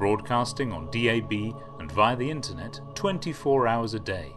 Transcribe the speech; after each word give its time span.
broadcasting 0.00 0.72
on 0.72 0.90
DAB 0.90 1.30
and 1.78 1.92
via 1.92 2.16
the 2.16 2.30
internet 2.30 2.80
24 2.94 3.68
hours 3.68 3.92
a 3.92 4.00
day. 4.00 4.32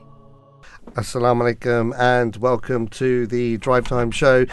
Assalamu 0.91 1.55
alaikum 1.55 1.97
and 1.97 2.35
welcome 2.35 2.85
to 2.89 3.25
the 3.25 3.55
Drive 3.59 3.87
Time 3.87 4.11
Show. 4.11 4.45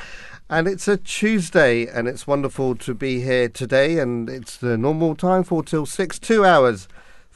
And 0.48 0.68
it's 0.68 0.86
a 0.86 0.96
Tuesday 0.96 1.88
and 1.88 2.06
it's 2.06 2.28
wonderful 2.28 2.76
to 2.76 2.94
be 2.94 3.22
here 3.22 3.48
today. 3.48 3.98
And 3.98 4.30
it's 4.30 4.56
the 4.56 4.78
normal 4.78 5.16
time, 5.16 5.42
4 5.42 5.64
till 5.64 5.84
6, 5.84 6.18
two 6.20 6.44
hours. 6.44 6.86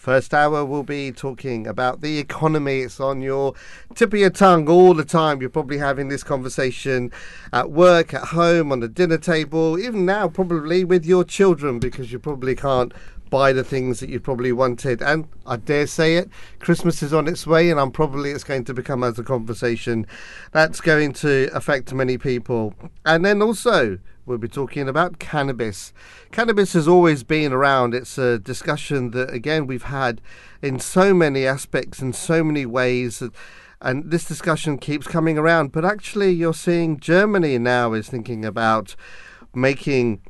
First 0.04 0.34
hour, 0.34 0.66
we'll 0.66 0.82
be 0.82 1.10
talking 1.12 1.66
about 1.66 2.02
the 2.02 2.18
economy. 2.18 2.80
It's 2.80 3.00
on 3.00 3.22
your 3.22 3.54
tip 3.94 4.12
of 4.12 4.18
your 4.18 4.28
tongue 4.28 4.68
all 4.68 4.92
the 4.92 5.02
time. 5.02 5.40
You're 5.40 5.48
probably 5.48 5.78
having 5.78 6.08
this 6.08 6.22
conversation 6.22 7.10
at 7.54 7.70
work, 7.70 8.12
at 8.12 8.24
home, 8.24 8.70
on 8.70 8.80
the 8.80 8.88
dinner 8.88 9.16
table, 9.16 9.78
even 9.78 10.04
now, 10.04 10.28
probably 10.28 10.84
with 10.84 11.06
your 11.06 11.24
children, 11.24 11.78
because 11.78 12.12
you 12.12 12.18
probably 12.18 12.54
can't 12.54 12.92
buy 13.34 13.52
the 13.52 13.64
things 13.64 13.98
that 13.98 14.08
you 14.08 14.20
probably 14.20 14.52
wanted. 14.52 15.02
And 15.02 15.26
I 15.44 15.56
dare 15.56 15.88
say 15.88 16.14
it, 16.18 16.30
Christmas 16.60 17.02
is 17.02 17.12
on 17.12 17.26
its 17.26 17.48
way, 17.48 17.68
and 17.68 17.80
I'm 17.80 17.90
probably 17.90 18.30
it's 18.30 18.44
going 18.44 18.62
to 18.66 18.72
become 18.72 19.02
as 19.02 19.18
a 19.18 19.24
conversation 19.24 20.06
that's 20.52 20.80
going 20.80 21.14
to 21.14 21.50
affect 21.52 21.92
many 21.92 22.16
people. 22.16 22.74
And 23.04 23.24
then 23.24 23.42
also, 23.42 23.98
we'll 24.24 24.38
be 24.38 24.46
talking 24.46 24.88
about 24.88 25.18
cannabis. 25.18 25.92
Cannabis 26.30 26.74
has 26.74 26.86
always 26.86 27.24
been 27.24 27.52
around. 27.52 27.92
It's 27.92 28.16
a 28.18 28.38
discussion 28.38 29.10
that, 29.10 29.34
again, 29.34 29.66
we've 29.66 29.82
had 29.82 30.20
in 30.62 30.78
so 30.78 31.12
many 31.12 31.44
aspects, 31.44 32.00
in 32.00 32.12
so 32.12 32.44
many 32.44 32.64
ways. 32.64 33.20
And 33.80 34.12
this 34.12 34.26
discussion 34.26 34.78
keeps 34.78 35.08
coming 35.08 35.38
around. 35.38 35.72
But 35.72 35.84
actually, 35.84 36.30
you're 36.30 36.54
seeing 36.54 37.00
Germany 37.00 37.58
now 37.58 37.94
is 37.94 38.08
thinking 38.08 38.44
about 38.44 38.94
making 39.52 40.20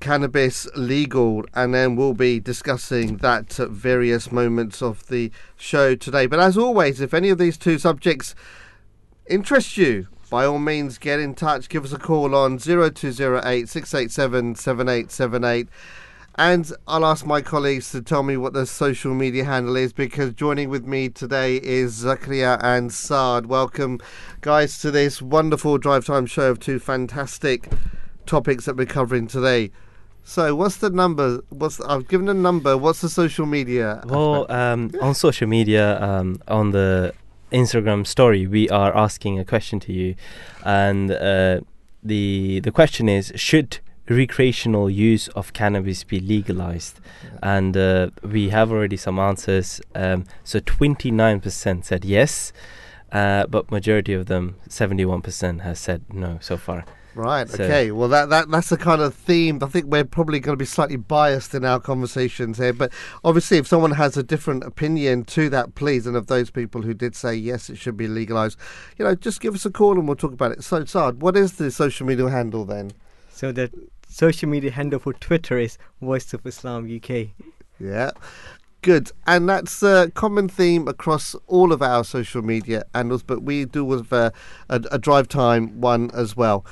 cannabis 0.00 0.66
legal, 0.74 1.44
and 1.54 1.74
then 1.74 1.96
we'll 1.96 2.14
be 2.14 2.40
discussing 2.40 3.18
that 3.18 3.58
at 3.60 3.70
various 3.70 4.32
moments 4.32 4.82
of 4.82 5.06
the 5.08 5.30
show 5.56 5.94
today. 5.94 6.26
But 6.26 6.40
as 6.40 6.56
always, 6.56 7.00
if 7.00 7.14
any 7.14 7.28
of 7.28 7.38
these 7.38 7.56
two 7.56 7.78
subjects 7.78 8.34
interest 9.26 9.76
you, 9.76 10.08
by 10.32 10.46
all 10.46 10.58
means 10.58 10.96
get 10.96 11.20
in 11.20 11.34
touch. 11.34 11.68
Give 11.68 11.84
us 11.84 11.92
a 11.92 11.98
call 11.98 12.34
on 12.34 12.58
0208 12.58 13.68
687 13.68 14.54
7878. 14.54 15.68
And 16.36 16.72
I'll 16.88 17.04
ask 17.04 17.26
my 17.26 17.42
colleagues 17.42 17.92
to 17.92 18.00
tell 18.00 18.22
me 18.22 18.38
what 18.38 18.54
the 18.54 18.64
social 18.64 19.12
media 19.12 19.44
handle 19.44 19.76
is 19.76 19.92
because 19.92 20.32
joining 20.32 20.70
with 20.70 20.86
me 20.86 21.10
today 21.10 21.56
is 21.56 22.02
Zakaria 22.02 22.58
and 22.62 22.90
Saad. 22.90 23.44
Welcome, 23.44 24.00
guys, 24.40 24.78
to 24.78 24.90
this 24.90 25.20
wonderful 25.20 25.76
drive 25.76 26.06
time 26.06 26.24
show 26.24 26.50
of 26.50 26.58
two 26.58 26.78
fantastic 26.78 27.70
topics 28.24 28.64
that 28.64 28.76
we're 28.76 28.86
covering 28.86 29.26
today. 29.26 29.70
So, 30.24 30.54
what's 30.54 30.76
the 30.76 30.90
number? 30.90 31.40
What's 31.48 31.80
I've 31.80 32.06
given 32.08 32.28
a 32.28 32.34
number. 32.34 32.76
What's 32.76 33.00
the 33.00 33.08
social 33.08 33.44
media? 33.44 34.02
Well, 34.06 34.50
um, 34.50 34.92
on 35.00 35.14
social 35.14 35.48
media, 35.48 36.00
um, 36.00 36.40
on 36.46 36.70
the 36.70 37.12
Instagram 37.50 38.06
story, 38.06 38.46
we 38.46 38.68
are 38.70 38.96
asking 38.96 39.38
a 39.38 39.44
question 39.44 39.80
to 39.80 39.92
you, 39.92 40.14
and 40.64 41.10
uh, 41.10 41.60
the 42.02 42.60
the 42.60 42.70
question 42.70 43.08
is: 43.08 43.32
Should 43.34 43.80
recreational 44.08 44.88
use 44.88 45.28
of 45.28 45.52
cannabis 45.52 46.04
be 46.04 46.20
legalized? 46.20 47.00
And 47.42 47.76
uh, 47.76 48.10
we 48.22 48.50
have 48.50 48.70
already 48.70 48.96
some 48.96 49.18
answers. 49.18 49.80
Um, 49.94 50.24
so, 50.44 50.60
twenty 50.60 51.10
nine 51.10 51.40
percent 51.40 51.84
said 51.84 52.04
yes, 52.04 52.52
uh, 53.10 53.46
but 53.46 53.72
majority 53.72 54.14
of 54.14 54.26
them, 54.26 54.56
seventy 54.68 55.04
one 55.04 55.20
percent, 55.20 55.62
has 55.62 55.80
said 55.80 56.02
no 56.12 56.38
so 56.40 56.56
far. 56.56 56.84
Right. 57.14 57.48
So- 57.48 57.64
okay. 57.64 57.90
Well, 57.90 58.08
that, 58.08 58.30
that 58.30 58.50
that's 58.50 58.70
the 58.70 58.76
kind 58.76 59.00
of 59.02 59.14
theme. 59.14 59.58
I 59.62 59.66
think 59.66 59.86
we're 59.86 60.04
probably 60.04 60.40
going 60.40 60.54
to 60.54 60.58
be 60.58 60.64
slightly 60.64 60.96
biased 60.96 61.54
in 61.54 61.64
our 61.64 61.78
conversations 61.80 62.58
here, 62.58 62.72
but 62.72 62.92
obviously, 63.24 63.58
if 63.58 63.66
someone 63.66 63.92
has 63.92 64.16
a 64.16 64.22
different 64.22 64.64
opinion 64.64 65.24
to 65.26 65.50
that, 65.50 65.74
please, 65.74 66.06
and 66.06 66.16
of 66.16 66.26
those 66.28 66.50
people 66.50 66.82
who 66.82 66.94
did 66.94 67.14
say 67.14 67.34
yes, 67.34 67.68
it 67.68 67.76
should 67.76 67.96
be 67.96 68.08
legalized, 68.08 68.58
you 68.98 69.04
know, 69.04 69.14
just 69.14 69.40
give 69.40 69.54
us 69.54 69.66
a 69.66 69.70
call 69.70 69.98
and 69.98 70.06
we'll 70.06 70.16
talk 70.16 70.32
about 70.32 70.52
it. 70.52 70.64
So, 70.64 70.84
Saad, 70.84 71.20
what 71.20 71.36
is 71.36 71.54
the 71.54 71.70
social 71.70 72.06
media 72.06 72.28
handle 72.28 72.64
then? 72.64 72.92
So 73.30 73.52
the 73.52 73.70
social 74.08 74.48
media 74.48 74.70
handle 74.70 74.98
for 74.98 75.12
Twitter 75.12 75.58
is 75.58 75.78
Voice 76.00 76.32
of 76.32 76.46
Islam 76.46 76.84
UK. 76.84 77.28
Yeah. 77.80 78.12
Good, 78.82 79.12
and 79.28 79.48
that's 79.48 79.80
a 79.84 80.10
common 80.12 80.48
theme 80.48 80.88
across 80.88 81.36
all 81.46 81.72
of 81.72 81.82
our 81.82 82.02
social 82.02 82.42
media 82.42 82.84
handles, 82.94 83.22
but 83.22 83.42
we 83.42 83.64
do 83.64 83.88
have 83.92 84.12
a, 84.12 84.16
uh, 84.16 84.30
a, 84.68 84.82
a 84.92 84.98
drive 84.98 85.28
time 85.28 85.80
one 85.80 86.10
as 86.12 86.36
well. 86.36 86.64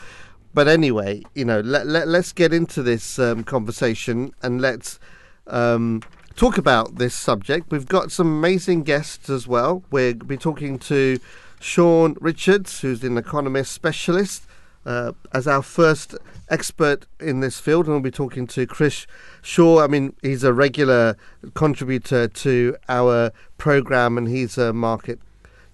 But 0.52 0.66
anyway, 0.66 1.22
you 1.34 1.44
know, 1.44 1.60
let, 1.60 1.86
let, 1.86 2.08
let's 2.08 2.32
get 2.32 2.52
into 2.52 2.82
this 2.82 3.18
um, 3.18 3.44
conversation 3.44 4.32
and 4.42 4.60
let's 4.60 4.98
um, 5.46 6.02
talk 6.34 6.58
about 6.58 6.96
this 6.96 7.14
subject. 7.14 7.70
We've 7.70 7.86
got 7.86 8.10
some 8.10 8.26
amazing 8.26 8.82
guests 8.82 9.30
as 9.30 9.46
well. 9.46 9.84
We'll 9.90 10.14
be 10.14 10.36
talking 10.36 10.78
to 10.80 11.18
Sean 11.60 12.16
Richards, 12.20 12.80
who's 12.80 13.04
an 13.04 13.16
economist 13.16 13.72
specialist, 13.72 14.46
uh, 14.84 15.12
as 15.32 15.46
our 15.46 15.62
first 15.62 16.16
expert 16.48 17.06
in 17.20 17.40
this 17.40 17.60
field, 17.60 17.86
and 17.86 17.94
we'll 17.94 18.02
be 18.02 18.10
talking 18.10 18.46
to 18.48 18.66
Chris 18.66 19.06
Shaw. 19.42 19.84
I 19.84 19.86
mean, 19.86 20.14
he's 20.22 20.42
a 20.42 20.52
regular 20.52 21.16
contributor 21.54 22.26
to 22.26 22.76
our 22.88 23.30
program, 23.58 24.18
and 24.18 24.26
he's 24.26 24.58
a 24.58 24.72
market 24.72 25.20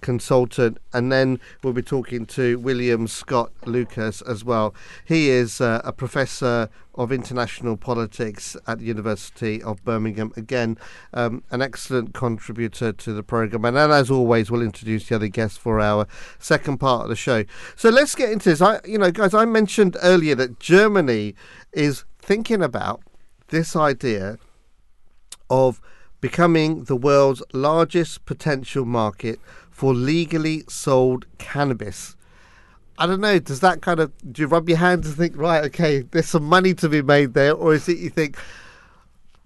consultant. 0.01 0.79
And 0.93 1.11
then 1.11 1.41
we'll 1.63 1.73
be 1.73 1.83
talking 1.83 2.27
to 2.27 2.59
William 2.59 3.07
Scott 3.07 3.53
Lucas 3.65 4.23
as 4.23 4.45
well. 4.45 4.75
He 5.05 5.29
is 5.29 5.61
uh, 5.61 5.81
a 5.85 5.93
professor 5.93 6.69
of 6.95 7.13
international 7.13 7.77
politics 7.77 8.57
at 8.67 8.79
the 8.79 8.85
University 8.85 9.63
of 9.63 9.85
Birmingham. 9.85 10.33
Again, 10.37 10.79
um, 11.13 11.43
an 11.51 11.63
excellent 11.63 12.15
contributor 12.15 12.93
to 12.93 13.13
the 13.13 13.23
program. 13.23 13.65
And 13.65 13.77
then, 13.77 13.91
as 13.91 14.11
always, 14.11 14.51
we'll 14.51 14.63
introduce 14.63 15.09
the 15.09 15.17
other 15.17 15.29
guests 15.29 15.59
for 15.59 15.81
our 15.81 16.07
second 16.39 16.79
part 16.79 17.05
of 17.05 17.09
the 17.09 17.17
show. 17.17 17.45
So 17.77 17.91
let's 17.91 18.15
get 18.15 18.31
into 18.31 18.49
this. 18.49 18.61
I, 18.61 18.81
you 18.85 18.99
know, 18.99 19.11
guys, 19.11 19.35
I 19.35 19.45
mentioned 19.45 19.97
earlier 20.03 20.35
that 20.37 20.59
Germany 20.59 21.35
is 21.73 22.05
thinking 22.19 22.63
about 22.63 23.03
this 23.49 23.77
idea 23.77 24.39
of 25.49 25.81
becoming 26.21 26.85
the 26.85 26.97
world's 26.97 27.43
largest 27.53 28.25
potential 28.25 28.85
market 28.85 29.39
for 29.77 29.93
legally 29.93 30.65
sold 30.71 31.27
cannabis. 31.37 32.17
I 32.97 33.07
don't 33.07 33.21
know, 33.21 33.39
does 33.39 33.61
that 33.61 33.83
kind 33.83 34.01
of 34.01 34.11
do 34.33 34.41
you 34.41 34.49
rub 34.49 34.71
your 34.71 34.79
hands 34.79 35.07
and 35.07 35.15
think, 35.15 35.37
right, 35.37 35.63
okay, 35.65 36.01
there's 36.01 36.31
some 36.31 36.45
money 36.45 36.73
to 36.73 36.89
be 36.89 37.03
made 37.03 37.35
there, 37.35 37.53
or 37.53 37.75
is 37.75 37.87
it 37.87 37.99
you 37.99 38.09
think 38.09 38.39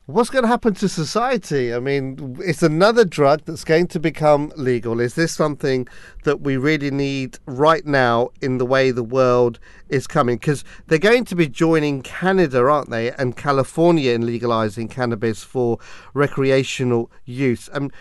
what's 0.06 0.30
going 0.30 0.44
to 0.44 0.48
happen 0.48 0.72
to 0.74 0.88
society? 0.88 1.74
I 1.74 1.80
mean, 1.80 2.36
it's 2.38 2.62
another 2.62 3.04
drug 3.04 3.42
that's 3.44 3.64
going 3.64 3.88
to 3.88 3.98
become 3.98 4.52
legal. 4.56 5.00
Is 5.00 5.16
this 5.16 5.32
something 5.32 5.88
that 6.22 6.42
we 6.42 6.56
really 6.56 6.92
need 6.92 7.38
right 7.47 7.84
now 7.84 8.30
in 8.41 8.58
the 8.58 8.66
way 8.66 8.92
the 8.92 9.02
world 9.02 9.58
is 9.88 10.06
coming? 10.06 10.36
Because 10.36 10.62
they're 10.86 10.98
going 10.98 11.24
to 11.24 11.34
be 11.34 11.48
joining 11.48 12.02
Canada, 12.02 12.60
aren't 12.60 12.91
they, 12.91 13.10
and 13.10 13.36
California 13.36 14.12
in 14.12 14.24
legalizing 14.24 14.86
cannabis 14.86 15.42
for 15.42 15.78
recreational 16.14 17.10
use. 17.24 17.68
And 17.72 17.92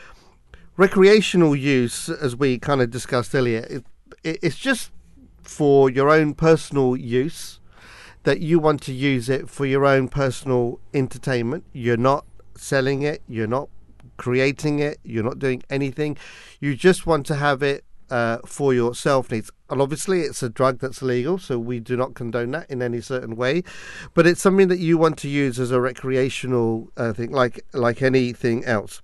recreational 0.80 1.58
use, 1.58 2.08
as 2.08 2.38
we 2.38 2.58
kind 2.58 2.82
of 2.82 2.90
discussed 2.90 3.36
earlier, 3.36 3.68
it, 3.70 3.84
it, 4.24 4.40
it's 4.42 4.58
just 4.58 4.92
for 5.44 5.90
your 5.90 6.10
own 6.10 6.34
personal 6.34 6.96
use 6.96 7.60
that 8.24 8.40
you 8.40 8.60
want 8.60 8.82
to 8.82 8.94
use 8.94 9.28
it 9.28 9.50
for 9.50 9.66
your 9.66 9.86
own 9.86 10.08
personal 10.08 10.80
entertainment. 10.94 11.66
You're 11.74 11.98
not 11.98 12.26
selling 12.56 13.02
it, 13.02 13.22
you're 13.28 13.46
not 13.46 13.68
creating 14.16 14.80
it, 14.80 15.00
you're 15.04 15.24
not 15.24 15.38
doing 15.38 15.64
anything. 15.70 16.18
You 16.62 16.78
just 16.78 17.06
want 17.06 17.26
to 17.26 17.36
have 17.36 17.62
it 17.62 17.84
uh, 18.10 18.38
for 18.46 18.74
your 18.74 18.96
self 18.96 19.32
needs. 19.32 19.52
And 19.70 19.82
obviously, 19.82 20.22
it's 20.22 20.42
a 20.42 20.50
drug 20.50 20.80
that's 20.80 21.02
legal, 21.02 21.38
so 21.40 21.60
we 21.60 21.82
do 21.82 21.98
not 21.98 22.14
condone 22.14 22.52
that 22.52 22.72
in 22.72 22.82
any 22.82 23.02
certain 23.02 23.36
way. 23.36 23.64
But 24.14 24.26
it's 24.26 24.42
something 24.42 24.70
that 24.70 24.80
you 24.80 24.98
want 24.98 25.18
to 25.20 25.28
use 25.28 25.60
as 25.60 25.72
a 25.72 25.82
recreational 25.82 26.90
uh, 26.96 27.12
thing, 27.12 27.32
like 27.32 27.66
like 27.74 28.02
anything 28.02 28.64
else. 28.64 29.02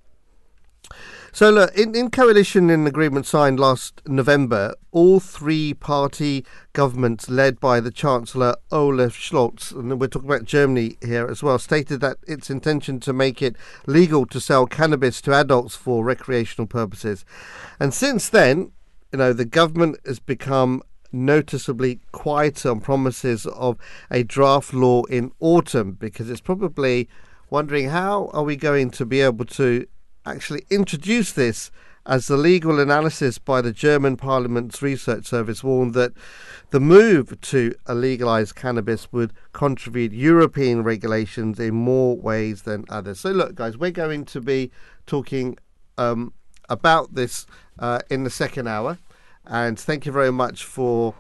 So 1.36 1.50
look, 1.50 1.78
in, 1.78 1.94
in 1.98 2.12
coalition 2.12 2.70
in 2.70 2.88
agreement 2.88 3.26
signed 3.26 3.60
last 3.60 4.02
November, 4.08 4.74
all 4.94 5.20
three 5.20 5.74
party 5.74 6.46
governments 6.72 7.28
led 7.28 7.60
by 7.60 7.82
the 7.82 7.92
Chancellor 7.92 8.56
Olaf 8.72 9.18
Scholz, 9.18 9.74
and 9.74 10.00
we're 10.00 10.08
talking 10.08 10.30
about 10.30 10.46
Germany 10.46 10.96
here 11.02 11.28
as 11.28 11.44
well, 11.44 11.60
stated 11.60 12.00
that 12.00 12.20
its 12.26 12.50
intention 12.50 13.02
to 13.02 13.12
make 13.12 13.42
it 13.42 13.58
legal 13.86 14.26
to 14.28 14.40
sell 14.40 14.66
cannabis 14.66 15.20
to 15.24 15.34
adults 15.34 15.76
for 15.76 16.06
recreational 16.06 16.68
purposes. 16.68 17.26
And 17.82 17.94
since 17.94 18.30
then, 18.30 18.72
you 19.12 19.18
know, 19.18 19.34
the 19.34 19.44
government 19.44 19.98
has 20.06 20.20
become 20.20 20.84
noticeably 21.12 22.00
quieter 22.14 22.72
on 22.72 22.80
promises 22.80 23.46
of 23.46 23.78
a 24.10 24.24
draft 24.24 24.74
law 24.74 25.04
in 25.08 25.34
autumn 25.42 25.98
because 26.00 26.30
it's 26.30 26.40
probably 26.40 27.10
wondering 27.50 27.90
how 27.90 28.30
are 28.32 28.44
we 28.44 28.56
going 28.56 28.90
to 28.92 29.06
be 29.06 29.20
able 29.20 29.44
to 29.44 29.86
actually 30.26 30.66
introduce 30.70 31.32
this 31.32 31.72
as 32.06 32.28
the 32.28 32.38
legal 32.38 32.80
analysis 32.80 33.38
by 33.38 33.62
the 33.62 33.72
German 33.72 34.16
Parliament's 34.16 34.82
research 34.82 35.26
service 35.26 35.64
warned 35.64 35.94
that 35.96 36.14
the 36.70 36.80
move 36.80 37.40
to 37.42 37.74
legalize 37.90 38.52
cannabis 38.52 39.12
would 39.12 39.34
contravene 39.54 40.14
European 40.14 40.84
regulations 40.84 41.60
in 41.60 41.74
more 41.74 42.16
ways 42.16 42.64
than 42.64 42.86
others. 42.90 43.20
So, 43.20 43.32
look, 43.32 43.56
guys, 43.56 43.78
we're 43.78 43.92
going 43.92 44.26
to 44.26 44.42
be 44.42 44.72
talking 45.08 45.58
um, 45.98 46.34
about 46.70 47.16
this 47.16 47.48
uh, 47.80 48.00
in 48.10 48.24
the 48.24 48.30
second 48.30 48.68
hour. 48.68 49.00
And 49.48 49.80
thank 49.80 50.06
you 50.06 50.12
very 50.12 50.32
much 50.32 50.64
for 50.64 51.14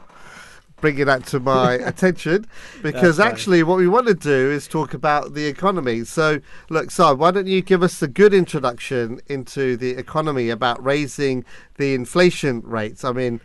bringing 0.81 1.05
that 1.05 1.25
to 1.27 1.39
my 1.39 1.73
attention 1.91 2.45
because 2.81 3.19
actually 3.19 3.63
what 3.63 3.77
we 3.77 3.87
want 3.87 4.07
to 4.07 4.13
do 4.13 4.51
is 4.51 4.67
talk 4.67 4.93
about 4.93 5.33
the 5.33 5.45
economy. 5.45 6.03
So, 6.03 6.39
look, 6.69 6.91
Si, 6.91 7.03
why 7.03 7.31
don't 7.31 7.47
you 7.47 7.61
give 7.61 7.81
us 7.83 8.01
a 8.01 8.07
good 8.07 8.33
introduction 8.33 9.19
into 9.27 9.77
the 9.77 9.91
economy 9.91 10.49
about 10.49 10.83
raising 10.83 11.45
the 11.77 11.93
inflation 11.93 12.61
rates? 12.61 13.03
I 13.03 13.11
mean, 13.11 13.41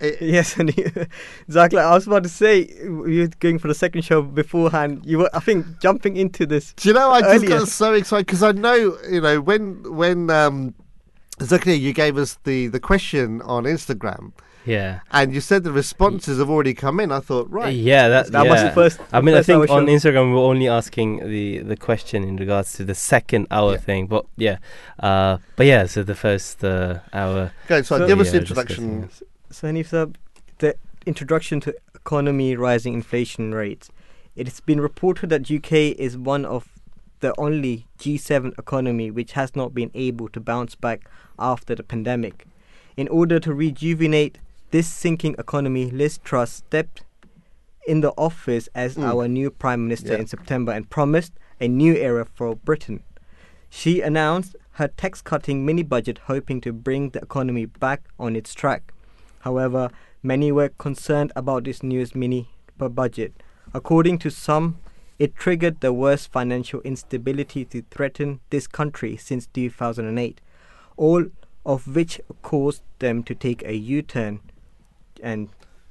it, 0.00 0.20
Yes, 0.20 0.56
and 0.56 0.70
exactly. 1.48 1.78
I 1.78 1.94
was 1.94 2.06
about 2.06 2.22
to 2.24 2.28
say 2.28 2.68
you 2.80 3.20
were 3.20 3.28
going 3.40 3.58
for 3.58 3.68
the 3.68 3.74
second 3.74 4.02
show 4.02 4.22
beforehand. 4.22 5.02
You 5.04 5.18
were, 5.18 5.30
I 5.32 5.40
think, 5.40 5.80
jumping 5.80 6.16
into 6.16 6.46
this. 6.46 6.72
do 6.74 6.88
you 6.88 6.94
know, 6.94 7.10
I 7.10 7.20
just 7.20 7.44
Earlier. 7.44 7.58
got 7.60 7.68
so 7.68 7.94
excited 7.94 8.26
because 8.26 8.42
I 8.42 8.52
know, 8.52 8.98
you 9.08 9.20
know, 9.20 9.40
when, 9.40 9.82
when, 9.94 10.30
um, 10.30 10.74
Zakaria, 11.38 11.78
you 11.78 11.92
gave 11.92 12.18
us 12.18 12.38
the, 12.44 12.66
the 12.66 12.80
question 12.80 13.42
on 13.42 13.64
Instagram 13.64 14.32
Yeah. 14.68 15.00
and 15.10 15.26
you 15.34 15.40
said 15.40 15.64
the 15.64 15.72
responses 15.72 16.38
have 16.38 16.50
already 16.54 16.74
come 16.74 16.96
in. 17.00 17.10
I 17.10 17.20
thought, 17.28 17.46
right. 17.50 17.74
Yeah, 17.74 18.08
that, 18.08 18.24
That 18.32 18.46
was 18.52 18.62
the 18.62 18.70
first- 18.80 19.00
I 19.12 19.20
mean, 19.20 19.34
I 19.34 19.38
first 19.38 19.50
hour 19.50 19.66
think 19.66 19.76
on 19.78 19.86
show. 19.86 19.92
Instagram 19.96 20.24
we 20.30 20.34
were 20.40 20.48
only 20.52 20.68
asking 20.80 21.08
the 21.34 21.46
the 21.70 21.76
question 21.88 22.18
in 22.30 22.34
regards 22.44 22.68
to 22.76 22.84
the 22.84 22.94
second 22.94 23.46
hour 23.56 23.72
Yeah. 23.72 23.86
thing, 23.88 24.02
but 24.14 24.24
yeah, 24.46 24.56
uh, 25.08 25.38
but 25.56 25.66
yeah. 25.72 25.86
So 25.86 26.02
the 26.02 26.14
first 26.26 26.62
uh, 26.64 26.98
hour. 27.12 27.40
Okay, 27.64 27.82
so, 27.82 27.98
So- 27.98 28.06
give 28.06 28.20
us 28.20 28.30
the 28.30 28.38
are 28.38 28.40
introduction. 28.44 28.84
discussing 29.00 29.26
So, 29.50 29.62
Hanif, 29.68 29.88
the 30.58 30.74
introduction 31.06 31.60
to 31.64 31.70
economy 31.94 32.54
rising 32.56 32.94
inflation 32.94 33.54
rates. 33.54 33.86
It 34.36 34.46
has 34.46 34.60
been 34.60 34.80
reported 34.80 35.30
that 35.30 35.50
UK 35.58 35.72
is 36.06 36.12
one 36.34 36.44
of 36.56 36.62
the 37.20 37.32
only 37.38 37.86
G7 37.98 38.52
economy 38.58 39.10
which 39.10 39.32
has 39.32 39.56
not 39.56 39.74
been 39.74 39.90
able 39.94 40.28
to 40.28 40.40
bounce 40.40 40.74
back 40.76 40.98
after 41.38 41.74
the 41.74 41.82
pandemic. 41.82 42.36
In 42.96 43.08
order 43.08 43.38
to 43.40 43.50
rejuvenate 43.54 44.38
this 44.70 44.86
sinking 44.88 45.34
economy, 45.38 45.90
Liz 45.90 46.18
Truss 46.18 46.52
stepped 46.52 47.02
in 47.86 48.00
the 48.00 48.12
office 48.18 48.68
as 48.74 48.96
Mm. 48.96 49.04
our 49.04 49.28
new 49.28 49.50
prime 49.50 49.84
minister 49.84 50.12
Yeah. 50.12 50.18
in 50.20 50.26
September 50.26 50.72
and 50.72 50.88
promised 50.90 51.32
a 51.60 51.68
new 51.68 51.94
era 51.94 52.26
for 52.34 52.54
Britain. 52.56 53.02
She 53.70 54.00
announced 54.00 54.56
her 54.72 54.88
tax 54.88 55.20
cutting 55.22 55.64
mini 55.64 55.82
budget, 55.82 56.18
hoping 56.26 56.60
to 56.62 56.72
bring 56.72 57.10
the 57.10 57.20
economy 57.22 57.66
back 57.66 58.02
on 58.18 58.36
its 58.36 58.54
track. 58.54 58.92
However, 59.40 59.90
many 60.22 60.52
were 60.52 60.68
concerned 60.68 61.32
about 61.34 61.64
this 61.64 61.82
news 61.82 62.14
mini 62.14 62.48
budget. 62.78 63.32
According 63.74 64.18
to 64.18 64.30
some, 64.30 64.76
it 65.18 65.34
triggered 65.34 65.80
the 65.80 65.92
worst 65.92 66.30
financial 66.30 66.80
instability 66.82 67.64
to 67.66 67.82
threaten 67.90 68.40
this 68.50 68.66
country 68.68 69.16
since 69.16 69.46
2008, 69.48 70.40
all 70.96 71.24
of 71.66 71.86
which 71.88 72.20
caused 72.42 72.82
them 73.00 73.22
to 73.24 73.34
take 73.34 73.62
a 73.64 73.74
U 73.74 74.02
turn. 74.02 74.40
And 75.22 75.48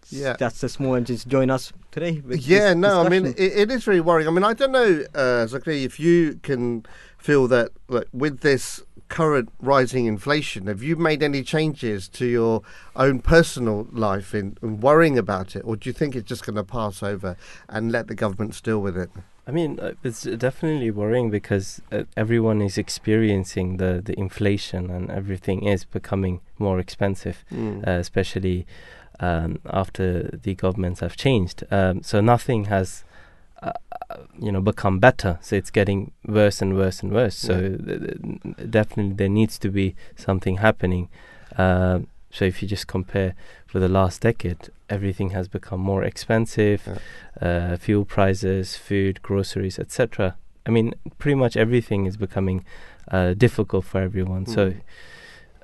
Yeah. 0.10 0.36
that's 0.40 0.62
the 0.62 0.70
small 0.70 0.96
and 0.96 1.06
just 1.06 1.28
join 1.28 1.50
us 1.50 1.74
today. 1.92 2.22
Yeah, 2.30 2.70
this 2.70 2.76
no, 2.78 3.02
I 3.02 3.10
mean, 3.10 3.26
it, 3.28 3.40
it 3.40 3.72
is 3.72 3.84
very 3.84 4.00
worrying. 4.00 4.28
I 4.28 4.32
mean, 4.32 4.44
I 4.44 4.54
don't 4.54 4.72
know, 4.72 5.04
uh, 5.14 5.46
Zakaria, 5.48 5.84
if 5.84 6.00
you 6.00 6.40
can 6.44 6.86
feel 7.18 7.48
that 7.50 7.72
look, 7.90 8.08
with 8.14 8.40
this 8.40 8.82
current 9.10 9.50
rising 9.60 10.06
inflation, 10.06 10.68
have 10.68 10.84
you 10.84 10.96
made 10.96 11.24
any 11.24 11.44
changes 11.44 12.08
to 12.10 12.26
your 12.26 12.62
own 12.96 13.20
personal 13.20 13.88
life 13.92 14.34
in, 14.34 14.58
in 14.62 14.80
worrying 14.80 15.18
about 15.18 15.56
it? 15.56 15.62
Or 15.66 15.76
do 15.76 15.90
you 15.90 15.94
think 15.94 16.16
it's 16.16 16.28
just 16.28 16.46
going 16.46 16.56
to 16.56 16.64
pass 16.64 17.04
over 17.04 17.36
and 17.70 17.92
let 17.92 18.08
the 18.08 18.16
government 18.16 18.62
deal 18.64 18.80
with 18.82 18.98
it? 18.98 19.10
I 19.48 19.52
mean, 19.52 19.80
uh, 19.80 19.94
it's 20.04 20.24
definitely 20.24 20.92
worrying 20.92 21.30
because 21.32 21.82
uh, 21.90 22.04
everyone 22.18 22.62
is 22.62 22.78
experiencing 22.78 23.78
the 23.78 24.02
the 24.04 24.14
inflation 24.20 24.90
and 24.90 25.10
everything 25.10 25.64
is 25.64 25.86
becoming 25.86 26.42
more 26.60 26.80
expensive. 26.80 27.46
Mm. 27.52 27.88
uh, 27.88 27.92
especially 27.92 28.66
um, 29.20 29.60
after 29.66 30.38
the 30.44 30.54
governments 30.56 31.00
have 31.00 31.16
changed. 31.16 31.64
Um, 31.72 32.04
so 32.04 32.22
nothing 32.22 32.66
has, 32.66 33.04
uh, 33.64 33.72
uh, 34.10 34.18
you 34.40 34.52
know, 34.52 34.62
become 34.62 35.00
better. 35.00 35.40
So 35.42 35.56
it's 35.56 35.72
getting 35.72 36.12
worse 36.26 36.62
and 36.62 36.76
worse 36.76 37.02
and 37.04 37.12
worse. 37.12 37.36
So 37.36 37.54
Yeah. 37.54 37.78
th- 37.78 38.02
th- 38.22 38.70
definitely 38.70 39.14
there 39.14 39.30
needs 39.30 39.58
to 39.60 39.70
be 39.70 39.96
something 40.16 40.58
happening. 40.58 41.10
Um, 41.58 42.08
so 42.30 42.46
if 42.46 42.62
you 42.62 42.68
just 42.68 42.88
compare 42.88 43.34
for 43.66 43.80
the 43.80 43.88
last 43.88 44.22
decade, 44.22 44.70
everything 44.90 45.32
has 45.32 45.48
become 45.48 45.80
more 45.82 46.04
expensive. 46.04 47.00
Uh, 47.42 47.78
fuel 47.78 48.06
prices, 48.06 48.76
food, 48.78 49.22
groceries, 49.22 49.80
etc. 49.80 50.36
I 50.66 50.70
mean, 50.72 50.94
pretty 51.18 51.36
much 51.36 51.56
everything 51.58 52.06
is 52.06 52.18
becoming 52.18 52.66
uh, 53.12 53.34
difficult 53.34 53.86
for 53.86 54.02
everyone. 54.02 54.46
So. 54.46 54.74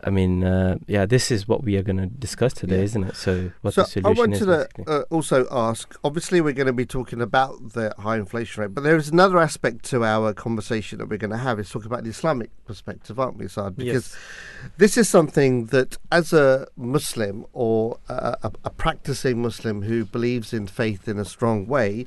I 0.05 0.09
mean, 0.09 0.44
uh, 0.44 0.77
yeah, 0.88 1.05
this 1.05 1.31
is 1.31 1.47
what 1.47 1.63
we 1.63 1.77
are 1.77 1.83
going 1.83 1.97
to 1.97 2.05
discuss 2.05 2.53
today, 2.53 2.77
Yeah. 2.77 2.83
isn't 2.83 3.03
it? 3.05 3.15
So, 3.15 3.51
what 3.61 3.73
so 3.73 3.81
the 3.81 3.88
solution 3.88 4.05
I 4.05 4.19
wanted 4.19 4.41
is. 4.41 4.45
to 4.45 4.67
uh, 4.88 5.03
also 5.09 5.47
ask. 5.51 5.95
Obviously, 6.03 6.41
we're 6.41 6.53
going 6.53 6.67
to 6.67 6.73
be 6.73 6.85
talking 6.85 7.21
about 7.21 7.73
the 7.73 7.94
high 8.00 8.17
inflation 8.17 8.61
rate, 8.61 8.73
but 8.73 8.83
there 8.83 8.95
is 8.95 9.09
another 9.09 9.38
aspect 9.39 9.85
to 9.85 10.03
our 10.03 10.33
conversation 10.33 11.00
that 11.00 11.09
we're 11.09 11.17
going 11.17 11.31
to 11.31 11.38
have. 11.38 11.59
Is 11.59 11.69
talk 11.69 11.85
about 11.85 12.03
the 12.03 12.09
Islamic 12.09 12.50
perspective, 12.65 13.19
aren't 13.19 13.38
we, 13.38 13.47
Saad? 13.47 13.77
Because 13.77 14.13
yes. 14.13 14.71
this 14.77 14.97
is 14.97 15.07
something 15.07 15.67
that, 15.67 15.97
as 16.11 16.33
a 16.33 16.67
Muslim 16.75 17.45
or 17.53 17.99
a, 18.09 18.38
a, 18.44 18.51
a 18.65 18.69
practicing 18.69 19.41
Muslim 19.41 19.83
who 19.83 20.06
believes 20.06 20.53
in 20.53 20.67
faith 20.67 21.07
in 21.07 21.17
a 21.17 21.25
strong 21.25 21.67
way, 21.67 22.06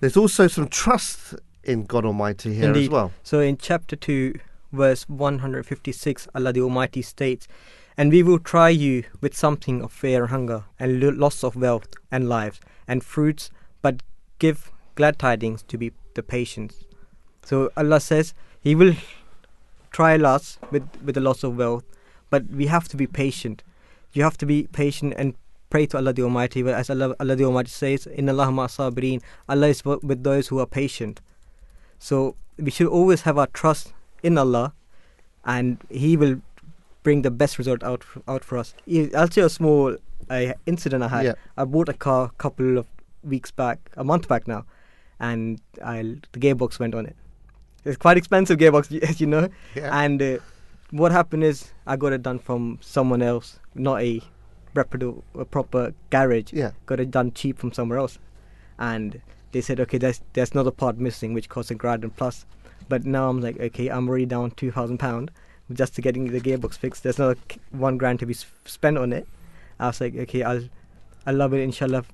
there's 0.00 0.16
also 0.16 0.48
some 0.48 0.68
trust 0.68 1.34
in 1.62 1.84
God 1.84 2.04
Almighty 2.04 2.54
here 2.54 2.72
as 2.72 2.88
well. 2.88 3.12
So 3.22 3.40
in 3.40 3.56
chapter 3.56 3.96
2, 3.96 4.34
verse 4.72 5.08
156, 5.08 6.28
Allah 6.34 6.52
the 6.52 6.60
Almighty 6.60 7.02
states, 7.02 7.48
And 7.96 8.10
we 8.10 8.22
will 8.22 8.38
try 8.38 8.68
you 8.68 9.04
with 9.20 9.36
something 9.36 9.82
of 9.82 9.92
fear 9.92 10.22
and 10.22 10.30
hunger, 10.30 10.64
and 10.78 11.00
lo- 11.00 11.10
loss 11.10 11.42
of 11.44 11.56
wealth 11.56 11.88
and 12.10 12.28
lives, 12.28 12.60
and 12.86 13.04
fruits, 13.04 13.50
but 13.82 14.02
give 14.38 14.70
glad 14.94 15.18
tidings 15.18 15.62
to 15.64 15.78
be 15.78 15.92
the 16.14 16.22
patient. 16.22 16.74
So 17.42 17.70
Allah 17.76 18.00
says 18.00 18.34
He 18.60 18.74
will 18.74 18.94
trial 19.90 20.26
us 20.26 20.58
with, 20.70 20.88
with 21.04 21.14
the 21.14 21.20
loss 21.20 21.42
of 21.42 21.56
wealth, 21.56 21.84
but 22.30 22.48
we 22.48 22.66
have 22.66 22.88
to 22.88 22.96
be 22.96 23.06
patient. 23.06 23.62
You 24.12 24.22
have 24.22 24.38
to 24.38 24.46
be 24.46 24.68
patient 24.72 25.14
and 25.16 25.34
pray 25.68 25.86
to 25.86 25.96
Allah 25.96 26.12
the 26.12 26.22
Almighty. 26.22 26.62
But 26.62 26.74
as 26.74 26.90
Allah, 26.90 27.14
Allah 27.20 27.36
the 27.36 27.44
Almighty 27.44 27.70
says, 27.70 28.06
In 28.06 28.28
Allah 28.28 28.50
ma 28.50 28.66
sabirin, 28.66 29.22
Allah 29.48 29.68
is 29.68 29.84
with 29.84 30.22
those 30.22 30.48
who 30.48 30.58
are 30.58 30.66
patient. 30.66 31.20
So 31.98 32.36
we 32.58 32.70
should 32.70 32.88
always 32.88 33.22
have 33.22 33.38
our 33.38 33.46
trust 33.48 33.92
in 34.22 34.38
Allah, 34.38 34.72
and 35.44 35.78
He 35.90 36.16
will 36.16 36.40
bring 37.02 37.22
the 37.22 37.30
best 37.30 37.58
result 37.58 37.82
out 37.82 38.04
out 38.28 38.44
for 38.44 38.58
us. 38.58 38.74
I'll 39.14 39.28
tell 39.28 39.42
you 39.42 39.46
a 39.46 39.50
small 39.50 39.96
uh, 40.28 40.52
incident 40.66 41.02
I 41.02 41.08
had. 41.08 41.24
Yeah. 41.24 41.34
I 41.56 41.64
bought 41.64 41.88
a 41.88 41.94
car 41.94 42.26
a 42.26 42.30
couple 42.38 42.78
of 42.78 42.86
weeks 43.22 43.50
back, 43.50 43.78
a 43.96 44.04
month 44.04 44.28
back 44.28 44.46
now, 44.48 44.64
and 45.18 45.60
I 45.84 46.16
the 46.32 46.38
gearbox 46.40 46.78
went 46.78 46.94
on 46.94 47.06
it. 47.06 47.16
It's 47.84 47.96
quite 47.96 48.16
expensive 48.18 48.58
gearbox, 48.58 49.02
as 49.10 49.20
you 49.20 49.26
know. 49.26 49.48
Yeah. 49.74 49.90
And 50.04 50.20
uh, 50.22 50.38
what 50.90 51.12
happened 51.12 51.44
is 51.44 51.72
I 51.86 51.96
got 51.96 52.12
it 52.12 52.22
done 52.22 52.38
from 52.38 52.78
someone 52.82 53.22
else, 53.22 53.58
not 53.74 54.00
a 54.02 54.20
reputable, 54.74 55.24
a 55.38 55.44
proper 55.44 55.94
garage. 56.10 56.52
yeah. 56.52 56.72
Got 56.86 57.00
it 57.00 57.10
done 57.10 57.32
cheap 57.32 57.58
from 57.58 57.72
somewhere 57.72 57.98
else, 57.98 58.18
and 58.78 59.20
they 59.52 59.60
said, 59.60 59.80
okay, 59.80 59.98
there's 59.98 60.20
there's 60.34 60.52
another 60.52 60.70
part 60.70 60.98
missing, 60.98 61.32
which 61.32 61.48
costs 61.48 61.70
a 61.70 61.74
grand 61.74 62.04
and 62.04 62.14
plus. 62.14 62.44
But 62.90 63.04
now 63.06 63.28
I'm 63.30 63.40
like, 63.40 63.58
okay, 63.68 63.88
I'm 63.88 64.08
already 64.08 64.26
down 64.26 64.50
two 64.62 64.70
thousand 64.76 64.98
pound 64.98 65.30
just 65.80 65.94
to 65.94 66.02
getting 66.02 66.24
the 66.32 66.40
gearbox 66.40 66.76
fixed. 66.76 67.02
There's 67.04 67.18
not 67.18 67.38
one 67.70 67.96
grand 67.96 68.18
to 68.20 68.26
be 68.26 68.34
spent 68.76 68.98
on 68.98 69.12
it. 69.12 69.26
I 69.78 69.86
was 69.86 70.00
like, 70.00 70.14
okay, 70.24 70.42
I'll, 70.42 70.64
I 71.26 71.30
love 71.30 71.54
it. 71.54 71.60
Inshallah, 71.68 72.04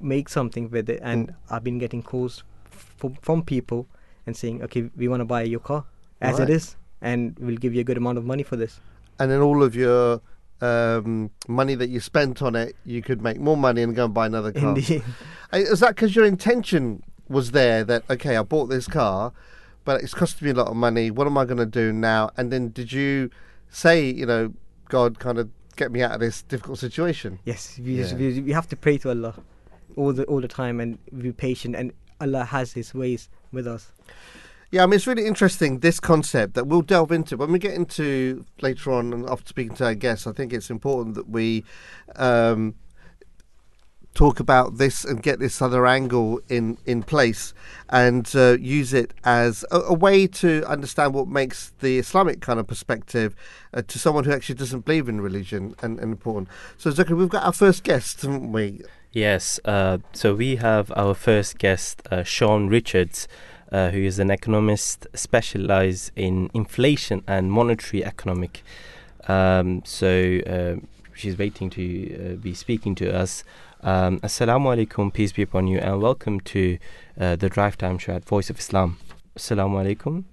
make 0.00 0.28
something 0.28 0.70
with 0.70 0.88
it. 0.88 1.00
And 1.02 1.34
I've 1.50 1.64
been 1.64 1.78
getting 1.78 2.02
calls 2.02 2.44
f- 2.72 2.94
from 2.96 3.14
from 3.28 3.42
people 3.42 3.86
and 4.26 4.36
saying, 4.36 4.62
okay, 4.62 4.88
we 4.96 5.08
want 5.08 5.20
to 5.20 5.24
buy 5.24 5.42
your 5.42 5.60
car 5.60 5.84
as 6.20 6.38
Right. 6.38 6.48
it 6.48 6.52
is. 6.60 6.76
and 7.02 7.36
we'll 7.38 7.56
give 7.64 7.74
you 7.74 7.80
a 7.82 7.84
good 7.84 7.98
amount 7.98 8.16
of 8.18 8.24
money 8.24 8.42
for 8.42 8.56
this. 8.56 8.80
and 9.20 9.30
then 9.30 9.40
all 9.40 9.62
of 9.62 9.74
your 9.76 10.20
um, 10.62 11.30
money 11.48 11.74
that 11.74 11.88
you 11.90 12.00
spent 12.00 12.40
on 12.42 12.54
it, 12.56 12.74
you 12.84 13.02
could 13.02 13.20
make 13.22 13.38
more 13.48 13.56
money 13.56 13.82
and 13.82 13.94
go 13.94 14.04
and 14.06 14.14
buy 14.14 14.26
another 14.26 14.52
car. 14.52 14.68
Indeed. 14.76 15.02
Uh, 15.52 15.58
Is 15.58 15.78
that 15.80 15.90
because 15.94 16.16
your 16.16 16.24
intention 16.24 17.02
was 17.28 17.50
there 17.52 17.84
that 17.84 18.02
okay, 18.10 18.36
I 18.36 18.42
bought 18.42 18.66
this 18.66 18.88
car, 18.88 19.32
but 19.86 20.02
it's 20.02 20.12
costing 20.12 20.44
me 20.46 20.50
a 20.52 20.54
lot 20.54 20.66
of 20.66 20.76
money. 20.76 21.10
What 21.10 21.26
am 21.26 21.38
I 21.38 21.46
going 21.46 21.56
to 21.58 21.64
do 21.64 21.92
now? 21.92 22.30
And 22.36 22.52
then 22.52 22.68
did 22.70 22.92
you 22.92 23.30
say, 23.70 24.04
you 24.10 24.26
know, 24.26 24.52
God, 24.90 25.18
kind 25.18 25.38
of 25.38 25.48
get 25.76 25.90
me 25.90 26.02
out 26.02 26.12
of 26.12 26.20
this 26.20 26.42
difficult 26.42 26.78
situation? 26.78 27.38
Yes, 27.44 27.78
we, 27.78 28.02
Yeah. 28.02 28.54
have 28.54 28.68
to 28.68 28.76
pray 28.76 28.98
to 28.98 29.08
Allah 29.08 29.34
all 29.96 30.12
the 30.12 30.24
all 30.24 30.40
the 30.42 30.48
time 30.48 30.78
and 30.80 30.98
be 31.22 31.32
patient. 31.32 31.74
And 31.74 31.92
Allah 32.20 32.44
has 32.44 32.72
His 32.74 32.92
ways 32.92 33.30
with 33.52 33.66
us. 33.66 33.92
Yeah, 34.72 34.82
I 34.82 34.86
mean, 34.86 34.94
it's 34.94 35.06
really 35.06 35.26
interesting 35.26 35.78
this 35.78 36.00
concept 36.00 36.54
that 36.54 36.66
we'll 36.66 36.82
delve 36.82 37.12
into 37.12 37.36
when 37.36 37.52
we 37.52 37.58
get 37.60 37.72
into 37.74 38.44
later 38.60 38.92
on. 38.92 39.12
And 39.12 39.28
after 39.30 39.48
speaking 39.48 39.76
to 39.76 39.84
our 39.86 39.94
guests, 39.94 40.26
I 40.26 40.32
think 40.32 40.52
it's 40.52 40.70
important 40.70 41.14
that 41.14 41.28
we 41.28 41.64
um, 42.16 42.74
talk 44.16 44.40
about 44.40 44.78
this 44.78 45.04
and 45.04 45.22
get 45.22 45.38
this 45.38 45.60
other 45.60 45.86
angle 45.86 46.40
in 46.48 46.78
in 46.86 47.02
place 47.02 47.52
and 47.90 48.32
uh, 48.34 48.56
use 48.58 48.94
it 48.94 49.12
as 49.24 49.64
a, 49.70 49.78
a 49.80 49.94
way 49.94 50.26
to 50.26 50.64
understand 50.66 51.12
what 51.12 51.28
makes 51.28 51.72
the 51.80 51.98
Islamic 51.98 52.40
kind 52.40 52.58
of 52.58 52.66
perspective 52.66 53.36
uh, 53.74 53.82
to 53.82 53.98
someone 53.98 54.24
who 54.24 54.32
actually 54.32 54.54
doesn't 54.54 54.86
believe 54.86 55.08
in 55.08 55.20
religion 55.20 55.74
and, 55.82 56.00
and 56.00 56.10
important. 56.12 56.48
So, 56.78 56.90
Zucker, 56.90 57.16
we've 57.16 57.28
got 57.28 57.44
our 57.44 57.52
first 57.52 57.84
guest, 57.84 58.22
haven't 58.22 58.52
we? 58.52 58.80
Yes, 59.12 59.60
uh, 59.66 59.98
so 60.12 60.34
we 60.34 60.56
have 60.56 60.90
our 60.96 61.14
first 61.14 61.58
guest, 61.58 62.02
uh, 62.10 62.22
Sean 62.22 62.68
Richards, 62.68 63.28
uh, 63.70 63.90
who 63.90 64.00
is 64.00 64.18
an 64.18 64.30
economist 64.30 65.06
specialized 65.14 66.10
in 66.16 66.50
inflation 66.54 67.22
and 67.26 67.52
monetary 67.52 68.04
economic. 68.04 68.62
Um, 69.28 69.82
so 69.84 70.40
uh, 70.46 70.76
she's 71.14 71.36
waiting 71.36 71.68
to 71.70 72.38
be 72.42 72.54
speaking 72.54 72.94
to 72.96 73.14
us. 73.14 73.44
Um, 73.82 74.20
Assalamu 74.20 74.74
alaikum, 74.74 75.12
peace 75.12 75.32
be 75.32 75.42
upon 75.42 75.66
you, 75.66 75.78
and 75.78 76.00
welcome 76.00 76.40
to 76.40 76.78
uh, 77.20 77.36
the 77.36 77.48
Drive 77.48 77.76
Time 77.76 77.98
Show 77.98 78.14
at 78.14 78.24
Voice 78.24 78.48
of 78.48 78.58
Islam. 78.58 78.98
Assalamu 79.36 79.96
alaikum. 79.96 80.24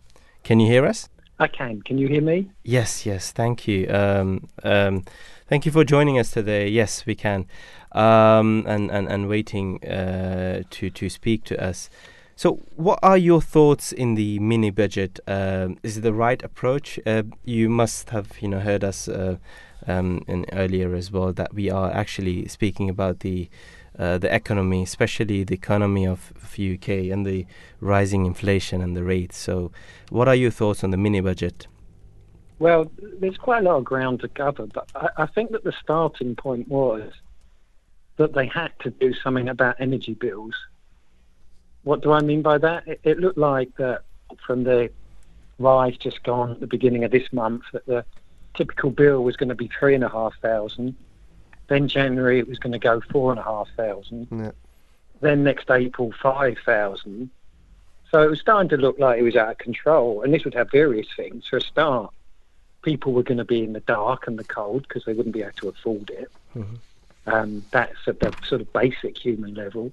Can 0.43 0.59
you 0.59 0.67
hear 0.67 0.85
us? 0.85 1.09
I 1.39 1.47
can. 1.47 1.81
Can 1.81 1.97
you 1.97 2.07
hear 2.07 2.21
me? 2.21 2.51
Yes, 2.63 3.05
yes, 3.05 3.31
thank 3.31 3.67
you. 3.67 3.89
Um, 3.89 4.47
um, 4.63 5.03
thank 5.47 5.65
you 5.65 5.71
for 5.71 5.83
joining 5.83 6.17
us 6.17 6.31
today. 6.31 6.69
Yes, 6.69 7.05
we 7.05 7.15
can. 7.15 7.45
Um, 7.91 8.63
and, 8.65 8.89
and, 8.89 9.09
and 9.09 9.27
waiting 9.27 9.83
uh, 9.83 10.63
to, 10.69 10.89
to 10.89 11.09
speak 11.09 11.43
to 11.45 11.61
us. 11.61 11.89
So, 12.35 12.65
what 12.75 12.99
are 13.03 13.17
your 13.17 13.41
thoughts 13.41 13.91
in 13.91 14.15
the 14.15 14.39
mini 14.39 14.71
budget? 14.71 15.19
Um, 15.27 15.77
is 15.83 15.97
it 15.97 16.01
the 16.01 16.13
right 16.13 16.41
approach? 16.41 16.99
Uh, 17.05 17.23
you 17.43 17.69
must 17.69 18.09
have, 18.09 18.41
you 18.41 18.47
know, 18.47 18.59
heard 18.59 18.83
us 18.83 19.07
uh, 19.07 19.37
um, 19.87 20.23
in 20.27 20.45
earlier 20.53 20.95
as 20.95 21.11
well 21.11 21.33
that 21.33 21.53
we 21.53 21.69
are 21.69 21.91
actually 21.91 22.47
speaking 22.47 22.89
about 22.89 23.19
the 23.19 23.49
uh, 23.97 24.17
the 24.17 24.33
economy, 24.33 24.81
especially 24.81 25.43
the 25.43 25.53
economy 25.53 26.07
of, 26.07 26.33
of 26.35 26.57
UK 26.59 27.11
and 27.11 27.25
the 27.25 27.45
rising 27.79 28.25
inflation 28.25 28.81
and 28.81 28.97
the 28.97 29.03
rates. 29.03 29.37
So, 29.37 29.71
what 30.09 30.27
are 30.27 30.35
your 30.35 30.49
thoughts 30.49 30.83
on 30.83 30.89
the 30.89 30.97
mini 30.97 31.21
budget? 31.21 31.67
Well, 32.57 32.91
there's 33.19 33.37
quite 33.37 33.59
a 33.59 33.65
lot 33.65 33.77
of 33.77 33.83
ground 33.83 34.21
to 34.21 34.27
cover, 34.29 34.65
but 34.67 34.89
I, 34.95 35.09
I 35.17 35.25
think 35.27 35.51
that 35.51 35.63
the 35.63 35.73
starting 35.73 36.35
point 36.35 36.67
was 36.67 37.11
that 38.17 38.33
they 38.33 38.47
had 38.47 38.71
to 38.81 38.89
do 38.89 39.13
something 39.13 39.49
about 39.49 39.75
energy 39.79 40.13
bills. 40.13 40.55
What 41.83 42.01
do 42.01 42.11
I 42.11 42.21
mean 42.21 42.41
by 42.41 42.57
that? 42.59 42.87
It, 42.87 42.99
it 43.03 43.19
looked 43.19 43.37
like 43.37 43.75
that 43.77 44.03
from 44.45 44.63
the 44.63 44.89
rise 45.59 45.97
just 45.97 46.23
gone 46.23 46.51
at 46.51 46.59
the 46.59 46.67
beginning 46.67 47.03
of 47.03 47.11
this 47.11 47.31
month 47.31 47.63
that 47.73 47.85
the 47.85 48.05
typical 48.53 48.91
bill 48.91 49.23
was 49.23 49.35
going 49.35 49.49
to 49.49 49.55
be 49.55 49.67
three 49.67 49.95
and 49.95 50.03
a 50.03 50.09
half 50.09 50.33
thousand. 50.41 50.95
Then 51.67 51.87
January 51.87 52.39
it 52.39 52.47
was 52.47 52.59
going 52.59 52.73
to 52.73 52.79
go 52.79 53.01
four 53.11 53.31
and 53.31 53.39
a 53.39 53.43
half 53.43 53.69
thousand. 53.75 54.27
Yeah. 54.31 54.51
Then 55.21 55.43
next 55.43 55.69
April 55.71 56.13
five 56.21 56.57
thousand. 56.65 57.29
So 58.11 58.21
it 58.21 58.29
was 58.29 58.39
starting 58.39 58.69
to 58.69 58.77
look 58.77 58.99
like 58.99 59.19
it 59.19 59.23
was 59.23 59.35
out 59.35 59.51
of 59.51 59.57
control, 59.57 60.21
and 60.21 60.33
this 60.33 60.43
would 60.45 60.53
have 60.53 60.69
various 60.69 61.07
things. 61.15 61.47
For 61.47 61.57
a 61.57 61.61
start, 61.61 62.13
people 62.83 63.13
were 63.13 63.23
going 63.23 63.39
to 63.39 63.45
be 63.45 63.63
in 63.63 63.73
the 63.73 63.79
dark 63.79 64.27
and 64.27 64.37
the 64.37 64.43
cold 64.43 64.83
because 64.87 65.05
they 65.05 65.13
wouldn't 65.13 65.33
be 65.33 65.41
able 65.41 65.53
to 65.53 65.69
afford 65.69 66.11
it. 66.11 66.31
Um, 67.25 67.63
that's 67.71 68.07
at 68.07 68.19
the 68.19 68.35
sort 68.45 68.61
of 68.61 68.71
basic 68.73 69.17
human 69.17 69.55
level. 69.55 69.91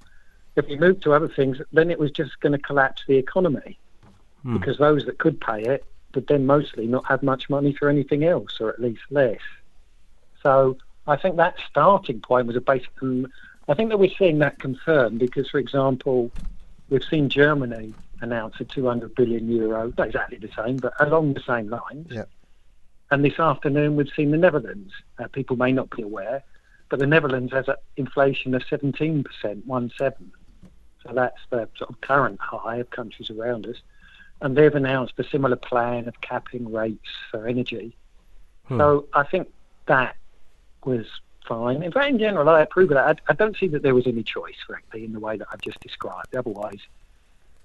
If 0.57 0.69
you 0.69 0.77
move 0.77 1.01
to 1.01 1.15
other 1.15 1.29
things, 1.29 1.63
then 1.73 1.91
it 1.91 1.99
was 1.99 2.11
just 2.11 2.41
going 2.41 2.53
to 2.53 2.59
collapse 2.59 3.05
the 3.07 3.17
economy 3.17 3.79
because 4.59 4.79
those 4.79 5.07
that 5.07 5.19
could 5.19 5.41
pay 5.41 5.63
it 5.63 5.85
would 6.15 6.27
then 6.27 6.47
mostly 6.47 6.87
not 6.87 7.07
have 7.07 7.23
much 7.23 7.49
money 7.49 7.73
for 7.73 7.89
anything 7.89 8.25
else, 8.25 8.61
or 8.61 8.71
at 8.71 8.81
least 8.81 9.03
less. 9.11 9.41
So 10.43 10.77
I 11.07 11.17
think 11.17 11.37
that 11.37 11.57
starting 11.69 12.21
point 12.21 12.47
was 12.47 12.57
a 12.57 12.61
basic. 12.61 12.91
And 13.01 13.27
I 13.69 13.75
think 13.75 13.91
that 13.91 13.99
we're 13.99 14.15
seeing 14.19 14.39
that 14.39 14.59
confirmed 14.59 15.19
because, 15.19 15.49
for 15.49 15.59
example, 15.59 16.31
we've 16.89 17.05
seen 17.05 17.29
Germany 17.29 17.95
announce 18.21 18.61
a 18.61 18.65
200 18.65 19.15
billion 19.15 19.49
euro, 19.49 19.93
not 19.97 20.09
exactly 20.09 20.39
the 20.39 20.51
same, 20.57 20.77
but 20.77 20.93
along 21.01 21.35
the 21.35 21.43
same 21.47 21.69
lines. 21.69 22.09
Yeah. 22.11 22.25
And 23.11 23.25
this 23.25 23.39
afternoon, 23.39 23.97
we've 23.97 24.13
seen 24.15 24.31
the 24.31 24.37
Netherlands. 24.37 24.93
Uh, 25.19 25.27
people 25.29 25.57
may 25.57 25.73
not 25.73 25.91
be 25.91 26.03
aware, 26.03 26.45
but 26.89 26.99
the 26.99 27.07
Netherlands 27.07 27.53
has 27.53 27.67
an 27.69 27.77
inflation 27.97 28.55
of 28.55 28.63
17%, 28.63 29.25
one 29.67 29.91
seven. 29.99 30.31
So 31.05 31.13
that's 31.15 31.41
the 31.51 31.69
sort 31.77 31.91
of 31.91 32.01
current 32.03 32.39
high 32.41 32.77
of 32.77 32.91
countries 32.91 33.31
around 33.31 33.67
us. 33.67 33.77
And 34.41 34.57
they've 34.57 34.75
announced 34.75 35.15
a 35.19 35.25
similar 35.25 35.57
plan 35.57 36.09
of 36.09 36.21
capping 36.21 36.73
rates 36.73 37.09
for 37.31 37.47
energy. 37.47 37.95
So 38.79 39.07
I 39.13 39.25
think 39.25 39.49
that 39.87 40.17
was 40.85 41.05
fine. 41.47 41.83
In 41.83 41.91
fact, 41.91 42.09
in 42.09 42.19
general, 42.19 42.49
I 42.49 42.61
approve 42.61 42.91
of 42.93 42.95
that. 42.95 43.21
I, 43.27 43.33
I 43.33 43.35
don't 43.35 43.57
see 43.57 43.67
that 43.69 43.83
there 43.83 43.95
was 43.95 44.07
any 44.07 44.23
choice, 44.23 44.55
frankly, 44.67 45.05
in 45.05 45.13
the 45.13 45.21
way 45.21 45.37
that 45.37 45.49
I've 45.53 45.61
just 45.61 45.81
described. 45.81 46.37
Otherwise, 46.37 46.79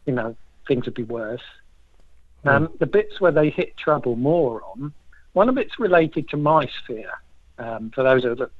you 0.05 0.13
know, 0.13 0.36
things 0.67 0.86
would 0.86 0.96
be 0.96 1.03
worse. 1.03 1.44
Um, 2.44 2.70
the 2.79 2.86
bits 2.86 3.20
where 3.20 3.32
they 3.32 3.50
hit 3.50 3.75
trouble 3.77 4.15
more 4.15 4.62
on, 4.63 4.94
one 5.34 5.50
of 5.50 5.58
it's 5.58 5.79
related 5.79 6.29
to 6.29 6.38
my 6.38 6.67
sphere. 6.84 7.12
Um, 7.58 7.91
for 7.91 8.03
those 8.03 8.24
that 8.24 8.39
are 8.41 8.51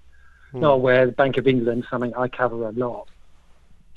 not 0.54 0.74
aware, 0.74 1.06
the 1.06 1.12
Bank 1.12 1.38
of 1.38 1.48
England, 1.48 1.86
something 1.90 2.14
I 2.16 2.28
cover 2.28 2.68
a 2.68 2.72
lot, 2.72 3.08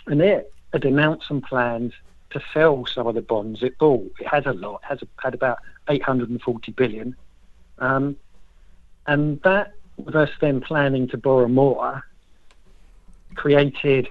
and 0.07 0.21
it 0.21 0.53
had 0.73 0.85
announced 0.85 1.29
some 1.29 1.41
plans 1.41 1.93
to 2.31 2.41
sell 2.53 2.85
some 2.87 3.07
of 3.07 3.15
the 3.15 3.23
bonds 3.23 3.63
it 3.63 3.79
bought. 3.79 4.13
It 4.21 4.27
has 4.29 4.47
a 4.47 4.53
lot, 4.53 4.83
It 4.85 4.87
has 4.87 5.01
had 5.23 5.35
about 5.35 5.59
840 5.89 6.73
billion. 6.73 7.17
Um, 7.79 8.17
and 9.07 9.41
that, 9.43 9.73
with 9.97 10.15
us 10.15 10.31
then 10.41 10.61
planning 10.61 11.09
to 11.09 11.17
borrow 11.17 11.49
more, 11.49 12.05
created 13.35 14.09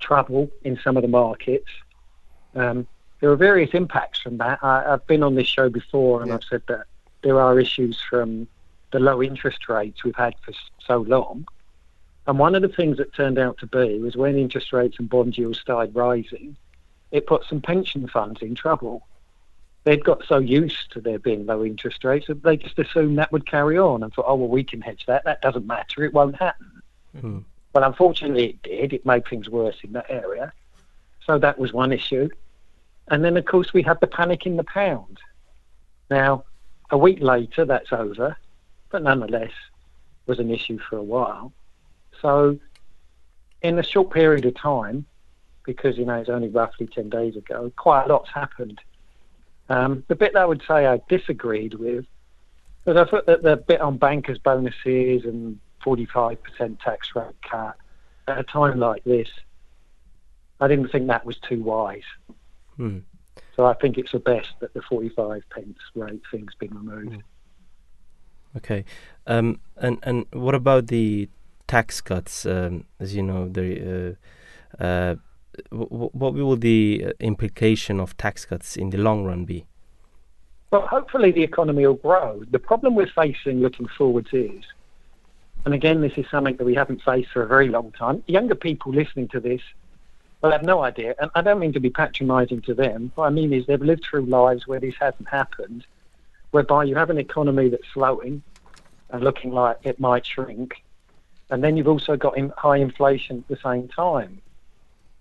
trouble 0.00 0.50
in 0.62 0.78
some 0.82 0.96
of 0.96 1.02
the 1.02 1.08
markets. 1.08 1.70
Um, 2.54 2.86
there 3.20 3.30
are 3.30 3.36
various 3.36 3.70
impacts 3.74 4.20
from 4.20 4.38
that. 4.38 4.58
I, 4.62 4.92
I've 4.92 5.06
been 5.06 5.22
on 5.22 5.34
this 5.34 5.46
show 5.46 5.68
before 5.68 6.20
and 6.20 6.28
Yeah. 6.28 6.36
I've 6.36 6.44
said 6.44 6.62
that 6.68 6.84
there 7.22 7.40
are 7.40 7.58
issues 7.60 8.00
from 8.08 8.46
the 8.92 8.98
low 8.98 9.22
interest 9.22 9.68
rates 9.68 10.02
we've 10.04 10.16
had 10.16 10.34
for 10.42 10.52
so 10.84 10.98
long. 10.98 11.46
And 12.26 12.38
one 12.38 12.54
of 12.54 12.62
the 12.62 12.68
things 12.68 12.96
that 12.98 13.14
turned 13.14 13.38
out 13.38 13.58
to 13.58 13.66
be 13.66 13.98
was 14.00 14.16
when 14.16 14.36
interest 14.36 14.72
rates 14.72 14.98
and 14.98 15.08
bond 15.08 15.36
yields 15.38 15.60
started 15.60 15.94
rising, 15.94 16.56
it 17.10 17.26
put 17.26 17.44
some 17.44 17.60
pension 17.60 18.08
funds 18.08 18.42
in 18.42 18.54
trouble. 18.54 19.06
They'd 19.84 20.04
got 20.04 20.24
so 20.26 20.38
used 20.38 20.92
to 20.92 21.00
there 21.00 21.18
being 21.18 21.46
low 21.46 21.64
interest 21.64 22.04
rates 22.04 22.26
that 22.26 22.42
they 22.42 22.56
just 22.56 22.78
assumed 22.78 23.18
that 23.18 23.32
would 23.32 23.46
carry 23.46 23.78
on 23.78 24.02
and 24.02 24.12
thought, 24.12 24.26
oh, 24.28 24.34
well, 24.34 24.48
we 24.48 24.62
can 24.62 24.80
hedge 24.80 25.06
that. 25.06 25.24
That 25.24 25.40
doesn't 25.40 25.66
matter. 25.66 26.04
It 26.04 26.12
won't 26.12 26.36
happen. 26.36 26.82
Hmm. 27.18 27.38
Well, 27.72 27.84
unfortunately, 27.84 28.50
it 28.50 28.62
did. 28.62 28.92
It 28.92 29.06
made 29.06 29.26
things 29.26 29.48
worse 29.48 29.78
in 29.82 29.92
that 29.92 30.06
area. 30.08 30.52
So 31.26 31.38
that 31.38 31.58
was 31.58 31.72
one 31.72 31.92
issue. 31.92 32.28
And 33.08 33.24
then, 33.24 33.36
of 33.36 33.44
course, 33.44 33.72
we 33.72 33.82
had 33.82 34.00
the 34.00 34.06
panic 34.06 34.46
in 34.46 34.56
the 34.56 34.64
pound. 34.64 35.18
Now, 36.10 36.44
a 36.90 36.98
week 36.98 37.20
later, 37.20 37.64
that's 37.64 37.92
over, 37.92 38.36
but 38.90 39.02
nonetheless 39.02 39.52
was 40.26 40.38
an 40.38 40.50
issue 40.50 40.78
for 40.78 40.96
a 40.96 41.02
while. 41.02 41.52
So, 42.20 42.58
in 43.62 43.78
a 43.78 43.82
short 43.82 44.10
period 44.10 44.44
of 44.44 44.54
time, 44.54 45.06
because 45.74 45.96
you 45.96 46.04
know 46.04 46.14
it's 46.14 46.28
only 46.28 46.48
roughly 46.48 46.88
ten 46.88 47.08
days 47.08 47.36
ago, 47.36 47.72
quite 47.76 48.04
a 48.04 48.08
lot's 48.08 48.30
happened. 48.34 48.80
Um, 49.68 50.04
the 50.08 50.16
bit 50.16 50.32
that 50.32 50.42
I 50.42 50.44
would 50.46 50.62
say 50.66 50.86
I 50.86 51.00
disagreed 51.08 51.74
with 51.74 52.04
was 52.84 52.96
I 52.96 53.04
thought 53.04 53.26
that 53.26 53.42
the 53.42 53.56
bit 53.56 53.80
on 53.80 53.98
bankers' 53.98 54.38
bonuses 54.38 55.24
and 55.24 55.60
45% 55.84 56.38
tax 56.80 57.08
rate 57.14 57.36
cut 57.48 57.76
at 58.26 58.38
a 58.38 58.42
time 58.42 58.80
like 58.80 59.04
this, 59.04 59.28
I 60.60 60.66
didn't 60.66 60.88
think 60.88 61.06
that 61.06 61.24
was 61.24 61.36
too 61.48 61.62
wise. 61.62 62.02
Hmm. 62.76 62.98
So 63.54 63.64
I 63.64 63.74
think 63.74 63.96
it's 63.96 64.12
the 64.12 64.18
best 64.18 64.48
that 64.60 64.74
the 64.74 64.82
45 64.82 65.42
pence 65.50 65.78
rate 65.94 66.22
thing's 66.32 66.54
been 66.58 66.74
removed. 66.74 67.22
Okay, 68.56 68.84
um, 69.28 69.60
and 69.76 69.98
and 70.02 70.26
what 70.32 70.56
about 70.56 70.88
the 70.88 71.28
tax 71.68 72.00
cuts? 72.00 72.44
Um, 72.44 72.86
as 72.98 73.14
you 73.14 73.22
know, 73.22 73.48
the 73.48 74.16
uh, 74.80 74.82
uh, 74.82 75.14
what 75.70 76.34
will 76.34 76.56
the 76.56 77.04
uh, 77.06 77.12
implication 77.20 78.00
of 78.00 78.16
tax 78.16 78.44
cuts 78.44 78.76
in 78.76 78.90
the 78.90 78.98
long 78.98 79.24
run 79.24 79.44
be? 79.44 79.66
Well, 80.70 80.86
hopefully 80.86 81.32
the 81.32 81.42
economy 81.42 81.86
will 81.86 81.94
grow. 81.94 82.42
The 82.50 82.58
problem 82.58 82.94
we're 82.94 83.08
facing 83.08 83.60
looking 83.60 83.88
forwards 83.88 84.28
is, 84.32 84.62
and 85.64 85.74
again, 85.74 86.00
this 86.00 86.12
is 86.16 86.26
something 86.30 86.56
that 86.56 86.64
we 86.64 86.74
haven't 86.74 87.02
faced 87.02 87.30
for 87.32 87.42
a 87.42 87.46
very 87.46 87.68
long 87.68 87.92
time. 87.92 88.22
Younger 88.26 88.54
people 88.54 88.92
listening 88.92 89.28
to 89.28 89.40
this 89.40 89.60
will 90.40 90.52
have 90.52 90.62
no 90.62 90.82
idea, 90.82 91.14
and 91.18 91.30
I 91.34 91.42
don't 91.42 91.58
mean 91.58 91.72
to 91.72 91.80
be 91.80 91.90
patronising 91.90 92.62
to 92.62 92.74
them. 92.74 93.12
What 93.16 93.26
I 93.26 93.30
mean 93.30 93.52
is 93.52 93.66
they've 93.66 93.80
lived 93.80 94.04
through 94.08 94.26
lives 94.26 94.66
where 94.66 94.80
this 94.80 94.94
hasn't 95.00 95.28
happened, 95.28 95.84
whereby 96.52 96.84
you 96.84 96.94
have 96.94 97.10
an 97.10 97.18
economy 97.18 97.68
that's 97.68 97.88
slowing 97.92 98.42
and 99.10 99.22
looking 99.22 99.52
like 99.52 99.78
it 99.82 99.98
might 99.98 100.24
shrink, 100.24 100.82
and 101.50 101.62
then 101.64 101.76
you've 101.76 101.88
also 101.88 102.16
got 102.16 102.38
high 102.56 102.76
inflation 102.76 103.38
at 103.38 103.48
the 103.48 103.62
same 103.62 103.88
time. 103.88 104.40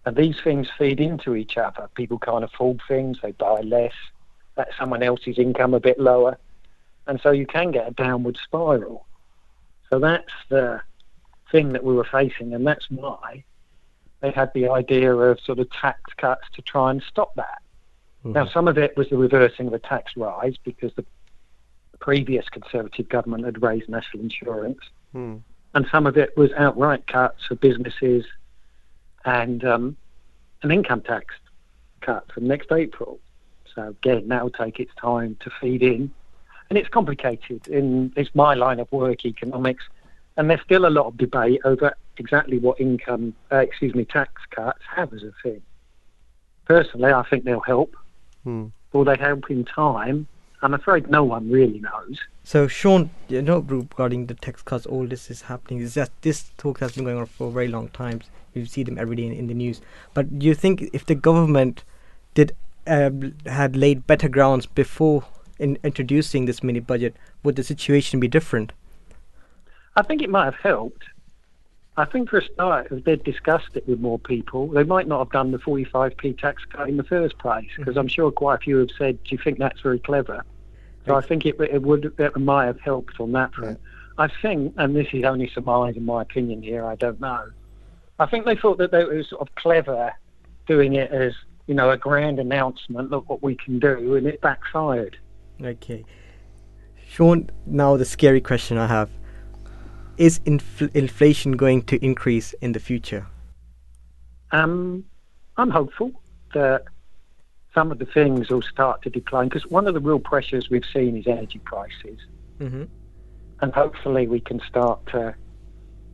And 0.06 0.16
these 0.16 0.40
things 0.42 0.68
feed 0.78 1.00
into 1.00 1.36
each 1.36 1.58
other. 1.58 1.90
People 1.96 2.20
can't 2.20 2.44
afford 2.44 2.82
things, 2.88 3.20
they 3.22 3.32
buy 3.34 3.62
less, 3.62 3.94
that's 4.56 4.76
someone 4.78 5.04
else's 5.04 5.38
income 5.38 5.74
a 5.74 5.80
bit 5.80 6.00
lower. 6.00 6.38
And 7.08 7.20
so 7.22 7.32
you 7.32 7.46
can 7.46 7.72
get 7.72 7.88
a 7.88 7.92
downward 7.92 8.38
spiral. 8.44 9.06
So 9.90 10.00
that's 10.00 10.32
the 10.50 10.82
thing 11.52 11.74
that 11.74 11.84
we 11.84 11.94
were 11.94 12.04
facing, 12.06 12.54
and 12.54 12.66
that's 12.66 12.90
why 12.90 13.44
they 14.22 14.32
had 14.32 14.52
the 14.54 14.70
idea 14.70 15.14
of 15.16 15.40
sort 15.40 15.60
of 15.60 15.70
tax 15.72 16.02
cuts 16.18 16.44
to 16.54 16.62
try 16.62 16.92
and 16.92 17.02
stop 17.02 17.34
that. 17.36 17.62
Now, 18.26 18.46
some 18.48 18.68
of 18.68 18.78
it 18.78 18.98
was 18.98 19.08
the 19.10 19.18
reversing 19.18 19.68
of 19.68 19.74
a 19.74 19.80
tax 19.80 20.18
rise 20.18 20.56
because 20.64 20.94
the 20.96 21.06
previous 22.00 22.50
Conservative 22.50 23.08
government 23.08 23.46
had 23.46 23.62
raised 23.62 23.88
national 23.90 24.24
insurance, 24.24 24.80
Hmm. 25.14 25.38
and 25.74 25.88
some 25.90 26.06
of 26.06 26.18
it 26.18 26.36
was 26.38 26.52
outright 26.54 27.08
cuts 27.08 27.46
for 27.46 27.56
businesses 27.56 28.26
and 29.30 29.64
um, 29.64 29.96
an 30.64 30.72
income 30.72 31.02
tax 31.02 31.36
cut 32.02 32.32
from 32.32 32.48
next 32.48 32.72
April. 32.72 33.20
So 33.76 33.90
again, 33.90 34.28
that 34.30 34.42
will 34.44 34.50
take 34.50 34.80
its 34.80 34.92
time 35.00 35.38
to 35.42 35.52
feed 35.62 35.84
in, 35.84 36.12
and 36.70 36.78
it's 36.78 36.90
complicated. 36.90 37.68
In 37.68 38.12
it's 38.16 38.34
my 38.34 38.56
line 38.56 38.80
of 38.80 38.92
work, 38.92 39.26
economics, 39.26 39.84
and 40.36 40.50
there's 40.50 40.62
still 40.62 40.88
a 40.88 40.90
lot 40.90 41.06
of 41.06 41.18
debate 41.18 41.62
over 41.64 41.96
exactly 42.18 42.58
what 42.58 42.82
income, 42.82 43.34
uh, 43.52 43.58
excuse 43.58 43.94
me, 43.94 44.04
tax 44.04 44.32
cuts 44.50 44.82
have 44.96 45.14
as 45.14 45.24
a 45.24 45.32
thing. 45.44 45.62
Personally, 46.66 47.14
I 47.14 47.24
think 47.30 47.44
they'll 47.44 47.60
help. 47.62 47.96
Hmm. 48.44 48.68
Will 48.92 49.06
they 49.06 49.18
help 49.18 49.52
in 49.52 49.64
time? 49.64 50.28
I'm 50.62 50.74
afraid 50.74 51.10
no 51.10 51.24
one 51.24 51.50
really 51.50 51.80
knows. 51.80 52.20
So, 52.44 52.68
Sean, 52.68 53.12
you 53.28 53.42
know, 53.42 53.60
regarding 53.60 54.26
the 54.26 54.34
tax 54.34 54.62
cuts, 54.62 54.86
all 54.86 55.08
this 55.08 55.32
is 55.32 55.44
happening. 55.44 55.80
Is 55.80 55.94
that 55.94 56.10
this 56.22 56.52
talk 56.58 56.80
has 56.80 56.94
been 56.94 57.06
going 57.06 57.18
on 57.18 57.26
for 57.26 57.48
a 57.48 57.52
very 57.52 57.68
long 57.68 57.90
time. 57.90 58.22
You 58.54 58.66
see 58.66 58.84
them 58.84 58.98
every 58.98 59.16
day 59.16 59.28
in, 59.28 59.34
in 59.34 59.48
the 59.48 59.54
news. 59.54 59.82
But 60.14 60.40
do 60.40 60.46
you 60.46 60.56
think 60.56 60.90
if 60.92 61.06
the 61.06 61.16
government 61.16 61.84
did 62.34 62.56
uh, 62.88 63.12
had 63.46 63.76
laid 63.76 64.08
better 64.08 64.28
grounds 64.28 64.66
before 64.66 65.26
in 65.60 65.78
introducing 65.84 66.46
this 66.46 66.64
mini 66.64 66.80
budget, 66.80 67.16
would 67.44 67.56
the 67.56 67.64
situation 67.64 68.20
be 68.20 68.28
different? 68.28 68.74
I 69.96 70.02
think 70.02 70.22
it 70.22 70.30
might 70.30 70.46
have 70.46 70.56
helped. 70.56 71.04
I 71.98 72.06
think 72.06 72.30
for 72.30 72.38
a 72.38 72.46
start, 72.46 72.88
if 72.92 73.04
they'd 73.04 73.24
discussed 73.24 73.76
it 73.76 73.88
with 73.88 74.00
more 74.00 74.20
people, 74.20 74.68
they 74.68 74.84
might 74.84 75.08
not 75.08 75.20
have 75.20 75.32
done 75.32 75.52
the 75.52 75.58
45p 75.58 76.38
tax 76.40 76.64
cut 76.66 76.88
in 76.88 76.98
the 76.98 77.04
first 77.04 77.38
place, 77.40 77.68
because 77.78 77.98
I'm 77.98 78.06
mm-hmm. 78.06 78.14
sure 78.14 78.32
quite 78.32 78.56
a 78.56 78.60
few 78.60 78.78
have 78.78 78.92
said, 78.98 79.22
"Do 79.24 79.36
you 79.36 79.38
think 79.44 79.60
that's 79.60 79.82
very 79.82 80.00
clever?" 80.00 80.44
So 81.06 81.16
I 81.16 81.22
think 81.22 81.46
it, 81.46 81.60
it 81.60 81.82
would 81.82 82.14
it 82.18 82.38
might 82.38 82.66
have 82.66 82.80
helped 82.80 83.20
on 83.20 83.32
that 83.34 83.54
front. 83.54 83.80
I 84.18 84.28
think, 84.42 84.74
and 84.78 84.96
this 84.96 85.08
is 85.14 85.24
only 85.24 85.50
surmise 85.50 85.96
in 85.96 86.06
my 86.06 86.22
opinion 86.22 86.62
here, 86.62 86.86
I 86.86 86.96
don't 86.96 87.20
know. 87.20 87.50
I 88.20 88.26
think 88.26 88.46
they 88.46 88.56
thought 88.56 88.78
that 88.78 88.92
they 88.92 89.06
were 89.06 89.24
sort 89.24 89.42
of 89.42 89.56
clever 89.56 90.14
doing 90.68 90.96
it 90.96 91.10
as 91.12 91.34
you 91.68 91.74
know 91.74 91.90
a 91.90 91.98
grand 91.98 92.40
announcement. 92.40 93.10
Look 93.10 93.30
what 93.30 93.42
we 93.42 93.56
can 93.56 93.80
do, 93.80 94.16
and 94.16 94.28
it 94.28 94.42
backfired. 94.42 95.18
Okay. 95.62 96.06
Sean, 97.08 97.50
now 97.66 97.98
the 97.98 98.06
scary 98.06 98.40
question 98.40 98.78
I 98.78 98.88
have 98.88 99.10
is 100.20 100.40
infl- 100.40 100.94
inflation 100.94 101.54
going 101.54 101.82
to 101.84 101.96
increase 102.06 102.54
in 102.62 102.74
the 102.74 102.80
future? 102.80 103.26
Um, 104.52 105.06
I'm 105.58 105.70
hopeful 105.70 106.12
that 106.54 106.84
some 107.74 107.92
of 107.92 108.00
the 108.00 108.06
things 108.06 108.50
will 108.50 108.62
start 108.62 109.02
to 109.04 109.10
decline 109.10 109.48
because 109.48 109.66
one 109.68 109.88
of 109.88 109.94
the 109.94 110.00
real 110.00 110.20
pressures 110.20 110.70
we've 110.70 110.86
seen 110.94 111.18
is 111.18 111.26
energy 111.26 111.60
prices, 111.60 112.20
Mm-hmm. 112.60 112.84
and 113.62 113.74
hopefully 113.74 114.28
we 114.28 114.42
can 114.42 114.60
start 114.68 115.00
to 115.08 115.34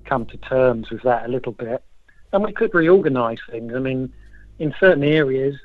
come 0.06 0.28
to 0.28 0.38
terms 0.38 0.92
with 0.92 1.02
that 1.02 1.26
a 1.26 1.28
little 1.28 1.54
bit, 1.54 1.84
and 2.32 2.44
we 2.44 2.54
could 2.54 2.72
reorganise 2.76 3.40
things. 3.50 3.74
I 3.74 3.80
mean, 3.80 4.14
in 4.60 4.76
certain 4.80 5.04
areas, 5.04 5.56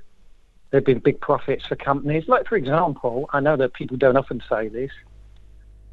there've 0.71 0.85
been 0.85 1.01
big 1.01 1.21
profits 1.21 1.67
for 1.67 1.77
companies. 1.77 2.27
Like, 2.29 2.47
for 2.49 2.57
example, 2.57 3.29
I 3.35 3.41
know 3.41 3.57
that 3.57 3.75
people 3.75 3.99
don't 3.99 4.17
often 4.17 4.43
say 4.49 4.69
this, 4.69 4.91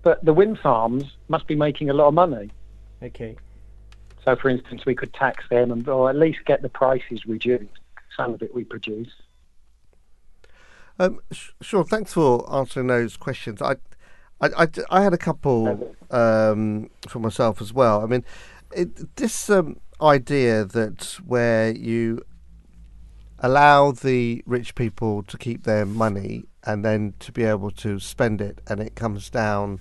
but 0.08 0.24
the 0.24 0.32
wind 0.32 0.58
farms 0.58 1.04
must 1.28 1.46
be 1.48 1.56
making 1.56 1.90
a 1.90 1.94
lot 1.94 2.08
of 2.08 2.14
money. 2.14 2.50
Okay. 3.04 3.36
So, 4.24 4.38
for 4.38 4.48
instance, 4.48 4.86
we 4.86 4.96
could 4.96 5.14
tax 5.14 5.44
them 5.50 5.70
and, 5.70 5.86
or 5.86 6.10
at 6.10 6.16
least 6.16 6.40
get 6.46 6.62
the 6.62 6.70
prices 6.70 7.26
reduced. 7.26 7.82
Some 8.16 8.34
of 8.34 8.42
it 8.42 8.56
we 8.56 8.64
produce. 8.64 9.10
Um, 10.98 11.20
sh- 11.34 11.50
sure. 11.60 11.84
Thanks 11.84 12.14
for 12.14 12.50
answering 12.50 12.88
those 12.88 13.18
questions. 13.18 13.62
I, 13.62 13.76
I, 14.40 14.48
I, 14.58 14.68
I 14.90 15.04
had 15.04 15.14
a 15.14 15.18
couple 15.18 15.94
um, 16.10 16.90
for 17.10 17.20
myself 17.20 17.62
as 17.62 17.74
well. 17.74 18.02
I 18.02 18.06
mean, 18.06 18.24
it, 18.74 19.14
this 19.18 19.50
um, 19.50 19.76
idea 20.02 20.64
that 20.64 21.18
where 21.26 21.72
you 21.72 22.22
allow 23.40 23.92
the 23.92 24.44
rich 24.46 24.76
people 24.76 25.24
to 25.24 25.38
keep 25.38 25.64
their 25.64 25.86
money 25.86 26.46
and 26.64 26.84
then 26.84 27.14
to 27.20 27.32
be 27.32 27.44
able 27.44 27.72
to 27.72 28.00
spend 28.00 28.42
it, 28.42 28.60
and 28.68 28.82
it 28.82 28.96
comes 28.96 29.30
down 29.30 29.80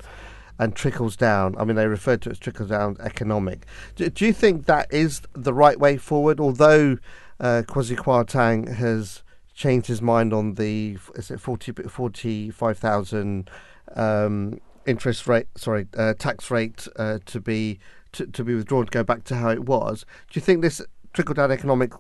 and 0.59 0.75
trickles 0.75 1.17
down. 1.17 1.55
I 1.59 1.65
mean, 1.65 1.77
they 1.77 1.87
refer 1.87 2.17
to 2.17 2.29
it 2.31 2.33
as 2.33 2.39
trickle 2.39 2.67
down 2.67 2.97
economic. 3.01 3.67
Do, 3.97 4.09
do 4.09 4.25
you 4.25 4.33
think 4.33 4.67
that 4.67 4.93
is 4.93 5.21
the 5.35 5.53
right 5.53 5.79
way 5.79 5.97
forward? 5.97 6.41
Although 6.41 6.99
uh, 7.41 7.63
Kwasi 7.67 7.97
Kwarteng 7.97 8.75
has 8.77 9.23
changed 9.55 9.89
his 9.89 10.03
mind 10.03 10.33
on 10.33 10.55
the 10.55 10.99
is 11.15 11.31
it 11.31 11.41
40 11.41 11.73
45,000 11.73 13.51
um, 13.97 14.61
interest 14.85 15.27
rate 15.27 15.47
sorry 15.57 15.87
uh, 15.97 16.13
tax 16.13 16.51
rate 16.51 16.87
uh, 16.97 17.19
to 17.25 17.41
be 17.41 17.79
to, 18.13 18.27
to 18.27 18.45
be 18.45 18.55
withdrawn 18.55 18.85
to 18.85 18.91
go 18.91 19.03
back 19.03 19.25
to 19.25 19.35
how 19.35 19.49
it 19.49 19.65
was 19.65 20.05
do 20.31 20.39
you 20.39 20.43
think 20.43 20.61
this 20.61 20.83
trickle 21.15 21.35
down 21.35 21.51
economic 21.51 21.93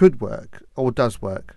could 0.00 0.18
work 0.18 0.64
or 0.76 0.90
does 0.90 1.20
work 1.20 1.56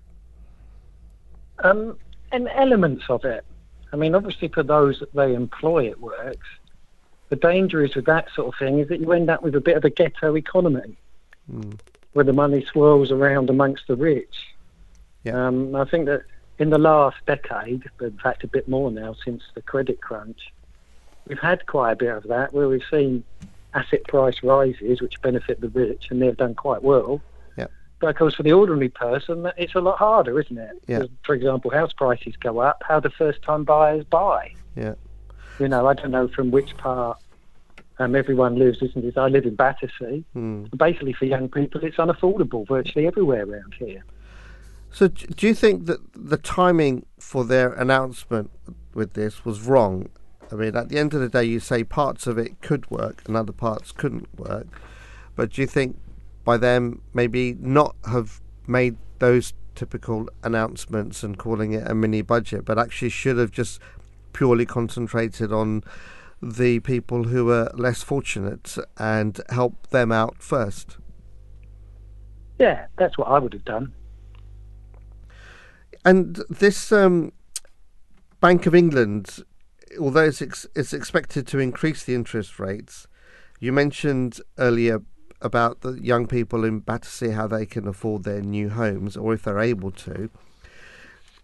Um, 1.60 1.98
and 2.34 2.50
elements 2.50 3.06
of 3.08 3.24
it. 3.24 3.46
I 3.94 3.96
mean, 3.96 4.14
obviously, 4.16 4.50
for 4.50 4.64
those 4.64 5.00
that 5.00 5.14
they 5.14 5.34
employ, 5.34 5.88
it 5.88 6.02
works. 6.02 6.48
The 7.30 7.38
danger 7.38 7.86
is 7.86 7.96
with 7.96 8.06
that 8.08 8.28
sort 8.36 8.48
of 8.50 8.60
thing 8.60 8.80
is 8.80 8.90
that 8.90 9.00
you 9.00 9.10
end 9.14 9.30
up 9.30 9.44
with 9.44 9.56
a 9.56 9.62
bit 9.62 9.78
of 9.78 9.86
a 9.86 9.90
ghetto 9.90 10.36
economy 10.36 10.98
where 12.12 12.26
the 12.26 12.34
money 12.34 12.66
swirls 12.66 13.12
around 13.12 13.50
amongst 13.50 13.88
the 13.88 13.96
rich. 13.96 14.36
Yeah. 15.24 15.48
Um, 15.48 15.74
I 15.74 15.86
think 15.86 16.08
that 16.08 16.24
in 16.60 16.70
the 16.70 16.78
last 16.78 17.18
decade, 17.26 17.84
but 17.98 18.08
in 18.08 18.18
fact 18.18 18.44
a 18.44 18.48
bit 18.48 18.68
more 18.68 18.92
now 18.92 19.16
since 19.24 19.42
the 19.56 19.62
credit 19.62 20.02
crunch, 20.02 20.42
we've 21.28 21.40
had 21.40 21.66
quite 21.66 21.92
a 21.94 21.96
bit 21.96 22.14
of 22.14 22.24
that 22.24 22.54
where 22.54 22.68
we've 22.68 22.90
seen 22.92 23.24
asset 23.74 24.04
price 24.10 24.44
rises 24.44 25.02
which 25.02 25.22
benefit 25.22 25.62
the 25.62 25.70
rich 25.70 26.08
and 26.10 26.22
they've 26.22 26.36
done 26.36 26.56
quite 26.56 26.84
well. 26.84 27.22
Yeah. 28.04 28.08
But 28.08 28.10
of 28.10 28.16
course, 28.18 28.36
for 28.36 28.44
the 28.44 28.52
ordinary 28.52 28.90
person, 28.90 29.50
it's 29.58 29.76
a 29.76 29.80
lot 29.80 29.98
harder, 29.98 30.40
isn't 30.40 30.58
it? 30.58 30.84
Yeah. 30.88 31.04
For 31.24 31.34
example, 31.34 31.72
house 31.72 31.94
prices 31.94 32.36
go 32.40 32.60
up. 32.60 32.84
How 32.86 33.00
do 33.00 33.10
first-time 33.10 33.64
buyers 33.64 34.04
buy? 34.06 34.54
yeah 34.76 34.96
You 35.60 35.68
know, 35.68 35.88
I 35.88 35.94
don't 35.94 36.12
know 36.12 36.28
from 36.28 36.52
which 36.52 36.76
part 36.78 37.18
um, 38.00 38.16
everyone 38.16 38.56
lives, 38.56 38.82
isn't 38.82 39.06
it? 39.06 39.18
I 39.18 39.28
live 39.28 39.46
in 39.46 39.56
Battersea. 39.56 40.24
Hmm. 40.34 40.66
Basically, 40.76 41.14
for 41.14 41.26
young 41.26 41.48
people, 41.48 41.84
it's 41.84 41.98
unaffordable 41.98 42.68
virtually 42.68 43.08
everywhere 43.08 43.46
around 43.46 43.74
here. 43.78 44.04
So, 44.92 45.08
do 45.08 45.48
you 45.48 45.56
think 45.56 45.86
that 45.86 46.00
the 46.14 46.38
timing 46.38 47.06
for 47.20 47.46
their 47.46 47.74
announcement 47.74 48.52
with 48.94 49.14
this 49.14 49.46
was 49.46 49.62
wrong? 49.62 50.10
I 50.52 50.56
mean, 50.56 50.76
at 50.76 50.90
the 50.90 51.00
end 51.00 51.14
of 51.14 51.22
the 51.22 51.30
day, 51.30 51.46
you 51.46 51.60
say 51.60 51.84
parts 51.84 52.28
of 52.28 52.38
it 52.38 52.62
could 52.62 52.92
work 52.92 53.24
and 53.26 53.36
other 53.36 53.54
parts 53.54 53.92
couldn't 53.92 54.28
work. 54.38 54.68
But 55.36 55.54
do 55.54 55.62
you 55.62 55.68
think 55.68 55.98
by 56.44 56.58
them 56.58 57.02
maybe 57.14 57.56
not 57.60 57.96
have 58.06 58.42
made 58.68 58.98
those 59.20 59.54
typical 59.76 60.30
announcements 60.44 61.24
and 61.24 61.38
calling 61.38 61.74
it 61.74 61.90
a 61.90 61.96
mini 61.96 62.22
budget, 62.22 62.66
but 62.66 62.78
actually 62.78 63.10
should 63.10 63.38
have 63.38 63.52
just 63.52 63.80
purely 64.34 64.66
concentrated 64.66 65.52
on 65.52 65.84
the 66.42 66.80
people 66.82 67.26
who 67.26 67.50
are 67.52 67.72
less 67.74 68.04
fortunate 68.04 68.76
and 68.98 69.40
help 69.50 69.88
them 69.88 70.12
out 70.12 70.42
first? 70.42 70.98
Yeah, 72.60 72.88
that's 72.98 73.18
what 73.18 73.30
I 73.30 73.40
would 73.40 73.54
have 73.54 73.66
done. 73.66 73.94
And 76.06 76.42
this 76.50 76.92
um, 76.92 77.32
Bank 78.42 78.66
of 78.66 78.76
England, 78.76 79.44
although 80.00 80.26
it's, 80.26 80.42
ex- 80.42 80.68
it's 80.76 80.92
expected 80.92 81.48
to 81.48 81.60
increase 81.60 82.04
the 82.04 82.14
interest 82.14 82.60
rates, 82.60 83.08
you 83.60 83.72
mentioned 83.72 84.42
earlier 84.58 85.02
about 85.44 85.82
the 85.82 85.94
young 86.02 86.26
people 86.26 86.64
in 86.64 86.80
Battersea 86.80 87.32
how 87.32 87.48
they 87.48 87.66
can 87.66 87.88
afford 87.88 88.24
their 88.24 88.42
new 88.42 88.70
homes, 88.70 89.16
or 89.16 89.34
if 89.34 89.44
they're 89.44 89.60
able 89.60 89.92
to. 89.92 90.30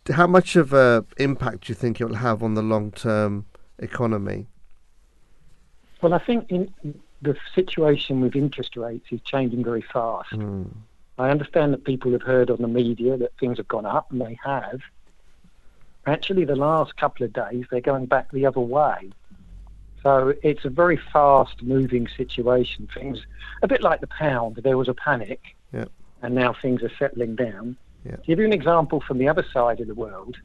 how 0.10 0.26
much 0.26 0.56
of 0.56 0.74
a 0.74 1.06
impact 1.18 1.66
do 1.66 1.72
you 1.72 1.76
think 1.76 2.02
it 2.02 2.06
will 2.06 2.16
have 2.16 2.42
on 2.42 2.56
the 2.56 2.64
long 2.64 2.92
term 2.92 3.46
economy? 3.78 4.48
Well, 6.02 6.14
I 6.14 6.20
think 6.20 6.50
in, 6.50 6.74
the 7.22 7.36
situation 7.54 8.22
with 8.22 8.36
interest 8.36 8.78
rates 8.78 9.06
is 9.12 9.22
changing 9.22 9.64
very 9.64 9.84
fast. 9.94 10.32
Mm. 10.32 10.72
I 11.18 11.30
understand 11.30 11.74
that 11.74 11.84
people 11.84 12.14
have 12.14 12.22
heard 12.22 12.50
on 12.50 12.62
the 12.62 12.68
media 12.68 13.18
that 13.18 13.34
things 13.40 13.58
have 13.58 13.68
gone 13.68 13.86
up, 13.86 14.10
and 14.12 14.22
they 14.22 14.40
have. 14.44 14.80
Actually, 16.06 16.46
the 16.46 16.56
last 16.56 16.96
couple 16.96 17.26
of 17.26 17.34
days, 17.34 17.66
they're 17.70 17.82
going 17.82 18.06
back 18.06 18.32
the 18.32 18.46
other 18.46 18.62
way. 18.62 19.12
So 20.04 20.34
it's 20.44 20.64
a 20.66 20.70
very 20.70 20.98
fast 21.12 21.62
moving 21.62 22.08
situation. 22.16 22.88
Things, 22.94 23.20
a 23.62 23.68
bit 23.68 23.82
like 23.82 24.02
the 24.02 24.08
pound, 24.08 24.58
there 24.58 24.78
was 24.78 24.88
a 24.88 24.94
panic, 24.94 25.42
Yeah. 25.74 25.86
and 26.22 26.34
now 26.36 26.54
things 26.54 26.84
are 26.84 26.92
settling 26.98 27.36
down. 27.36 27.76
Yeah. 28.06 28.16
To 28.16 28.22
give 28.22 28.40
you 28.40 28.46
an 28.46 28.54
example 28.54 29.02
from 29.02 29.18
the 29.18 29.28
other 29.28 29.44
side 29.52 29.82
of 29.82 29.88
the 29.88 29.96
world, 29.96 30.38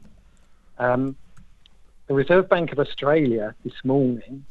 um, 0.77 1.15
the 2.07 2.13
Reserve 2.13 2.49
Bank 2.49 2.71
of 2.71 2.79
Australia 2.79 3.55
this 3.63 3.83
morning 3.83 4.45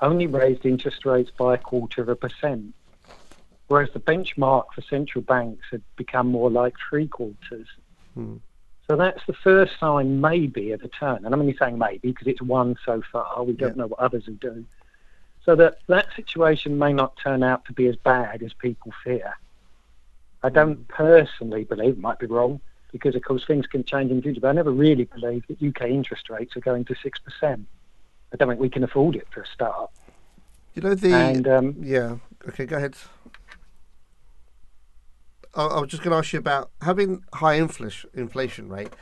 only 0.00 0.26
raised 0.26 0.66
interest 0.66 1.06
rates 1.06 1.30
by 1.30 1.54
a 1.54 1.58
quarter 1.58 2.02
of 2.02 2.08
a 2.08 2.16
percent, 2.16 2.74
whereas 3.68 3.90
the 3.92 4.00
benchmark 4.00 4.64
for 4.74 4.82
central 4.82 5.22
banks 5.22 5.64
had 5.70 5.82
become 5.96 6.26
more 6.26 6.50
like 6.50 6.74
three 6.90 7.06
quarters. 7.06 7.68
Hmm. 8.14 8.36
So 8.88 8.96
that's 8.96 9.24
the 9.26 9.32
first 9.32 9.78
sign, 9.78 10.20
maybe, 10.20 10.72
of 10.72 10.82
a 10.82 10.88
turn. 10.88 11.24
And 11.24 11.32
I'm 11.32 11.40
only 11.40 11.56
saying 11.56 11.78
maybe 11.78 12.08
because 12.10 12.26
it's 12.26 12.42
one 12.42 12.76
so 12.84 13.02
far. 13.12 13.42
We 13.44 13.52
don't 13.52 13.76
Yeah. 13.76 13.82
know 13.82 13.86
what 13.88 14.00
others 14.00 14.26
will 14.26 14.34
do. 14.34 14.64
So 15.44 15.56
that 15.56 15.78
that 15.88 16.06
situation 16.14 16.78
may 16.78 16.92
not 16.92 17.16
turn 17.16 17.42
out 17.42 17.64
to 17.66 17.72
be 17.72 17.86
as 17.88 17.96
bad 17.96 18.42
as 18.42 18.52
people 18.54 18.92
fear. 19.04 19.34
I 20.42 20.48
don't 20.50 20.86
personally 20.88 21.64
believe, 21.64 21.94
it 21.94 21.98
might 21.98 22.18
be 22.18 22.26
wrong, 22.26 22.60
because 22.92 23.14
of 23.14 23.22
course 23.22 23.44
things 23.46 23.66
can 23.66 23.84
change 23.84 24.10
in 24.10 24.16
the 24.16 24.22
future, 24.22 24.40
but 24.40 24.48
I 24.48 24.52
never 24.52 24.72
really 24.72 25.04
believe 25.04 25.44
that 25.48 25.62
UK 25.62 25.82
interest 25.90 26.28
rates 26.28 26.56
are 26.56 26.60
going 26.60 26.84
to 26.86 26.94
6%. 26.94 27.66
I 28.32 28.36
don't 28.36 28.48
think 28.48 28.60
we 28.60 28.68
can 28.68 28.84
afford 28.84 29.16
it 29.16 29.26
for 29.30 29.42
a 29.42 29.46
start. 29.46 29.90
You 30.74 30.82
know 30.82 30.94
the 30.94 31.12
And 31.14 31.46
um, 31.48 31.76
yeah. 31.80 32.16
Okay, 32.48 32.66
go 32.66 32.76
ahead. 32.76 32.96
I, 35.54 35.64
I 35.64 35.80
was 35.80 35.90
just 35.90 36.02
going 36.02 36.12
to 36.12 36.18
ask 36.18 36.32
you 36.32 36.38
about 36.38 36.70
having 36.80 37.24
high 37.34 37.54
inflation 37.54 38.10
inflation 38.14 38.68
rate. 38.68 38.92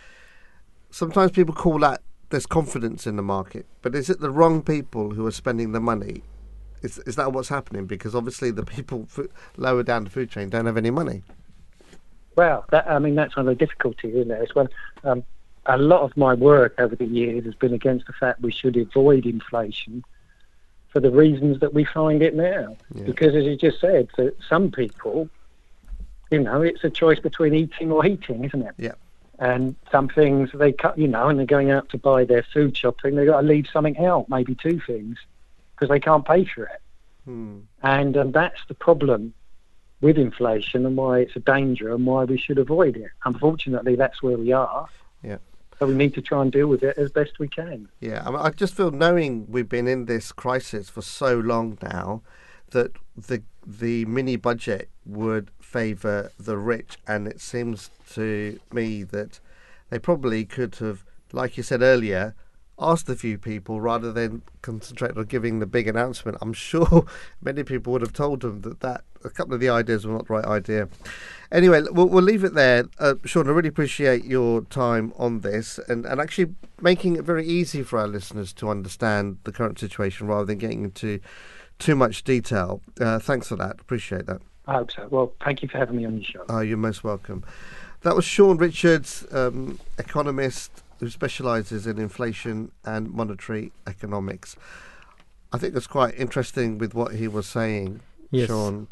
Sometimes 0.90 1.30
people 1.30 1.54
call 1.54 1.78
that 1.80 2.02
there's 2.30 2.46
confidence 2.46 3.06
in 3.06 3.16
the 3.16 3.22
market, 3.22 3.66
but 3.82 3.94
is 3.94 4.10
it 4.10 4.20
the 4.20 4.30
wrong 4.30 4.62
people 4.62 5.10
who 5.10 5.26
are 5.26 5.32
spending 5.32 5.72
the 5.72 5.80
money? 5.80 6.22
Is 6.82 6.98
is 6.98 7.16
that 7.16 7.32
what's 7.32 7.48
happening? 7.48 7.86
Because 7.86 8.14
obviously 8.14 8.50
the 8.50 8.64
people 8.64 9.08
lower 9.56 9.82
down 9.82 10.04
the 10.04 10.10
food 10.10 10.30
chain 10.30 10.48
don't 10.48 10.66
have 10.66 10.76
any 10.76 10.90
money. 10.90 11.22
Well, 12.36 12.64
that, 12.70 12.88
I 12.88 12.98
mean, 12.98 13.16
that's 13.16 13.36
one 13.36 13.48
of 13.48 13.58
the 13.58 13.66
difficulties, 13.66 14.14
isn't 14.14 14.30
it? 14.30 14.40
As 14.40 14.54
well, 14.54 14.68
um, 15.04 15.24
a 15.66 15.76
lot 15.76 16.02
of 16.02 16.16
my 16.16 16.34
work 16.34 16.74
over 16.78 16.96
the 16.96 17.04
years 17.04 17.44
has 17.44 17.54
been 17.54 17.74
against 17.74 18.06
the 18.06 18.12
fact 18.12 18.40
we 18.40 18.52
should 18.52 18.76
avoid 18.76 19.26
inflation 19.26 20.04
for 20.88 21.00
the 21.00 21.10
reasons 21.10 21.60
that 21.60 21.74
we 21.74 21.84
find 21.84 22.22
it 22.22 22.34
now. 22.34 22.76
Yeah. 22.94 23.04
Because, 23.04 23.34
as 23.34 23.44
you 23.44 23.56
just 23.56 23.80
said, 23.80 24.08
for 24.14 24.32
some 24.48 24.70
people, 24.70 25.28
you 26.30 26.38
know, 26.38 26.62
it's 26.62 26.84
a 26.84 26.90
choice 26.90 27.18
between 27.18 27.54
eating 27.54 27.90
or 27.90 28.02
heating, 28.04 28.44
isn't 28.44 28.62
it? 28.62 28.74
Yeah. 28.78 28.92
And 29.38 29.74
some 29.90 30.08
things 30.08 30.50
they 30.52 30.72
cut, 30.72 30.98
you 30.98 31.08
know, 31.08 31.28
and 31.28 31.38
they're 31.38 31.46
going 31.46 31.70
out 31.70 31.88
to 31.90 31.98
buy 31.98 32.24
their 32.24 32.42
food 32.42 32.76
shopping, 32.76 33.14
they've 33.14 33.26
got 33.26 33.40
to 33.40 33.46
leave 33.46 33.66
something 33.72 33.98
out, 33.98 34.28
maybe 34.28 34.54
two 34.54 34.80
things, 34.86 35.18
because 35.74 35.88
they 35.88 36.00
can't 36.00 36.26
pay 36.26 36.44
for 36.44 36.64
it. 36.64 36.80
Hmm. 37.24 37.60
And 37.82 38.16
um, 38.16 38.32
that's 38.32 38.60
the 38.68 38.74
problem 38.74 39.32
with 40.00 40.18
inflation 40.18 40.86
and 40.86 40.96
why 40.96 41.20
it's 41.20 41.36
a 41.36 41.40
danger 41.40 41.94
and 41.94 42.06
why 42.06 42.24
we 42.24 42.38
should 42.38 42.58
avoid 42.58 42.96
it. 42.96 43.10
Unfortunately, 43.24 43.96
that's 43.96 44.22
where 44.22 44.36
we 44.36 44.52
are. 44.52 44.88
Yeah. 45.22 45.38
So 45.78 45.86
we 45.86 45.94
need 45.94 46.14
to 46.14 46.22
try 46.22 46.42
and 46.42 46.52
deal 46.52 46.66
with 46.66 46.82
it 46.82 46.98
as 46.98 47.10
best 47.10 47.38
we 47.38 47.48
can. 47.48 47.88
Yeah, 48.00 48.22
I, 48.26 48.30
mean, 48.30 48.40
I 48.40 48.50
just 48.50 48.74
feel 48.74 48.90
knowing 48.90 49.46
we've 49.48 49.68
been 49.68 49.88
in 49.88 50.04
this 50.04 50.32
crisis 50.32 50.90
for 50.90 51.02
so 51.02 51.38
long 51.38 51.78
now 51.82 52.22
that 52.70 52.92
the 53.16 53.42
the 53.66 54.04
mini 54.06 54.36
budget 54.36 54.88
would 55.04 55.50
favour 55.70 56.32
the 56.38 56.58
rich, 56.58 56.98
and 57.06 57.28
it 57.28 57.40
seems 57.40 57.90
to 58.14 58.58
me 58.72 59.04
that 59.04 59.38
they 59.88 59.98
probably 59.98 60.44
could 60.44 60.74
have, 60.76 61.04
like 61.32 61.56
you 61.56 61.62
said 61.62 61.80
earlier, 61.80 62.34
asked 62.80 63.08
a 63.08 63.14
few 63.14 63.38
people 63.38 63.80
rather 63.80 64.12
than 64.12 64.42
concentrate 64.62 65.16
on 65.16 65.24
giving 65.26 65.60
the 65.60 65.66
big 65.66 65.86
announcement. 65.86 66.38
I'm 66.40 66.52
sure 66.70 67.06
many 67.40 67.62
people 67.62 67.92
would 67.92 68.02
have 68.02 68.12
told 68.12 68.40
them 68.40 68.62
that, 68.62 68.80
that 68.80 69.04
a 69.24 69.30
couple 69.30 69.54
of 69.54 69.60
the 69.60 69.68
ideas 69.68 70.06
were 70.06 70.14
not 70.14 70.26
the 70.26 70.34
right 70.34 70.44
idea. 70.44 70.88
Anyway, 71.52 71.82
we'll, 71.90 72.08
we'll 72.08 72.24
leave 72.24 72.42
it 72.42 72.54
there. 72.54 72.86
Uh, 72.98 73.14
Sean, 73.24 73.46
I 73.46 73.52
really 73.52 73.68
appreciate 73.68 74.24
your 74.24 74.62
time 74.62 75.12
on 75.16 75.40
this 75.40 75.78
and, 75.88 76.04
and 76.04 76.20
actually 76.20 76.54
making 76.80 77.16
it 77.16 77.24
very 77.24 77.46
easy 77.46 77.82
for 77.82 77.98
our 77.98 78.08
listeners 78.08 78.52
to 78.54 78.70
understand 78.70 79.38
the 79.44 79.52
current 79.52 79.78
situation 79.78 80.26
rather 80.26 80.46
than 80.46 80.58
getting 80.58 80.84
into 80.84 81.20
too 81.78 81.94
much 81.94 82.24
detail. 82.24 82.80
Uh, 83.00 83.18
thanks 83.18 83.48
for 83.48 83.56
that. 83.56 83.80
Appreciate 83.80 84.26
that. 84.26 84.40
I 84.70 84.74
hope 84.74 84.92
so. 84.92 85.08
Well, 85.10 85.32
thank 85.44 85.62
you 85.62 85.68
for 85.68 85.78
having 85.78 85.96
me 85.96 86.04
on 86.04 86.14
your 86.14 86.24
show. 86.24 86.44
Oh, 86.48 86.60
you're 86.60 86.76
most 86.76 87.02
welcome. 87.02 87.42
That 88.02 88.14
was 88.14 88.24
Sean 88.24 88.56
Richards, 88.56 89.26
um, 89.32 89.80
economist 89.98 90.70
who 91.00 91.10
specialises 91.10 91.88
in 91.88 91.98
inflation 91.98 92.70
and 92.84 93.10
monetary 93.12 93.72
economics. 93.88 94.54
I 95.52 95.58
think 95.58 95.74
it's 95.74 95.88
quite 95.88 96.14
interesting 96.16 96.78
with 96.78 96.94
what 96.94 97.14
he 97.16 97.26
was 97.26 97.46
saying, 97.48 98.00
Yes. 98.30 98.46
Sean. 98.46 98.86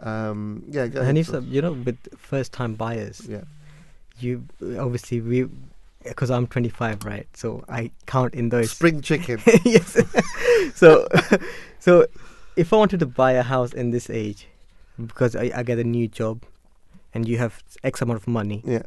Um, 0.00 0.64
yeah, 0.68 0.86
go 0.86 1.00
ahead. 1.00 1.10
And 1.10 1.18
it's, 1.18 1.28
Sean. 1.28 1.36
uh, 1.36 1.40
you 1.46 1.60
know, 1.60 1.72
with 1.72 1.98
first 2.16 2.52
time 2.52 2.74
buyers, 2.74 3.20
yeah, 3.28 3.42
you 4.18 4.46
obviously 4.78 5.20
we, 5.20 5.46
because 6.04 6.30
I'm 6.30 6.46
25, 6.46 7.04
right? 7.04 7.26
So 7.34 7.64
I 7.68 7.90
count 8.06 8.32
in 8.32 8.48
those. 8.48 8.70
spring 8.70 9.02
chicken. 9.02 9.40
yes. 9.66 10.00
so, 10.74 11.06
so 11.80 12.06
if 12.56 12.72
I 12.72 12.76
wanted 12.76 13.00
to 13.00 13.06
buy 13.06 13.32
a 13.32 13.42
house 13.42 13.74
in 13.74 13.90
this 13.90 14.08
age, 14.08 14.46
because 15.06 15.36
I, 15.36 15.50
I 15.54 15.62
get 15.62 15.78
a 15.78 15.84
new 15.84 16.08
job, 16.08 16.44
and 17.14 17.28
you 17.28 17.38
have 17.38 17.62
X 17.84 18.02
amount 18.02 18.20
of 18.20 18.28
money, 18.28 18.62
yeah, 18.64 18.82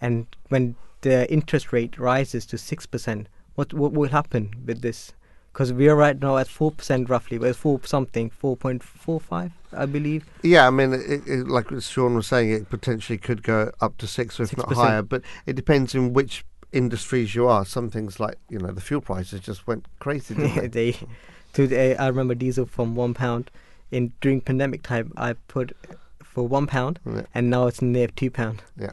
and 0.00 0.26
when 0.48 0.76
the 1.02 1.30
interest 1.32 1.72
rate 1.72 1.98
rises 1.98 2.46
to 2.46 2.58
six 2.58 2.86
percent, 2.86 3.28
what 3.54 3.72
what 3.72 3.92
will 3.92 4.08
happen 4.08 4.64
with 4.66 4.82
this? 4.82 5.12
Because 5.52 5.72
we 5.72 5.88
are 5.88 5.94
right 5.94 6.20
now 6.20 6.36
at 6.38 6.48
four 6.48 6.72
percent 6.72 7.08
roughly, 7.08 7.38
but 7.38 7.48
it's 7.48 7.58
four 7.58 7.80
something, 7.84 8.30
four 8.30 8.56
point 8.56 8.82
four 8.82 9.20
five, 9.20 9.52
I 9.72 9.86
believe. 9.86 10.24
yeah. 10.42 10.66
I 10.66 10.70
mean, 10.70 10.92
it, 10.92 11.22
it, 11.26 11.46
like 11.46 11.66
Sean 11.80 12.16
was 12.16 12.26
saying, 12.26 12.50
it 12.50 12.68
potentially 12.68 13.18
could 13.18 13.42
go 13.42 13.70
up 13.80 13.96
to 13.98 14.06
six, 14.06 14.40
or 14.40 14.44
if 14.44 14.56
not 14.56 14.68
6%. 14.68 14.74
higher. 14.74 15.02
But 15.02 15.22
it 15.46 15.54
depends 15.54 15.94
in 15.94 16.12
which 16.12 16.44
industries 16.72 17.34
you 17.36 17.46
are. 17.46 17.64
Some 17.64 17.88
things 17.88 18.18
like 18.18 18.36
you 18.50 18.58
know 18.58 18.72
the 18.72 18.80
fuel 18.80 19.00
prices 19.00 19.40
just 19.40 19.66
went 19.66 19.86
crazy. 20.00 20.34
They? 20.34 20.68
they, 20.68 20.96
to 21.52 21.66
the, 21.68 22.02
I 22.02 22.08
remember 22.08 22.34
diesel 22.34 22.66
from 22.66 22.96
one 22.96 23.14
pound 23.14 23.50
in 23.94 24.12
during 24.20 24.40
pandemic 24.40 24.82
time. 24.82 25.12
I 25.16 25.34
put 25.48 25.72
for 26.22 26.46
one 26.48 26.66
pound, 26.66 26.98
Yeah. 27.06 27.22
and 27.34 27.48
now 27.50 27.66
it's 27.68 27.80
near 27.82 28.08
two 28.08 28.30
pound. 28.30 28.62
Yeah. 28.78 28.92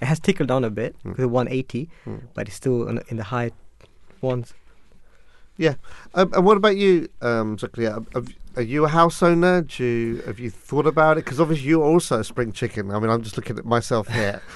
It 0.00 0.06
has 0.06 0.20
tickled 0.20 0.48
down 0.48 0.64
a 0.64 0.70
bit 0.70 0.94
Mm. 1.04 1.16
to 1.16 1.28
180, 1.28 1.88
Mm. 2.06 2.20
but 2.34 2.46
it's 2.48 2.56
still 2.56 2.86
in, 2.88 3.00
in 3.08 3.16
the 3.16 3.24
high 3.24 3.50
ones. 4.20 4.52
Yeah, 5.56 5.74
um, 6.14 6.32
and 6.34 6.44
what 6.44 6.56
about 6.56 6.76
you, 6.76 7.08
um, 7.22 7.56
Zakaria? 7.56 8.04
Are 8.56 8.62
you 8.62 8.84
a 8.84 8.88
house 8.88 9.22
owner? 9.22 9.62
Do 9.62 9.84
you, 9.84 10.22
have 10.26 10.38
you 10.40 10.50
thought 10.50 10.86
about 10.86 11.16
it? 11.18 11.24
Because 11.24 11.40
obviously 11.40 11.68
you're 11.68 11.84
also 11.84 12.18
a 12.20 12.24
spring 12.24 12.52
chicken. 12.52 12.90
I 12.90 12.98
mean, 13.00 13.10
I'm 13.10 13.22
just 13.22 13.36
looking 13.36 13.58
at 13.58 13.64
myself 13.64 14.08
here. 14.08 14.40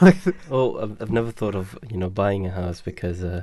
Oh, 0.50 0.78
I've, 0.82 1.00
I've 1.02 1.10
never 1.10 1.30
thought 1.32 1.54
of 1.54 1.76
you 1.90 1.96
know 1.96 2.10
buying 2.10 2.46
a 2.46 2.50
house 2.50 2.80
because, 2.80 3.22
uh, 3.24 3.42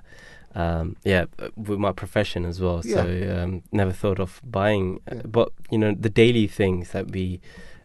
um, 0.58 0.96
yeah, 1.04 1.26
uh, 1.40 1.50
with 1.56 1.80
my 1.80 1.92
profession 1.92 2.44
as 2.46 2.60
well. 2.60 2.82
So 2.82 3.02
um, 3.44 3.62
never 3.72 3.94
thought 3.94 4.20
of 4.20 4.42
buying. 4.44 5.00
uh, 5.12 5.16
Yeah. 5.16 5.22
But 5.38 5.50
you 5.72 5.78
know 5.78 5.94
the 6.06 6.10
daily 6.10 6.48
things 6.48 6.90
that 6.92 7.06
we, 7.12 7.40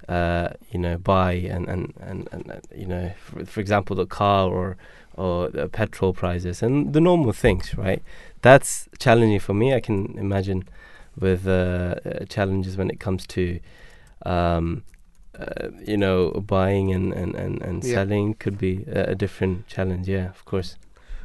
uh, 0.08 0.48
you 0.72 0.80
know, 0.80 0.96
buy 0.98 1.32
and 1.54 1.68
and 1.68 1.92
and, 2.00 2.28
and 2.32 2.50
uh, 2.50 2.60
you 2.74 2.86
know, 2.86 3.12
for, 3.24 3.44
for 3.44 3.60
example, 3.60 3.94
the 3.96 4.06
car 4.06 4.48
or 4.48 4.76
or 5.16 5.50
the 5.50 5.68
petrol 5.68 6.12
prices 6.14 6.62
and 6.62 6.94
the 6.94 7.00
normal 7.00 7.32
things, 7.32 7.76
right? 7.76 8.02
That's 8.40 8.88
challenging 8.98 9.40
for 9.40 9.54
me. 9.54 9.74
I 9.74 9.80
can 9.80 10.16
imagine 10.18 10.64
with 11.20 11.46
uh, 11.46 11.52
uh, 11.52 12.24
challenges 12.28 12.76
when 12.76 12.90
it 12.90 12.98
comes 13.00 13.26
to. 13.26 13.60
Um, 14.26 14.82
uh, 15.38 15.68
you 15.86 15.96
know, 15.96 16.30
buying 16.46 16.92
and, 16.92 17.12
and, 17.14 17.34
and, 17.34 17.62
and 17.62 17.82
Yeah. 17.84 17.94
selling 17.94 18.34
could 18.34 18.58
be 18.58 18.84
a, 18.86 19.12
a 19.12 19.14
different 19.14 19.66
challenge. 19.66 20.06
Yeah, 20.06 20.28
of 20.28 20.44
course. 20.44 20.76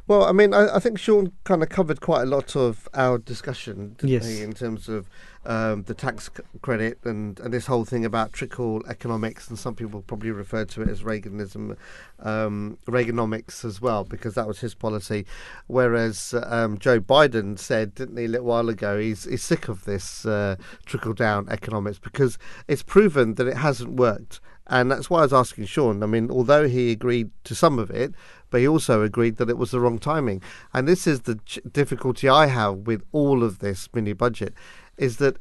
Well, 0.08 0.24
I 0.24 0.32
mean, 0.32 0.54
I, 0.54 0.76
I 0.76 0.80
think 0.80 0.98
Sean 1.00 1.32
kind 1.44 1.62
of 1.62 1.70
covered 1.70 2.00
quite 2.02 2.22
a 2.24 2.26
lot 2.26 2.56
of 2.56 2.88
our 2.94 3.18
discussion, 3.18 3.96
didn't 3.98 4.10
Yes. 4.10 4.28
he, 4.28 4.42
in 4.42 4.54
terms 4.54 4.88
of 4.88 5.10
um, 5.46 5.84
the 5.84 5.94
tax 5.94 6.30
c- 6.36 6.44
credit 6.62 7.00
and, 7.04 7.40
and 7.40 7.54
this 7.54 7.66
whole 7.68 7.86
thing 7.86 8.06
about 8.06 8.34
trickle 8.34 8.84
economics, 8.88 9.50
and 9.50 9.60
some 9.60 9.76
people 9.76 10.02
probably 10.02 10.32
refer 10.32 10.66
to 10.66 10.82
it 10.82 10.90
as 10.90 11.04
Reaganism, 11.04 11.76
um, 12.20 12.78
Reaganomics 12.86 13.66
as 13.66 13.82
well, 13.82 14.04
because 14.04 14.36
that 14.36 14.48
was 14.48 14.60
his 14.60 14.74
policy. 14.76 15.26
Whereas 15.68 16.34
um, 16.44 16.78
Joe 16.78 17.00
Biden 17.00 17.60
said, 17.60 17.96
didn't 17.96 18.18
he, 18.18 18.26
a 18.26 18.30
little 18.30 18.48
while 18.48 18.70
ago, 18.70 19.00
he's, 19.00 19.26
he's 19.26 19.44
sick 19.44 19.68
of 19.68 19.86
this 19.86 20.26
uh, 20.26 20.56
trickle 20.86 21.14
down 21.14 21.48
economics 21.50 22.00
because 22.00 22.38
it's 22.68 22.84
proven 22.84 23.36
that 23.36 23.48
it 23.48 23.58
hasn't 23.58 23.94
worked. 23.94 24.40
And 24.70 24.92
that's 24.92 25.10
why 25.10 25.20
I 25.20 25.22
was 25.22 25.32
asking 25.32 25.66
Sean. 25.68 26.04
I 26.04 26.08
mean, 26.08 26.30
although 26.30 26.68
he 26.68 26.92
agreed 26.92 27.32
to 27.46 27.56
some 27.56 27.80
of 27.80 27.90
it, 27.90 28.14
but 28.50 28.62
he 28.62 28.68
also 28.68 29.02
agreed 29.02 29.38
that 29.38 29.50
it 29.50 29.58
was 29.58 29.72
the 29.72 29.80
wrong 29.80 30.00
timing. 30.00 30.42
And 30.74 30.88
this 30.88 31.08
is 31.08 31.22
the 31.22 31.36
ch- 31.46 31.60
difficulty 31.72 32.30
I 32.30 32.48
have 32.48 32.80
with 32.80 33.04
all 33.12 33.44
of 33.44 33.60
this 33.60 33.90
mini 33.94 34.14
budget, 34.14 34.54
is 34.98 35.18
that 35.18 35.38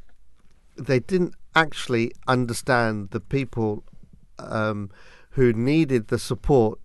they 0.77 0.99
didn't 0.99 1.35
actually 1.55 2.13
understand 2.27 3.11
the 3.11 3.21
people 3.21 3.85
um, 4.39 4.91
who 5.31 5.53
needed 5.53 6.09
the 6.09 6.19
support 6.19 6.79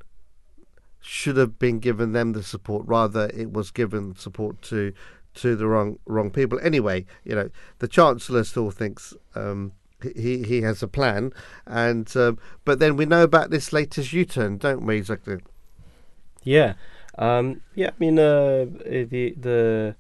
should 1.01 1.35
have 1.35 1.57
been 1.57 1.79
given 1.79 2.13
them 2.13 2.33
the 2.33 2.43
support. 2.43 2.85
Rather 2.87 3.29
it 3.33 3.51
was 3.51 3.71
given 3.71 4.15
support 4.15 4.61
to 4.63 4.93
to 5.33 5.55
the 5.55 5.67
wrong 5.67 5.97
wrong 6.05 6.29
people. 6.29 6.59
Anyway 6.61 7.05
you 7.23 7.35
know 7.35 7.49
the 7.79 7.87
chancellor 7.87 8.43
still 8.43 8.71
thinks 8.71 9.13
um, 9.35 9.73
he 10.15 10.43
he 10.43 10.61
has 10.61 10.83
a 10.83 10.87
plan. 10.87 11.33
And 11.65 12.15
um, 12.15 12.37
but 12.65 12.79
then 12.79 12.95
we 12.95 13.05
know 13.05 13.23
about 13.23 13.49
this 13.49 13.73
latest 13.73 14.13
u-turn 14.13 14.57
don't 14.57 14.85
we 14.85 14.97
exactly 14.97 15.37
Yeah, 16.43 16.73
um, 17.17 17.61
yeah. 17.75 17.89
I 17.89 17.93
mean, 17.99 18.17
uh, 18.19 18.65
the 18.85 19.33
the 19.39 19.95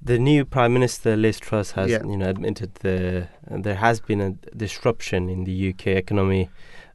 the 0.00 0.18
new 0.18 0.44
Prime 0.44 0.72
Minister 0.72 1.16
Liz 1.16 1.38
Truss 1.40 1.72
has 1.72 1.90
Yeah. 1.90 2.04
you 2.04 2.16
know 2.16 2.28
admitted 2.28 2.74
the 2.76 3.28
there 3.50 3.76
has 3.76 4.00
been 4.00 4.20
a 4.20 4.30
disruption 4.56 5.28
in 5.28 5.44
the 5.44 5.70
UK 5.70 5.86
economy 5.88 6.50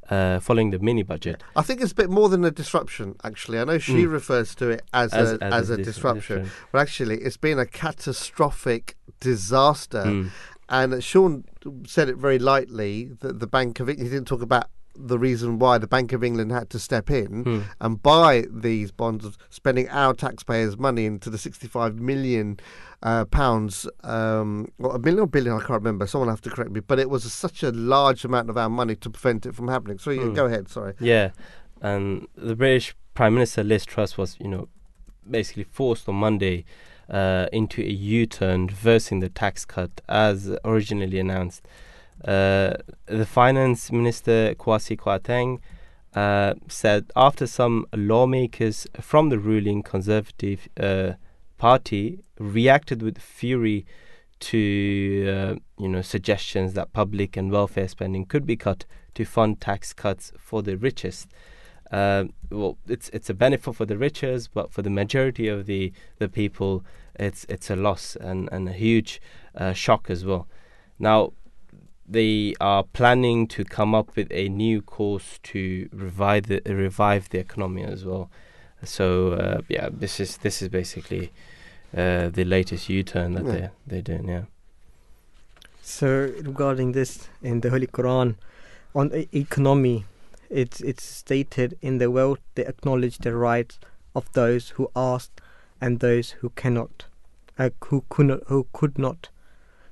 uh, 0.09 0.39
following 0.39 0.71
the 0.71 0.79
mini 0.79 1.03
budget. 1.03 1.43
I 1.55 1.61
think 1.63 1.81
it's 1.81 1.91
a 1.91 1.95
bit 1.95 2.09
more 2.09 2.29
than 2.29 2.45
a 2.45 2.51
disruption. 2.51 3.15
Actually, 3.23 3.59
I 3.59 3.63
know 3.65 3.77
she 3.77 4.03
Mm. 4.05 4.11
refers 4.11 4.55
to 4.55 4.69
it 4.69 4.81
as, 4.93 5.13
As- 5.13 5.31
a 5.33 5.43
as 5.43 5.53
as, 5.53 5.69
a 5.69 5.73
a 5.73 5.77
disruption, 5.77 6.37
disruption. 6.43 6.51
but 6.71 6.79
actually, 6.81 7.17
it's 7.21 7.37
been 7.37 7.59
a 7.59 7.65
catastrophic 7.65 8.95
disaster. 9.19 10.03
Mm. 10.05 10.29
And 10.69 11.01
Sean 11.03 11.43
said 11.85 12.09
it 12.09 12.17
very 12.17 12.39
lightly 12.39 13.11
that 13.21 13.39
the 13.39 13.47
Bank 13.47 13.79
of 13.79 13.89
England, 13.89 14.07
he 14.09 14.13
didn't 14.15 14.27
talk 14.27 14.41
about 14.41 14.65
the 14.97 15.19
reason 15.19 15.59
why 15.59 15.77
the 15.77 15.87
Bank 15.87 16.11
of 16.13 16.23
England 16.23 16.51
had 16.51 16.69
to 16.71 16.79
step 16.79 17.09
in 17.11 17.43
Hmm. 17.43 17.59
and 17.79 18.01
buy 18.01 18.45
these 18.51 18.91
bonds, 18.91 19.37
spending 19.49 19.87
our 19.89 20.13
taxpayers' 20.13 20.77
money 20.77 21.05
into 21.05 21.29
the 21.29 21.37
65 21.37 21.99
million 21.99 22.59
uh, 23.03 23.25
pounds, 23.25 23.87
um, 24.03 24.67
or 24.79 24.95
a 24.95 24.99
million 24.99 25.19
or 25.23 25.27
billion, 25.27 25.55
I 25.55 25.59
can't 25.59 25.69
remember. 25.83 26.07
Someone 26.07 26.27
will 26.27 26.33
have 26.33 26.41
to 26.41 26.49
correct 26.49 26.71
me, 26.71 26.79
but 26.79 26.97
it 26.97 27.09
was 27.11 27.31
such 27.31 27.61
a 27.61 27.69
large 27.71 28.25
amount 28.25 28.49
of 28.49 28.57
our 28.57 28.69
money 28.69 28.95
to 28.95 29.09
prevent 29.11 29.45
it 29.45 29.53
from 29.55 29.67
happening. 29.67 29.99
So 29.99 30.15
Hmm. 30.15 30.33
go 30.33 30.45
ahead, 30.47 30.67
sorry. 30.67 30.93
Yeah, 30.99 31.29
and 31.81 32.27
the 32.35 32.55
British 32.55 32.95
Prime 33.13 33.35
Minister 33.35 33.63
Liz 33.63 33.85
Truss 33.85 34.17
was, 34.17 34.35
you 34.39 34.47
know, 34.47 34.67
basically 35.29 35.63
forced 35.65 36.09
on 36.09 36.15
Monday 36.15 36.65
uh, 37.09 37.47
into 37.53 37.81
a 37.81 37.85
U-turn, 37.89 38.67
reversing 38.67 39.19
the 39.19 39.29
tax 39.29 39.63
cut 39.63 40.01
as 40.09 40.51
originally 40.65 41.19
announced. 41.19 41.65
Uh, 42.27 42.73
the 43.05 43.25
Finance 43.25 43.91
Minister 43.91 44.53
Kwasi 44.55 44.97
Kwarteng 44.97 45.59
uh, 46.13 46.55
said 46.67 47.05
after 47.15 47.47
some 47.47 47.85
lawmakers 47.95 48.85
from 48.99 49.29
the 49.29 49.39
ruling 49.39 49.81
Conservative 49.81 50.67
uh, 50.77 51.13
Party 51.57 52.19
reacted 52.37 53.01
with 53.01 53.17
fury 53.17 53.85
to 54.39 55.57
you 55.79 55.87
know 55.87 56.01
suggestions 56.01 56.73
that 56.73 56.93
public 56.93 57.35
and 57.37 57.51
welfare 57.51 57.87
spending 57.87 58.25
could 58.25 58.45
be 58.45 58.55
cut 58.55 58.85
to 59.15 59.25
fund 59.25 59.59
tax 59.59 59.93
cuts 59.93 60.31
for 60.37 60.61
the 60.61 60.77
richest. 60.77 61.27
Uh, 61.91 62.25
well, 62.51 62.77
it's 62.87 63.09
it's 63.09 63.29
a 63.29 63.33
benefit 63.33 63.73
for 63.73 63.85
the 63.85 63.97
richest, 63.97 64.53
but 64.53 64.71
for 64.71 64.81
the 64.81 64.89
majority 64.89 65.47
of 65.47 65.65
the, 65.65 65.91
the 66.19 66.27
people, 66.27 66.83
it's 67.15 67.45
it's 67.47 67.69
a 67.69 67.75
loss 67.75 68.15
and, 68.17 68.49
and 68.51 68.67
a 68.67 68.73
huge 68.73 69.21
uh, 69.55 69.73
shock 69.73 70.09
as 70.09 70.25
well. 70.25 70.47
Now, 70.99 71.31
they 72.07 72.53
are 72.61 72.83
planning 72.83 73.47
to 73.47 73.63
come 73.65 73.93
up 73.93 74.15
with 74.15 74.27
a 74.31 74.47
new 74.49 74.81
course 74.81 75.39
to 75.43 75.89
revive 75.91 76.43
the 76.47 76.61
revive 76.65 77.29
the 77.29 77.39
economy 77.39 77.83
as 77.83 78.05
well. 78.05 78.29
So 78.83 79.33
uh, 79.33 79.61
yeah, 79.69 79.89
this 79.91 80.19
is 80.19 80.37
this 80.37 80.61
is 80.61 80.69
basically 80.69 81.31
uh, 81.95 82.29
the 82.29 82.45
latest 82.45 82.89
U-turn 82.89 83.33
that 83.33 83.45
Yeah. 83.45 83.51
they're 83.51 83.71
they're 83.87 84.01
doing. 84.01 84.29
Yeah. 84.29 84.43
So 85.81 86.07
regarding 86.43 86.91
this 86.93 87.27
in 87.41 87.61
the 87.61 87.69
Holy 87.69 87.87
Quran, 87.87 88.35
on 88.93 89.13
e- 89.15 89.27
economy, 89.33 90.05
it's 90.49 90.81
it's 90.81 91.03
stated 91.03 91.77
in 91.81 91.97
the 91.97 92.09
world 92.11 92.39
they 92.55 92.65
acknowledge 92.65 93.17
the 93.19 93.35
rights 93.35 93.79
of 94.15 94.31
those 94.33 94.69
who 94.69 94.89
asked 94.95 95.41
and 95.81 95.99
those 95.99 96.31
who 96.41 96.49
cannot, 96.55 97.05
uh, 97.59 97.69
who 97.85 98.03
could 98.09 98.25
not, 98.27 98.39
who 98.47 98.65
could 98.73 98.97
not. 98.97 99.29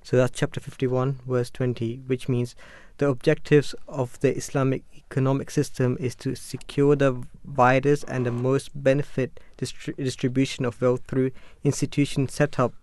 So 0.06 0.18
that's 0.18 0.40
chapter 0.40 0.60
fifty-one, 0.60 1.22
verse 1.28 1.50
twenty, 1.50 2.04
which 2.06 2.30
means 2.30 2.56
the 3.00 3.08
objectives 3.08 3.74
of 3.88 4.20
the 4.20 4.38
Islamic 4.38 4.84
economic 4.96 5.50
system 5.50 5.98
is 6.00 6.14
to 6.18 6.36
secure 6.36 6.96
the 6.96 7.24
widest 7.44 8.06
and 8.08 8.24
the 8.24 8.32
most 8.32 8.70
benefit 8.84 9.40
distri- 9.58 9.96
distribution 9.96 10.64
of 10.64 10.80
wealth 10.80 11.02
through 11.08 11.32
institutions 11.64 12.36
set 12.36 12.60
up 12.60 12.74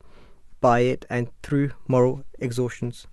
by 0.60 0.80
it 0.80 1.06
and 1.08 1.28
through 1.44 1.70
moral 1.86 2.24
exhaustions. 2.40 3.06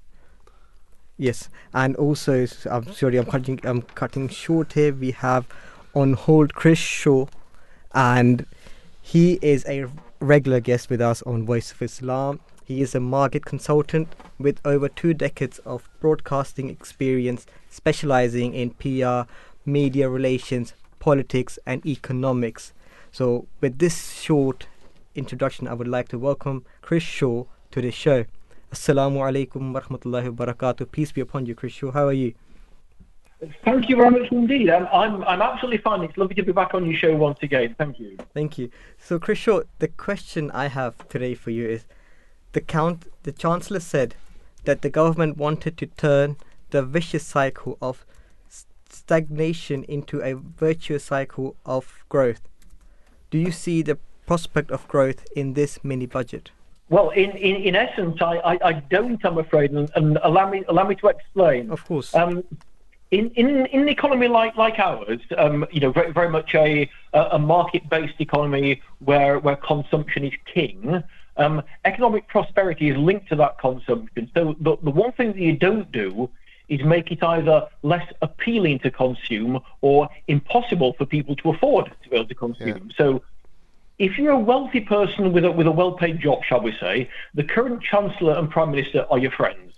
Yes, 1.16 1.48
and 1.72 1.96
also 1.96 2.48
I'm 2.66 2.92
sorry, 2.92 3.18
I'm 3.18 3.28
cutting 3.28 3.60
I'm 3.64 3.84
cutting 3.84 4.28
short 4.28 4.74
here. 4.74 4.92
We 4.92 5.12
have 5.12 5.46
on 5.94 6.14
hold 6.14 6.56
Chris 6.56 6.80
Shaw, 6.80 7.28
and 7.94 8.48
he 9.04 9.38
is 9.44 9.64
a 9.68 9.86
regular 10.20 10.62
guest 10.62 10.90
with 10.90 11.00
us 11.00 11.22
on 11.22 11.46
Voice 11.46 11.72
of 11.72 11.84
Islam. 11.84 12.40
He 12.70 12.84
is 12.84 12.94
a 12.94 13.00
market 13.00 13.46
consultant 13.46 14.16
with 14.38 14.62
over 14.64 14.88
two 14.88 15.16
decades 15.16 15.58
of 15.66 15.90
broadcasting 16.00 16.70
experience, 16.70 17.48
specializing 17.68 18.54
in 18.54 18.70
PR, 18.70 19.28
media 19.66 20.08
relations, 20.08 20.76
politics, 21.00 21.58
and 21.66 21.84
economics. 21.84 22.74
So, 23.12 23.48
with 23.60 23.80
this 23.80 24.12
short 24.22 24.68
introduction, 25.16 25.68
I 25.68 25.74
would 25.74 25.88
like 25.88 26.10
to 26.10 26.20
welcome 26.20 26.64
Chris 26.84 27.02
Shaw 27.02 27.46
to 27.72 27.82
the 27.82 27.90
show. 27.90 28.26
Assalamu 28.72 29.18
alaikum 29.18 29.74
wa 29.74 29.82
rahmatullahi 29.82 30.32
wa 30.32 30.46
barakatuh. 30.46 30.92
Peace 30.92 31.12
be 31.12 31.22
upon 31.22 31.48
you, 31.48 31.56
Chris 31.56 31.74
Shaw. 31.74 31.90
How 31.90 32.06
are 32.06 32.14
you? 32.14 32.36
Thank 33.66 33.90
you 33.90 33.96
very 33.96 34.12
much 34.12 34.32
indeed. 34.32 34.70
I'm, 34.70 34.86
I'm, 34.94 35.24
I'm 35.24 35.42
absolutely 35.42 35.80
fine. 35.80 36.04
It's 36.04 36.16
lovely 36.18 36.36
to 36.36 36.44
be 36.44 36.52
back 36.52 36.76
on 36.76 36.86
your 36.86 36.96
show 37.00 37.16
once 37.16 37.40
again. 37.42 37.74
Thank 37.80 38.00
you. 38.00 38.16
Thank 38.36 38.60
you. 38.60 38.70
So, 39.00 39.18
Chris 39.18 39.40
Shaw, 39.40 39.62
the 39.80 39.88
question 39.88 40.52
I 40.52 40.68
have 40.68 41.08
today 41.08 41.34
for 41.34 41.50
you 41.50 41.68
is 41.68 41.86
the 42.54 42.62
count. 42.62 43.06
The 43.24 43.32
Chancellor 43.32 43.80
said 43.80 44.16
that 44.66 44.82
the 44.82 44.90
government 44.90 45.38
wanted 45.38 45.78
to 45.78 45.86
turn 45.86 46.36
the 46.70 46.84
vicious 46.84 47.26
cycle 47.26 47.78
of 47.82 48.06
stagnation 48.90 49.84
into 49.84 50.22
a 50.22 50.34
virtuous 50.34 51.06
cycle 51.06 51.56
of 51.66 52.04
growth. 52.10 52.42
Do 53.30 53.38
you 53.38 53.52
see 53.52 53.82
the 53.82 53.98
prospect 54.26 54.72
of 54.72 54.88
growth 54.88 55.26
in 55.36 55.54
this 55.54 55.84
mini 55.84 56.06
budget? 56.06 56.52
Well, 56.90 57.12
in, 57.12 57.32
in, 57.32 57.56
in 57.58 57.76
essence, 57.76 58.20
I, 58.22 58.38
I, 58.38 58.60
I 58.64 58.74
don't, 58.74 59.24
I'm 59.24 59.38
afraid, 59.38 59.72
and, 59.72 59.92
and 59.96 60.18
allow 60.24 60.50
me 60.50 60.64
allow 60.68 60.88
me 60.88 60.96
to 60.96 61.08
explain. 61.08 61.70
Of 61.70 61.86
course. 61.86 62.16
Um, 62.16 62.44
in, 63.12 63.30
in, 63.32 63.66
in 63.68 63.82
an 63.82 63.90
economy 63.90 64.28
like, 64.28 64.56
like 64.56 64.78
ours, 64.80 65.20
um, 65.38 65.66
you 65.72 65.80
know, 65.80 65.92
very, 65.92 66.12
very 66.12 66.30
much 66.30 66.54
a, 66.56 66.90
a 67.14 67.22
a 67.34 67.40
market-based 67.40 68.20
economy 68.20 68.82
where, 69.00 69.40
where 69.40 69.56
consumption 69.56 70.24
is 70.26 70.34
king, 70.52 71.04
um, 71.40 71.64
economic 71.86 72.28
prosperity 72.28 72.90
is 72.90 72.98
linked 72.98 73.30
to 73.30 73.36
that 73.38 73.58
consumption. 73.60 74.30
So 74.36 74.56
the, 74.60 74.78
the 74.84 74.92
one 74.92 75.12
thing 75.14 75.30
that 75.30 75.40
you 75.40 75.56
don't 75.56 75.92
do 75.92 76.30
is 76.68 76.84
make 76.84 77.12
it 77.12 77.24
either 77.24 77.68
less 77.82 78.08
appealing 78.22 78.80
to 78.80 78.92
consume 78.92 79.60
or 79.82 80.08
impossible 80.28 80.94
for 80.94 81.06
people 81.06 81.36
to 81.38 81.50
afford 81.50 81.92
to 82.04 82.10
be 82.10 82.16
able 82.16 82.28
to 82.28 82.36
consume. 82.36 82.92
So 82.96 83.24
if 83.98 84.18
you're 84.18 84.32
a 84.32 84.40
wealthy 84.40 84.82
person 84.82 85.34
with 85.34 85.46
a, 85.46 85.52
with 85.52 85.68
a 85.68 85.72
well-paid 85.72 86.20
job, 86.20 86.44
shall 86.44 86.62
we 86.62 86.74
say, 86.80 87.10
the 87.34 87.44
current 87.44 87.82
chancellor 87.82 88.38
and 88.38 88.50
prime 88.50 88.72
minister 88.72 89.06
are 89.10 89.18
your 89.18 89.32
friends. 89.32 89.74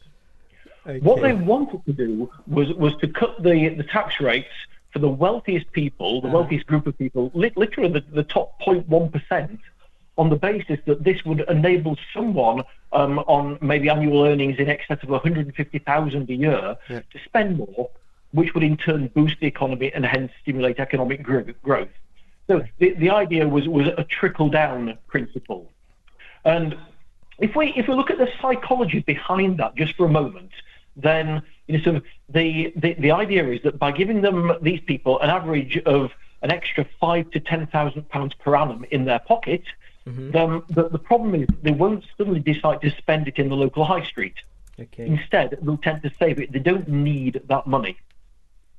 What 1.02 1.22
they 1.22 1.34
wanted 1.34 1.86
to 1.86 1.94
do 1.94 2.32
was 2.48 2.74
was 2.74 2.96
to 2.98 3.08
cut 3.08 3.42
the, 3.44 3.70
the 3.70 3.84
tax 3.84 4.20
rates 4.20 4.50
for 4.92 5.00
the 5.00 5.08
wealthiest 5.08 5.72
people, 5.72 6.22
the 6.22 6.28
wealthiest 6.28 6.66
group 6.68 6.88
of 6.88 6.98
people, 6.98 7.32
li- 7.34 7.52
literally 7.56 7.90
the, 7.90 8.04
the 8.12 8.24
top 8.24 8.60
0.1%, 8.62 9.60
on 10.22 10.30
the 10.30 10.36
basis 10.36 10.78
that 10.86 11.04
this 11.04 11.26
would 11.26 11.40
enable 11.50 11.98
someone 12.14 12.62
um, 12.94 13.18
on 13.36 13.58
maybe 13.60 13.90
annual 13.90 14.24
earnings 14.24 14.58
in 14.60 14.70
excess 14.70 15.00
of 15.02 15.10
150,000 15.10 16.30
a 16.30 16.34
year 16.34 16.78
to 16.88 17.20
spend 17.26 17.58
more, 17.58 17.90
which 18.32 18.54
would 18.54 18.64
in 18.64 18.78
turn 18.78 19.08
boost 19.16 19.38
the 19.40 19.48
economy 19.48 19.92
and 19.96 20.06
hence 20.06 20.32
stimulate 20.44 20.80
economic 20.80 21.24
gro- 21.24 21.44
growth. 21.64 21.90
So 22.46 22.62
the, 22.78 22.92
the 22.92 23.10
idea 23.10 23.48
was, 23.48 23.68
was 23.68 23.88
a 23.98 24.04
trickle 24.04 24.50
down 24.50 24.96
principle. 25.08 25.72
And 26.46 26.78
if 27.40 27.56
we 27.56 27.74
if 27.76 27.88
we 27.88 27.96
look 27.96 28.12
at 28.12 28.20
the 28.20 28.30
psychology 28.40 29.00
behind 29.00 29.58
that 29.58 29.74
just 29.76 29.96
for 29.96 30.06
a 30.06 30.10
moment, 30.10 30.52
then 30.96 31.42
you 31.66 31.78
know, 31.78 31.84
sort 31.84 31.96
of 31.96 32.04
the, 32.30 32.72
the 32.76 32.94
the 32.94 33.12
idea 33.12 33.48
is 33.48 33.62
that 33.64 33.80
by 33.80 33.92
giving 33.92 34.22
them 34.22 34.52
these 34.62 34.82
people 34.82 35.20
an 35.22 35.32
average 35.32 35.78
of 35.80 36.12
an 36.44 36.52
extra 36.52 36.86
five 37.00 37.32
to 37.32 37.40
ten 37.40 37.66
thousand 37.68 38.08
pounds 38.10 38.34
per 38.36 38.56
annum 38.56 38.86
in 38.92 39.06
their 39.06 39.20
pocket, 39.20 39.64
then 40.06 40.64
the, 40.70 40.90
the 40.90 41.00
problem 41.00 41.36
is 41.36 41.48
they 41.62 41.72
won't 41.72 42.04
suddenly 42.18 42.40
decide 42.40 42.82
to 42.82 42.90
spend 42.92 43.28
it 43.28 43.38
in 43.38 43.50
the 43.50 43.56
local 43.56 43.86
high 43.86 44.04
street. 44.04 44.36
Okay. 44.80 45.06
Instead, 45.06 45.58
they'll 45.62 45.78
tend 45.78 46.02
to 46.04 46.12
save 46.18 46.40
it. 46.40 46.52
They 46.52 46.60
don't 46.60 46.88
need 46.88 47.42
that 47.48 47.68
money. 47.68 47.98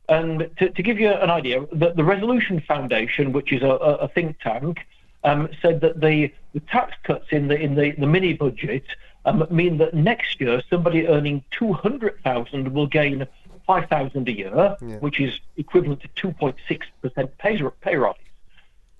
And 0.08 0.50
to, 0.58 0.68
to 0.70 0.82
give 0.82 0.98
you 0.98 1.10
an 1.10 1.30
idea, 1.30 1.64
the, 1.72 1.92
the 1.94 2.02
Resolution 2.04 2.60
Foundation, 2.60 3.32
which 3.32 3.52
is 3.52 3.62
a, 3.62 3.66
a 3.66 3.92
a 4.06 4.08
think 4.08 4.40
tank, 4.40 4.80
um, 5.22 5.48
said 5.62 5.80
that 5.82 6.00
the, 6.00 6.32
the 6.54 6.60
tax 6.60 6.96
cuts 7.04 7.26
in 7.30 7.46
the 7.48 7.54
in 7.58 7.76
the, 7.76 7.92
the 7.92 8.06
mini 8.06 8.32
budget 8.32 8.84
um, 9.24 9.46
mean 9.50 9.78
that 9.78 9.94
next 9.94 10.40
year 10.40 10.60
somebody 10.68 11.06
earning 11.06 11.44
two 11.52 11.72
hundred 11.72 12.20
thousand 12.24 12.74
will 12.74 12.88
gain 12.88 13.26
five 13.64 13.88
thousand 13.88 14.28
a 14.28 14.32
year, 14.32 14.76
Yeah. 14.80 14.96
which 14.98 15.20
is 15.20 15.38
equivalent 15.56 16.00
to 16.02 16.08
two 16.16 16.32
point 16.32 16.56
six 16.66 16.86
percent 17.00 17.38
pay 17.38 17.62
pay 17.80 17.96
rise. 17.96 18.16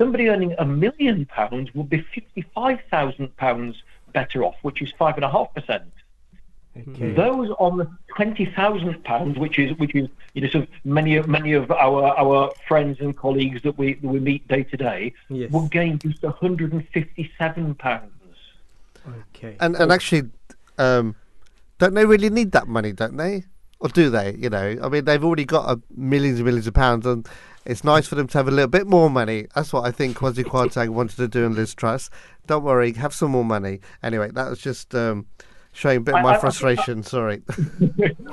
Somebody 0.03 0.29
earning 0.31 0.53
a 0.59 0.65
million 0.65 1.27
pounds 1.27 1.73
will 1.77 1.85
be 1.85 2.01
fifty-five 2.13 2.81
thousand 2.91 3.37
pounds 3.37 3.85
better 4.13 4.43
off, 4.43 4.57
which 4.63 4.83
is 4.83 4.91
five 4.99 5.15
and 5.15 5.25
a 5.25 5.31
half 5.31 5.55
percent. 5.55 5.93
Okay. 6.77 7.13
Those 7.13 7.51
on 7.61 7.77
the 7.79 7.89
twenty 8.17 8.47
thousand 8.47 9.05
pounds, 9.05 9.39
which 9.39 9.61
is 9.61 9.79
which 9.79 9.95
is 9.95 10.09
you 10.35 10.41
know 10.43 10.49
sort 10.49 10.65
of 10.65 10.71
many 10.85 11.15
of 11.15 11.29
many 11.29 11.53
of 11.53 11.71
our 11.71 12.19
our 12.19 12.51
friends 12.67 12.99
and 12.99 13.17
colleagues 13.17 13.63
that 13.63 13.79
we 13.79 13.95
that 13.95 14.09
we 14.09 14.19
meet 14.19 14.49
day 14.49 14.65
to 14.65 14.77
day, 14.77 15.13
Yes. 15.29 15.53
will 15.53 15.69
gain 15.69 16.01
just 16.01 16.21
one 16.25 16.33
hundred 16.33 16.73
and 16.73 16.83
fifty-seven 16.89 17.77
pounds. 17.77 18.11
Okay. 19.37 19.57
And 19.61 19.77
and 19.77 19.93
actually, 19.93 20.31
um, 20.79 21.15
don't 21.79 21.95
they 21.95 22.07
really 22.07 22.29
need 22.31 22.51
that 22.53 22.67
money? 22.67 22.93
Don't 22.93 23.17
they? 23.17 23.45
Or 23.83 23.89
do 23.89 24.11
they? 24.11 24.37
You 24.39 24.49
know, 24.49 24.77
I 24.81 24.89
mean, 24.89 25.05
they've 25.07 25.25
already 25.25 25.45
got 25.45 25.69
uh, 25.69 25.77
millions 25.97 26.39
and 26.39 26.47
millions 26.47 26.69
of 26.69 26.75
pounds, 26.75 27.05
and 27.05 27.29
it's 27.67 27.83
nice 27.83 28.07
for 28.07 28.15
them 28.15 28.29
to 28.29 28.39
have 28.39 28.47
a 28.47 28.53
little 28.53 28.69
bit 28.71 28.87
more 28.87 29.11
money. 29.11 29.49
That's 29.57 29.73
what 29.73 29.85
I 29.85 29.91
think 29.91 30.17
Kwasi 30.19 30.45
Kwarteng 30.45 30.91
wanted 30.91 31.17
to 31.17 31.27
do 31.27 31.45
in 31.45 31.57
Liz 31.57 31.75
Truss. 31.75 32.09
Don't 32.47 32.63
worry, 32.63 32.93
have 32.93 33.13
some 33.13 33.33
more 33.33 33.45
money. 33.45 33.81
Anyway, 34.01 34.31
that 34.35 34.49
was 34.49 34.61
just 34.61 34.95
um, 34.95 35.27
showing 35.73 35.97
a 35.97 36.01
bit 36.01 36.15
of 36.15 36.23
my 36.23 36.35
I- 36.35 36.37
I 36.37 36.39
frustration. 36.39 37.03
Sorry. 37.03 37.43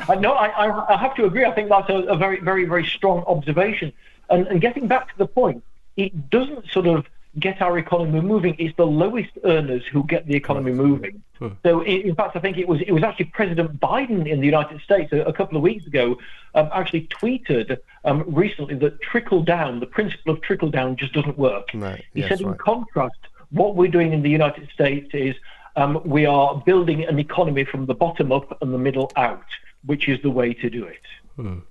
I 0.08 0.14
I, 0.14 0.48
I, 0.48 0.94
I 0.94 0.98
have 0.98 1.16
to 1.16 1.26
agree. 1.26 1.46
I 1.46 1.52
think 1.56 1.70
that's 1.70 1.90
a, 1.90 1.96
a 2.04 2.16
very 2.16 2.40
very 2.42 2.66
very 2.66 2.86
strong 2.86 3.24
observation. 3.26 3.92
And, 4.30 4.46
and 4.46 4.62
getting 4.62 4.88
back 4.88 5.12
to 5.12 5.18
the 5.18 5.26
point, 5.26 5.64
it 5.98 6.30
doesn't 6.30 6.68
sort 6.70 6.86
of 6.86 7.08
get 7.40 7.62
our 7.62 7.78
economy 7.78 8.22
moving. 8.22 8.56
It's 8.60 8.76
the 8.78 8.86
lowest 8.86 9.32
earners 9.44 9.84
who 9.92 10.04
get 10.04 10.28
the 10.28 10.36
economy 10.36 10.72
moving. 10.72 11.24
So, 11.64 11.84
in 11.86 12.14
fact, 12.16 12.36
I 12.36 12.40
think 12.40 12.58
it 12.58 12.68
was 12.68 12.82
it 12.82 12.92
was 12.92 13.04
actually 13.04 13.26
President 13.26 13.80
Biden 13.80 14.28
in 14.28 14.40
the 14.42 14.46
United 14.46 14.82
States 14.82 15.12
a, 15.14 15.22
a 15.22 15.32
couple 15.32 15.56
of 15.56 15.64
weeks 15.64 15.86
ago 15.86 16.18
um, 16.54 16.70
actually 16.74 17.08
tweeted 17.08 17.78
um, 18.04 18.24
recently 18.28 18.76
that 18.76 19.02
trickle 19.02 19.42
down, 19.42 19.80
the 19.80 19.86
principle 19.86 20.34
of 20.34 20.42
trickle 20.42 20.70
down, 20.70 20.98
just 20.98 21.14
doesn't 21.14 21.38
work. 21.38 21.74
No, 21.74 21.96
He 22.14 22.22
yes, 22.22 22.30
said, 22.30 22.42
in 22.42 22.48
right. 22.48 22.60
contrast, 22.60 23.20
what 23.52 23.76
we're 23.76 23.92
doing 23.92 24.12
in 24.12 24.22
the 24.22 24.30
United 24.30 24.70
States 24.74 25.10
is 25.14 25.36
um, 25.78 26.02
we 26.04 26.26
are 26.26 26.62
building 26.66 27.06
an 27.06 27.20
economy 27.20 27.64
from 27.64 27.86
the 27.86 27.94
bottom 27.94 28.32
up 28.34 28.62
and 28.62 28.74
the 28.74 28.78
middle 28.78 29.10
out, 29.16 29.46
which 29.86 30.10
is 30.10 30.22
the 30.22 30.30
way 30.30 30.54
to 30.54 30.70
do 30.70 30.84
it. 30.84 31.62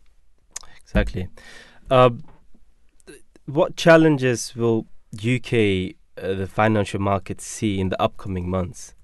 Exactly. 0.82 1.28
Uh, 1.90 2.10
what 3.44 3.76
challenges 3.76 4.56
will 4.56 4.86
UK 5.14 5.94
uh, 6.22 6.34
the 6.34 6.46
financial 6.46 7.00
markets 7.00 7.44
see 7.44 7.78
in 7.80 7.88
the 7.88 8.00
upcoming 8.02 8.48
months? 8.48 8.94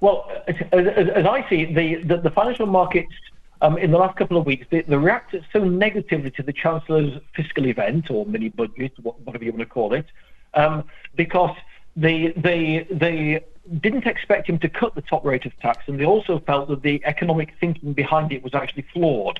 Well, 0.00 0.30
as, 0.48 0.56
as, 0.72 1.08
as 1.14 1.26
I 1.26 1.48
see 1.48 1.64
the, 1.66 2.02
the, 2.02 2.16
the 2.16 2.30
financial 2.30 2.66
markets 2.66 3.12
um, 3.60 3.78
in 3.78 3.92
the 3.92 3.98
last 3.98 4.16
couple 4.16 4.36
of 4.36 4.44
weeks, 4.44 4.66
they, 4.70 4.82
they 4.82 4.96
reacted 4.96 5.44
so 5.52 5.62
negatively 5.62 6.30
to 6.32 6.42
the 6.42 6.52
Chancellor's 6.52 7.20
fiscal 7.36 7.66
event 7.66 8.10
or 8.10 8.26
mini 8.26 8.48
budget, 8.48 8.92
whatever 9.00 9.44
you 9.44 9.52
want 9.52 9.60
to 9.60 9.66
call 9.66 9.94
it, 9.94 10.06
um, 10.54 10.84
because 11.14 11.56
they, 11.94 12.32
they, 12.36 12.86
they 12.90 13.44
didn't 13.80 14.06
expect 14.06 14.48
him 14.48 14.58
to 14.58 14.68
cut 14.68 14.94
the 14.96 15.02
top 15.02 15.24
rate 15.24 15.46
of 15.46 15.56
tax, 15.60 15.84
and 15.86 16.00
they 16.00 16.04
also 16.04 16.40
felt 16.40 16.68
that 16.68 16.82
the 16.82 17.00
economic 17.04 17.54
thinking 17.60 17.92
behind 17.92 18.32
it 18.32 18.42
was 18.42 18.54
actually 18.54 18.84
flawed. 18.92 19.38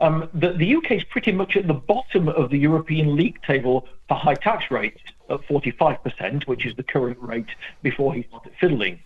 Um, 0.00 0.28
the, 0.34 0.52
the 0.52 0.76
UK 0.76 0.92
is 0.92 1.04
pretty 1.04 1.32
much 1.32 1.56
at 1.56 1.66
the 1.66 1.74
bottom 1.74 2.28
of 2.28 2.50
the 2.50 2.58
European 2.58 3.16
league 3.16 3.40
table 3.42 3.86
for 4.08 4.14
high 4.14 4.34
tax 4.34 4.70
rates 4.70 5.00
at 5.30 5.40
45%, 5.42 6.46
which 6.46 6.66
is 6.66 6.74
the 6.76 6.82
current 6.82 7.18
rate 7.20 7.48
before 7.82 8.12
he 8.14 8.24
started 8.24 8.52
fiddling. 8.60 9.00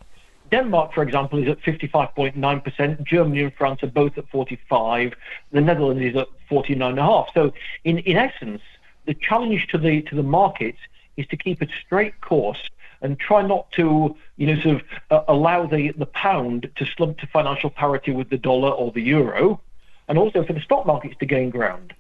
Denmark, 0.50 0.94
for 0.94 1.02
example, 1.02 1.42
is 1.42 1.48
at 1.48 1.60
55.9%. 1.60 3.04
Germany 3.04 3.42
and 3.42 3.54
France 3.54 3.82
are 3.82 3.88
both 3.88 4.16
at 4.16 4.28
45. 4.30 5.12
The 5.52 5.60
Netherlands 5.60 6.02
is 6.02 6.16
at 6.16 6.28
49.5. 6.50 7.26
So, 7.34 7.52
in, 7.84 7.98
in 7.98 8.16
essence, 8.16 8.62
the 9.04 9.14
challenge 9.14 9.66
to 9.68 9.78
the 9.78 10.02
to 10.02 10.14
the 10.14 10.22
markets 10.22 10.78
is 11.16 11.26
to 11.28 11.36
keep 11.36 11.60
a 11.60 11.66
straight 11.84 12.20
course 12.20 12.70
and 13.00 13.18
try 13.18 13.42
not 13.42 13.70
to, 13.72 14.16
you 14.36 14.46
know, 14.46 14.60
sort 14.60 14.76
of 14.76 14.82
uh, 15.10 15.24
allow 15.28 15.66
the, 15.66 15.92
the 15.92 16.06
pound 16.06 16.70
to 16.76 16.84
slump 16.84 17.18
to 17.18 17.26
financial 17.26 17.70
parity 17.70 18.10
with 18.10 18.28
the 18.30 18.38
dollar 18.38 18.70
or 18.70 18.90
the 18.90 19.02
euro, 19.02 19.60
and 20.08 20.18
also 20.18 20.44
for 20.44 20.52
the 20.52 20.60
stock 20.60 20.86
markets 20.86 21.14
to 21.20 21.26
gain 21.26 21.50
ground. 21.50 21.94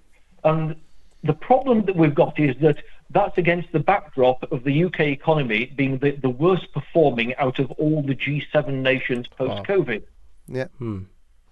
And 0.44 0.76
the 1.24 1.32
problem 1.32 1.84
that 1.86 1.96
we've 1.96 2.14
got 2.14 2.38
is 2.38 2.56
that 2.60 2.78
that's 3.10 3.38
against 3.38 3.72
the 3.72 3.80
backdrop 3.80 4.50
of 4.52 4.64
the 4.64 4.84
UK 4.84 5.00
economy 5.00 5.72
being 5.76 5.98
the, 5.98 6.12
the 6.12 6.28
worst 6.28 6.72
performing 6.72 7.34
out 7.36 7.58
of 7.58 7.70
all 7.72 8.02
the 8.02 8.14
G7 8.14 8.68
nations 8.82 9.26
post 9.28 9.66
COVID. 9.66 10.02
yeah. 10.46 10.66
Hmm. 10.78 11.04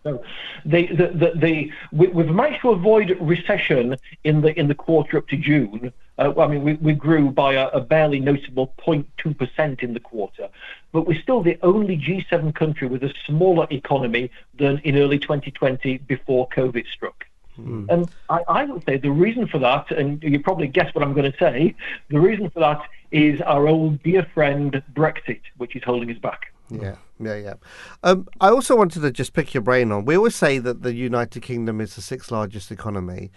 So 0.02 0.22
the, 0.64 0.86
the, 0.86 1.06
the, 1.08 1.32
the, 1.34 1.72
we, 1.90 2.06
we've 2.06 2.28
managed 2.28 2.62
to 2.62 2.70
avoid 2.70 3.16
recession 3.20 3.96
in 4.22 4.40
the 4.40 4.56
in 4.56 4.68
the 4.68 4.74
quarter 4.74 5.18
up 5.18 5.26
to 5.28 5.36
June. 5.36 5.92
Uh, 6.18 6.32
I 6.38 6.46
mean, 6.46 6.62
we, 6.62 6.74
we 6.74 6.92
grew 6.92 7.30
by 7.30 7.54
a, 7.54 7.68
a 7.68 7.80
barely 7.80 8.20
noticeable 8.20 8.72
0.2% 8.78 9.82
in 9.82 9.92
the 9.94 10.00
quarter, 10.00 10.48
but 10.92 11.06
we're 11.06 11.20
still 11.20 11.42
the 11.42 11.58
only 11.62 11.96
G7 11.98 12.54
country 12.54 12.88
with 12.88 13.02
a 13.02 13.12
smaller 13.26 13.66
economy 13.70 14.30
than 14.58 14.78
in 14.78 14.96
early 14.96 15.18
2020 15.18 15.98
before 15.98 16.48
COVID 16.48 16.86
struck. 16.92 17.26
And 17.58 18.10
I, 18.28 18.42
I 18.48 18.64
would 18.64 18.84
say 18.84 18.98
the 18.98 19.10
reason 19.10 19.46
for 19.46 19.58
that, 19.58 19.90
and 19.90 20.22
you 20.22 20.40
probably 20.40 20.68
guess 20.68 20.94
what 20.94 21.02
I'm 21.02 21.14
going 21.14 21.30
to 21.30 21.38
say, 21.38 21.74
the 22.08 22.20
reason 22.20 22.50
for 22.50 22.60
that 22.60 22.82
is 23.10 23.40
our 23.42 23.66
old 23.66 24.02
dear 24.02 24.26
friend 24.34 24.82
Brexit, 24.94 25.40
which 25.56 25.74
is 25.74 25.82
holding 25.82 26.10
us 26.10 26.18
back. 26.18 26.52
Yeah, 26.68 26.96
yeah, 27.20 27.36
yeah. 27.36 27.54
Um, 28.02 28.28
I 28.40 28.48
also 28.48 28.76
wanted 28.76 29.00
to 29.02 29.10
just 29.10 29.32
pick 29.32 29.54
your 29.54 29.62
brain 29.62 29.92
on. 29.92 30.04
We 30.04 30.16
always 30.16 30.34
say 30.34 30.58
that 30.58 30.82
the 30.82 30.94
United 30.94 31.42
Kingdom 31.42 31.80
is 31.80 31.94
the 31.94 32.02
sixth 32.02 32.30
largest 32.30 32.70
economy, 32.70 33.30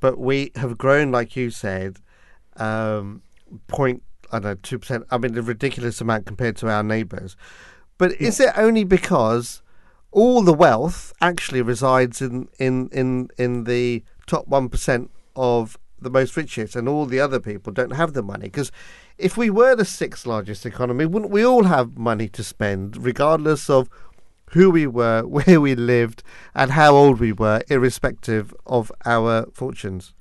but 0.00 0.18
we 0.18 0.50
have 0.56 0.76
grown, 0.76 1.12
like 1.12 1.36
you 1.36 1.50
said, 1.50 1.98
um, 2.56 3.22
point 3.66 4.02
I 4.32 4.38
don't 4.38 4.44
know 4.44 4.54
two 4.62 4.78
percent. 4.78 5.04
I 5.10 5.18
mean, 5.18 5.36
a 5.36 5.42
ridiculous 5.42 6.00
amount 6.00 6.26
compared 6.26 6.56
to 6.56 6.68
our 6.68 6.82
neighbours. 6.82 7.36
But 7.98 8.20
is 8.20 8.40
it 8.40 8.56
only 8.56 8.84
because 8.84 9.62
all 10.10 10.42
the 10.42 10.54
wealth 10.54 11.12
actually 11.20 11.62
resides 11.62 12.22
in 12.22 12.48
in 12.58 12.88
in 12.90 13.28
in 13.36 13.64
the 13.64 14.02
top 14.26 14.48
one 14.48 14.68
percent 14.70 15.10
of 15.36 15.78
the 16.00 16.10
most 16.10 16.36
richest, 16.36 16.74
and 16.74 16.88
all 16.88 17.04
the 17.04 17.20
other 17.20 17.38
people 17.38 17.72
don't 17.72 17.94
have 17.94 18.14
the 18.14 18.22
money? 18.22 18.46
Because 18.46 18.72
if 19.18 19.36
we 19.36 19.50
were 19.50 19.76
the 19.76 19.84
sixth 19.84 20.26
largest 20.26 20.64
economy, 20.64 21.04
wouldn't 21.04 21.30
we 21.30 21.44
all 21.44 21.64
have 21.64 21.98
money 21.98 22.28
to 22.30 22.42
spend, 22.42 22.96
regardless 22.96 23.68
of 23.68 23.90
who 24.52 24.70
we 24.70 24.86
were, 24.86 25.22
where 25.26 25.60
we 25.60 25.74
lived, 25.74 26.22
and 26.54 26.70
how 26.70 26.96
old 26.96 27.20
we 27.20 27.32
were, 27.32 27.62
irrespective 27.68 28.54
of 28.66 28.90
our 29.04 29.46
fortunes? 29.52 30.14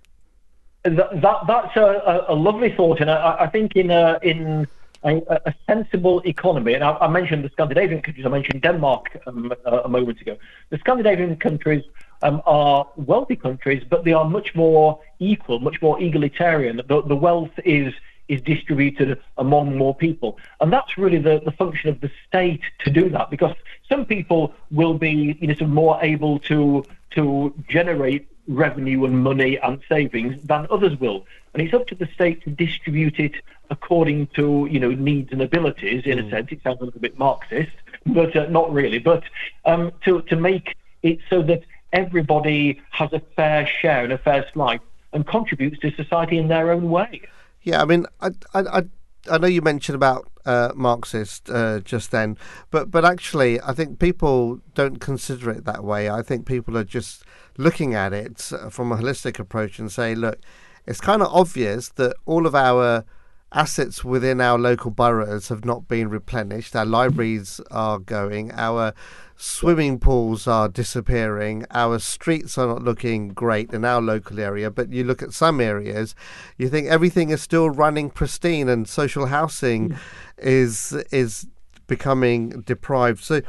That, 0.84 1.22
that 1.22 1.38
that's 1.48 1.78
a, 1.78 2.26
a, 2.30 2.34
lovely 2.34 2.74
thought, 2.76 3.02
and 3.02 3.12
I, 3.12 3.38
I 3.42 3.48
think 3.48 3.76
in 3.76 3.92
a, 3.92 4.18
in 4.24 4.68
a, 5.04 5.22
a 5.46 5.54
sensible 5.68 6.22
economy, 6.26 6.74
and 6.74 6.84
I, 6.84 6.98
I 7.02 7.08
mentioned 7.08 7.44
the 7.44 7.50
Scandinavian 7.50 8.02
countries. 8.02 8.26
I 8.26 8.30
mentioned 8.30 8.62
Denmark 8.64 9.22
um, 9.28 9.54
a, 9.66 9.78
a 9.80 9.88
moment 9.88 10.22
ago. 10.22 10.38
The 10.70 10.80
Scandinavian 10.80 11.36
countries 11.38 11.84
um, 12.24 12.42
are 12.46 12.88
wealthy 12.96 13.36
countries, 13.36 13.84
but 13.88 14.06
they 14.06 14.14
are 14.14 14.28
much 14.28 14.56
more 14.56 15.00
equal, 15.20 15.60
much 15.60 15.82
more 15.82 16.02
egalitarian. 16.02 16.78
The, 16.78 17.02
the 17.04 17.16
wealth 17.16 17.52
is 17.64 17.94
is 18.28 18.42
distributed 18.42 19.20
among 19.38 19.78
more 19.78 19.94
people, 19.94 20.38
and 20.62 20.72
that's 20.72 20.98
really 20.98 21.18
the, 21.18 21.42
the 21.44 21.52
function 21.52 21.90
of 21.90 22.00
the 22.00 22.10
state 22.28 22.62
to 22.80 22.90
do 22.90 23.10
that. 23.10 23.30
Because 23.30 23.56
some 23.90 24.06
people 24.06 24.54
will 24.72 24.94
be, 24.94 25.38
you 25.42 25.48
know, 25.48 25.54
sort 25.54 25.64
of 25.64 25.70
more 25.70 26.00
able 26.02 26.40
to 26.40 26.84
to 27.12 27.54
generate 27.68 28.28
revenue 28.48 29.06
and 29.06 29.24
money 29.24 29.58
and 29.58 29.80
savings 29.88 30.42
than 30.44 30.68
others 30.70 31.00
will. 31.00 31.26
And 31.54 31.62
it's 31.62 31.74
up 31.74 31.88
to 31.88 31.96
the 31.96 32.08
state 32.08 32.44
to 32.44 32.50
distribute 32.50 33.20
it 33.20 33.34
according 33.70 34.28
to, 34.28 34.68
you 34.70 34.80
know, 34.80 34.92
needs 34.92 35.32
and 35.32 35.42
abilities, 35.42 36.04
in 36.06 36.20
a 36.20 36.30
sense. 36.30 36.52
It 36.52 36.62
sounds 36.64 36.82
a 36.82 36.86
little 36.86 37.00
bit 37.00 37.18
Marxist, 37.18 37.72
but 38.06 38.36
uh, 38.36 38.48
not 38.48 38.72
really. 38.72 39.00
But 39.00 39.24
um, 39.66 39.92
to, 40.06 40.22
to 40.24 40.36
make 40.36 40.76
it 41.04 41.20
so 41.30 41.42
that 41.44 41.64
everybody 41.94 42.82
has 42.92 43.12
a 43.14 43.22
fair 43.36 43.68
share 43.68 44.04
and 44.04 44.14
a 44.14 44.18
fair 44.18 44.46
slice 44.54 44.80
and 45.14 45.26
contributes 45.28 45.80
to 45.80 45.92
society 45.92 46.38
in 46.38 46.48
their 46.48 46.72
own 46.72 46.90
way. 46.90 47.22
Yeah, 47.64 47.82
I 47.82 47.86
mean, 47.86 48.06
I, 48.22 48.30
I, 48.54 48.60
I, 48.60 48.84
I 49.30 49.38
know 49.38 49.48
you 49.48 49.62
mentioned 49.62 49.96
about 49.96 50.30
uh, 50.46 50.72
Marxist 50.76 51.50
uh, 51.50 51.80
just 51.82 52.12
then, 52.12 52.38
but 52.72 52.90
but 52.90 53.06
actually, 53.06 53.62
I 53.62 53.74
think 53.74 54.00
people 54.00 54.60
don't 54.74 55.00
consider 55.00 55.52
it 55.52 55.66
that 55.66 55.84
way. 55.84 56.10
I 56.10 56.22
think 56.22 56.46
people 56.46 56.78
are 56.78 56.84
just 56.84 57.24
looking 57.58 57.94
at 57.94 58.14
it 58.14 58.52
uh, 58.52 58.70
from 58.70 58.92
a 58.92 58.98
holistic 58.98 59.40
approach 59.40 59.78
and 59.78 59.92
say, 59.92 60.16
look, 60.16 60.40
it's 60.86 61.02
kind 61.02 61.22
of 61.22 61.28
obvious 61.32 61.90
that 61.90 62.16
all 62.26 62.48
of 62.48 62.56
our 62.56 63.06
assets 63.54 64.04
within 64.04 64.40
our 64.40 64.58
local 64.58 64.92
boroughs 64.92 65.50
have 65.50 65.66
not 65.66 65.88
been 65.88 66.10
replenished. 66.10 66.76
Our 66.76 66.86
libraries 66.86 67.60
are 67.70 68.00
going. 68.00 68.52
Our 68.54 68.94
swimming 69.42 69.98
pools 69.98 70.46
are 70.46 70.70
disappearing. 70.70 71.66
Our 71.72 71.98
streets 71.98 72.60
are 72.60 72.68
not 72.68 72.84
looking 72.84 73.30
great 73.30 73.74
in 73.74 73.84
our 73.84 74.00
local 74.00 74.40
area. 74.40 74.70
But 74.70 74.94
you 74.94 75.04
look 75.04 75.24
at 75.24 75.34
some 75.34 75.60
areas, 75.60 76.14
you 76.58 76.70
think 76.70 76.88
everything 76.88 77.32
is 77.32 77.42
still 77.42 77.70
running 77.70 78.12
pristine, 78.12 78.70
and 78.70 78.88
social 78.88 79.26
housing 79.26 79.98
is 80.38 80.94
is 81.12 81.48
becoming 81.88 82.62
deprived. 82.62 83.24
So 83.24 83.42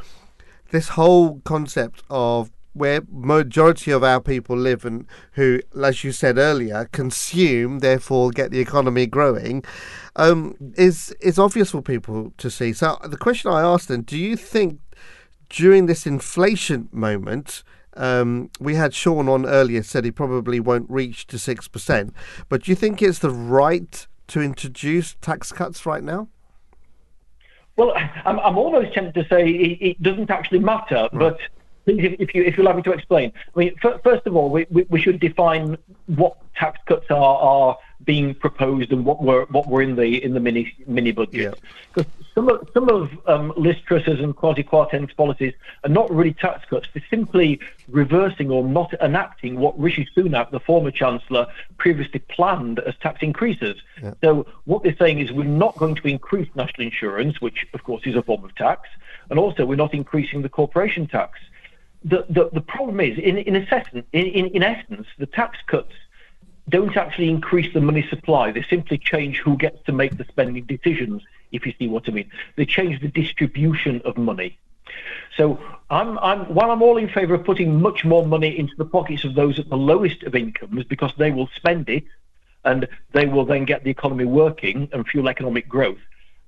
this 0.71 0.89
whole 0.89 1.41
concept 1.41 2.01
of 2.09 2.51
where 2.73 3.01
majority 3.11 3.91
of 3.91 4.03
our 4.03 4.19
people 4.19 4.57
live 4.57 4.83
and 4.83 5.05
who, 5.33 5.59
as 5.79 6.03
you 6.03 6.11
said 6.11 6.39
earlier, 6.39 6.89
consume, 6.91 7.79
therefore 7.79 8.31
get 8.31 8.49
the 8.49 8.59
economy 8.59 9.05
growing, 9.05 9.63
um, 10.15 10.55
is 10.75 11.15
is 11.21 11.37
obvious 11.37 11.69
for 11.69 11.83
people 11.83 12.33
to 12.39 12.49
see. 12.49 12.73
So 12.73 12.97
the 13.03 13.15
question 13.17 13.51
I 13.51 13.61
asked 13.61 13.89
them: 13.89 14.01
Do 14.01 14.17
you 14.17 14.35
think 14.35 14.79
during 15.53 15.85
this 15.85 16.05
inflation 16.05 16.89
moment? 16.91 17.63
Um, 17.95 18.49
we 18.59 18.73
had 18.73 18.93
Sean 18.93 19.29
on 19.29 19.45
earlier 19.45 19.83
said 19.83 20.03
he 20.03 20.11
probably 20.11 20.59
won't 20.59 20.89
reach 20.89 21.27
to 21.27 21.37
six 21.37 21.67
percent, 21.67 22.13
but 22.49 22.63
do 22.63 22.71
you 22.71 22.75
think 22.75 23.01
it's 23.01 23.19
the 23.19 23.29
right 23.29 24.07
to 24.27 24.41
introduce 24.41 25.15
tax 25.21 25.51
cuts 25.51 25.85
right 25.85 26.03
now? 26.03 26.27
Well, 27.75 27.93
I'm, 28.25 28.39
I'm 28.39 28.57
almost 28.57 28.93
tempted 28.93 29.13
to 29.13 29.29
say 29.29 29.47
it, 29.47 29.77
it 29.81 30.03
doesn't 30.03 30.31
actually 30.31 30.59
matter, 30.59 31.07
but 31.13 31.37
please, 31.85 32.15
if 32.19 32.33
you 32.33 32.43
if 32.43 32.57
you 32.57 32.63
allow 32.63 32.73
me 32.73 32.81
to 32.83 32.91
explain. 32.91 33.31
I 33.55 33.59
mean, 33.59 33.75
f- 33.83 34.01
first 34.03 34.25
of 34.25 34.35
all, 34.35 34.49
we, 34.49 34.65
we, 34.71 34.87
we 34.89 34.99
should 34.99 35.19
define 35.19 35.77
what 36.07 36.35
tax 36.55 36.79
cuts 36.87 37.05
are 37.11 37.37
are 37.37 37.77
being 38.05 38.33
proposed 38.35 38.91
and 38.91 39.05
what 39.05 39.21
were 39.21 39.45
what 39.49 39.67
were 39.67 39.81
in 39.81 39.95
the 39.95 40.23
in 40.23 40.33
the 40.33 40.39
mini 40.39 40.73
mini 40.87 41.11
budget. 41.11 41.59
Because 41.93 42.11
some 42.33 42.49
of 42.49 42.67
some 42.73 42.89
of 42.89 43.09
um, 43.27 43.53
Liz 43.55 43.75
Truss's 43.85 44.19
and 44.19 44.35
Kwasi 44.35 44.67
Kwarteng's 44.67 45.13
policies 45.13 45.53
are 45.83 45.89
not 45.89 46.11
really 46.11 46.33
tax 46.33 46.65
cuts; 46.69 46.87
they're 46.93 47.03
simply 47.09 47.59
reversing 47.89 48.49
or 48.49 48.63
not 48.63 48.93
enacting 49.01 49.59
what 49.59 49.79
Rishi 49.79 50.07
Sunak, 50.15 50.51
the 50.51 50.59
former 50.59 50.91
chancellor, 50.91 51.47
previously 51.77 52.19
planned 52.19 52.79
as 52.79 52.95
tax 53.01 53.21
increases. 53.21 53.81
Yeah. 54.01 54.13
So 54.21 54.45
what 54.65 54.83
they're 54.83 54.97
saying 54.97 55.19
is 55.19 55.31
we're 55.31 55.43
not 55.43 55.75
going 55.77 55.95
to 55.95 56.07
increase 56.07 56.49
national 56.55 56.87
insurance, 56.87 57.41
which 57.41 57.65
of 57.73 57.83
course 57.83 58.03
is 58.05 58.15
a 58.15 58.23
form 58.23 58.43
of 58.43 58.55
tax, 58.55 58.89
and 59.29 59.39
also 59.39 59.65
we're 59.65 59.75
not 59.75 59.93
increasing 59.93 60.41
the 60.41 60.49
corporation 60.49 61.07
tax. 61.07 61.39
The 62.03 62.25
the, 62.29 62.49
the 62.51 62.61
problem 62.61 62.99
is 62.99 63.17
in 63.17 63.37
in, 63.37 63.55
essence, 63.55 64.05
in, 64.11 64.25
in, 64.25 64.45
in 64.47 64.63
essence 64.63 65.07
the 65.17 65.25
tax 65.25 65.59
cuts 65.67 65.93
don't 66.69 66.95
actually 66.95 67.29
increase 67.29 67.73
the 67.73 67.81
money 67.81 68.05
supply. 68.09 68.51
They 68.51 68.63
simply 68.63 68.97
change 68.97 69.39
who 69.39 69.57
gets 69.57 69.83
to 69.85 69.91
make 69.91 70.17
the 70.17 70.25
spending 70.25 70.65
decisions, 70.65 71.21
if 71.51 71.65
you 71.65 71.73
see 71.77 71.87
what 71.87 72.07
I 72.07 72.11
mean. 72.11 72.31
They 72.55 72.65
change 72.65 73.01
the 73.01 73.09
distribution 73.09 74.01
of 74.05 74.17
money. 74.17 74.57
So 75.37 75.59
I'm, 75.89 76.17
I'm, 76.19 76.53
while 76.53 76.71
I'm 76.71 76.81
all 76.81 76.97
in 76.97 77.09
favour 77.09 77.33
of 77.33 77.43
putting 77.43 77.81
much 77.81 78.05
more 78.05 78.25
money 78.25 78.57
into 78.57 78.75
the 78.77 78.85
pockets 78.85 79.23
of 79.23 79.35
those 79.35 79.59
at 79.59 79.69
the 79.69 79.77
lowest 79.77 80.23
of 80.23 80.35
incomes 80.35 80.83
because 80.85 81.11
they 81.17 81.31
will 81.31 81.49
spend 81.55 81.89
it 81.89 82.03
and 82.65 82.87
they 83.11 83.25
will 83.25 83.45
then 83.45 83.65
get 83.65 83.83
the 83.83 83.89
economy 83.89 84.25
working 84.25 84.89
and 84.93 85.07
fuel 85.07 85.27
economic 85.27 85.67
growth, 85.67 85.99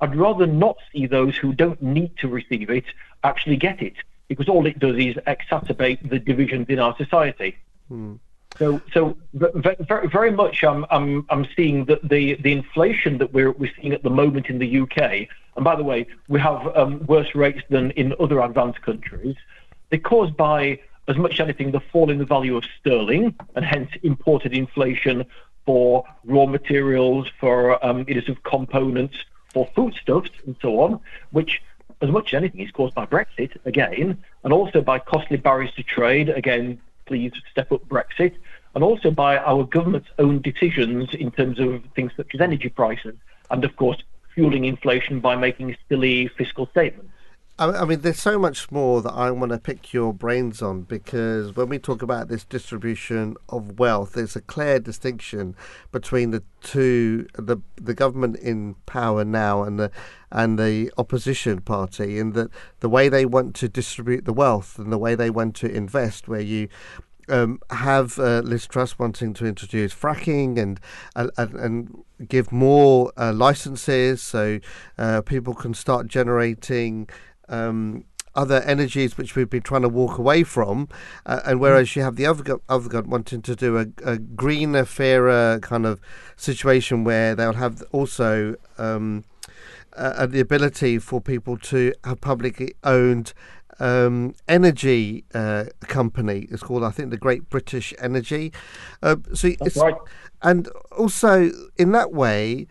I'd 0.01 0.15
rather 0.15 0.45
not 0.45 0.77
see 0.91 1.07
those 1.07 1.35
who 1.37 1.53
don't 1.53 1.81
need 1.81 2.17
to 2.17 2.27
receive 2.27 2.69
it 2.69 2.85
actually 3.23 3.57
get 3.57 3.81
it 3.81 3.95
because 4.27 4.49
all 4.49 4.65
it 4.65 4.79
does 4.79 4.97
is 4.97 5.15
exacerbate 5.27 6.09
the 6.09 6.19
divisions 6.19 6.67
in 6.69 6.79
our 6.79 6.95
society. 6.97 7.57
Hmm. 7.89 8.15
So, 8.57 8.81
so 8.93 9.17
very, 9.33 10.07
very 10.07 10.31
much, 10.31 10.63
I'm, 10.63 10.85
I'm, 10.89 11.25
I'm 11.29 11.45
seeing 11.55 11.85
that 11.85 12.07
the, 12.07 12.35
the 12.35 12.51
inflation 12.51 13.17
that 13.17 13.33
we're, 13.33 13.51
we're 13.51 13.71
seeing 13.79 13.91
at 13.93 14.03
the 14.03 14.09
moment 14.09 14.47
in 14.47 14.59
the 14.59 14.79
UK, 14.79 15.27
and 15.55 15.63
by 15.63 15.75
the 15.75 15.83
way, 15.83 16.07
we 16.27 16.39
have 16.39 16.75
um, 16.75 17.05
worse 17.05 17.35
rates 17.35 17.61
than 17.69 17.91
in 17.91 18.13
other 18.19 18.39
advanced 18.41 18.81
countries. 18.81 19.35
They're 19.89 19.99
caused 19.99 20.37
by, 20.37 20.79
as 21.07 21.17
much 21.17 21.33
as 21.33 21.39
anything, 21.41 21.71
the 21.71 21.79
fall 21.79 22.09
in 22.09 22.17
the 22.17 22.25
value 22.25 22.55
of 22.55 22.63
sterling, 22.79 23.35
and 23.55 23.65
hence 23.65 23.89
imported 24.03 24.53
inflation 24.53 25.25
for 25.65 26.05
raw 26.23 26.45
materials, 26.45 27.27
for 27.39 27.83
um, 27.85 28.05
you 28.07 28.21
sort 28.21 28.37
of 28.37 28.43
components, 28.43 29.17
for 29.51 29.69
foodstuffs, 29.75 30.29
and 30.45 30.55
so 30.61 30.79
on, 30.79 30.99
which 31.31 31.61
as 32.01 32.09
much 32.09 32.33
as 32.33 32.37
anything 32.37 32.61
is 32.61 32.71
caused 32.71 32.93
by 32.93 33.05
Brexit 33.05 33.51
again, 33.65 34.21
and 34.43 34.53
also 34.53 34.81
by 34.81 34.99
costly 34.99 35.37
barriers 35.37 35.73
to 35.75 35.83
trade 35.83 36.29
again. 36.29 36.79
Please 37.05 37.31
step 37.51 37.71
up 37.71 37.87
Brexit, 37.87 38.33
and 38.75 38.83
also 38.83 39.09
by 39.09 39.37
our 39.37 39.63
government's 39.63 40.09
own 40.19 40.41
decisions 40.41 41.09
in 41.13 41.31
terms 41.31 41.59
of 41.59 41.81
things 41.95 42.11
such 42.15 42.35
as 42.35 42.41
energy 42.41 42.69
prices, 42.69 43.15
and 43.49 43.63
of 43.63 43.75
course 43.77 43.97
fueling 44.33 44.65
inflation 44.65 45.21
by 45.21 45.35
making 45.35 45.75
silly 45.89 46.27
fiscal 46.37 46.67
statements. 46.67 47.09
I 47.57 47.85
mean, 47.85 48.01
there's 48.01 48.21
so 48.21 48.37
much 48.37 48.69
more 48.69 49.01
that 49.01 49.13
I 49.13 49.31
want 49.31 49.53
to 49.53 49.57
pick 49.57 49.93
your 49.93 50.13
brains 50.13 50.61
on 50.61 50.81
because 50.81 51.55
when 51.55 51.69
we 51.69 51.79
talk 51.79 52.01
about 52.01 52.27
this 52.27 52.43
distribution 52.43 53.37
of 53.47 53.79
wealth, 53.79 54.11
there's 54.11 54.35
a 54.35 54.41
clear 54.41 54.77
distinction 54.77 55.55
between 55.93 56.31
the 56.31 56.43
two, 56.61 57.27
the 57.35 57.55
the 57.77 57.93
government 57.93 58.35
in 58.39 58.75
power 58.87 59.23
now 59.23 59.63
and 59.63 59.79
the 59.79 59.89
and 60.33 60.59
the 60.59 60.91
opposition 60.97 61.61
party, 61.61 62.19
in 62.19 62.33
that 62.33 62.49
the 62.81 62.89
way 62.89 63.07
they 63.07 63.25
want 63.25 63.55
to 63.55 63.69
distribute 63.69 64.25
the 64.25 64.33
wealth 64.33 64.77
and 64.77 64.91
the 64.91 64.97
way 64.97 65.15
they 65.15 65.29
want 65.29 65.55
to 65.55 65.71
invest, 65.71 66.27
where 66.27 66.41
you 66.41 66.67
um, 67.29 67.59
have 67.69 68.19
uh, 68.19 68.39
Liz 68.39 68.67
Truss 68.67 68.99
wanting 68.99 69.33
to 69.35 69.45
introduce 69.45 69.93
fracking 69.93 70.57
and 70.57 70.79
and, 71.15 71.31
and, 71.37 71.53
and 71.53 72.03
give 72.27 72.51
more 72.51 73.11
uh, 73.17 73.33
licenses 73.33 74.21
so 74.21 74.59
uh, 74.97 75.21
people 75.21 75.53
can 75.53 75.73
start 75.73 76.07
generating 76.07 77.09
um, 77.49 78.05
other 78.35 78.61
energies 78.63 79.17
which 79.17 79.35
we've 79.35 79.49
been 79.49 79.61
trying 79.61 79.81
to 79.81 79.89
walk 79.89 80.17
away 80.17 80.43
from, 80.43 80.89
uh, 81.25 81.39
and 81.45 81.59
whereas 81.59 81.95
you 81.95 82.01
have 82.01 82.15
the 82.15 82.25
other 82.25 82.43
go- 82.43 82.61
other 82.67 82.89
government 82.89 83.11
wanting 83.11 83.41
to 83.41 83.55
do 83.55 83.77
a, 83.77 83.85
a 84.03 84.17
greener, 84.17 84.85
fairer 84.85 85.59
kind 85.61 85.85
of 85.85 85.99
situation 86.35 87.03
where 87.03 87.35
they'll 87.35 87.53
have 87.53 87.81
also. 87.91 88.55
Um, 88.77 89.23
uh, 89.97 90.25
the 90.25 90.41
ability 90.41 90.99
for 90.99 91.21
people 91.21 91.57
to 91.57 91.93
have 92.03 92.19
publicly 92.19 92.73
owned 92.83 93.31
um, 93.79 94.33
energy 94.47 95.25
uh, 95.33 95.65
company. 95.81 96.47
It's 96.51 96.63
called, 96.63 96.83
I 96.83 96.91
think, 96.91 97.09
the 97.11 97.17
Great 97.17 97.49
British 97.49 97.93
Energy. 97.99 98.51
Uh, 99.01 99.17
so 99.33 99.49
it's, 99.59 99.77
right. 99.77 99.95
and 100.41 100.67
also 100.97 101.51
in 101.77 101.91
that 101.91 102.11
way, 102.11 102.67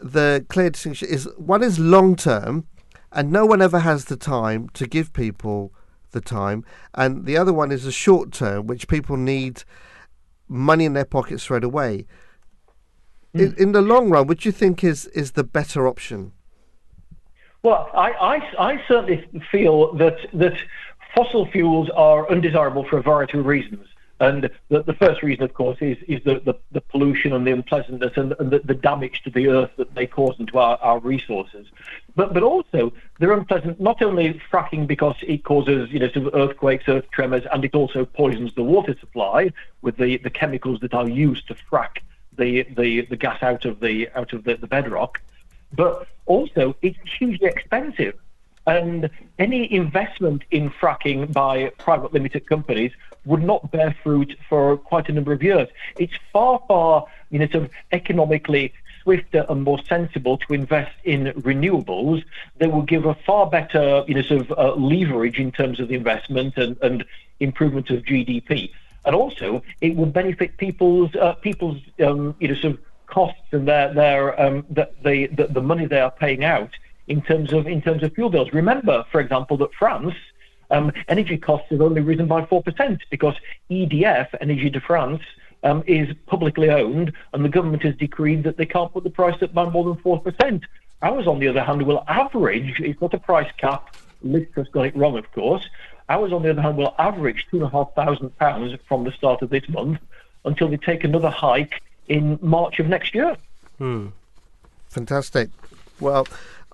the 0.00 0.44
clear 0.48 0.70
distinction 0.70 1.08
is 1.08 1.28
one 1.36 1.62
is 1.62 1.78
long 1.78 2.16
term, 2.16 2.66
and 3.12 3.30
no 3.30 3.46
one 3.46 3.62
ever 3.62 3.80
has 3.80 4.06
the 4.06 4.16
time 4.16 4.68
to 4.70 4.86
give 4.86 5.12
people 5.12 5.72
the 6.12 6.20
time, 6.20 6.64
and 6.94 7.26
the 7.26 7.36
other 7.36 7.52
one 7.52 7.72
is 7.72 7.86
a 7.86 7.92
short 7.92 8.32
term, 8.32 8.66
which 8.66 8.88
people 8.88 9.16
need 9.16 9.64
money 10.48 10.84
in 10.84 10.92
their 10.92 11.04
pockets 11.04 11.42
straight 11.42 11.64
away. 11.64 12.06
In, 13.34 13.54
in 13.58 13.72
the 13.72 13.82
long 13.82 14.08
run, 14.08 14.26
which 14.26 14.44
do 14.44 14.48
you 14.48 14.52
think 14.52 14.82
is 14.82 15.06
is 15.08 15.32
the 15.32 15.44
better 15.44 15.86
option? 15.86 16.32
Well, 17.66 17.90
I, 17.94 18.12
I, 18.12 18.70
I 18.70 18.84
certainly 18.86 19.26
feel 19.50 19.92
that 19.94 20.18
that 20.34 20.56
fossil 21.16 21.46
fuels 21.46 21.90
are 21.90 22.30
undesirable 22.30 22.84
for 22.84 22.98
a 22.98 23.02
variety 23.02 23.38
of 23.38 23.44
reasons. 23.44 23.88
And 24.20 24.48
the, 24.68 24.84
the 24.84 24.92
first 24.92 25.24
reason, 25.24 25.42
of 25.42 25.52
course, 25.52 25.76
is, 25.80 25.98
is 26.06 26.22
the, 26.22 26.38
the, 26.44 26.54
the 26.70 26.80
pollution 26.80 27.32
and 27.32 27.44
the 27.44 27.50
unpleasantness 27.50 28.12
and, 28.14 28.36
and 28.38 28.52
the, 28.52 28.60
the 28.60 28.74
damage 28.74 29.22
to 29.24 29.30
the 29.30 29.48
earth 29.48 29.72
that 29.78 29.96
they 29.96 30.06
cause 30.06 30.36
and 30.38 30.46
to 30.46 30.58
our, 30.58 30.76
our 30.76 31.00
resources. 31.00 31.66
But, 32.14 32.32
but 32.32 32.44
also, 32.44 32.92
they're 33.18 33.32
unpleasant 33.32 33.80
not 33.80 34.00
only 34.00 34.40
fracking 34.48 34.86
because 34.86 35.16
it 35.22 35.42
causes 35.42 35.90
you 35.90 35.98
know, 35.98 36.08
sort 36.10 36.28
of 36.28 36.34
earthquakes, 36.36 36.84
earth 36.86 37.10
tremors, 37.10 37.42
and 37.52 37.64
it 37.64 37.74
also 37.74 38.04
poisons 38.04 38.54
the 38.54 38.62
water 38.62 38.94
supply 39.00 39.50
with 39.82 39.96
the, 39.96 40.18
the 40.18 40.30
chemicals 40.30 40.78
that 40.82 40.94
are 40.94 41.08
used 41.08 41.48
to 41.48 41.56
frack 41.68 41.98
the, 42.38 42.62
the, 42.76 43.00
the 43.06 43.16
gas 43.16 43.42
out 43.42 43.64
of 43.64 43.80
the, 43.80 44.08
out 44.14 44.32
of 44.32 44.44
the, 44.44 44.54
the 44.54 44.68
bedrock 44.68 45.20
but 45.72 46.06
also 46.26 46.76
it's 46.82 46.98
hugely 47.18 47.48
expensive. 47.48 48.14
And 48.66 49.10
any 49.38 49.72
investment 49.72 50.42
in 50.50 50.70
fracking 50.70 51.32
by 51.32 51.70
private 51.78 52.12
limited 52.12 52.48
companies 52.48 52.92
would 53.24 53.42
not 53.42 53.70
bear 53.70 53.94
fruit 54.02 54.36
for 54.48 54.76
quite 54.76 55.08
a 55.08 55.12
number 55.12 55.32
of 55.32 55.42
years. 55.42 55.68
It's 55.98 56.14
far, 56.32 56.60
far, 56.66 57.06
you 57.30 57.38
know, 57.38 57.46
sort 57.46 57.64
of 57.64 57.70
economically 57.92 58.72
swifter 59.02 59.46
and 59.48 59.62
more 59.62 59.78
sensible 59.88 60.36
to 60.38 60.52
invest 60.52 60.92
in 61.04 61.26
renewables. 61.34 62.24
They 62.58 62.66
will 62.66 62.82
give 62.82 63.04
a 63.04 63.14
far 63.14 63.48
better, 63.48 64.04
you 64.08 64.14
know, 64.14 64.22
sort 64.22 64.40
of 64.40 64.52
uh, 64.58 64.74
leverage 64.74 65.38
in 65.38 65.52
terms 65.52 65.78
of 65.78 65.86
the 65.88 65.94
investment 65.94 66.56
and, 66.56 66.76
and 66.82 67.04
improvement 67.38 67.90
of 67.90 68.02
GDP. 68.02 68.70
And 69.04 69.14
also, 69.14 69.62
it 69.80 69.94
will 69.94 70.06
benefit 70.06 70.56
people's 70.56 71.14
uh, 71.14 71.34
people's 71.34 71.80
um, 72.04 72.34
you 72.40 72.48
know 72.48 72.54
sort 72.54 72.74
of 72.74 72.80
costs 73.06 73.40
and 73.52 73.66
their 73.66 73.92
their 73.92 74.40
um, 74.40 74.64
the, 74.70 74.88
the 75.02 75.46
the 75.50 75.62
money 75.62 75.86
they 75.86 76.00
are 76.00 76.10
paying 76.10 76.44
out 76.44 76.70
in 77.08 77.22
terms 77.22 77.52
of 77.52 77.66
in 77.66 77.80
terms 77.82 78.02
of 78.02 78.14
fuel 78.14 78.30
bills. 78.30 78.52
Remember, 78.52 79.04
for 79.10 79.20
example, 79.20 79.56
that 79.58 79.72
France 79.74 80.14
um, 80.70 80.92
energy 81.08 81.38
costs 81.38 81.68
have 81.70 81.80
only 81.80 82.00
risen 82.00 82.26
by 82.26 82.44
four 82.46 82.62
percent 82.62 83.00
because 83.10 83.34
EDF, 83.70 84.28
Energy 84.40 84.70
de 84.70 84.80
France, 84.80 85.22
um, 85.62 85.82
is 85.86 86.14
publicly 86.26 86.70
owned, 86.70 87.12
and 87.32 87.44
the 87.44 87.48
government 87.48 87.82
has 87.82 87.94
decreed 87.96 88.44
that 88.44 88.56
they 88.56 88.66
can't 88.66 88.92
put 88.92 89.04
the 89.04 89.10
price 89.10 89.40
up 89.42 89.52
by 89.52 89.68
more 89.68 89.84
than 89.84 89.96
4%. 90.02 90.62
Ours, 91.02 91.26
on 91.26 91.38
the 91.38 91.48
other 91.48 91.62
hand, 91.62 91.82
will 91.82 92.04
average, 92.08 92.80
it's 92.80 93.00
not 93.00 93.14
a 93.14 93.18
price 93.18 93.50
cap, 93.58 93.96
Liz 94.22 94.46
has 94.54 94.68
got 94.68 94.86
it 94.86 94.96
wrong, 94.96 95.18
of 95.18 95.30
course. 95.32 95.68
Ours, 96.08 96.32
on 96.32 96.42
the 96.42 96.50
other 96.50 96.62
hand, 96.62 96.76
will 96.76 96.94
average 96.98 97.46
£2,500 97.52 98.78
from 98.88 99.04
the 99.04 99.12
start 99.12 99.42
of 99.42 99.50
this 99.50 99.68
month 99.68 99.98
until 100.44 100.68
they 100.68 100.76
take 100.76 101.04
another 101.04 101.30
hike 101.30 101.82
in 102.08 102.38
March 102.42 102.78
of 102.78 102.86
next 102.86 103.14
year. 103.14 103.36
Hmm. 103.78 104.08
Fantastic. 104.88 105.50
Well, 106.00 106.26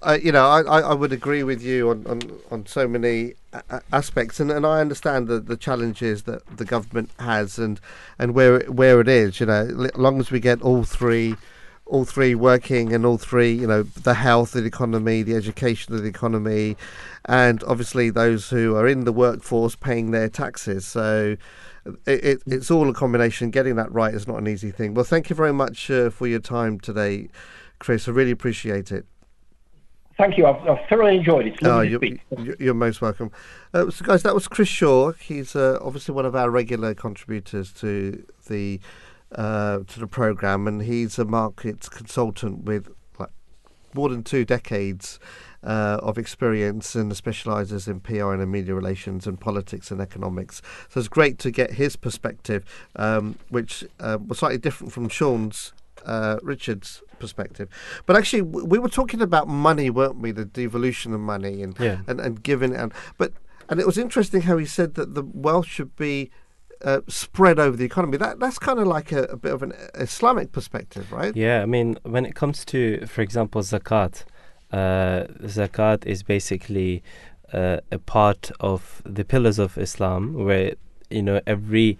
uh, 0.03 0.19
you 0.21 0.33
know, 0.33 0.47
I, 0.47 0.63
I, 0.63 0.81
I 0.81 0.95
would 0.95 1.13
agree 1.13 1.43
with 1.43 1.63
you 1.63 1.91
on, 1.91 2.07
on, 2.07 2.21
on 2.51 2.67
so 2.67 2.89
many 2.89 3.35
a- 3.53 3.63
a- 3.71 3.83
aspects, 3.93 4.41
and, 4.41 4.51
and 4.51 4.67
I 4.67 4.81
understand 4.81 5.29
the, 5.29 5.39
the 5.41 5.57
challenges 5.57 6.25
that 6.25 6.45
the 6.57 6.65
government 6.65 7.11
has 7.19 7.59
and, 7.59 7.81
and 8.19 8.35
where 8.35 8.57
it, 8.57 8.71
where 8.71 9.01
it 9.01 9.09
is. 9.09 9.41
You 9.41 9.47
know, 9.47 9.63
as 9.85 9.97
long 9.97 10.19
as 10.19 10.31
we 10.31 10.41
get 10.41 10.61
all 10.63 10.83
three, 10.83 11.37
all 11.87 12.05
three 12.05 12.35
working, 12.35 12.93
and 12.93 13.07
all 13.07 13.19
three, 13.19 13.53
you 13.53 13.67
know, 13.67 13.85
the 13.85 14.15
health, 14.15 14.53
the 14.53 14.65
economy, 14.65 15.23
the 15.23 15.37
education 15.37 15.95
of 15.95 16.03
the 16.03 16.09
economy, 16.09 16.77
and 17.27 17.63
obviously 17.65 18.11
those 18.11 18.51
who 18.51 18.75
are 18.77 18.89
in 18.89 19.05
the 19.05 19.13
workforce 19.13 19.77
paying 19.77 20.11
their 20.11 20.29
taxes. 20.29 20.87
So. 20.87 21.37
It, 21.85 22.25
it, 22.25 22.43
it's 22.47 22.71
all 22.71 22.89
a 22.89 22.95
combination. 22.95 23.51
Getting 23.51 23.77
that 23.77 23.91
right 23.93 24.15
is 24.15 24.27
not 24.29 24.37
an 24.39 24.47
easy 24.49 24.71
thing. 24.71 24.95
Well, 24.95 25.05
thank 25.05 25.31
you 25.31 25.37
very 25.37 25.53
much 25.53 25.91
uh, 25.91 26.11
for 26.11 26.27
your 26.27 26.39
time 26.41 26.79
today, 26.79 27.29
Chris. 27.79 28.07
I 28.09 28.13
really 28.13 28.31
appreciate 28.31 28.93
it. 28.93 29.05
Thank 30.19 30.37
you. 30.37 30.47
I've, 30.47 30.57
I've 30.69 30.87
thoroughly 30.89 31.17
enjoyed 31.17 31.47
it. 31.49 31.59
Oh, 31.63 31.81
you're, 31.81 31.99
you're- 32.05 32.57
you're 32.61 32.75
most 32.75 33.01
welcome. 33.01 33.33
Uh, 33.75 33.91
so, 33.91 34.05
guys, 34.05 34.23
that 34.23 34.35
was 34.35 34.47
Chris 34.47 34.69
Shaw. 34.69 35.13
He's 35.13 35.57
uh, 35.57 35.79
obviously 35.83 36.15
one 36.15 36.27
of 36.27 36.37
our 36.37 36.51
regular 36.51 36.95
contributors 36.95 37.73
to 37.75 38.25
the 38.47 38.79
uh, 39.35 39.79
to 39.87 39.99
the 40.01 40.07
program, 40.07 40.69
and 40.69 40.83
he's 40.83 41.19
a 41.19 41.25
markets 41.25 41.89
consultant 41.89 42.65
with 42.65 42.91
like 43.19 43.31
more 43.95 44.11
than 44.11 44.23
two 44.23 44.45
decades 44.45 45.19
uh, 45.65 45.99
of 46.03 46.19
experience 46.19 46.95
and 46.95 47.17
specialises 47.17 47.87
in 47.89 48.01
PR 48.01 48.33
and 48.33 48.51
media 48.51 48.75
relations 48.75 49.27
and 49.27 49.41
politics 49.41 49.91
and 49.91 50.01
economics. 50.01 50.61
So 50.89 50.99
it's 51.01 51.09
great 51.09 51.39
to 51.41 51.51
get 51.51 51.73
his 51.75 51.97
perspective, 51.97 52.65
um, 52.97 53.37
which 53.49 53.85
uh, 54.01 54.19
was 54.27 54.39
slightly 54.41 54.59
different 54.59 54.93
from 54.93 55.09
Sean's 55.09 55.73
uh, 56.05 56.39
Richard's 56.43 57.03
perspective. 57.21 57.69
But 58.07 58.17
actually, 58.17 58.43
w- 58.43 58.67
we 58.67 58.79
were 58.81 58.89
talking 58.89 59.21
about 59.23 59.47
money, 59.47 59.89
weren't 59.89 60.19
we? 60.21 60.33
The 60.33 60.45
devolution 60.45 61.15
of 61.15 61.21
money 61.21 61.63
and 61.63 61.79
Yeah. 61.79 61.99
and, 62.09 62.21
and 62.21 62.43
giving 62.43 62.75
and 62.75 62.93
but 63.19 63.33
and 63.69 63.79
it 63.81 63.87
was 63.87 63.97
interesting 63.97 64.43
how 64.43 64.57
he 64.59 64.67
said 64.67 64.95
that 64.95 65.15
the 65.15 65.23
wealth 65.23 65.67
should 65.67 65.95
be 65.97 66.31
uh, 66.85 67.01
spread 67.07 67.61
over 67.61 67.77
the 67.77 67.85
economy. 67.85 68.17
That 68.17 68.41
that's 68.41 68.59
kind 68.59 68.81
of 68.81 68.89
like 68.89 69.13
a, 69.13 69.23
a 69.25 69.37
bit 69.37 69.53
of 69.53 69.63
an 69.63 69.73
Islamic 69.95 70.51
perspective, 70.51 71.13
right? 71.13 71.35
Yeah, 71.37 71.63
I 71.63 71.67
mean, 71.67 71.97
when 72.03 72.27
it 72.27 72.35
comes 72.35 72.65
to, 72.67 73.07
for 73.07 73.23
example, 73.23 73.63
zakat, 73.63 74.25
uh, 74.73 75.25
zakat 75.45 76.07
is 76.07 76.23
basically 76.23 77.03
uh, 77.53 77.79
a 77.91 77.99
part 77.99 78.51
of 78.61 79.03
the 79.05 79.25
pillars 79.25 79.59
of 79.59 79.77
Islam, 79.79 80.35
where 80.35 80.75
you 81.11 81.23
know 81.23 81.41
every 81.47 81.99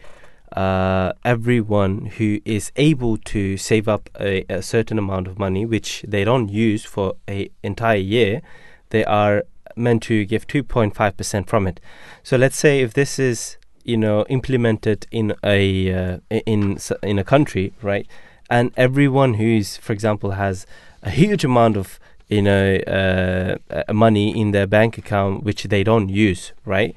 uh, 0.57 1.13
everyone 1.25 2.07
who 2.17 2.41
is 2.45 2.73
able 2.77 3.17
to 3.17 3.57
save 3.57 3.89
up 3.89 4.11
a, 4.19 4.45
a 4.49 4.63
certain 4.63 4.99
amount 4.99 5.27
of 5.27 5.39
money, 5.39 5.65
which 5.67 6.05
they 6.07 6.25
don't 6.25 6.49
use 6.49 6.85
for 6.85 7.15
a 7.29 7.51
entire 7.63 7.97
year, 7.97 8.43
they 8.91 9.05
are 9.05 9.45
meant 9.77 10.03
to 10.03 10.25
give 10.25 10.47
2.5 10.47 11.17
percent 11.17 11.49
from 11.49 11.67
it. 11.67 11.81
So 12.23 12.37
let's 12.37 12.57
say 12.57 12.81
if 12.81 12.95
this 12.95 13.19
is 13.19 13.57
you 13.85 13.97
know 13.97 14.25
implemented 14.29 15.07
in 15.11 15.35
a 15.45 15.93
uh, 15.93 16.19
in 16.31 16.79
in 17.03 17.19
a 17.19 17.25
country, 17.25 17.73
right? 17.83 18.07
and 18.53 18.71
everyone 18.77 19.35
who's, 19.35 19.79
for 19.79 19.95
example, 19.95 20.33
has 20.33 20.67
a 21.03 21.09
huge 21.09 21.43
amount 21.43 21.75
of 21.75 21.99
you 22.33 22.43
know 22.43 22.77
uh, 22.87 23.57
uh, 23.71 23.93
money 23.93 24.39
in 24.39 24.53
their 24.53 24.67
bank 24.67 24.97
account 24.97 25.45
which 25.45 25.65
they 25.65 25.85
don't 25.85 26.09
use, 26.09 26.53
right? 26.65 26.95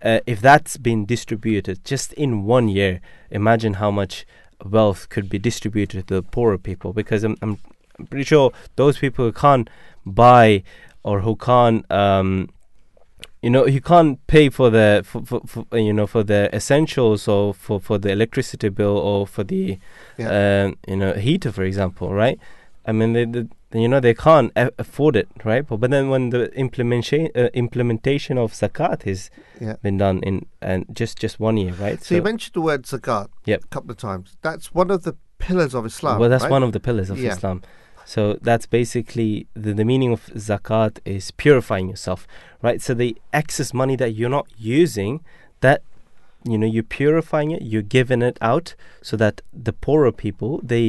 Uh, 0.00 0.20
if 0.26 0.40
that's 0.40 0.76
been 0.76 1.04
distributed 1.04 1.84
just 1.84 2.12
in 2.12 2.44
one 2.44 2.68
year, 2.68 3.00
imagine 3.30 3.74
how 3.74 3.90
much 3.90 4.24
wealth 4.64 5.08
could 5.08 5.28
be 5.28 5.38
distributed 5.38 6.06
to 6.06 6.14
the 6.14 6.22
poorer 6.22 6.58
people. 6.58 6.92
Because 6.92 7.24
I'm, 7.24 7.36
I'm 7.42 7.58
pretty 8.08 8.24
sure 8.24 8.52
those 8.76 8.98
people 8.98 9.24
who 9.24 9.32
can't 9.32 9.68
buy 10.06 10.62
or 11.02 11.20
who 11.20 11.34
can't 11.34 11.90
um, 11.90 12.48
you 13.42 13.50
know 13.50 13.66
you 13.66 13.80
can't 13.80 14.24
pay 14.26 14.48
for 14.48 14.70
the 14.70 15.02
for, 15.04 15.24
for, 15.24 15.40
for 15.46 15.64
uh, 15.72 15.76
you 15.76 15.92
know 15.92 16.06
for 16.06 16.22
the 16.22 16.54
essentials 16.54 17.26
or 17.28 17.54
for, 17.54 17.80
for 17.80 17.98
the 17.98 18.10
electricity 18.10 18.68
bill 18.68 18.96
or 18.96 19.26
for 19.26 19.44
the 19.44 19.78
um, 20.20 20.76
you 20.86 20.96
know 20.96 21.12
heater 21.14 21.52
for 21.52 21.64
example 21.64 22.12
right 22.12 22.38
i 22.88 22.92
mean 22.98 23.12
they, 23.16 23.24
they 23.34 23.44
you 23.82 23.88
know 23.92 24.00
they 24.06 24.14
can't 24.26 24.50
a- 24.62 24.72
afford 24.84 25.14
it 25.22 25.28
right 25.50 25.64
but, 25.68 25.76
but 25.82 25.90
then 25.94 26.04
when 26.12 26.24
the 26.34 26.42
implementation 26.64 27.22
uh, 27.42 27.48
implementation 27.64 28.36
of 28.44 28.48
zakat 28.62 29.00
has 29.10 29.20
Yeah. 29.66 29.76
been 29.86 29.98
done 30.04 30.18
in 30.28 30.36
and 30.70 30.80
just 31.00 31.14
just 31.24 31.36
one 31.48 31.56
year 31.62 31.74
right 31.86 31.98
So, 32.08 32.14
you 32.16 32.22
mentioned 32.30 32.54
the 32.58 32.64
word 32.68 32.82
zakat 32.92 33.26
Yep. 33.52 33.60
a 33.64 33.70
couple 33.74 33.90
of 33.94 33.98
times. 34.08 34.26
That's 34.46 34.66
one 34.80 34.90
of 34.96 35.00
the 35.08 35.14
pillars 35.46 35.74
of 35.78 35.82
Islam. 35.92 36.16
well 36.20 36.30
that's 36.32 36.44
right? 36.44 36.56
one 36.58 36.64
of 36.68 36.72
the 36.76 36.82
pillars 36.88 37.08
of 37.10 37.18
Yeah. 37.18 37.32
islam 37.36 37.58
so 38.14 38.20
that's 38.48 38.66
basically 38.80 39.30
the, 39.64 39.72
the 39.80 39.84
meaning 39.92 40.10
of 40.16 40.20
zakat 40.48 40.94
is 41.16 41.24
purifying 41.44 41.86
yourself 41.92 42.20
right 42.66 42.80
so 42.86 42.90
the 43.04 43.10
excess 43.40 43.70
money 43.82 43.96
that 44.02 44.10
you're 44.16 44.34
not 44.40 44.46
using 44.76 45.12
that 45.66 45.80
you 46.52 46.56
know 46.60 46.66
you're 46.74 46.90
purifying 47.00 47.50
it 47.56 47.60
you're 47.70 47.88
giving 47.98 48.22
it 48.30 48.36
out 48.52 48.66
so 49.08 49.14
that 49.22 49.34
the 49.66 49.74
poorer 49.84 50.12
people 50.24 50.50
they 50.74 50.88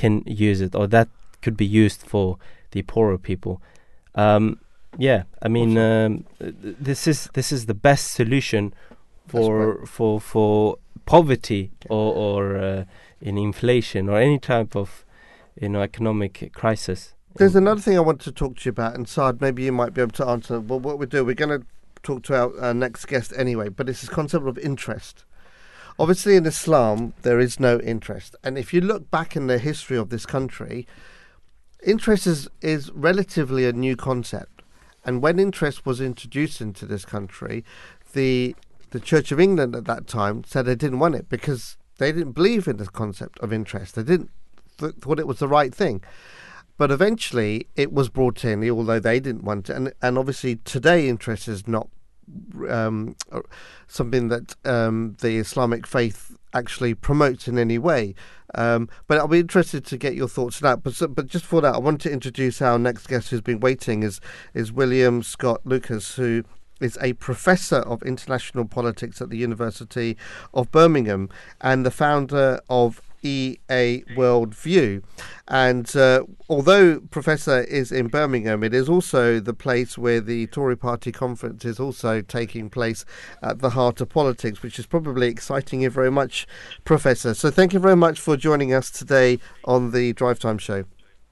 can 0.00 0.14
use 0.48 0.60
it 0.66 0.74
or 0.74 0.86
that 0.96 1.08
could 1.44 1.56
be 1.56 1.66
used 1.84 2.02
for 2.12 2.26
the 2.72 2.82
poorer 2.82 3.18
people 3.30 3.54
um 4.14 4.58
yeah 5.08 5.20
i 5.42 5.48
mean 5.56 5.76
um, 5.90 6.24
this 6.88 7.06
is 7.06 7.28
this 7.34 7.52
is 7.56 7.66
the 7.66 7.78
best 7.88 8.12
solution 8.20 8.72
for 9.26 9.84
for 9.86 10.20
for 10.20 10.78
poverty 11.06 11.70
or 11.88 12.08
or 12.26 12.56
uh, 12.56 12.84
in 13.20 13.36
inflation 13.36 14.08
or 14.08 14.16
any 14.18 14.38
type 14.38 14.74
of 14.74 15.04
you 15.60 15.68
know 15.68 15.82
economic 15.82 16.50
crisis 16.60 17.14
There's 17.36 17.56
another 17.56 17.80
thing 17.80 17.96
I 17.96 18.00
want 18.00 18.20
to 18.20 18.32
talk 18.32 18.52
to 18.58 18.62
you 18.66 18.70
about, 18.70 18.94
and 18.94 19.08
Saad, 19.08 19.40
maybe 19.40 19.64
you 19.64 19.72
might 19.72 19.92
be 19.92 20.00
able 20.00 20.18
to 20.22 20.26
answer. 20.34 20.60
Well, 20.60 20.78
what 20.78 21.00
we 21.00 21.06
do, 21.06 21.24
we're 21.24 21.34
going 21.44 21.60
to 21.60 21.66
talk 22.04 22.22
to 22.24 22.32
our, 22.40 22.48
our 22.66 22.74
next 22.74 23.06
guest 23.06 23.32
anyway, 23.36 23.68
but 23.70 23.88
it's 23.88 24.02
this 24.02 24.10
concept 24.18 24.46
of 24.46 24.56
interest. 24.56 25.24
Obviously, 25.98 26.36
in 26.36 26.46
Islam, 26.46 27.12
there 27.22 27.40
is 27.40 27.58
no 27.58 27.80
interest. 27.80 28.36
And 28.44 28.56
if 28.56 28.72
you 28.72 28.80
look 28.80 29.10
back 29.10 29.34
in 29.34 29.48
the 29.48 29.58
history 29.58 29.96
of 29.96 30.10
this 30.10 30.26
country, 30.26 30.86
interest 31.84 32.26
is, 32.26 32.48
is 32.60 32.90
relatively 32.92 33.66
a 33.66 33.72
new 33.72 33.96
concept. 33.96 34.62
And 35.04 35.20
when 35.22 35.38
interest 35.38 35.84
was 35.84 36.00
introduced 36.00 36.60
into 36.60 36.86
this 36.86 37.04
country, 37.04 37.64
the 38.12 38.56
the 38.90 39.00
Church 39.00 39.32
of 39.32 39.40
England 39.40 39.74
at 39.74 39.86
that 39.86 40.06
time 40.06 40.44
said 40.44 40.66
they 40.66 40.76
didn't 40.76 41.00
want 41.00 41.16
it 41.16 41.28
because 41.28 41.76
they 41.98 42.12
didn't 42.12 42.30
believe 42.30 42.68
in 42.68 42.76
the 42.76 42.86
concept 42.86 43.40
of 43.40 43.52
interest. 43.52 43.96
They 43.96 44.04
didn't 44.04 44.30
th- 44.78 44.94
thought 45.00 45.18
it 45.18 45.26
was 45.26 45.40
the 45.40 45.48
right 45.48 45.74
thing. 45.74 46.00
But 46.76 46.92
eventually, 46.92 47.66
it 47.74 47.92
was 47.92 48.08
brought 48.08 48.44
in, 48.44 48.68
although 48.70 49.00
they 49.00 49.18
didn't 49.18 49.44
want 49.44 49.68
it. 49.68 49.76
And 49.76 49.92
and 50.00 50.16
obviously, 50.16 50.56
today 50.56 51.08
interest 51.08 51.48
is 51.48 51.66
not 51.68 51.88
um, 52.68 53.16
uh, 53.32 53.40
something 53.86 54.28
that 54.28 54.54
um, 54.64 55.16
the 55.20 55.36
Islamic 55.36 55.86
faith 55.86 56.36
actually 56.52 56.94
promotes 56.94 57.48
in 57.48 57.58
any 57.58 57.78
way. 57.78 58.14
Um, 58.54 58.88
but 59.08 59.18
I'll 59.18 59.28
be 59.28 59.40
interested 59.40 59.84
to 59.86 59.96
get 59.96 60.14
your 60.14 60.28
thoughts 60.28 60.62
on 60.62 60.70
that. 60.70 60.82
But 60.82 61.14
but 61.14 61.26
just 61.26 61.44
for 61.44 61.60
that, 61.60 61.74
I 61.74 61.78
want 61.78 62.00
to 62.02 62.12
introduce 62.12 62.62
our 62.62 62.78
next 62.78 63.08
guest 63.08 63.30
who's 63.30 63.40
been 63.40 63.60
waiting 63.60 64.02
is 64.02 64.20
is 64.54 64.72
William 64.72 65.22
Scott 65.22 65.60
Lucas, 65.64 66.14
who 66.14 66.44
is 66.80 66.98
a 67.00 67.14
professor 67.14 67.78
of 67.78 68.02
international 68.02 68.66
politics 68.66 69.20
at 69.20 69.30
the 69.30 69.36
University 69.38 70.16
of 70.52 70.70
Birmingham 70.70 71.28
and 71.60 71.84
the 71.84 71.90
founder 71.90 72.60
of 72.68 73.00
EA 73.24 74.04
Worldview. 74.16 75.02
And 75.48 75.94
uh, 75.96 76.24
although 76.48 77.00
Professor 77.00 77.62
is 77.64 77.90
in 77.90 78.08
Birmingham, 78.08 78.62
it 78.62 78.74
is 78.74 78.88
also 78.88 79.40
the 79.40 79.54
place 79.54 79.98
where 79.98 80.20
the 80.20 80.46
Tory 80.48 80.76
Party 80.76 81.10
conference 81.10 81.64
is 81.64 81.80
also 81.80 82.20
taking 82.20 82.70
place 82.70 83.04
at 83.42 83.60
the 83.60 83.70
heart 83.70 84.00
of 84.00 84.08
politics, 84.08 84.62
which 84.62 84.78
is 84.78 84.86
probably 84.86 85.28
exciting 85.28 85.82
you 85.82 85.90
very 85.90 86.10
much, 86.10 86.46
Professor. 86.84 87.34
So 87.34 87.50
thank 87.50 87.72
you 87.72 87.80
very 87.80 87.96
much 87.96 88.20
for 88.20 88.36
joining 88.36 88.72
us 88.72 88.90
today 88.90 89.38
on 89.64 89.90
the 89.90 90.12
Drive 90.12 90.38
Time 90.38 90.58
Show. 90.58 90.84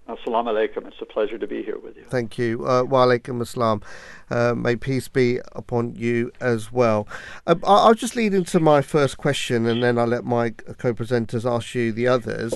Assalamu 0.09 0.49
alaikum. 0.49 0.87
It's 0.89 1.01
a 1.01 1.07
pleasure 1.07 1.39
to 1.39 1.47
be 1.47 1.63
here 1.63 1.79
with 1.79 1.97
you. 1.97 2.05
Thank 2.09 2.37
you. 2.37 2.67
Uh, 2.67 2.83
wa 2.83 3.07
alaikum 3.07 3.41
assalam. 3.41 3.83
Uh, 4.31 4.55
may 4.55 4.75
peace 4.75 5.07
be 5.09 5.39
upon 5.53 5.95
you 5.95 6.33
as 6.41 6.73
well. 6.73 7.07
I- 7.47 7.55
I'll 7.63 7.95
just 7.95 8.17
lead 8.17 8.35
into 8.35 8.59
my 8.59 8.83
first 8.83 9.17
question 9.17 9.65
and 9.67 9.83
then 9.83 9.99
I'll 9.99 10.07
let 10.07 10.25
my 10.25 10.51
co 10.51 10.93
presenters 10.93 11.49
ask 11.51 11.75
you 11.75 11.93
the 11.93 12.09
others. 12.09 12.55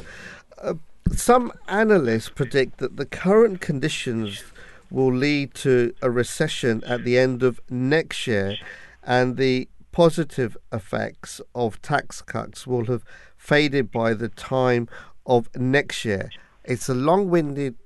Uh, 0.59 0.75
some 1.13 1.53
analysts 1.69 2.31
predict 2.31 2.79
that 2.79 2.97
the 2.97 3.07
current 3.07 3.61
conditions 3.61 4.43
will 4.91 5.15
lead 5.15 5.55
to 5.55 5.95
a 6.03 6.11
recession 6.11 6.83
at 6.85 7.05
the 7.05 7.17
end 7.17 7.45
of 7.45 7.61
next 7.71 8.27
year 8.27 8.57
and 9.05 9.37
the 9.37 9.69
positive 9.93 10.57
effects 10.73 11.41
of 11.55 11.81
tax 11.81 12.23
cuts 12.23 12.67
will 12.67 12.87
have 12.87 13.05
faded 13.37 13.93
by 13.93 14.15
the 14.15 14.29
time 14.29 14.89
of 15.25 15.49
next 15.57 16.05
year? 16.05 16.29
It's 16.67 16.89
a 16.89 16.95
long 16.95 17.31
winded 17.31 17.77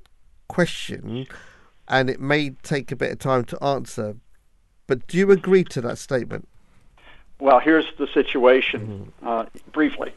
question 0.49 1.27
and 1.91 2.09
it 2.09 2.21
may 2.21 2.51
take 2.63 2.93
a 2.93 2.97
bit 2.97 3.13
of 3.13 3.19
time 3.19 3.45
to 3.45 3.63
answer. 3.63 4.17
But 4.87 5.07
do 5.09 5.19
you 5.19 5.31
agree 5.33 5.65
to 5.65 5.81
that 5.83 5.99
statement? 5.99 6.49
Well, 7.41 7.59
here's 7.59 7.87
the 7.99 8.07
situation 8.07 9.13
uh, 9.23 9.47
briefly. 9.73 10.13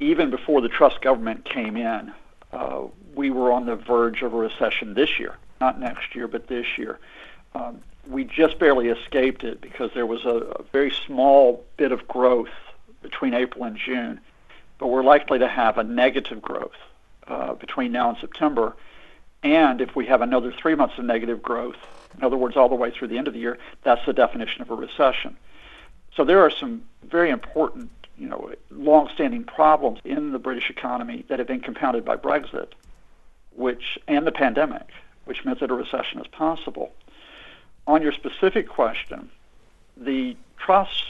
Even 0.00 0.30
before 0.30 0.60
the 0.60 0.68
Truss 0.68 0.96
government 0.98 1.44
came 1.44 1.76
in, 1.76 2.12
uh, 2.52 2.82
we 3.14 3.30
were 3.30 3.52
on 3.52 3.66
the 3.66 3.76
verge 3.76 4.22
of 4.22 4.32
a 4.32 4.36
recession 4.36 4.94
this 4.94 5.18
year, 5.18 5.36
not 5.60 5.78
next 5.78 6.14
year, 6.14 6.28
but 6.28 6.48
this 6.48 6.66
year. 6.78 6.98
Um, 7.54 7.80
we 8.06 8.24
just 8.24 8.58
barely 8.58 8.88
escaped 8.88 9.44
it 9.44 9.60
because 9.60 9.90
there 9.94 10.06
was 10.06 10.24
a, 10.24 10.36
a 10.36 10.62
very 10.72 10.92
small 11.06 11.64
bit 11.76 11.92
of 11.92 12.06
growth 12.06 12.48
between 13.02 13.34
April 13.34 13.64
and 13.64 13.76
June, 13.76 14.20
but 14.78 14.88
we're 14.88 15.02
likely 15.02 15.38
to 15.38 15.48
have 15.48 15.78
a 15.78 15.84
negative 15.84 16.40
growth 16.40 16.76
uh, 17.28 17.54
between 17.54 17.92
now 17.92 18.10
and 18.10 18.18
September. 18.18 18.76
And 19.42 19.80
if 19.80 19.94
we 19.94 20.06
have 20.06 20.22
another 20.22 20.52
three 20.52 20.74
months 20.74 20.98
of 20.98 21.04
negative 21.04 21.42
growth, 21.42 21.76
in 22.16 22.24
other 22.24 22.36
words, 22.36 22.56
all 22.56 22.68
the 22.68 22.74
way 22.74 22.90
through 22.90 23.08
the 23.08 23.18
end 23.18 23.28
of 23.28 23.34
the 23.34 23.40
year, 23.40 23.58
that's 23.82 24.04
the 24.06 24.12
definition 24.12 24.62
of 24.62 24.70
a 24.70 24.74
recession. 24.74 25.36
So 26.16 26.24
there 26.24 26.40
are 26.40 26.50
some 26.50 26.82
very 27.04 27.30
important, 27.30 27.90
you 28.18 28.26
know, 28.26 28.52
long-standing 28.70 29.44
problems 29.44 30.00
in 30.04 30.32
the 30.32 30.38
British 30.38 30.70
economy 30.70 31.24
that 31.28 31.38
have 31.38 31.46
been 31.46 31.60
compounded 31.60 32.04
by 32.04 32.16
Brexit, 32.16 32.72
which 33.54 33.98
and 34.08 34.26
the 34.26 34.32
pandemic, 34.32 34.88
which 35.26 35.44
meant 35.44 35.60
that 35.60 35.70
a 35.70 35.74
recession 35.74 36.20
is 36.20 36.26
possible. 36.26 36.92
On 37.86 38.02
your 38.02 38.12
specific 38.12 38.68
question, 38.68 39.30
the 39.96 40.36
Truss 40.58 41.05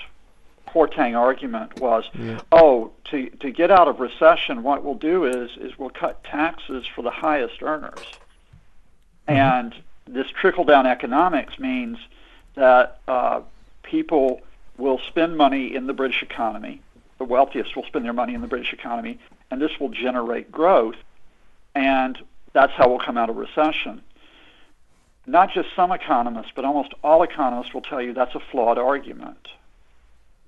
Kwarteng 0.66 1.16
argument 1.18 1.80
was, 1.80 2.04
Yeah. 2.14 2.40
oh, 2.52 2.90
to 3.10 3.30
to 3.30 3.50
get 3.50 3.70
out 3.70 3.88
of 3.88 4.00
recession, 4.00 4.62
what 4.62 4.82
we'll 4.84 4.94
do 4.94 5.24
is 5.24 5.50
is 5.56 5.78
we'll 5.78 5.90
cut 5.90 6.22
taxes 6.24 6.86
for 6.86 7.02
the 7.02 7.10
highest 7.10 7.62
earners, 7.62 8.04
and 9.26 9.74
this 10.06 10.28
trickle 10.28 10.64
down 10.64 10.86
economics 10.86 11.58
means 11.58 11.98
that 12.54 13.00
uh, 13.08 13.40
people 13.82 14.40
will 14.78 14.98
spend 15.08 15.36
money 15.36 15.74
in 15.74 15.86
the 15.86 15.92
British 15.92 16.22
economy. 16.22 16.80
The 17.18 17.24
wealthiest 17.24 17.74
will 17.76 17.84
spend 17.84 18.04
their 18.04 18.12
money 18.12 18.34
in 18.34 18.40
the 18.40 18.46
British 18.46 18.72
economy, 18.72 19.18
and 19.50 19.60
this 19.60 19.80
will 19.80 19.88
generate 19.88 20.52
growth, 20.52 20.96
and 21.74 22.18
that's 22.52 22.72
how 22.72 22.88
we'll 22.88 22.98
come 22.98 23.16
out 23.16 23.30
of 23.30 23.36
recession. 23.36 24.02
Not 25.26 25.50
just 25.52 25.68
some 25.74 25.90
economists, 25.92 26.52
but 26.54 26.64
almost 26.64 26.92
all 27.02 27.22
economists 27.22 27.74
will 27.74 27.80
tell 27.80 28.00
you 28.00 28.12
that's 28.12 28.34
a 28.34 28.40
flawed 28.40 28.78
argument. 28.78 29.48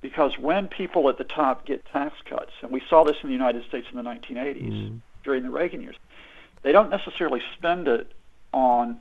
Because 0.01 0.39
when 0.39 0.69
people 0.69 1.09
at 1.09 1.19
the 1.19 1.25
top 1.25 1.67
get 1.67 1.85
tax 1.87 2.15
cuts, 2.25 2.53
and 2.63 2.71
we 2.71 2.83
saw 2.89 3.05
this 3.05 3.17
in 3.23 3.29
the 3.29 3.35
United 3.35 3.65
States 3.67 3.87
in 3.91 3.97
the 3.97 4.03
1980s 4.03 4.63
mm-hmm. 4.63 4.97
during 5.25 5.43
the 5.43 5.51
Reagan 5.51 5.83
years, 5.83 5.97
they 6.63 6.73
don't 6.73 6.91
necessarily 6.91 7.43
spend 7.57 7.89
it 7.89 8.13
on 8.53 9.01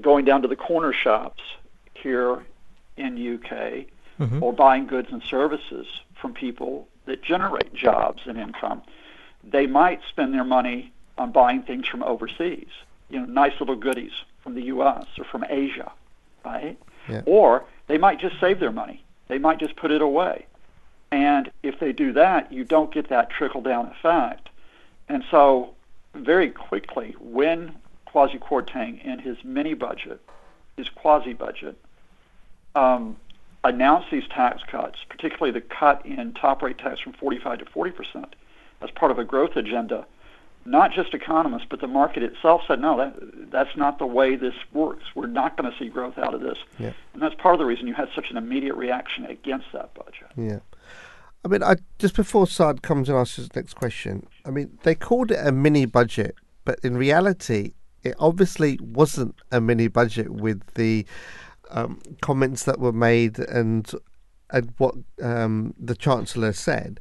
going 0.00 0.24
down 0.24 0.42
to 0.42 0.48
the 0.48 0.56
corner 0.56 0.92
shops 0.92 1.42
here 1.94 2.44
in 2.96 3.34
UK 3.34 3.86
mm-hmm. 4.20 4.42
or 4.42 4.52
buying 4.52 4.86
goods 4.86 5.08
and 5.10 5.22
services 5.22 5.86
from 6.20 6.34
people 6.34 6.86
that 7.06 7.22
generate 7.22 7.72
jobs 7.74 8.22
and 8.26 8.38
income. 8.38 8.82
They 9.44 9.66
might 9.66 10.00
spend 10.08 10.34
their 10.34 10.44
money 10.44 10.92
on 11.18 11.32
buying 11.32 11.62
things 11.62 11.86
from 11.86 12.02
overseas, 12.02 12.68
you 13.08 13.18
know, 13.20 13.26
nice 13.26 13.58
little 13.60 13.76
goodies 13.76 14.12
from 14.42 14.54
the 14.54 14.62
US 14.62 15.06
or 15.18 15.24
from 15.24 15.44
Asia, 15.48 15.90
right? 16.44 16.78
Yeah. 17.08 17.22
Or 17.24 17.64
they 17.86 17.98
might 17.98 18.20
just 18.20 18.38
save 18.40 18.60
their 18.60 18.72
money. 18.72 19.02
They 19.28 19.38
might 19.38 19.58
just 19.58 19.76
put 19.76 19.90
it 19.90 20.02
away. 20.02 20.46
And 21.10 21.50
if 21.62 21.78
they 21.78 21.92
do 21.92 22.12
that, 22.14 22.52
you 22.52 22.64
don't 22.64 22.92
get 22.92 23.08
that 23.08 23.30
trickle 23.30 23.60
down 23.60 23.86
effect. 23.86 24.48
And 25.08 25.24
so, 25.30 25.74
very 26.14 26.50
quickly, 26.50 27.14
when 27.20 27.76
Kwasi 28.06 28.38
Kwarteng 28.38 29.04
in 29.04 29.18
his 29.20 29.36
mini 29.44 29.74
budget, 29.74 30.20
his 30.76 30.88
quasi 30.88 31.32
budget, 31.32 31.76
um, 32.74 33.16
announced 33.62 34.10
these 34.10 34.26
tax 34.28 34.62
cuts, 34.64 34.98
particularly 35.08 35.52
the 35.52 35.60
cut 35.60 36.04
in 36.04 36.32
top 36.34 36.62
rate 36.62 36.78
tax 36.78 37.00
from 37.00 37.12
45 37.12 37.60
to 37.60 37.64
40 37.66 37.90
percent, 37.92 38.36
as 38.80 38.90
part 38.90 39.10
of 39.10 39.18
a 39.18 39.24
growth 39.24 39.56
agenda, 39.56 40.06
not 40.66 40.92
just 40.92 41.14
economists, 41.14 41.66
but 41.68 41.80
the 41.80 41.86
market 41.86 42.22
itself 42.22 42.62
said, 42.66 42.80
no, 42.80 42.96
that, 42.96 43.50
that's 43.50 43.76
not 43.76 43.98
the 43.98 44.06
way 44.06 44.36
this 44.36 44.54
works. 44.72 45.04
We're 45.14 45.26
not 45.26 45.56
going 45.56 45.70
to 45.70 45.78
see 45.78 45.88
growth 45.88 46.18
out 46.18 46.34
of 46.34 46.40
this. 46.40 46.58
Yeah. 46.78 46.92
And 47.12 47.22
that's 47.22 47.34
part 47.36 47.54
of 47.54 47.58
the 47.58 47.64
reason 47.64 47.86
you 47.86 47.94
had 47.94 48.08
such 48.14 48.30
an 48.30 48.36
immediate 48.36 48.74
reaction 48.74 49.24
against 49.26 49.66
that 49.72 49.94
budget. 49.94 50.30
Yeah. 50.36 50.58
I 51.44 51.48
mean, 51.48 51.62
I 51.62 51.76
just 51.98 52.16
before 52.16 52.46
Saad 52.46 52.82
comes 52.82 53.08
and 53.08 53.16
asks 53.16 53.36
his 53.36 53.54
next 53.54 53.74
question, 53.74 54.26
I 54.44 54.50
mean, 54.50 54.78
they 54.82 54.94
called 54.96 55.30
it 55.30 55.38
a 55.46 55.52
mini 55.52 55.86
budget, 55.86 56.34
but 56.64 56.80
in 56.82 56.96
reality, 56.96 57.74
it 58.02 58.14
obviously 58.18 58.78
wasn't 58.82 59.36
a 59.52 59.60
mini 59.60 59.86
budget 59.88 60.30
with 60.30 60.62
the 60.74 61.06
um, 61.70 62.00
comments 62.20 62.64
that 62.64 62.80
were 62.80 62.92
made 62.92 63.38
and 63.38 63.90
and 64.50 64.72
what 64.78 64.94
um, 65.22 65.74
the 65.78 65.94
chancellor 65.94 66.52
said. 66.52 67.00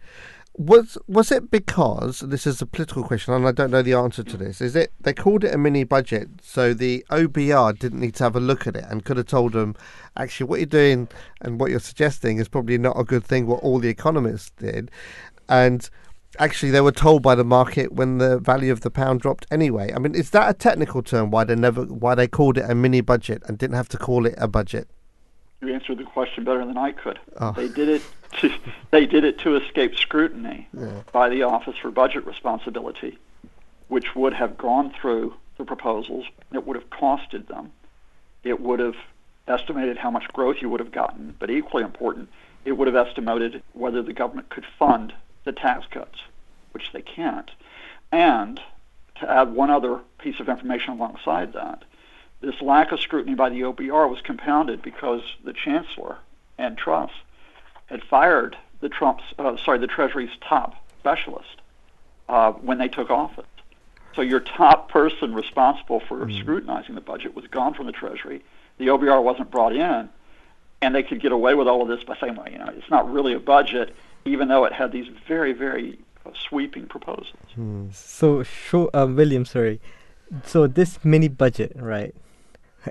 Was 0.57 0.97
was 1.05 1.33
it 1.33 1.51
because 1.51 2.21
this 2.21 2.47
is 2.47 2.61
a 2.61 2.65
political 2.65 3.03
question 3.03 3.33
and 3.33 3.45
I 3.45 3.51
don't 3.51 3.71
know 3.71 3.81
the 3.81 3.93
answer 3.93 4.23
to 4.23 4.37
this? 4.37 4.61
Is 4.61 4.73
it 4.73 4.93
they 5.01 5.11
called 5.13 5.43
it 5.43 5.53
a 5.53 5.57
mini 5.57 5.83
budget 5.83 6.29
so 6.41 6.73
the 6.73 7.05
OBR 7.11 7.77
didn't 7.77 7.99
need 7.99 8.15
to 8.15 8.23
have 8.23 8.37
a 8.37 8.39
look 8.39 8.65
at 8.65 8.77
it 8.77 8.85
and 8.89 9.03
could 9.03 9.17
have 9.17 9.25
told 9.25 9.51
them 9.51 9.75
actually 10.15 10.47
what 10.47 10.59
you're 10.59 10.65
doing 10.65 11.09
and 11.41 11.59
what 11.59 11.71
you're 11.71 11.81
suggesting 11.81 12.37
is 12.37 12.47
probably 12.47 12.77
not 12.77 12.97
a 12.97 13.03
good 13.03 13.25
thing 13.25 13.47
what 13.47 13.61
all 13.63 13.79
the 13.79 13.89
economists 13.89 14.51
did 14.57 14.89
and 15.49 15.89
actually 16.39 16.71
they 16.71 16.81
were 16.81 16.91
told 16.91 17.21
by 17.21 17.35
the 17.35 17.43
market 17.43 17.91
when 17.91 18.19
the 18.19 18.39
value 18.39 18.71
of 18.71 18.79
the 18.79 18.89
pound 18.89 19.19
dropped 19.19 19.45
anyway. 19.51 19.91
I 19.93 19.99
mean 19.99 20.15
is 20.15 20.29
that 20.29 20.49
a 20.49 20.53
technical 20.53 21.03
term 21.03 21.31
why 21.31 21.43
they 21.43 21.55
never 21.55 21.83
why 21.83 22.15
they 22.15 22.29
called 22.29 22.57
it 22.57 22.69
a 22.69 22.75
mini 22.75 23.01
budget 23.01 23.43
and 23.47 23.57
didn't 23.57 23.75
have 23.75 23.89
to 23.89 23.97
call 23.97 24.25
it 24.25 24.35
a 24.37 24.47
budget? 24.47 24.87
You 25.61 25.73
answered 25.73 25.97
the 25.97 26.03
question 26.03 26.43
better 26.43 26.65
than 26.65 26.77
I 26.77 26.91
could. 26.91 27.19
Oh. 27.39 27.51
They 27.53 27.67
did 27.67 27.89
it. 27.89 28.01
To, 28.39 28.51
they 28.91 29.05
did 29.05 29.23
it 29.23 29.39
to 29.39 29.55
escape 29.55 29.95
scrutiny 29.95 30.67
Yeah. 30.77 31.01
by 31.13 31.29
the 31.29 31.43
Office 31.43 31.75
for 31.81 31.89
Budget 31.89 32.25
Responsibility, 32.25 33.17
which 33.87 34.13
would 34.15 34.33
have 34.33 34.57
gone 34.57 34.91
through 34.99 35.35
the 35.57 35.63
proposals. 35.63 36.25
It 36.53 36.65
would 36.67 36.75
have 36.75 36.89
costed 36.89 37.47
them. 37.47 37.71
It 38.43 38.59
would 38.59 38.79
have 38.79 38.95
estimated 39.47 39.97
how 39.97 40.11
much 40.11 40.27
growth 40.33 40.57
you 40.61 40.69
would 40.69 40.81
have 40.81 40.91
gotten, 40.91 41.35
but 41.39 41.49
equally 41.49 41.83
important, 41.83 42.29
it 42.65 42.73
would 42.73 42.87
have 42.87 43.07
estimated 43.07 43.63
whether 43.73 44.01
the 44.01 44.11
government 44.13 44.49
could 44.49 44.65
fund 44.77 45.13
the 45.45 45.53
tax 45.53 45.85
cuts, 45.89 46.19
which 46.71 46.91
they 46.91 47.01
can't. 47.01 47.51
And 48.11 48.59
to 49.21 49.31
add 49.31 49.53
one 49.53 49.69
other 49.69 49.99
piece 50.17 50.39
of 50.41 50.49
information 50.49 50.93
alongside 50.93 51.53
that, 51.53 51.83
this 52.45 52.61
lack 52.61 52.91
of 52.91 52.99
scrutiny 52.99 53.35
by 53.35 53.49
the 53.49 53.61
OBR 53.61 54.09
was 54.09 54.21
compounded 54.21 54.81
because 54.81 55.21
the 55.43 55.53
chancellor 55.53 56.17
and 56.57 56.77
Truss 56.77 57.11
had 57.87 58.03
fired 58.03 58.55
the 58.81 58.89
Trump's, 58.89 59.23
uh, 59.39 59.57
sorry, 59.57 59.79
the 59.79 59.87
Treasury's 59.87 60.29
top 60.41 60.75
specialist 60.99 61.61
uh, 62.29 62.51
when 62.51 62.77
they 62.77 62.87
took 62.87 63.09
office. 63.09 63.45
So 64.15 64.21
your 64.21 64.39
top 64.39 64.89
person 64.89 65.33
responsible 65.33 65.99
for 65.99 66.29
scrutinizing 66.31 66.95
the 66.95 67.01
budget 67.01 67.35
was 67.35 67.45
gone 67.47 67.73
from 67.73 67.85
the 67.85 67.91
Treasury. 67.91 68.43
The 68.77 68.87
OBR 68.87 69.21
wasn't 69.21 69.51
brought 69.51 69.75
in, 69.75 70.09
and 70.81 70.95
they 70.95 71.03
could 71.03 71.19
get 71.19 71.33
away 71.33 71.53
with 71.53 71.67
all 71.67 71.81
of 71.81 71.89
this 71.89 72.03
by 72.05 72.15
saying, 72.21 72.35
well, 72.35 72.49
you 72.49 72.57
know, 72.57 72.69
it's 72.77 72.89
not 72.89 73.11
really 73.11 73.33
a 73.33 73.39
budget, 73.39 73.93
even 74.23 74.47
though 74.47 74.63
it 74.63 74.71
had 74.71 74.93
these 74.93 75.07
very, 75.27 75.51
very 75.51 75.99
uh, 76.25 76.31
sweeping 76.47 76.85
proposals. 76.85 77.27
So, 77.91 78.43
show, 78.43 78.89
um, 78.93 79.15
William, 79.17 79.43
sorry. 79.43 79.81
So 80.45 80.65
this 80.65 81.03
mini 81.03 81.27
budget, 81.27 81.73
right? 81.75 82.15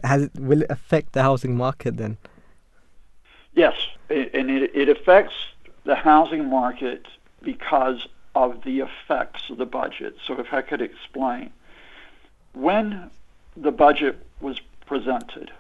Has 0.03 0.23
it 0.23 0.33
will 0.39 0.63
it 0.63 0.71
affect 0.71 1.13
the 1.13 1.23
housing 1.23 1.57
market 1.57 1.97
then? 1.97 2.17
Yes, 3.55 3.75
and 4.09 4.51
it, 4.51 4.75
it 4.75 4.89
affects 4.89 5.35
the 5.85 5.95
housing 5.95 6.49
market 6.49 7.07
because 7.43 8.07
of 8.35 8.65
the 8.65 8.81
effects 8.81 9.49
of 9.51 9.59
the 9.59 9.67
budget. 9.67 10.17
So, 10.27 10.41
if 10.41 10.53
I 10.53 10.63
could 10.63 10.83
explain, 10.83 11.51
when 12.53 13.11
the 13.57 13.71
budget 13.71 14.19
was 14.41 14.61
presented, 14.87 15.53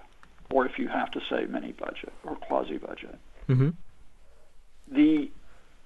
or 0.50 0.66
if 0.66 0.78
you 0.78 0.88
have 0.88 1.10
to 1.12 1.20
say 1.28 1.46
mini 1.46 1.72
budget 1.72 2.12
or 2.24 2.36
quasi 2.36 2.78
budget, 2.78 3.18
Mm-hmm. 3.48 3.70
the 4.88 5.30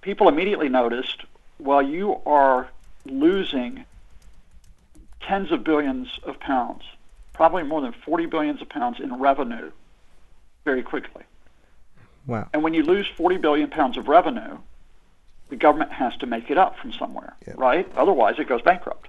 people 0.01 0.29
immediately 0.29 0.69
noticed 0.69 1.25
well, 1.59 1.83
you 1.83 2.21
are 2.25 2.69
losing 3.05 3.85
tens 5.21 5.51
of 5.51 5.65
billions 5.65 6.21
of 6.23 6.39
pounds, 6.39 6.85
probably 7.39 7.63
more 7.63 7.81
than 7.81 7.93
40 8.05 8.27
billions 8.27 8.61
of 8.61 8.69
pounds 8.69 8.99
in 8.99 9.15
revenue 9.21 9.71
very 10.65 10.83
quickly. 10.83 11.23
Wow. 12.27 12.49
And 12.53 12.65
when 12.65 12.75
you 12.75 12.83
lose 12.83 13.07
40 13.17 13.37
billion 13.37 13.71
pounds 13.71 13.97
of 13.97 14.09
revenue, 14.09 14.59
the 15.49 15.55
government 15.55 15.93
has 15.93 16.17
to 16.17 16.27
make 16.27 16.51
it 16.51 16.59
up 16.59 16.77
from 16.81 16.93
somewhere, 16.93 17.35
Yeah. 17.47 17.55
right? 17.57 17.89
Otherwise, 17.97 18.41
it 18.41 18.49
goes 18.49 18.61
bankrupt. 18.63 19.07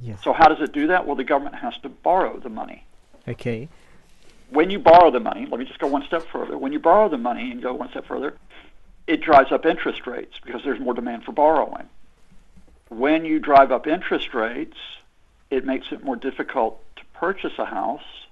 Yes. 0.00 0.18
So 0.24 0.32
how 0.32 0.48
does 0.48 0.60
it 0.60 0.72
do 0.72 0.88
that? 0.88 1.06
Well, 1.06 1.14
the 1.14 1.22
government 1.22 1.54
has 1.54 1.78
to 1.84 1.88
borrow 1.88 2.36
the 2.40 2.48
money. 2.48 2.84
Okay. 3.28 3.68
When 4.50 4.68
you 4.68 4.80
borrow 4.80 5.12
the 5.12 5.20
money, 5.20 5.46
let 5.48 5.60
me 5.60 5.64
just 5.64 5.78
go 5.78 5.86
one 5.86 6.04
step 6.04 6.24
further. 6.32 6.58
When 6.58 6.72
you 6.72 6.80
borrow 6.80 7.08
the 7.08 7.16
money 7.16 7.52
and 7.52 7.62
go 7.62 7.74
one 7.74 7.90
step 7.90 8.06
further, 8.06 8.34
it 9.06 9.20
drives 9.20 9.52
up 9.52 9.64
interest 9.64 10.04
rates 10.08 10.34
because 10.44 10.62
there's 10.64 10.80
more 10.80 10.94
demand 10.94 11.22
for 11.22 11.30
borrowing. 11.32 11.88
when 12.88 13.24
you 13.24 13.38
drive 13.38 13.70
up 13.72 13.86
interest 13.86 14.34
rates, 14.34 14.76
it 15.50 15.64
makes 15.64 15.86
it 15.92 16.04
more 16.04 16.16
difficult 16.16 16.78
purchase 17.22 17.56
a 17.56 17.64
house 17.64 18.26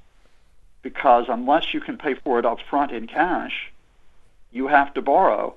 because 0.83 1.27
unless 1.29 1.73
you 1.73 1.81
can 1.81 1.97
pay 1.97 2.15
for 2.15 2.41
it 2.41 2.45
up 2.45 2.59
front 2.69 2.91
in 2.91 3.07
cash, 3.07 3.71
you 4.51 4.67
have 4.67 4.93
to 4.93 5.01
borrow, 5.01 5.55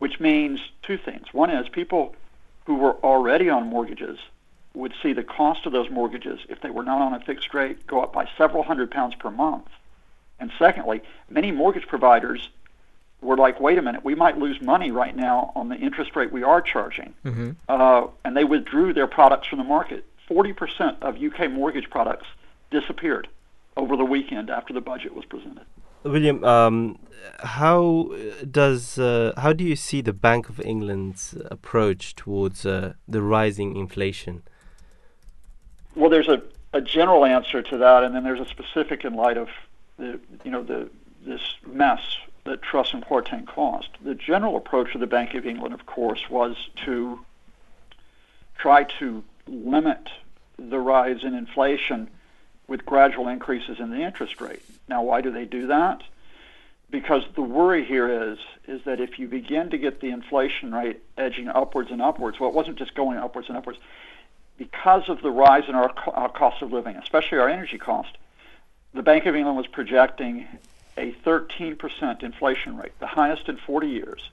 which 0.00 0.18
means 0.18 0.58
two 0.82 0.98
things. 0.98 1.26
One 1.32 1.48
is 1.48 1.68
people 1.68 2.16
who 2.64 2.74
were 2.74 2.96
already 3.04 3.48
on 3.48 3.68
mortgages 3.68 4.18
would 4.74 4.92
see 5.00 5.12
the 5.12 5.22
cost 5.22 5.64
of 5.64 5.72
those 5.72 5.88
mortgages, 5.90 6.40
if 6.48 6.60
they 6.60 6.70
were 6.70 6.82
not 6.82 7.00
on 7.00 7.14
a 7.14 7.20
fixed 7.20 7.54
rate, 7.54 7.86
go 7.86 8.00
up 8.00 8.12
by 8.12 8.28
several 8.36 8.64
hundred 8.64 8.90
pounds 8.90 9.14
per 9.14 9.30
month. 9.30 9.68
And 10.40 10.50
secondly, 10.58 11.02
many 11.30 11.52
mortgage 11.52 11.86
providers 11.86 12.48
were 13.20 13.36
like, 13.36 13.60
wait 13.60 13.78
a 13.78 13.82
minute, 13.82 14.04
we 14.04 14.16
might 14.16 14.38
lose 14.38 14.60
money 14.60 14.90
right 14.90 15.14
now 15.14 15.52
on 15.54 15.68
the 15.68 15.76
interest 15.76 16.16
rate 16.16 16.32
we 16.32 16.42
are 16.42 16.60
charging. 16.60 17.14
Mm-hmm. 17.24 17.50
Uh, 17.68 18.08
and 18.24 18.36
they 18.36 18.44
withdrew 18.44 18.92
their 18.92 19.06
products 19.06 19.46
from 19.46 19.58
the 19.58 19.64
market. 19.64 20.04
40% 20.28 21.00
of 21.02 21.22
UK 21.22 21.48
mortgage 21.48 21.88
products 21.88 22.26
disappeared 22.70 23.28
over 23.76 23.96
the 23.96 24.04
weekend 24.04 24.50
after 24.50 24.72
the 24.72 24.80
budget 24.80 25.14
was 25.14 25.24
presented. 25.24 25.64
William, 26.02 26.42
um, 26.44 26.98
how 27.40 28.10
does 28.50 28.98
uh, 28.98 29.32
how 29.36 29.52
do 29.52 29.64
you 29.64 29.76
see 29.76 30.00
the 30.00 30.12
Bank 30.12 30.48
of 30.48 30.60
England's 30.60 31.36
approach 31.50 32.14
towards 32.14 32.64
uh, 32.64 32.94
the 33.08 33.22
rising 33.22 33.76
inflation? 33.76 34.42
Well, 35.94 36.10
there's 36.10 36.28
a, 36.28 36.42
a 36.72 36.80
general 36.80 37.24
answer 37.24 37.62
to 37.62 37.78
that, 37.78 38.04
and 38.04 38.14
then 38.14 38.22
there's 38.22 38.40
a 38.40 38.46
specific 38.46 39.04
in 39.04 39.14
light 39.14 39.36
of 39.36 39.48
the 39.98 40.20
you 40.44 40.50
know 40.50 40.62
the 40.62 40.88
this 41.24 41.40
mess 41.66 42.00
that 42.44 42.62
Truss 42.62 42.92
and 42.92 43.04
Kwarteng 43.04 43.46
caused. 43.46 43.88
The 44.04 44.14
general 44.14 44.56
approach 44.56 44.94
of 44.94 45.00
the 45.00 45.06
Bank 45.06 45.34
of 45.34 45.46
England, 45.46 45.74
of 45.74 45.86
course, 45.86 46.30
was 46.30 46.56
to 46.84 47.18
try 48.56 48.84
to 49.00 49.24
limit 49.48 50.08
the 50.56 50.78
rise 50.78 51.24
in 51.24 51.34
inflation 51.34 52.08
with 52.68 52.84
gradual 52.84 53.28
increases 53.28 53.78
in 53.78 53.90
the 53.90 54.02
interest 54.02 54.40
rate. 54.40 54.62
Now, 54.88 55.02
why 55.02 55.20
do 55.20 55.30
they 55.30 55.44
do 55.44 55.68
that? 55.68 56.02
Because 56.90 57.22
the 57.34 57.42
worry 57.42 57.84
here 57.84 58.30
is 58.30 58.38
is 58.66 58.82
that 58.84 59.00
if 59.00 59.18
you 59.18 59.28
begin 59.28 59.70
to 59.70 59.78
get 59.78 60.00
the 60.00 60.10
inflation 60.10 60.74
rate 60.74 61.00
edging 61.16 61.48
upwards 61.48 61.90
and 61.90 62.00
upwards, 62.02 62.38
well, 62.38 62.50
it 62.50 62.54
wasn't 62.54 62.76
just 62.76 62.94
going 62.94 63.18
upwards 63.18 63.48
and 63.48 63.56
upwards. 63.56 63.78
Because 64.56 65.08
of 65.08 65.20
the 65.22 65.30
rise 65.30 65.64
in 65.68 65.74
our, 65.74 65.92
our 66.08 66.28
cost 66.28 66.62
of 66.62 66.72
living, 66.72 66.96
especially 66.96 67.38
our 67.38 67.48
energy 67.48 67.78
cost, 67.78 68.16
the 68.94 69.02
Bank 69.02 69.26
of 69.26 69.36
England 69.36 69.56
was 69.56 69.66
projecting 69.66 70.46
a 70.96 71.12
13% 71.24 72.22
inflation 72.22 72.76
rate, 72.76 72.92
the 72.98 73.06
highest 73.06 73.48
in 73.48 73.56
40 73.58 73.88
years, 73.88 74.30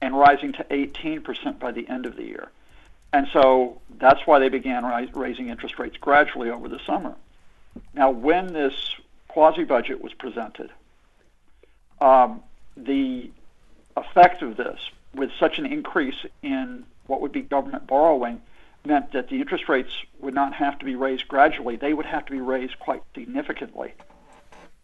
and 0.00 0.18
rising 0.18 0.52
to 0.54 0.64
18% 0.64 1.58
by 1.58 1.70
the 1.70 1.88
end 1.88 2.04
of 2.04 2.16
the 2.16 2.24
year. 2.24 2.48
And 3.12 3.28
so 3.32 3.80
that's 3.98 4.26
why 4.26 4.38
they 4.38 4.48
began 4.48 4.84
raising 5.14 5.48
interest 5.48 5.78
rates 5.78 5.96
gradually 5.96 6.50
over 6.50 6.68
the 6.68 6.80
summer. 6.80 7.14
Now, 7.94 8.10
when 8.10 8.52
this 8.52 8.94
quasi 9.28 9.64
budget 9.64 10.00
was 10.00 10.12
presented, 10.14 10.70
um, 12.00 12.42
the 12.76 13.30
effect 13.96 14.42
of 14.42 14.56
this, 14.56 14.78
with 15.14 15.30
such 15.38 15.58
an 15.58 15.66
increase 15.66 16.26
in 16.42 16.84
what 17.06 17.20
would 17.20 17.32
be 17.32 17.40
government 17.40 17.86
borrowing, 17.86 18.40
meant 18.84 19.12
that 19.12 19.28
the 19.28 19.40
interest 19.40 19.68
rates 19.68 19.92
would 20.20 20.34
not 20.34 20.54
have 20.54 20.78
to 20.78 20.84
be 20.84 20.94
raised 20.94 21.28
gradually, 21.28 21.76
they 21.76 21.92
would 21.92 22.06
have 22.06 22.24
to 22.26 22.32
be 22.32 22.40
raised 22.40 22.78
quite 22.78 23.02
significantly. 23.14 23.92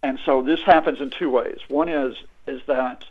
And 0.02 0.18
so 0.24 0.42
this 0.42 0.60
happens 0.62 1.00
in 1.00 1.10
two 1.10 1.30
ways. 1.30 1.58
One 1.68 1.88
is 1.88 2.16
is 2.46 2.60
that 2.66 3.04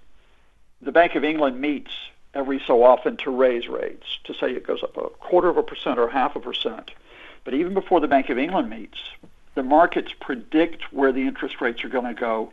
the 0.81 0.91
Bank 0.91 1.15
of 1.15 1.23
England 1.23 1.59
meets 1.59 1.91
every 2.35 2.61
so 2.67 2.83
often 2.83 3.17
to 3.17 3.31
raise 3.31 3.67
rates, 3.67 4.05
to 4.25 4.33
say 4.33 4.51
it 4.51 4.65
goes 4.65 4.83
up 4.83 4.95
a 4.97 5.09
quarter 5.09 5.49
of 5.49 5.57
a 5.57 5.63
percent 5.63 5.97
or 5.97 6.09
half 6.09 6.35
a 6.35 6.39
percent. 6.39 6.91
But 7.43 7.53
even 7.53 7.73
before 7.73 7.99
the 7.99 8.07
Bank 8.07 8.29
of 8.29 8.37
England 8.37 8.69
meets, 8.69 8.99
the 9.55 9.63
markets 9.63 10.11
predict 10.19 10.91
where 10.93 11.11
the 11.11 11.21
interest 11.27 11.61
rates 11.61 11.83
are 11.83 11.89
going 11.89 12.05
to 12.05 12.19
go 12.19 12.51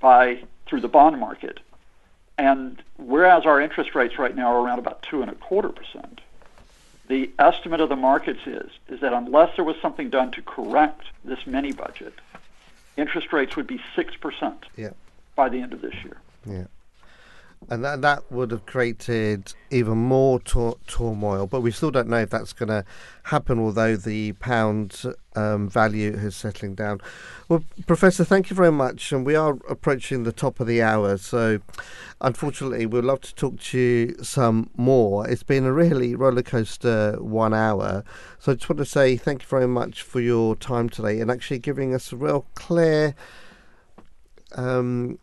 by 0.00 0.42
through 0.66 0.80
the 0.80 0.88
bond 0.88 1.18
market. 1.18 1.60
And 2.38 2.82
whereas 2.96 3.44
our 3.44 3.60
interest 3.60 3.94
rates 3.94 4.18
right 4.18 4.34
now 4.34 4.54
are 4.54 4.64
around 4.64 4.78
about 4.78 5.02
two 5.02 5.20
and 5.22 5.30
a 5.30 5.34
quarter 5.34 5.68
percent, 5.68 6.20
the 7.08 7.30
estimate 7.38 7.80
of 7.80 7.88
the 7.88 7.96
markets 7.96 8.40
is 8.46 8.70
is 8.88 9.00
that 9.00 9.12
unless 9.12 9.54
there 9.56 9.64
was 9.64 9.76
something 9.82 10.08
done 10.10 10.30
to 10.32 10.42
correct 10.42 11.02
this 11.24 11.46
mini 11.46 11.72
budget, 11.72 12.14
interest 12.96 13.32
rates 13.32 13.56
would 13.56 13.66
be 13.66 13.80
six 13.96 14.14
percent 14.16 14.64
Yeah. 14.76 14.90
by 15.34 15.48
the 15.48 15.60
end 15.60 15.72
of 15.72 15.80
this 15.80 15.94
year. 16.04 16.16
Yeah. 16.46 16.66
And 17.68 17.84
that, 17.84 18.00
that 18.02 18.32
would 18.32 18.50
have 18.50 18.66
created 18.66 19.54
even 19.70 19.98
more 19.98 20.40
tor- 20.40 20.78
turmoil, 20.88 21.46
but 21.46 21.60
we 21.60 21.70
still 21.70 21.90
don't 21.90 22.08
know 22.08 22.20
if 22.20 22.30
that's 22.30 22.52
going 22.52 22.70
to 22.70 22.84
happen, 23.24 23.60
although 23.60 23.96
the 23.96 24.32
pound 24.32 25.04
um, 25.36 25.68
value 25.68 26.10
is 26.10 26.34
settling 26.34 26.74
down. 26.74 27.00
Well, 27.48 27.62
Professor, 27.86 28.24
thank 28.24 28.50
you 28.50 28.56
very 28.56 28.72
much. 28.72 29.12
And 29.12 29.24
we 29.24 29.36
are 29.36 29.58
approaching 29.68 30.24
the 30.24 30.32
top 30.32 30.58
of 30.58 30.66
the 30.66 30.82
hour, 30.82 31.16
so 31.18 31.60
unfortunately, 32.20 32.86
we'd 32.86 33.04
love 33.04 33.20
to 33.20 33.34
talk 33.34 33.60
to 33.60 33.78
you 33.78 34.16
some 34.22 34.70
more. 34.76 35.28
It's 35.28 35.44
been 35.44 35.64
a 35.64 35.72
really 35.72 36.16
rollercoaster 36.16 37.20
one 37.20 37.54
hour. 37.54 38.04
So 38.40 38.52
I 38.52 38.54
just 38.56 38.68
want 38.68 38.78
to 38.78 38.86
say 38.86 39.16
thank 39.16 39.42
you 39.42 39.48
very 39.48 39.68
much 39.68 40.02
for 40.02 40.20
your 40.20 40.56
time 40.56 40.88
today 40.88 41.20
and 41.20 41.30
actually 41.30 41.58
giving 41.58 41.94
us 41.94 42.10
a 42.10 42.16
real 42.16 42.46
clear. 42.54 43.14
Um, 44.56 45.18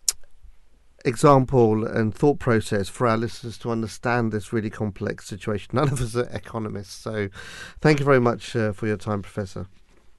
example 1.06 1.86
and 1.86 2.14
thought 2.14 2.40
process 2.40 2.90
for 2.90 3.08
our 3.08 3.18
listeners 3.18 3.58
to 3.60 3.72
understand 3.72 4.32
this 4.32 4.52
really 4.52 4.70
complex 4.70 5.28
situation. 5.28 5.72
None 5.74 5.90
of 5.90 6.02
us 6.02 6.16
are 6.16 6.30
economists, 6.34 6.96
so 6.96 7.30
thank 7.82 8.00
you 8.00 8.06
very 8.06 8.20
much 8.20 8.56
uh, 8.56 8.74
for 8.74 8.88
your 8.88 8.98
time, 8.98 9.22
Professor. 9.22 9.68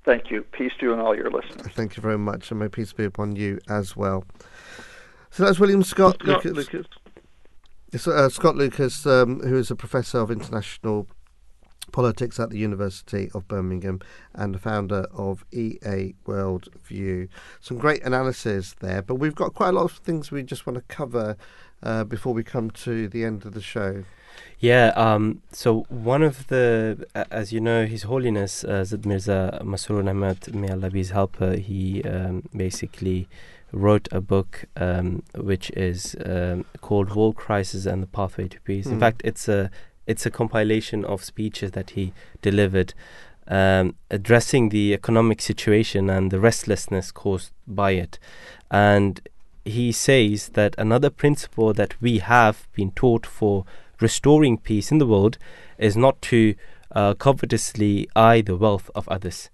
Thank 0.04 0.30
you. 0.30 0.42
Peace 0.52 0.72
to 0.80 0.86
you 0.86 0.92
and 0.92 1.02
all 1.02 1.14
your 1.14 1.30
listeners. 1.30 1.72
Thank 1.74 1.96
you 1.96 2.00
very 2.00 2.18
much, 2.18 2.50
and 2.50 2.60
may 2.60 2.68
peace 2.68 2.92
be 2.92 3.04
upon 3.04 3.36
you 3.36 3.58
as 3.68 3.94
well. 3.94 4.24
So 5.30 5.44
that's 5.44 5.60
William 5.60 5.82
Scott, 5.82 6.22
Lucas. 6.24 6.68
It's, 7.92 8.06
uh, 8.06 8.28
Scott 8.28 8.56
Lucas, 8.56 9.06
um, 9.06 9.40
who 9.40 9.56
is 9.56 9.70
a 9.70 9.76
professor 9.76 10.18
of 10.18 10.30
international 10.30 11.06
politics 11.92 12.38
at 12.40 12.50
the 12.50 12.58
University 12.58 13.30
of 13.34 13.46
Birmingham 13.48 14.00
and 14.34 14.54
the 14.54 14.58
founder 14.58 15.06
of 15.12 15.44
EA 15.52 16.14
World 16.26 16.68
View. 16.86 17.28
Some 17.60 17.78
great 17.78 18.02
analysis 18.04 18.74
there, 18.80 19.02
but 19.02 19.16
we've 19.16 19.34
got 19.34 19.54
quite 19.54 19.70
a 19.70 19.72
lot 19.72 19.84
of 19.84 19.92
things 19.92 20.30
we 20.30 20.42
just 20.42 20.66
want 20.66 20.76
to 20.76 20.82
cover 20.94 21.36
uh, 21.82 22.04
before 22.04 22.34
we 22.34 22.42
come 22.42 22.70
to 22.70 23.08
the 23.08 23.24
end 23.24 23.44
of 23.46 23.54
the 23.54 23.62
show. 23.62 24.04
Yeah, 24.60 24.88
um, 24.96 25.42
so 25.52 25.84
one 25.88 26.22
of 26.22 26.46
the, 26.48 27.06
as 27.30 27.52
you 27.52 27.60
know, 27.60 27.86
His 27.86 28.04
Holiness 28.04 28.64
uh, 28.64 28.84
Zid 28.84 29.04
Mirza 29.06 29.60
Masroor 29.64 30.08
Ahmad, 30.08 30.52
may 30.54 30.68
Allah 30.70 30.90
be 30.90 30.98
his 30.98 31.10
helper, 31.10 31.56
he 31.56 32.02
um, 32.04 32.42
basically 32.54 33.28
wrote 33.72 34.08
a 34.10 34.20
book 34.20 34.64
um, 34.76 35.22
which 35.34 35.70
is 35.70 36.16
um, 36.24 36.64
called 36.80 37.14
World 37.14 37.36
Crisis 37.36 37.84
and 37.86 38.02
the 38.02 38.06
Pathway 38.06 38.48
to 38.48 38.60
Peace. 38.60 38.86
In 38.86 38.96
Mm. 38.96 39.00
fact, 39.00 39.20
it's 39.24 39.48
a 39.48 39.70
it's 40.08 40.26
a 40.26 40.30
compilation 40.30 41.04
of 41.04 41.22
speeches 41.22 41.70
that 41.72 41.90
he 41.90 42.12
delivered 42.42 42.94
um, 43.46 43.94
addressing 44.10 44.70
the 44.70 44.92
economic 44.92 45.40
situation 45.40 46.10
and 46.10 46.30
the 46.30 46.40
restlessness 46.40 47.12
caused 47.12 47.52
by 47.66 47.92
it. 47.92 48.18
And 48.70 49.20
he 49.64 49.92
says 49.92 50.50
that 50.50 50.74
another 50.78 51.10
principle 51.10 51.72
that 51.74 52.00
we 52.00 52.18
have 52.18 52.68
been 52.74 52.90
taught 52.92 53.26
for 53.26 53.64
restoring 54.00 54.58
peace 54.58 54.90
in 54.90 54.98
the 54.98 55.06
world 55.06 55.38
is 55.78 55.96
not 55.96 56.20
to 56.22 56.54
uh, 56.92 57.14
covetously 57.14 58.08
eye 58.16 58.40
the 58.40 58.56
wealth 58.56 58.90
of 58.94 59.08
others. 59.08 59.50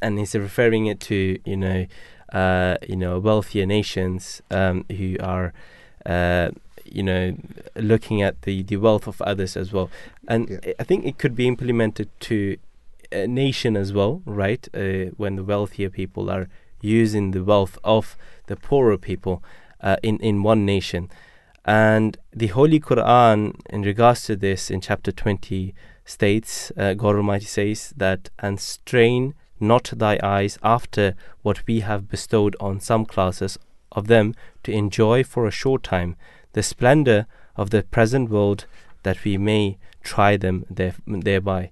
And 0.00 0.18
he's 0.18 0.34
referring 0.34 0.86
it 0.86 1.00
to, 1.00 1.38
you 1.44 1.56
know, 1.56 1.86
uh, 2.32 2.76
you 2.88 2.96
know, 2.96 3.18
wealthier 3.18 3.66
nations 3.66 4.42
um, 4.50 4.84
who 4.90 5.16
are, 5.20 5.52
uh, 6.04 6.50
you 6.92 7.02
know, 7.02 7.36
looking 7.74 8.22
at 8.22 8.42
the, 8.42 8.62
the 8.62 8.76
wealth 8.76 9.06
of 9.06 9.20
others 9.22 9.56
as 9.56 9.72
well. 9.72 9.90
And 10.28 10.48
Yeah. 10.48 10.72
I- 10.78 10.84
think 10.84 11.04
it 11.04 11.18
could 11.18 11.34
be 11.34 11.46
implemented 11.46 12.08
to 12.20 12.56
a 13.12 13.26
nation 13.26 13.76
as 13.76 13.92
well, 13.92 14.22
right? 14.24 14.68
Uh, 14.74 15.10
when 15.16 15.36
the 15.36 15.44
wealthier 15.44 15.90
people 15.90 16.30
are 16.30 16.48
using 16.80 17.32
the 17.32 17.42
wealth 17.44 17.78
of 17.84 18.16
the 18.46 18.56
poorer 18.56 18.98
people 18.98 19.42
uh, 19.80 19.96
in 20.02 20.18
in 20.20 20.42
one 20.42 20.64
nation, 20.64 21.08
and 21.64 22.16
the 22.32 22.48
Holy 22.48 22.80
Quran, 22.80 23.54
in 23.70 23.82
regards 23.82 24.24
to 24.24 24.36
this, 24.36 24.70
in 24.70 24.80
chapter 24.80 25.12
twenty, 25.12 25.74
states 26.04 26.72
uh, 26.76 26.94
God 26.94 27.16
Almighty 27.16 27.46
says 27.46 27.92
that 27.96 28.30
and 28.38 28.60
strain 28.60 29.34
not 29.60 29.92
thy 29.96 30.18
eyes 30.22 30.58
after 30.62 31.14
what 31.42 31.66
we 31.66 31.80
have 31.80 32.08
bestowed 32.08 32.54
on 32.60 32.80
some 32.80 33.04
classes 33.04 33.58
of 33.92 34.06
them 34.06 34.34
to 34.62 34.72
enjoy 34.72 35.24
for 35.24 35.46
a 35.46 35.50
short 35.50 35.82
time 35.82 36.16
the 36.56 36.62
splendor 36.62 37.26
of 37.54 37.70
the 37.70 37.82
present 37.96 38.30
world, 38.30 38.60
that 39.02 39.18
we 39.24 39.36
may 39.38 39.76
try 40.02 40.36
them 40.36 40.64
there, 40.78 40.94
thereby. 41.06 41.70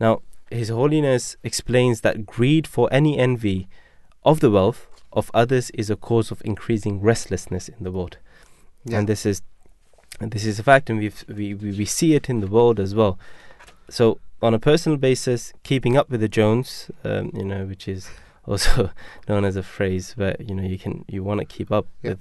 Now, 0.00 0.22
His 0.50 0.68
Holiness 0.70 1.36
explains 1.42 2.00
that 2.00 2.24
greed 2.26 2.66
for 2.66 2.88
any 2.92 3.18
envy 3.18 3.66
of 4.24 4.38
the 4.40 4.50
wealth 4.50 4.86
of 5.12 5.30
others 5.34 5.70
is 5.70 5.90
a 5.90 5.96
cause 6.08 6.30
of 6.30 6.42
increasing 6.44 7.00
restlessness 7.10 7.68
in 7.68 7.80
the 7.84 7.90
world, 7.96 8.16
Yeah. 8.84 8.98
and 8.98 9.08
this 9.08 9.26
is 9.26 9.42
and 10.20 10.30
this 10.30 10.44
is 10.46 10.58
a 10.60 10.62
fact, 10.62 10.90
and 10.90 10.98
we've, 11.00 11.24
we 11.28 11.54
we 11.54 11.68
we 11.80 11.84
see 11.84 12.14
it 12.14 12.30
in 12.30 12.38
the 12.40 12.46
world 12.56 12.78
as 12.80 12.94
well. 12.94 13.14
so 13.90 14.18
on 14.40 14.54
a 14.54 14.58
personal 14.58 14.98
basis, 14.98 15.52
keeping 15.70 15.96
up 15.96 16.08
with 16.10 16.20
the 16.20 16.28
Jones, 16.38 16.90
um, 17.02 17.30
you 17.38 17.44
know, 17.50 17.62
which 17.70 17.88
is 17.88 18.08
also 18.50 18.90
known 19.28 19.44
as 19.44 19.56
a 19.56 19.62
phrase 19.62 20.06
where 20.18 20.36
you 20.48 20.54
know 20.56 20.62
you 20.74 20.78
can 20.84 20.94
you 21.14 21.24
want 21.28 21.40
to 21.40 21.46
keep 21.56 21.70
up 21.78 21.86
Yeah. 22.02 22.10
with, 22.10 22.20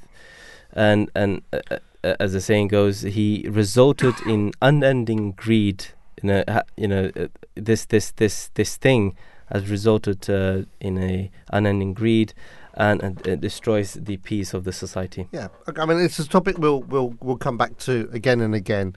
and 0.75 1.09
and 1.15 1.41
uh, 1.51 1.59
uh, 2.03 2.15
as 2.19 2.33
the 2.33 2.41
saying 2.41 2.67
goes, 2.67 3.01
he 3.01 3.45
resulted 3.49 4.15
in 4.25 4.51
unending 4.61 5.31
greed. 5.31 5.85
You 6.21 6.27
know, 6.27 6.61
you 6.77 6.87
know, 6.87 7.11
uh, 7.15 7.27
this 7.55 7.85
this 7.85 8.11
this 8.11 8.49
this 8.55 8.75
thing 8.77 9.15
has 9.51 9.69
resulted 9.69 10.29
uh, 10.29 10.63
in 10.79 10.97
a 10.97 11.31
unending 11.51 11.93
greed, 11.93 12.33
and, 12.73 13.01
and 13.01 13.27
it 13.27 13.41
destroys 13.41 13.93
the 13.93 14.17
peace 14.17 14.53
of 14.53 14.63
the 14.63 14.71
society. 14.71 15.27
Yeah, 15.31 15.47
I 15.77 15.85
mean 15.85 15.99
it's 15.99 16.19
a 16.19 16.27
topic 16.27 16.57
we'll 16.57 16.81
we'll 16.81 17.15
we'll 17.21 17.37
come 17.37 17.57
back 17.57 17.77
to 17.79 18.09
again 18.11 18.41
and 18.41 18.55
again. 18.55 18.95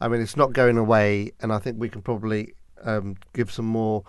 I 0.00 0.08
mean 0.08 0.20
it's 0.20 0.36
not 0.36 0.52
going 0.52 0.78
away, 0.78 1.32
and 1.40 1.52
I 1.52 1.58
think 1.58 1.78
we 1.78 1.88
can 1.88 2.02
probably 2.02 2.54
um, 2.84 3.16
give 3.34 3.52
some 3.52 3.66
more 3.66 4.04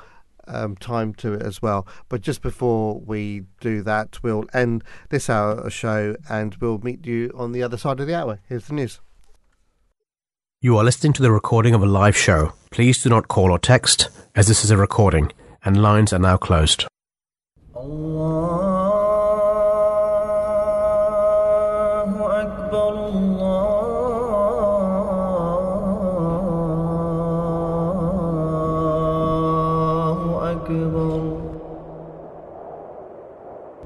um, 0.49 0.75
time 0.75 1.13
to 1.15 1.33
it 1.33 1.41
as 1.41 1.61
well. 1.61 1.87
But 2.09 2.21
just 2.21 2.41
before 2.41 2.99
we 2.99 3.43
do 3.61 3.81
that, 3.83 4.21
we'll 4.23 4.45
end 4.53 4.83
this 5.09 5.29
hour 5.29 5.53
of 5.53 5.73
show 5.73 6.15
and 6.29 6.55
we'll 6.55 6.79
meet 6.79 7.05
you 7.05 7.31
on 7.35 7.51
the 7.51 7.63
other 7.63 7.77
side 7.77 7.99
of 7.99 8.07
the 8.07 8.15
hour. 8.15 8.39
Here's 8.49 8.67
the 8.67 8.73
news. 8.73 8.99
You 10.61 10.77
are 10.77 10.83
listening 10.83 11.13
to 11.13 11.21
the 11.21 11.31
recording 11.31 11.73
of 11.73 11.81
a 11.81 11.85
live 11.85 12.17
show. 12.17 12.51
Please 12.69 13.01
do 13.01 13.09
not 13.09 13.29
call 13.29 13.51
or 13.51 13.59
text, 13.59 14.09
as 14.35 14.47
this 14.47 14.65
is 14.65 14.71
a 14.71 14.77
recording, 14.77 15.31
and 15.63 15.81
lines 15.81 16.11
are 16.11 16.19
now 16.19 16.35
closed. 16.35 16.85
Allah. 17.73 18.78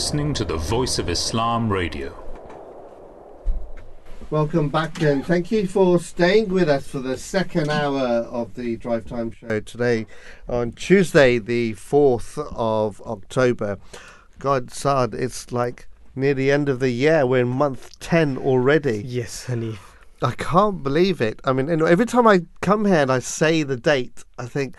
listening 0.00 0.32
to 0.32 0.46
the 0.46 0.56
Voice 0.56 0.98
of 0.98 1.10
Islam 1.10 1.70
Radio. 1.70 2.14
Welcome 4.30 4.70
back, 4.70 5.02
and 5.02 5.22
thank 5.22 5.50
you 5.50 5.66
for 5.66 6.00
staying 6.00 6.48
with 6.48 6.70
us 6.70 6.88
for 6.88 7.00
the 7.00 7.18
second 7.18 7.68
hour 7.68 8.00
of 8.00 8.54
the 8.54 8.78
Drive 8.78 9.04
Time 9.04 9.30
Show 9.30 9.60
today 9.60 10.06
on 10.48 10.72
Tuesday, 10.72 11.36
the 11.36 11.74
4th 11.74 12.38
of 12.56 13.02
October. 13.02 13.76
God, 14.38 14.70
Saad, 14.70 15.12
it's 15.12 15.52
like 15.52 15.86
near 16.16 16.32
the 16.32 16.50
end 16.50 16.70
of 16.70 16.80
the 16.80 16.88
year. 16.88 17.26
We're 17.26 17.42
in 17.42 17.48
month 17.48 18.00
10 18.00 18.38
already. 18.38 19.02
Yes, 19.04 19.48
Hanif. 19.48 19.80
I 20.22 20.32
can't 20.32 20.82
believe 20.82 21.20
it. 21.20 21.40
I 21.44 21.52
mean, 21.52 21.68
every 21.68 22.06
time 22.06 22.26
I 22.26 22.46
come 22.62 22.86
here 22.86 23.02
and 23.02 23.12
I 23.12 23.18
say 23.18 23.64
the 23.64 23.76
date, 23.76 24.24
I 24.38 24.46
think 24.46 24.78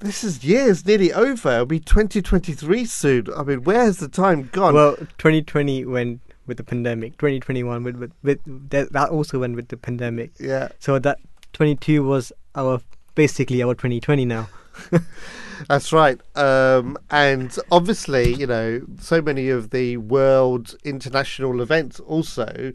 this 0.00 0.24
is 0.24 0.42
years 0.44 0.84
nearly 0.84 1.12
over. 1.12 1.50
It'll 1.52 1.66
be 1.66 1.80
2023 1.80 2.84
soon. 2.86 3.26
I 3.36 3.42
mean, 3.42 3.62
where 3.64 3.84
has 3.84 3.98
the 3.98 4.08
time 4.08 4.48
gone? 4.52 4.74
Well, 4.74 4.96
2020 4.96 5.84
went 5.84 6.20
with 6.46 6.56
the 6.56 6.64
pandemic. 6.64 7.12
2021 7.18 7.84
with 7.84 7.96
with, 7.96 8.12
with 8.22 8.70
that, 8.70 8.92
that 8.92 9.10
also 9.10 9.38
went 9.38 9.56
with 9.56 9.68
the 9.68 9.76
pandemic. 9.76 10.32
yeah. 10.40 10.68
So 10.78 10.98
that 10.98 11.18
22 11.52 12.02
was 12.02 12.32
our 12.54 12.80
basically 13.14 13.62
our 13.62 13.74
2020 13.74 14.24
now. 14.24 14.48
That's 15.68 15.92
right. 15.92 16.18
Um, 16.34 16.96
and 17.10 17.56
obviously, 17.70 18.34
you 18.34 18.46
know, 18.46 18.80
so 18.98 19.20
many 19.20 19.50
of 19.50 19.70
the 19.70 19.98
world 19.98 20.74
international 20.84 21.60
events 21.60 22.00
also 22.00 22.72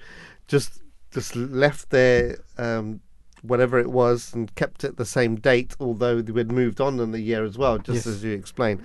just 0.47 0.81
just 1.11 1.35
left 1.35 1.89
their 1.89 2.37
um, 2.57 2.99
whatever 3.47 3.79
it 3.79 3.91
was 3.91 4.33
and 4.33 4.53
kept 4.55 4.83
it 4.83 4.97
the 4.97 5.05
same 5.05 5.35
date, 5.35 5.75
although 5.79 6.17
had 6.17 6.51
moved 6.51 6.81
on 6.81 6.99
in 6.99 7.11
the 7.11 7.21
year 7.21 7.43
as 7.43 7.57
well, 7.57 7.77
just 7.77 8.05
Yes. 8.05 8.07
as 8.07 8.23
you 8.23 8.33
explained. 8.33 8.81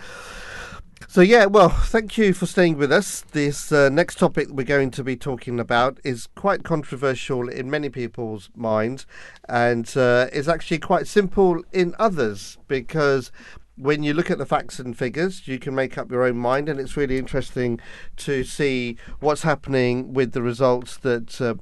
So 1.08 1.22
yeah, 1.22 1.46
well, 1.46 1.70
thank 1.70 2.18
you 2.18 2.32
for 2.34 2.46
staying 2.46 2.76
with 2.76 2.92
us. 2.92 3.22
This 3.32 3.72
uh, 3.72 3.88
next 3.88 4.18
topic 4.18 4.48
we're 4.50 4.64
going 4.64 4.90
to 4.92 5.02
be 5.02 5.16
talking 5.16 5.58
about 5.58 5.98
is 6.04 6.28
quite 6.36 6.62
controversial 6.62 7.48
in 7.48 7.70
many 7.70 7.88
people's 7.88 8.50
minds, 8.54 9.06
and 9.48 9.90
uh, 9.96 10.28
is 10.32 10.48
actually 10.48 10.78
quite 10.78 11.08
simple 11.08 11.64
in 11.72 11.94
others 11.98 12.58
because 12.68 13.32
when 13.80 14.02
you 14.02 14.12
look 14.12 14.30
at 14.30 14.38
the 14.38 14.46
facts 14.46 14.78
and 14.78 14.96
figures, 14.96 15.48
you 15.48 15.58
can 15.58 15.74
make 15.74 15.96
up 15.96 16.10
your 16.10 16.24
own 16.24 16.36
mind, 16.36 16.68
and 16.68 16.78
it's 16.78 16.96
really 16.96 17.16
interesting 17.16 17.80
to 18.18 18.44
see 18.44 18.96
what's 19.20 19.42
happening 19.42 20.12
with 20.12 20.32
the 20.32 20.42
results 20.42 20.98
that 20.98 21.40
uh, 21.40 21.54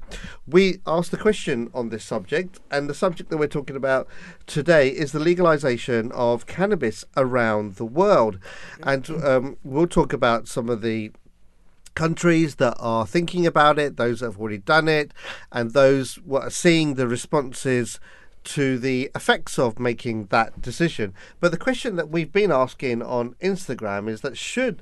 we 0.45 0.79
asked 0.85 1.11
the 1.11 1.17
question 1.17 1.69
on 1.73 1.89
this 1.89 2.03
subject. 2.03 2.59
And 2.69 2.89
the 2.89 2.93
subject 2.93 3.29
that 3.29 3.37
we're 3.37 3.47
talking 3.47 3.77
about 3.77 4.07
today 4.47 4.89
is 4.89 5.13
the 5.13 5.19
legalization 5.19 6.11
of 6.11 6.45
cannabis 6.45 7.05
around 7.15 7.75
the 7.75 7.85
world. 7.85 8.37
And 8.83 9.09
um, 9.23 9.57
we'll 9.63 9.87
talk 9.87 10.11
about 10.11 10.47
some 10.47 10.69
of 10.69 10.81
the 10.81 11.11
countries 11.95 12.55
that 12.55 12.75
are 12.79 13.07
thinking 13.07 13.45
about 13.45 13.79
it, 13.79 13.97
those 13.97 14.19
that 14.19 14.27
have 14.27 14.39
already 14.39 14.57
done 14.57 14.87
it, 14.87 15.13
and 15.51 15.71
those 15.71 16.15
what 16.15 16.43
are 16.43 16.49
seeing 16.49 16.95
the 16.95 17.07
responses 17.07 17.99
to 18.43 18.77
the 18.79 19.11
effects 19.15 19.59
of 19.59 19.79
making 19.79 20.25
that 20.27 20.61
decision. 20.61 21.13
But 21.39 21.51
the 21.51 21.57
question 21.57 21.95
that 21.97 22.09
we've 22.09 22.31
been 22.31 22.51
asking 22.51 23.01
on 23.01 23.35
Instagram 23.41 24.09
is 24.09 24.21
that 24.21 24.37
should 24.37 24.81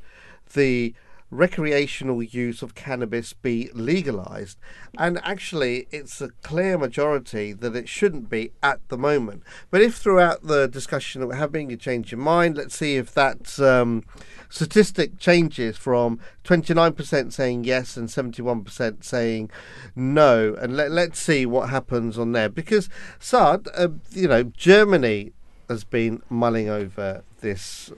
the 0.53 0.93
recreational 1.29 2.23
use 2.23 2.61
of 2.61 2.75
cannabis 2.75 3.33
be 3.33 3.69
legalized? 3.73 4.57
And 4.97 5.19
actually 5.23 5.87
it's 5.91 6.21
a 6.21 6.29
clear 6.41 6.77
majority 6.77 7.53
that 7.53 7.75
it 7.75 7.89
shouldn't 7.89 8.29
be 8.29 8.51
at 8.63 8.79
the 8.89 8.97
moment. 8.97 9.43
But 9.69 9.81
if 9.81 9.95
throughout 9.95 10.43
the 10.43 10.67
discussion 10.67 11.21
that 11.21 11.27
we're 11.27 11.35
having 11.35 11.69
you 11.69 11.77
change 11.77 12.11
your 12.11 12.19
mind 12.19 12.57
let's 12.57 12.75
see 12.75 12.95
if 12.95 13.13
that 13.13 13.59
um, 13.59 14.03
statistic 14.49 15.19
changes 15.19 15.77
from 15.77 16.19
29% 16.43 17.33
saying 17.33 17.63
yes 17.63 17.97
and 17.97 18.09
71% 18.09 19.03
saying 19.03 19.49
no. 19.95 20.55
And 20.55 20.77
let, 20.77 20.91
let's 20.91 21.19
see 21.19 21.45
what 21.45 21.69
happens 21.69 22.17
on 22.17 22.31
there. 22.31 22.49
Because 22.49 22.89
Saad 23.19 23.67
uh, 23.75 23.89
you 24.11 24.27
know 24.27 24.43
Germany 24.43 25.33
has 25.67 25.83
been 25.83 26.21
mulling 26.29 26.69
over 26.69 27.23
this 27.41 27.91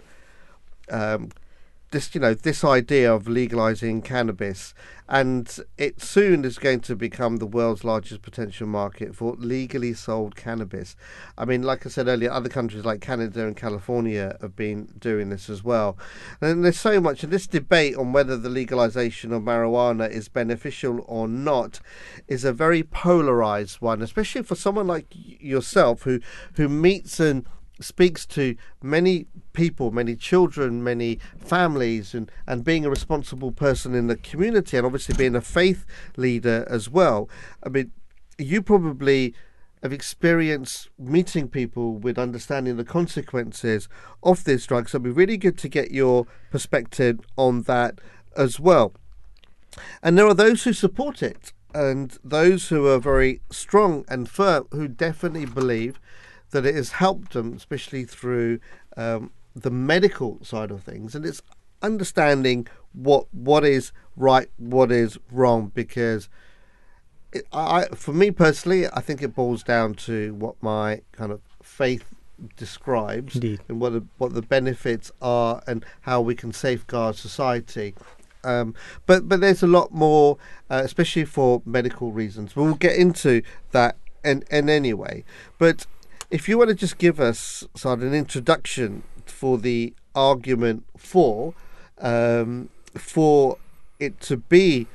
um, 0.89 1.29
this 1.91 2.13
you 2.13 2.21
know 2.21 2.33
this 2.33 2.63
idea 2.63 3.13
of 3.13 3.27
legalizing 3.27 4.01
cannabis. 4.01 4.73
And 5.11 5.59
it 5.75 6.01
soon 6.01 6.45
is 6.45 6.59
going 6.59 6.81
to 6.81 6.95
become 6.95 7.37
the 7.37 7.47
world's 7.47 7.83
largest 7.83 8.21
potential 8.21 8.67
market 8.67 9.15
for 9.15 9.33
legally 9.39 9.93
sold 9.93 10.35
cannabis. 10.35 10.95
I 11.35 11.45
mean 11.45 11.63
like 11.63 11.85
i 11.85 11.89
said 11.89 12.07
earlier 12.07 12.31
other 12.31 12.49
countries 12.49 12.85
like 12.85 13.01
canada 13.01 13.47
and 13.47 13.57
california 13.57 14.37
have 14.39 14.55
been 14.55 14.93
doing 14.99 15.29
this 15.29 15.49
as 15.49 15.63
well. 15.63 15.97
And 16.41 16.63
there's 16.63 16.79
so 16.79 17.01
much 17.01 17.23
and 17.23 17.33
this 17.33 17.47
debate 17.47 17.95
on 17.95 18.13
whether 18.13 18.37
the 18.37 18.49
legalization 18.49 19.33
of 19.33 19.41
marijuana 19.41 20.09
is 20.09 20.27
beneficial 20.29 21.03
or 21.07 21.27
not 21.27 21.79
is 22.27 22.43
a 22.43 22.53
very 22.53 22.83
polarized 22.83 23.81
one 23.81 24.01
especially 24.01 24.43
for 24.43 24.55
someone 24.55 24.87
like 24.87 25.07
yourself 25.09 26.03
who 26.03 26.19
who 26.53 26.69
meets 26.69 27.19
and 27.19 27.45
speaks 27.79 28.25
to 28.25 28.55
many 28.81 29.25
people, 29.53 29.91
many 29.91 30.15
children, 30.15 30.83
many 30.83 31.19
families, 31.37 32.13
and, 32.13 32.31
and 32.45 32.63
being 32.63 32.85
a 32.85 32.89
responsible 32.89 33.51
person 33.51 33.95
in 33.95 34.07
the 34.07 34.15
community, 34.15 34.77
and 34.77 34.85
obviously 34.85 35.15
being 35.15 35.35
a 35.35 35.41
faith 35.41 35.85
leader 36.17 36.65
as 36.69 36.89
well. 36.89 37.29
I 37.63 37.69
mean, 37.69 37.91
you 38.37 38.61
probably 38.61 39.33
have 39.81 39.93
experienced 39.93 40.89
meeting 40.97 41.47
people 41.47 41.93
with 41.93 42.19
understanding 42.19 42.75
the 42.75 42.83
consequences 42.83 43.87
of 44.23 44.43
this 44.43 44.65
drug. 44.65 44.89
So 44.89 44.97
it'd 44.97 45.03
be 45.03 45.09
really 45.09 45.37
good 45.37 45.57
to 45.59 45.69
get 45.69 45.91
your 45.91 46.27
perspective 46.51 47.19
on 47.37 47.61
that 47.63 47.99
as 48.35 48.59
well. 48.59 48.93
And 50.03 50.17
there 50.17 50.27
are 50.27 50.33
those 50.33 50.63
who 50.63 50.73
support 50.73 51.23
it. 51.23 51.53
and 51.73 52.17
those 52.23 52.69
who 52.69 52.87
are 52.87 52.99
very 52.99 53.41
strong 53.51 54.05
and 54.07 54.29
firm, 54.29 54.67
who 54.71 54.87
definitely 54.87 55.45
believe 55.45 55.99
that 56.51 56.65
it 56.65 56.75
has 56.75 56.91
helped 56.91 57.33
them, 57.33 57.53
especially 57.53 58.05
through 58.05 58.59
um, 58.97 59.31
the 59.55 59.71
medical 59.71 60.39
side 60.43 60.71
of 60.71 60.83
things, 60.83 61.15
and 61.15 61.25
it's 61.25 61.41
understanding 61.81 62.67
what 62.93 63.25
what 63.33 63.63
is 63.63 63.91
right, 64.15 64.49
what 64.57 64.91
is 64.91 65.17
wrong, 65.31 65.71
because 65.73 66.29
it, 67.31 67.45
I, 67.53 67.85
for 67.93 68.13
me 68.13 68.31
personally, 68.31 68.87
I 68.87 69.01
think 69.01 69.21
it 69.21 69.35
boils 69.35 69.63
down 69.63 69.93
to 69.95 70.33
what 70.33 70.55
my 70.61 71.01
kind 71.11 71.31
of 71.31 71.41
faith 71.61 72.05
describes 72.55 73.35
Indeed. 73.35 73.59
and 73.67 73.79
what 73.79 73.93
the, 73.93 74.03
what 74.17 74.33
the 74.33 74.41
benefits 74.41 75.11
are 75.21 75.61
and 75.67 75.85
how 76.01 76.21
we 76.21 76.35
can 76.35 76.53
safeguard 76.53 77.15
society. 77.15 77.93
Um, 78.43 78.73
but 79.05 79.27
but 79.27 79.41
there's 79.41 79.61
a 79.61 79.67
lot 79.67 79.91
more, 79.91 80.37
uh, 80.69 80.81
especially 80.83 81.25
for 81.25 81.61
medical 81.65 82.11
reasons. 82.11 82.55
We'll 82.55 82.75
get 82.75 82.95
into 82.95 83.41
that 83.71 83.97
in, 84.23 84.43
in 84.49 84.69
any 84.69 84.93
way. 84.93 85.25
But 85.57 85.85
if 86.29 86.47
you 86.47 86.57
want 86.57 86.69
to 86.69 86.75
just 86.75 86.97
give 86.97 87.19
us 87.19 87.67
sort 87.75 87.99
an 88.01 88.13
introduction 88.13 89.03
for 89.25 89.57
the 89.57 89.93
argument 90.13 90.85
for 90.97 91.53
um, 91.99 92.69
for 92.95 93.57
it 93.99 94.19
to 94.21 94.37
be 94.37 94.87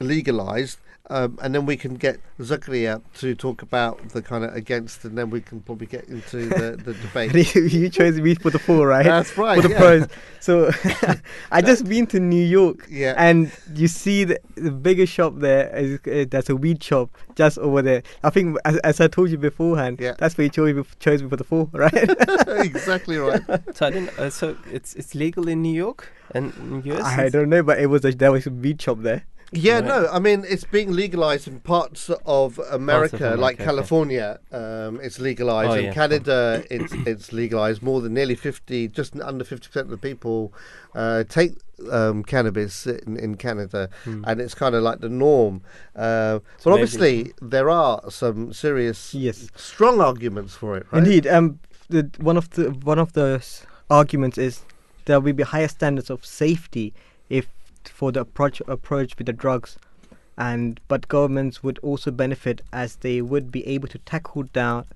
legalized, 0.00 0.78
um, 1.10 1.38
and 1.42 1.54
then 1.54 1.64
we 1.66 1.76
can 1.76 1.94
get 1.94 2.18
Zakaria 2.38 3.00
to 3.18 3.34
talk 3.34 3.62
about 3.62 4.10
the 4.10 4.22
kind 4.22 4.44
of 4.44 4.54
against, 4.54 5.04
and 5.04 5.16
then 5.16 5.30
we 5.30 5.40
can 5.40 5.60
probably 5.60 5.86
get 5.86 6.04
into 6.08 6.46
the, 6.48 6.76
the 6.82 6.94
debate. 7.02 7.54
you 7.54 7.88
chose 7.88 8.20
me 8.20 8.34
for 8.34 8.50
the 8.50 8.58
four, 8.58 8.86
right? 8.88 9.04
That's 9.04 9.36
right, 9.38 9.56
For 9.62 9.68
the 9.68 9.74
yeah. 9.74 9.78
pros. 9.78 10.06
So 10.40 10.70
I 11.50 11.62
just 11.62 11.88
been 11.88 12.06
to 12.08 12.20
New 12.20 12.44
York, 12.44 12.86
Yeah. 12.90 13.14
and 13.16 13.50
you 13.74 13.88
see 13.88 14.24
the, 14.24 14.38
the 14.54 14.70
biggest 14.70 15.12
shop 15.12 15.34
there 15.36 15.74
is 15.76 15.98
uh, 16.06 16.26
that's 16.30 16.50
a 16.50 16.56
weed 16.56 16.82
shop 16.82 17.10
just 17.34 17.58
over 17.58 17.82
there. 17.82 18.02
I 18.22 18.30
think 18.30 18.58
as, 18.64 18.76
as 18.78 19.00
I 19.00 19.08
told 19.08 19.30
you 19.30 19.38
beforehand, 19.38 19.98
Yeah. 20.00 20.14
that's 20.18 20.36
where 20.36 20.44
you 20.44 20.50
chose 20.50 20.74
me, 20.74 20.84
chose 21.00 21.22
me 21.22 21.28
for 21.28 21.36
the 21.36 21.44
four, 21.44 21.68
right? 21.72 21.92
exactly 22.58 23.16
right. 23.16 23.42
So 23.74 23.86
I 23.86 23.90
didn't. 23.90 24.18
Uh, 24.18 24.30
so 24.30 24.56
it's 24.70 24.94
it's 24.94 25.14
legal 25.14 25.48
in 25.48 25.62
New 25.62 25.74
York 25.74 26.10
and 26.34 26.84
US. 26.84 27.04
I 27.04 27.28
don't 27.28 27.48
know, 27.48 27.62
but 27.62 27.78
it 27.78 27.86
was 27.86 28.04
a, 28.04 28.12
there 28.12 28.32
was 28.32 28.46
a 28.46 28.50
weed 28.50 28.80
shop 28.82 28.98
there. 29.02 29.24
Yeah, 29.50 29.76
Right. 29.76 29.84
no, 29.86 30.08
I 30.12 30.18
mean 30.18 30.44
it's 30.46 30.64
being 30.64 30.92
legalized 30.92 31.48
in 31.48 31.60
parts 31.60 32.10
of 32.26 32.58
America, 32.58 33.16
America, 33.16 33.40
like 33.40 33.54
okay. 33.56 33.64
California. 33.64 34.38
Um, 34.52 35.00
it's 35.02 35.18
legalized 35.18 35.70
Oh, 35.70 35.74
in 35.74 35.84
yeah. 35.86 35.94
Canada. 35.94 36.64
it's 36.70 36.92
it's 37.06 37.32
legalized. 37.32 37.82
More 37.82 38.00
than 38.02 38.12
nearly 38.12 38.34
fifty, 38.34 38.88
just 38.88 39.18
under 39.20 39.44
fifty 39.44 39.68
percent 39.68 39.86
of 39.86 39.90
the 39.90 39.96
people 40.10 40.52
uh, 40.94 41.24
take 41.24 41.52
um, 41.90 42.24
cannabis 42.24 42.86
in, 42.86 43.16
in 43.16 43.36
Canada, 43.36 43.88
and 44.04 44.40
it's 44.40 44.54
kind 44.54 44.74
of 44.74 44.82
like 44.82 45.00
the 45.00 45.08
norm. 45.08 45.62
Uh, 45.96 46.40
but 46.62 46.66
maybe- 46.66 46.74
obviously, 46.82 47.32
there 47.40 47.70
are 47.70 48.02
some 48.10 48.52
serious, 48.52 49.14
Yes. 49.14 49.48
strong 49.56 50.00
arguments 50.00 50.54
for 50.54 50.76
it. 50.76 50.86
Right? 50.90 50.98
Indeed, 51.04 51.26
um, 51.26 51.60
the, 51.88 52.10
one 52.20 52.36
of 52.36 52.50
the 52.50 52.64
one 52.84 52.98
of 52.98 53.12
the 53.14 53.42
arguments 53.88 54.36
is 54.36 54.60
there 55.06 55.20
will 55.20 55.32
be 55.32 55.42
higher 55.44 55.68
standards 55.68 56.10
of 56.10 56.26
safety 56.26 56.92
if 57.30 57.46
for 57.88 58.12
the 58.12 58.20
approach 58.20 58.60
approach 58.66 59.16
with 59.18 59.26
the 59.26 59.32
drugs, 59.32 59.78
and 60.36 60.80
but 60.88 61.08
governments 61.08 61.62
would 61.62 61.78
also 61.80 62.10
benefit 62.10 62.60
as 62.72 62.96
they 62.96 63.20
would 63.20 63.50
be 63.50 63.66
able 63.66 63.88
to 63.88 63.98
tackle 63.98 64.44
down 64.44 64.86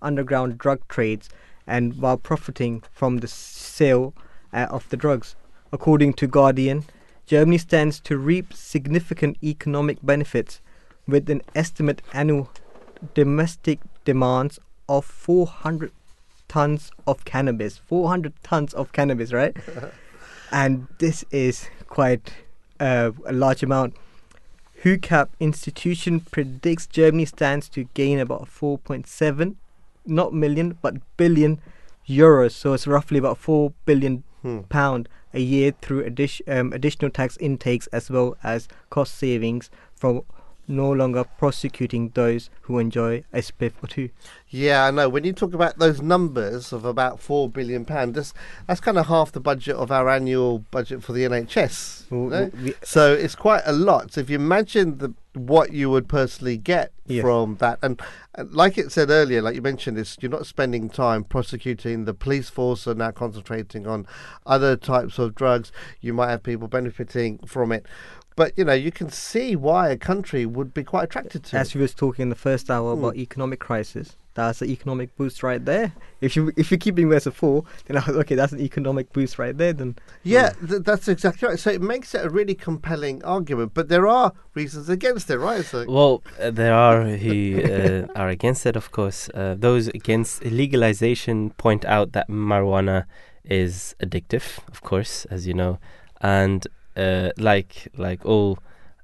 underground 0.00 0.58
drug 0.58 0.86
trades 0.88 1.28
and 1.66 2.00
while 2.00 2.16
profiting 2.16 2.82
from 2.90 3.18
the 3.18 3.28
sale 3.28 4.14
uh, 4.52 4.66
of 4.70 4.88
the 4.88 4.96
drugs. 4.96 5.36
According 5.72 6.14
to 6.14 6.26
Guardian, 6.26 6.84
Germany 7.26 7.58
stands 7.58 8.00
to 8.00 8.16
reap 8.16 8.54
significant 8.54 9.36
economic 9.42 9.98
benefits 10.02 10.60
with 11.06 11.28
an 11.28 11.42
estimate 11.54 12.00
annual 12.14 12.50
domestic 13.14 13.80
demands 14.04 14.58
of 14.88 15.04
400 15.04 15.92
tons 16.48 16.90
of 17.06 17.24
cannabis. 17.24 17.76
400 17.76 18.32
tons 18.42 18.72
of 18.72 18.92
cannabis, 18.92 19.32
right? 19.32 19.54
and 20.52 20.88
this 20.98 21.24
is 21.30 21.68
quite 21.88 22.32
uh, 22.80 23.10
a 23.26 23.32
large 23.32 23.62
amount. 23.62 23.94
HUCAP 24.84 25.28
institution 25.40 26.20
predicts 26.20 26.86
Germany 26.86 27.24
stands 27.24 27.68
to 27.70 27.84
gain 27.94 28.20
about 28.20 28.44
4.7, 28.46 29.56
not 30.06 30.32
million, 30.32 30.78
but 30.80 30.94
billion 31.16 31.60
euros. 32.08 32.52
So 32.52 32.74
it's 32.74 32.86
roughly 32.86 33.18
about 33.18 33.38
4 33.38 33.72
billion 33.84 34.22
Hmm. 34.42 34.60
pound 34.68 35.08
a 35.34 35.40
year 35.40 35.72
through 35.82 36.04
addition, 36.04 36.48
um, 36.48 36.72
additional 36.72 37.10
tax 37.10 37.36
intakes 37.38 37.88
as 37.88 38.08
well 38.08 38.36
as 38.44 38.68
cost 38.88 39.16
savings 39.16 39.68
from 39.96 40.22
no 40.68 40.92
longer 40.92 41.24
prosecuting 41.24 42.10
those 42.10 42.50
who 42.62 42.78
enjoy 42.78 43.24
a 43.32 43.38
spliff 43.38 43.72
or 43.82 43.86
two. 43.86 44.10
Yeah, 44.50 44.84
I 44.84 44.90
know. 44.90 45.08
When 45.08 45.24
you 45.24 45.32
talk 45.32 45.54
about 45.54 45.78
those 45.78 46.00
numbers 46.00 46.72
of 46.72 46.84
about 46.84 47.20
four 47.20 47.48
billion 47.48 47.84
pound, 47.84 48.14
that's 48.14 48.32
that's 48.66 48.80
kind 48.80 48.98
of 48.98 49.06
half 49.06 49.32
the 49.32 49.40
budget 49.40 49.76
of 49.76 49.90
our 49.90 50.08
annual 50.08 50.60
budget 50.70 51.02
for 51.02 51.12
the 51.12 51.24
NHS. 51.24 52.10
you 52.10 52.16
know? 52.30 52.50
we- 52.62 52.74
So 52.82 53.12
it's 53.12 53.34
quite 53.34 53.62
a 53.66 53.72
lot. 53.72 54.12
So 54.12 54.20
if 54.20 54.30
you 54.30 54.36
imagine 54.36 54.98
the 54.98 55.14
what 55.34 55.72
you 55.72 55.88
would 55.88 56.08
personally 56.08 56.56
get 56.56 56.90
from 57.22 57.56
that, 57.56 57.78
and, 57.80 58.00
and 58.34 58.52
like 58.52 58.76
it 58.76 58.90
said 58.90 59.08
earlier, 59.08 59.40
like 59.40 59.54
you 59.54 59.62
mentioned, 59.62 59.96
is 59.96 60.16
you're 60.20 60.30
not 60.32 60.46
spending 60.46 60.88
time 60.90 61.22
prosecuting. 61.22 62.06
The 62.06 62.14
police 62.14 62.50
force 62.50 62.88
are 62.88 62.94
now 62.94 63.12
concentrating 63.12 63.86
on 63.86 64.06
other 64.46 64.76
types 64.76 65.16
of 65.18 65.34
drugs. 65.36 65.70
You 66.00 66.12
might 66.12 66.30
have 66.30 66.42
people 66.42 66.66
benefiting 66.66 67.38
from 67.46 67.70
it. 67.70 67.86
But 68.38 68.48
you 68.58 68.64
know, 68.68 68.78
you 68.86 68.92
can 69.00 69.10
see 69.10 69.48
why 69.56 69.82
a 69.90 69.96
country 70.10 70.42
would 70.56 70.70
be 70.72 70.84
quite 70.92 71.04
attracted 71.08 71.40
to 71.46 71.56
As 71.56 71.68
it. 71.68 71.74
we 71.74 71.80
was 71.82 71.92
talking 72.02 72.22
in 72.26 72.30
the 72.36 72.42
first 72.48 72.70
hour 72.74 72.92
about 72.98 73.14
Hmm. 73.14 73.26
economic 73.26 73.58
crisis, 73.68 74.06
that's 74.38 74.62
an 74.62 74.68
economic 74.76 75.08
boost 75.18 75.42
right 75.42 75.62
there. 75.72 75.86
If 76.26 76.30
you 76.36 76.42
if 76.62 76.70
you're 76.70 76.84
keeping 76.86 77.12
as 77.18 77.26
a 77.26 77.32
four, 77.40 77.64
then 77.86 77.96
I 77.98 78.02
was, 78.06 78.16
okay, 78.22 78.36
that's 78.40 78.52
an 78.58 78.60
economic 78.70 79.06
boost 79.16 79.34
right 79.42 79.56
there. 79.62 79.72
Then 79.80 79.90
Yeah, 80.34 80.48
th- 80.68 80.82
that's 80.88 81.08
exactly 81.14 81.42
right. 81.48 81.58
So 81.64 81.70
it 81.78 81.82
makes 81.94 82.08
it 82.16 82.22
a 82.28 82.30
really 82.38 82.54
compelling 82.68 83.16
argument, 83.36 83.70
but 83.78 83.88
there 83.88 84.06
are 84.06 84.28
reasons 84.60 84.86
against 84.88 85.26
it, 85.34 85.38
right? 85.50 85.64
So 85.72 85.78
Well, 85.96 86.14
uh, 86.40 86.52
there 86.60 86.74
are 86.86 86.98
who 87.24 87.36
uh, 87.76 88.06
are 88.20 88.28
against 88.38 88.62
it, 88.70 88.76
of 88.82 88.86
course. 88.98 89.20
Uh, 89.34 89.56
those 89.66 89.84
against 90.00 90.32
legalization 90.44 91.36
point 91.64 91.84
out 91.96 92.12
that 92.12 92.28
marijuana 92.28 92.98
is 93.62 93.96
addictive, 94.04 94.46
of 94.72 94.78
course, 94.90 95.24
as 95.34 95.40
you 95.48 95.54
know, 95.54 95.78
and 96.20 96.60
uh, 96.98 97.30
like 97.38 97.88
like 97.96 98.24
all, 98.26 98.58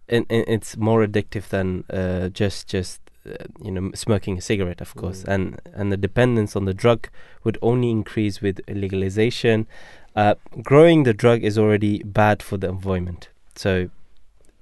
in, 0.09 0.25
in, 0.29 0.45
it's 0.49 0.77
more 0.77 1.07
addictive 1.07 1.49
than 1.49 1.85
uh, 1.91 2.29
just 2.29 2.69
just 2.69 3.01
uh, 3.27 3.45
you 3.63 3.71
know 3.71 3.91
smoking 3.95 4.39
a 4.39 4.41
cigarette, 4.41 4.81
of 4.81 4.95
course, 4.95 5.25
and 5.25 5.61
and 5.73 5.93
the 5.93 5.97
dependence 5.97 6.57
on 6.57 6.65
the 6.65 6.75
drug 6.75 7.09
would 7.45 7.59
only 7.63 7.91
increase 7.91 8.41
with 8.43 8.61
legalization. 8.69 9.67
Uh, 10.17 10.35
growing 10.63 11.03
the 11.05 11.15
drug 11.15 11.43
is 11.43 11.59
already 11.59 12.03
bad 12.05 12.43
for 12.43 12.57
the 12.57 12.69
environment, 12.69 13.29
so 13.57 13.89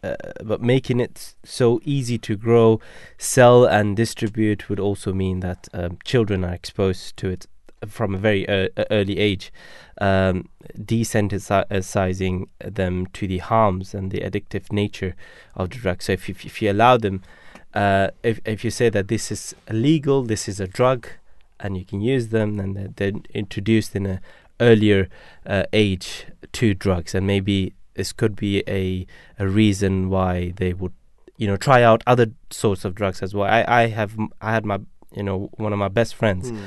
uh, 0.02 0.16
but 0.42 0.60
making 0.62 1.00
it 1.00 1.12
s- 1.16 1.36
so 1.44 1.80
easy 1.84 2.18
to 2.18 2.36
grow, 2.36 2.80
sell, 3.18 3.64
and 3.64 3.96
distribute 3.96 4.68
would 4.68 4.80
also 4.80 5.12
mean 5.12 5.40
that 5.40 5.68
um, 5.72 5.98
children 6.04 6.44
are 6.44 6.54
exposed 6.54 7.16
to 7.16 7.28
it 7.28 7.46
from 7.86 8.14
a 8.14 8.18
very 8.18 8.48
uh, 8.48 8.68
early 8.90 9.18
age, 9.18 9.52
um, 10.00 10.48
desensitizing 10.78 12.46
them 12.58 13.06
to 13.06 13.26
the 13.26 13.38
harms 13.38 13.94
and 13.94 14.10
the 14.10 14.20
addictive 14.20 14.72
nature 14.72 15.14
of 15.54 15.70
the 15.70 15.76
drug. 15.76 16.02
So 16.02 16.12
if 16.12 16.28
you, 16.28 16.34
if 16.44 16.62
you 16.62 16.70
allow 16.70 16.96
them, 16.96 17.22
uh, 17.74 18.08
if 18.22 18.40
if 18.44 18.64
you 18.64 18.70
say 18.70 18.88
that 18.90 19.08
this 19.08 19.30
is 19.30 19.54
illegal, 19.68 20.22
this 20.22 20.48
is 20.48 20.60
a 20.60 20.66
drug, 20.66 21.08
and 21.60 21.76
you 21.76 21.84
can 21.84 22.00
use 22.00 22.28
them, 22.28 22.56
then 22.56 22.74
they're, 22.74 22.90
they're 22.96 23.20
introduced 23.34 23.96
in 23.96 24.06
a 24.06 24.20
earlier 24.60 25.08
uh, 25.46 25.64
age 25.72 26.26
to 26.52 26.74
drugs, 26.74 27.14
and 27.14 27.26
maybe 27.26 27.74
this 27.94 28.12
could 28.12 28.36
be 28.36 28.62
a 28.68 29.06
a 29.38 29.46
reason 29.48 30.08
why 30.08 30.52
they 30.56 30.72
would 30.72 30.92
you 31.36 31.46
know 31.46 31.56
try 31.56 31.82
out 31.82 32.02
other 32.06 32.26
sorts 32.50 32.84
of 32.84 32.94
drugs 32.94 33.22
as 33.22 33.34
well. 33.34 33.48
I 33.48 33.64
I 33.66 33.86
have 33.88 34.16
I 34.40 34.52
had 34.52 34.64
my 34.64 34.80
you 35.16 35.22
know 35.22 35.50
one 35.58 35.72
of 35.72 35.78
my 35.78 35.88
best 35.88 36.14
friends 36.14 36.50
Hmm. 36.50 36.58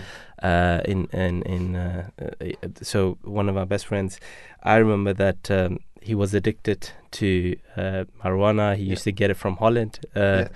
uh, 0.44 0.80
in 0.86 1.08
in 1.14 1.42
in 1.44 1.76
uh, 1.76 2.10
uh, 2.20 2.68
so 2.82 3.18
one 3.24 3.50
of 3.50 3.56
my 3.56 3.66
best 3.66 3.86
friends. 3.88 4.20
I 4.64 4.76
remember 4.78 5.14
that 5.14 5.50
um, 5.52 5.80
he 6.02 6.16
was 6.16 6.34
addicted 6.34 6.90
to 7.12 7.56
uh, 7.78 8.04
marijuana. 8.24 8.76
He 8.76 8.84
used 8.84 9.04
to 9.06 9.12
get 9.12 9.30
it 9.30 9.38
from 9.38 9.56
Holland. 9.58 10.00
Uh, 10.16 10.20
Yeah. 10.22 10.48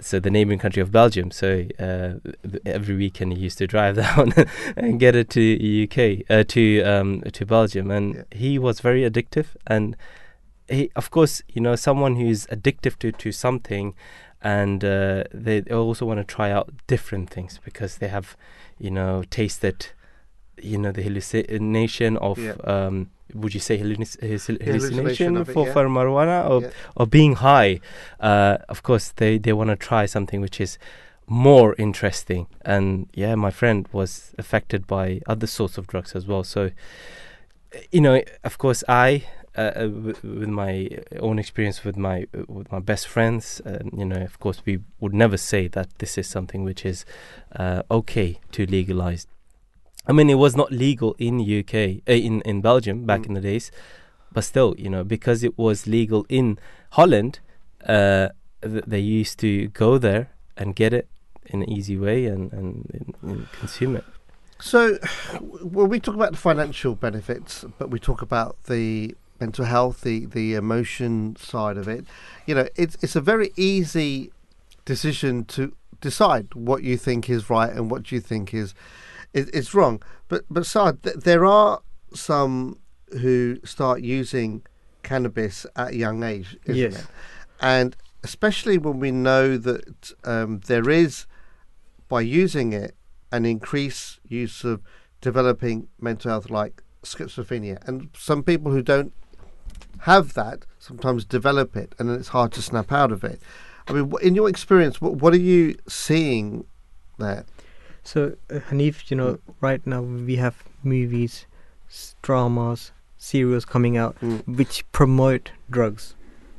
So 0.00 0.18
the 0.18 0.30
neighboring 0.30 0.58
country 0.58 0.80
of 0.82 0.90
Belgium. 0.90 1.30
So 1.30 1.46
uh, 1.78 2.14
th- 2.50 2.62
every 2.64 2.96
weekend 2.96 3.34
he 3.34 3.40
used 3.44 3.58
to 3.58 3.66
drive 3.66 3.96
down 4.06 4.32
and 4.76 4.98
get 4.98 5.14
it 5.14 5.28
to 5.30 5.40
UK 5.84 6.24
uh, 6.30 6.44
to 6.54 6.62
um, 6.82 7.20
to 7.32 7.44
Belgium, 7.46 7.90
and 7.90 8.14
Yeah. 8.14 8.24
he 8.38 8.58
was 8.58 8.80
very 8.80 9.02
addictive. 9.10 9.46
And 9.66 9.94
he, 10.68 10.90
of 10.96 11.10
course, 11.10 11.42
you 11.54 11.60
know, 11.60 11.76
someone 11.76 12.16
who's 12.16 12.46
addictive 12.46 12.96
to 13.00 13.12
to 13.12 13.32
something, 13.32 13.94
and 14.42 14.84
uh, 14.84 15.24
they 15.32 15.62
also 15.62 16.04
want 16.06 16.18
to 16.20 16.24
try 16.24 16.50
out 16.50 16.70
different 16.86 17.30
things 17.30 17.60
because 17.64 17.98
they 17.98 18.08
have, 18.08 18.36
you 18.78 18.90
know, 18.90 19.22
tasted 19.30 19.86
you 20.62 20.78
know 20.78 20.92
the 20.92 21.02
hallucination 21.02 22.16
of 22.18 22.38
Yeah. 22.38 22.52
um, 22.64 23.10
would 23.34 23.54
you 23.54 23.60
say 23.60 23.78
halluc- 23.78 24.18
halluc- 24.20 24.20
hallucination 24.20 24.64
hallucination 24.64 25.36
of 25.38 25.48
it, 25.48 25.52
for, 25.52 25.66
yeah. 25.66 25.72
for 25.72 25.86
marijuana 25.88 26.48
or 26.48 26.62
Yeah. 26.62 26.70
or 26.94 27.06
being 27.06 27.36
high? 27.36 27.80
Uh, 28.20 28.58
of 28.68 28.82
course, 28.82 29.12
they 29.16 29.38
they 29.38 29.52
want 29.54 29.70
to 29.70 29.76
try 29.76 30.06
something 30.06 30.40
which 30.42 30.60
is 30.60 30.78
more 31.26 31.74
interesting. 31.78 32.46
And 32.64 33.08
yeah, 33.14 33.34
my 33.34 33.50
friend 33.50 33.88
was 33.92 34.34
affected 34.38 34.86
by 34.86 35.20
other 35.26 35.46
sorts 35.46 35.78
of 35.78 35.86
drugs 35.86 36.14
as 36.14 36.26
well. 36.26 36.44
So, 36.44 36.70
you 37.90 38.00
know, 38.00 38.20
of 38.44 38.58
course, 38.58 38.84
I. 38.88 39.24
Uh, 39.54 39.70
uh, 39.84 39.88
with 39.90 40.48
my 40.48 40.88
own 41.20 41.38
experience 41.38 41.84
with 41.84 41.96
my 41.96 42.26
uh, 42.34 42.42
with 42.48 42.72
my 42.72 42.78
best 42.80 43.06
friends, 43.06 43.60
uh, 43.66 43.80
you 43.94 44.04
know, 44.06 44.22
of 44.22 44.38
course, 44.40 44.62
we 44.64 44.78
would 44.98 45.12
never 45.12 45.36
say 45.36 45.68
that 45.68 45.88
this 45.98 46.16
is 46.16 46.26
something 46.26 46.64
which 46.64 46.86
is 46.86 47.04
uh, 47.56 47.82
okay 47.90 48.38
to 48.52 48.64
legalize. 48.64 49.26
I 50.08 50.12
mean, 50.12 50.30
it 50.30 50.38
was 50.38 50.56
not 50.56 50.72
legal 50.72 51.14
in 51.18 51.38
UK, 51.38 51.74
uh, 52.08 52.12
in 52.12 52.40
in 52.42 52.62
Belgium 52.62 53.04
back 53.04 53.20
Mm. 53.20 53.26
in 53.26 53.34
the 53.34 53.40
days, 53.42 53.70
but 54.32 54.42
still, 54.44 54.74
you 54.78 54.88
know, 54.88 55.04
because 55.04 55.44
it 55.44 55.58
was 55.58 55.86
legal 55.86 56.24
in 56.30 56.58
Holland, 56.92 57.40
uh, 57.86 58.28
th- 58.62 58.84
they 58.86 59.00
used 59.20 59.38
to 59.40 59.68
go 59.68 59.98
there 59.98 60.30
and 60.56 60.74
get 60.74 60.92
it 60.94 61.08
in 61.46 61.62
an 61.62 61.68
easy 61.68 61.98
way 61.98 62.24
and 62.24 62.52
and, 62.54 62.88
and, 62.94 63.14
and 63.22 63.52
consume 63.60 63.96
it. 63.96 64.04
So, 64.60 64.96
well, 65.40 65.86
we 65.88 66.00
talk 66.00 66.14
about 66.14 66.30
the 66.30 66.38
financial 66.38 66.94
benefits, 66.94 67.64
but 67.78 67.90
we 67.90 67.98
talk 67.98 68.22
about 68.22 68.56
the 68.64 69.14
mental 69.44 69.64
health, 69.74 69.96
the 70.08 70.16
the 70.38 70.46
emotion 70.64 71.12
side 71.50 71.76
of 71.82 71.86
it. 71.96 72.02
You 72.48 72.54
know, 72.56 72.66
it's 72.82 72.96
it's 73.04 73.16
a 73.22 73.24
very 73.32 73.48
easy 73.56 74.30
decision 74.92 75.34
to 75.56 75.62
decide 76.08 76.46
what 76.68 76.80
you 76.88 76.96
think 77.06 77.30
is 77.36 77.42
right 77.56 77.72
and 77.76 77.84
what 77.92 78.02
you 78.12 78.20
think 78.30 78.44
is 78.62 78.74
is, 79.38 79.46
is 79.60 79.74
wrong. 79.76 79.94
But 80.30 80.42
but 80.54 80.64
Saad, 80.72 80.94
th- 81.02 81.16
there 81.28 81.44
are 81.44 81.80
some 82.30 82.78
who 83.22 83.36
start 83.64 83.98
using 84.20 84.62
cannabis 85.02 85.66
at 85.82 85.88
a 85.92 85.96
young 86.04 86.22
age, 86.32 86.48
isn't 86.64 86.76
Yes. 86.92 86.94
it? 87.00 87.06
And 87.60 87.96
especially 88.28 88.78
when 88.78 88.98
we 89.04 89.10
know 89.10 89.58
that 89.68 90.12
um, 90.24 90.60
there 90.70 90.88
is, 91.04 91.26
by 92.08 92.20
using 92.42 92.72
it, 92.84 92.92
an 93.30 93.44
increased 93.44 94.20
use 94.42 94.58
of 94.72 94.76
developing 95.20 95.88
mental 96.00 96.30
health 96.30 96.48
like 96.50 96.74
schizophrenia. 97.02 97.76
And 97.88 98.08
some 98.16 98.42
people 98.42 98.70
who 98.72 98.82
don't 98.82 99.12
have 100.02 100.34
that 100.34 100.64
sometimes 100.78 101.24
develop 101.24 101.76
it 101.76 101.94
and 101.98 102.08
then 102.08 102.16
it's 102.18 102.28
hard 102.28 102.52
to 102.52 102.62
snap 102.62 102.90
out 102.92 103.12
of 103.12 103.22
it. 103.24 103.40
I 103.88 103.92
mean, 103.92 104.12
in 104.22 104.34
your 104.34 104.48
experience, 104.48 105.00
what, 105.00 105.14
what 105.14 105.32
are 105.32 105.38
you 105.52 105.76
seeing 105.88 106.64
there? 107.18 107.44
So, 108.04 108.36
uh, 108.50 108.58
Hanif, 108.70 109.10
you 109.10 109.16
know, 109.16 109.38
right 109.60 109.84
now 109.86 110.02
we 110.02 110.36
have 110.36 110.62
movies, 110.82 111.46
dramas, 112.22 112.92
serials 113.16 113.64
coming 113.64 113.96
out 113.96 114.16
Mm. 114.20 114.56
which 114.58 114.84
promote 114.92 115.52
drugs 115.70 116.14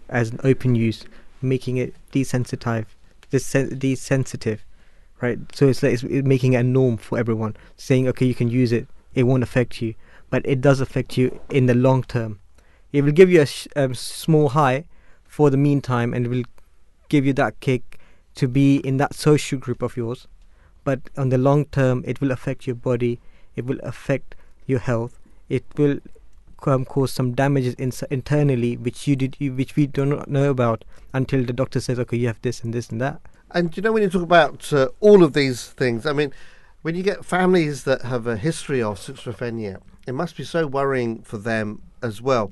as 0.09 0.31
an 0.31 0.39
open 0.43 0.75
use, 0.75 1.03
making 1.41 1.77
it 1.77 1.93
desensitized, 2.13 2.85
desen- 3.31 3.77
desensitive, 3.77 4.63
right? 5.21 5.39
So 5.53 5.67
it's 5.67 5.83
like 5.83 5.93
it's 5.93 6.03
it 6.03 6.25
making 6.25 6.53
it 6.53 6.57
a 6.57 6.63
norm 6.63 6.95
for 6.97 7.17
everyone, 7.19 7.55
saying, 7.75 8.07
okay, 8.09 8.25
you 8.25 8.35
can 8.35 8.47
use 8.49 8.71
it, 8.71 8.87
it 9.13 9.23
won't 9.23 9.43
affect 9.43 9.81
you, 9.81 9.95
but 10.29 10.45
it 10.45 10.61
does 10.61 10.79
affect 10.79 11.17
you 11.17 11.39
in 11.49 11.65
the 11.65 11.75
long 11.75 12.03
term. 12.03 12.39
It 12.93 13.01
will 13.03 13.11
give 13.11 13.29
you 13.29 13.41
a 13.41 13.45
sh- 13.45 13.67
um, 13.75 13.95
small 13.95 14.49
high 14.49 14.85
for 15.25 15.49
the 15.49 15.57
meantime, 15.57 16.13
and 16.13 16.27
it 16.27 16.29
will 16.29 16.43
give 17.09 17.25
you 17.25 17.33
that 17.33 17.59
kick 17.59 17.99
to 18.35 18.47
be 18.47 18.77
in 18.77 18.97
that 18.97 19.13
social 19.13 19.59
group 19.59 19.81
of 19.81 19.97
yours. 19.97 20.27
But 20.83 21.01
on 21.17 21.29
the 21.29 21.37
long 21.37 21.65
term 21.65 22.03
it 22.05 22.21
will 22.21 22.31
affect 22.31 22.67
your 22.67 22.75
body. 22.75 23.19
It 23.55 23.65
will 23.65 23.79
affect 23.83 24.35
your 24.65 24.79
health. 24.79 25.19
It 25.49 25.65
will 25.77 25.99
um, 26.65 26.85
cause 26.85 27.11
some 27.11 27.33
damages 27.33 27.73
in, 27.75 27.91
internally 28.09 28.77
which 28.77 29.07
you 29.07 29.15
did 29.15 29.35
which 29.39 29.75
we 29.75 29.85
do 29.85 30.05
not 30.05 30.29
know 30.29 30.49
about 30.49 30.85
until 31.13 31.43
the 31.43 31.51
doctor 31.51 31.81
says 31.81 31.99
okay 31.99 32.15
you 32.15 32.27
have 32.27 32.41
this 32.41 32.63
and 32.63 32.73
this 32.73 32.89
and 32.89 33.01
that. 33.01 33.21
And 33.51 33.75
you 33.75 33.83
know, 33.83 33.91
when 33.91 34.01
you 34.03 34.09
talk 34.09 34.23
about 34.23 34.71
uh, 34.73 34.89
all 34.99 35.23
of 35.23 35.33
these 35.33 35.67
things, 35.67 36.05
I 36.05 36.13
mean, 36.13 36.33
when 36.81 36.95
you 36.95 37.03
get 37.03 37.23
families 37.23 37.83
that 37.83 38.01
have 38.01 38.25
a 38.25 38.35
history 38.35 38.81
of 38.81 38.99
schizophrenia, 38.99 39.79
it 40.07 40.13
must 40.13 40.35
be 40.35 40.43
so 40.43 40.65
worrying 40.65 41.21
for 41.21 41.37
them 41.37 41.81
as 42.03 42.21
well. 42.21 42.51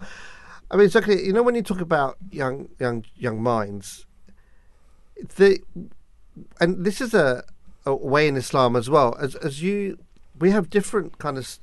I 0.71 0.77
mean, 0.77 0.85
exactly. 0.85 1.23
You 1.25 1.33
know, 1.33 1.43
when 1.43 1.55
you 1.55 1.61
talk 1.61 1.81
about 1.81 2.17
young, 2.31 2.69
young, 2.79 3.03
young 3.17 3.43
minds, 3.43 4.05
the 5.35 5.59
and 6.59 6.85
this 6.85 7.01
is 7.01 7.13
a, 7.13 7.43
a 7.85 7.93
way 7.93 8.27
in 8.27 8.37
Islam 8.37 8.75
as 8.75 8.89
well. 8.89 9.15
As 9.19 9.35
as 9.35 9.61
you, 9.61 9.97
we 10.39 10.51
have 10.51 10.69
different 10.69 11.17
kind 11.19 11.37
of 11.37 11.59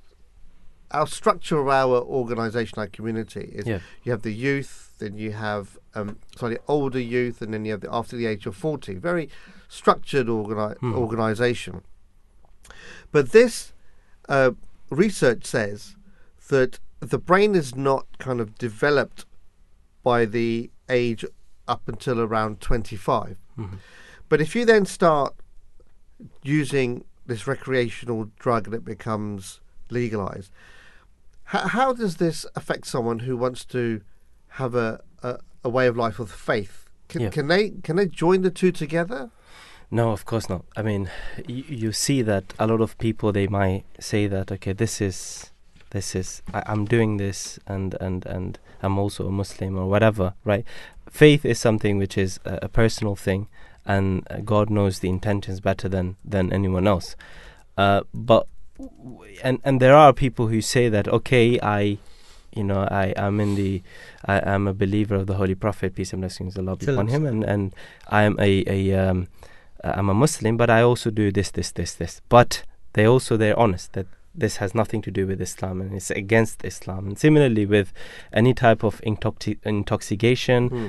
our 0.91 1.07
structure 1.07 1.59
of 1.59 1.68
our 1.68 1.97
organisation, 2.03 2.78
our 2.78 2.86
community 2.86 3.51
is 3.55 3.66
Yeah. 3.66 3.80
you 4.05 4.12
have 4.12 4.22
the 4.22 4.32
youth, 4.32 4.93
then 4.99 5.16
you 5.18 5.32
have 5.32 5.78
um, 5.95 6.18
sorry, 6.36 6.59
older 6.68 7.01
youth, 7.01 7.43
and 7.43 7.53
then 7.53 7.64
you 7.64 7.72
have 7.72 7.80
the 7.80 7.93
after 7.93 8.16
the 8.16 8.26
age 8.26 8.47
of 8.47 8.55
forty. 8.57 8.95
Very 8.95 9.28
structured 9.68 10.28
organi- 10.28 10.78
Hmm. 10.78 10.95
organisation. 10.95 11.82
But 13.11 13.32
this 13.32 13.72
uh, 14.28 14.53
research 14.91 15.47
says 15.47 15.97
that 16.49 16.78
the 17.01 17.19
brain 17.19 17.55
is 17.55 17.75
not 17.75 18.07
kind 18.19 18.41
of 18.41 18.57
developed 18.59 19.25
by 20.03 20.25
the 20.25 20.71
age 20.89 21.25
up 21.67 21.87
until 21.89 22.21
around 22.21 22.61
25. 22.61 23.37
Mhm. 23.59 23.79
But 24.29 24.41
if 24.41 24.55
you 24.57 24.65
then 24.65 24.85
start 24.87 25.35
using 26.43 27.05
this 27.27 27.47
recreational 27.47 28.31
drug 28.39 28.67
and 28.67 28.75
it 28.75 28.85
becomes 28.85 29.61
legalized, 29.91 30.51
how, 31.45 31.69
how 31.69 31.93
does 31.93 32.17
this 32.17 32.47
affect 32.55 32.87
someone 32.87 33.21
who 33.21 33.37
wants 33.37 33.65
to 33.67 34.01
have 34.53 34.75
a, 34.75 35.01
a, 35.23 35.39
a 35.65 35.69
way 35.69 35.87
of 35.87 35.97
life 35.97 36.19
with 36.19 36.31
faith? 36.31 36.89
Can, 37.09 37.23
Yeah. 37.23 37.31
can 37.31 37.49
they 37.49 37.71
can 37.83 37.97
they 37.97 38.07
join 38.07 38.43
the 38.43 38.51
two 38.51 38.71
together? 38.73 39.31
No, 39.91 40.11
of 40.11 40.27
course 40.27 40.51
not. 40.51 40.65
I 40.77 40.83
mean, 40.83 41.11
you, 41.47 41.65
you 41.67 41.93
see 41.93 42.21
that 42.23 42.53
a 42.59 42.67
lot 42.67 42.83
of 42.83 42.99
people 42.99 43.33
they 43.33 43.47
might 43.47 43.85
say 43.99 44.27
that 44.27 44.53
okay, 44.53 44.75
this 44.75 45.01
is 45.01 45.51
this 45.91 46.14
is 46.14 46.43
I, 46.53 46.62
I'm 46.66 46.84
doing 46.84 47.16
this 47.16 47.59
and 47.66 47.95
and 48.01 48.26
and 48.26 48.59
I'm 48.82 48.99
also 48.99 49.26
a 49.26 49.30
Muslim 49.30 49.76
or 49.76 49.89
whatever, 49.89 50.34
right? 50.45 50.64
Faith 51.11 51.45
is 51.45 51.59
something 51.59 51.99
which 51.99 52.16
is 52.16 52.39
a, 52.45 52.61
a 52.62 52.68
personal 52.68 53.16
thing, 53.16 53.49
and 53.84 54.26
uh, 54.30 54.39
God 54.39 54.70
knows 54.70 55.01
the 55.01 55.09
intentions 55.09 55.61
better 55.61 55.89
than 55.89 56.16
than 56.24 56.53
anyone 56.53 56.86
else. 56.86 57.16
Uh, 57.76 58.03
but 58.12 58.47
and 59.43 59.61
and 59.64 59.80
there 59.80 59.97
are 59.97 60.12
people 60.12 60.49
who 60.49 60.61
say 60.61 60.89
that 60.89 61.09
okay, 61.09 61.59
I. 61.62 61.99
You 62.51 62.64
know, 62.64 62.89
I 62.91 63.12
am 63.14 63.41
in 63.41 63.55
the, 63.55 63.82
I 64.24 64.39
am 64.39 64.66
a 64.66 64.72
believer 64.72 65.14
of 65.14 65.26
the 65.26 65.34
Holy 65.34 65.55
Prophet, 65.55 65.95
peace 65.95 66.14
and 66.14 66.22
blessings 66.22 66.57
Allah 66.57 66.76
be 66.76 66.86
upon 66.86 67.07
him, 67.09 67.26
and 67.26 67.45
and 67.45 67.74
I 68.09 68.22
am 68.22 68.36
a 68.41 68.64
a 68.66 68.95
um, 68.95 69.28
I'm 69.84 70.09
a 70.09 70.14
Muslim, 70.14 70.57
but 70.57 70.70
I 70.70 70.82
also 70.82 71.11
do 71.11 71.30
this, 71.30 71.51
this, 71.51 71.70
this, 71.70 71.95
this. 71.95 72.20
But 72.28 72.64
they 72.95 73.07
also 73.07 73.36
they're 73.36 73.59
honest 73.59 73.93
that 73.93 74.07
this 74.39 74.57
has 74.62 74.74
nothing 74.74 75.03
to 75.03 75.11
do 75.11 75.26
with 75.26 75.41
Islam 75.41 75.80
and 75.82 75.95
it's 75.95 76.11
against 76.11 76.64
Islam. 76.64 77.03
And 77.09 77.18
similarly 77.18 77.66
with 77.66 77.93
any 78.32 78.55
type 78.55 78.82
of 78.84 79.01
intoxi- 79.03 79.59
intoxication 79.64 80.68
Hmm. 80.68 80.89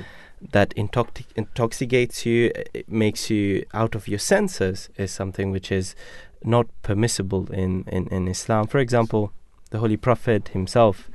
that 0.52 0.70
intoxi- 0.76 1.26
intoxicates 1.36 2.24
you, 2.24 2.50
it 2.80 2.88
makes 2.88 3.22
you 3.30 3.64
out 3.74 3.94
of 3.94 4.08
your 4.08 4.18
senses, 4.18 4.88
is 4.96 5.10
something 5.10 5.50
which 5.50 5.70
is 5.80 5.94
not 6.42 6.66
permissible 6.82 7.44
in, 7.52 7.84
in, 7.96 8.08
in 8.08 8.28
Islam. 8.28 8.66
For 8.66 8.78
example, 8.78 9.32
the 9.70 9.78
Holy 9.78 9.96
Prophet 9.98 10.48
himself 10.48 11.10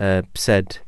uh, 0.00 0.22
said 0.34 0.78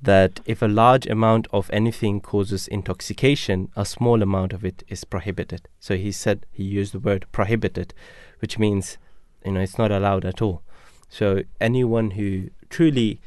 that 0.00 0.40
if 0.46 0.62
a 0.62 0.68
large 0.68 1.06
amount 1.06 1.46
of 1.52 1.70
anything 1.72 2.20
causes 2.20 2.68
intoxication, 2.68 3.68
a 3.76 3.84
small 3.84 4.22
amount 4.22 4.52
of 4.52 4.64
it 4.64 4.82
is 4.88 5.04
prohibited. 5.04 5.68
So 5.80 5.96
he 5.96 6.12
said 6.12 6.46
he 6.52 6.64
used 6.64 6.92
the 6.92 6.98
word 7.00 7.26
prohibited, 7.32 7.94
which 8.40 8.58
means 8.58 8.98
you 9.44 9.52
know 9.52 9.60
it's 9.60 9.78
not 9.78 9.90
allowed 9.90 10.24
at 10.24 10.40
all. 10.42 10.62
So 11.08 11.42
anyone 11.60 12.12
who 12.12 12.50
truly 12.70 13.20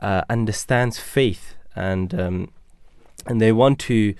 uh, 0.00 0.22
understands 0.28 0.98
faith 0.98 1.54
and 1.74 2.14
um, 2.18 2.50
and 3.26 3.40
they 3.40 3.52
want 3.52 3.78
to 3.80 4.14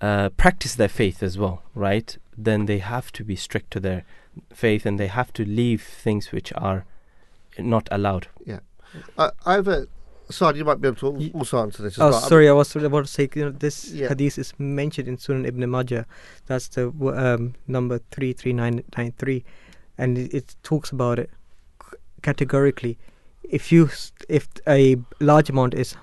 uh, 0.00 0.30
practice 0.30 0.74
their 0.74 0.88
faith 0.88 1.22
as 1.22 1.38
well, 1.38 1.62
right? 1.74 2.16
Then 2.36 2.66
they 2.66 2.78
have 2.78 3.12
to 3.12 3.24
be 3.24 3.36
strict 3.36 3.70
to 3.72 3.80
their 3.80 4.04
faith 4.52 4.86
and 4.86 4.98
they 4.98 5.06
have 5.08 5.32
to 5.34 5.44
leave 5.44 5.82
things 5.82 6.32
which 6.32 6.52
are 6.56 6.84
not 7.58 7.88
allowed. 7.92 8.28
Yeah. 8.46 8.60
I, 9.18 9.30
I 9.46 9.52
have 9.54 9.68
a. 9.68 9.86
Sorry, 10.30 10.58
you 10.58 10.64
might 10.64 10.80
be 10.80 10.86
able 10.86 10.96
to 10.98 11.30
also 11.34 11.58
answer 11.60 11.82
this 11.82 11.94
as 11.94 12.00
Oh, 12.00 12.10
well. 12.10 12.20
sorry, 12.20 12.48
I 12.48 12.52
was 12.52 12.74
about 12.76 13.04
to 13.06 13.10
say, 13.10 13.28
you 13.34 13.46
know, 13.46 13.50
this 13.50 13.90
Yeah. 13.90 14.08
hadith 14.08 14.38
is 14.38 14.52
mentioned 14.58 15.08
in 15.08 15.16
Sunan 15.16 15.44
Ibn 15.46 15.68
Majah. 15.68 16.06
That's 16.46 16.68
the 16.68 16.88
um, 16.88 17.54
number 17.66 17.98
33993. 18.12 19.44
And 19.98 20.18
it, 20.18 20.32
it 20.34 20.56
talks 20.62 20.90
about 20.90 21.18
it 21.18 21.30
c- 21.82 21.96
categorically. 22.22 22.98
If 23.44 23.70
you, 23.72 23.86
s- 23.86 24.12
if 24.28 24.48
a 24.66 24.96
large 25.20 25.50
amount 25.50 25.74
is 25.74 25.96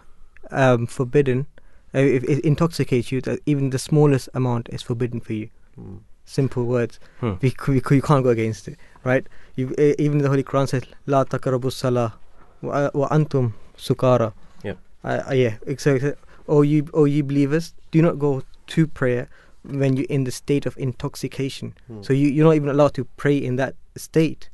um, 0.52 0.86
forbidden, 0.88 1.48
uh, 1.96 2.00
if 2.00 2.24
it 2.24 2.40
intoxicates 2.46 3.12
you, 3.12 3.22
that 3.22 3.40
even 3.46 3.70
the 3.72 3.80
smallest 3.80 4.30
amount 4.34 4.70
is 4.70 4.82
forbidden 4.82 5.20
for 5.22 5.34
you. 5.34 5.50
Mm. 5.80 6.00
Simple 6.26 6.66
words. 6.66 7.00
Hmm. 7.22 7.34
We, 7.42 7.52
c- 7.52 7.56
we, 7.70 7.76
you 7.96 8.02
can't 8.02 8.24
go 8.24 8.30
against 8.30 8.68
it, 8.68 8.78
right? 9.06 9.26
You, 9.56 9.74
e- 9.80 9.96
even 9.98 10.18
the 10.18 10.28
Holy 10.28 10.44
Quran 10.44 10.68
says, 10.68 10.84
"La 11.06 11.24
taqrabu 11.24 11.72
salah 11.72 12.16
wa 12.62 12.90
wa 12.94 13.08
antum 13.10 13.54
sukara." 13.78 14.34
Yep. 14.64 14.78
Uh, 15.06 15.24
uh, 15.30 15.34
yeah. 15.34 15.56
Exactly. 15.66 16.14
Oh, 16.50 16.64
you, 16.64 16.90
oh, 16.94 17.06
you 17.06 17.24
believers, 17.24 17.74
do 17.92 18.02
not 18.02 18.20
go 18.20 18.44
to 18.68 18.88
prayer 18.88 19.30
when 19.64 19.98
you're 19.98 20.06
in 20.10 20.24
the 20.24 20.32
state 20.32 20.66
of 20.66 20.78
intoxication. 20.78 21.74
Hmm. 21.88 22.02
So 22.04 22.14
you, 22.14 22.28
you're 22.30 22.46
not 22.46 22.56
even 22.56 22.70
allowed 22.70 22.94
to 22.96 23.06
pray 23.18 23.38
in 23.38 23.56
that 23.58 23.76
state. 23.96 24.50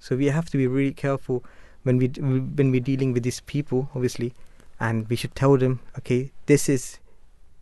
So 0.00 0.16
we 0.16 0.26
have 0.26 0.50
to 0.50 0.56
be 0.56 0.66
really 0.66 0.92
careful 0.94 1.44
when 1.82 1.98
we 1.98 2.08
when 2.08 2.70
we're 2.70 2.80
dealing 2.80 3.12
with 3.12 3.22
these 3.22 3.40
people, 3.40 3.88
obviously, 3.94 4.34
and 4.80 5.08
we 5.08 5.16
should 5.16 5.34
tell 5.34 5.56
them, 5.56 5.80
okay, 5.98 6.32
this 6.46 6.68
is, 6.68 6.98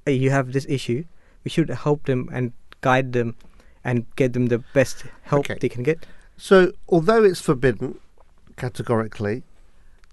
uh, 0.07 0.11
you 0.11 0.31
have 0.31 0.53
this 0.53 0.67
issue. 0.69 1.05
We 1.45 1.51
should 1.51 1.69
help 1.69 2.05
them 2.05 2.29
and 2.33 2.53
guide 2.81 3.13
them, 3.13 3.37
and 3.85 4.07
get 4.17 4.33
them 4.33 4.47
the 4.47 4.59
best 4.73 5.05
help 5.23 5.51
Okay. 5.51 5.59
they 5.61 5.69
can 5.69 5.83
get. 5.83 6.07
So, 6.37 6.73
although 6.89 7.23
it's 7.23 7.41
forbidden 7.41 7.99
categorically, 8.57 9.43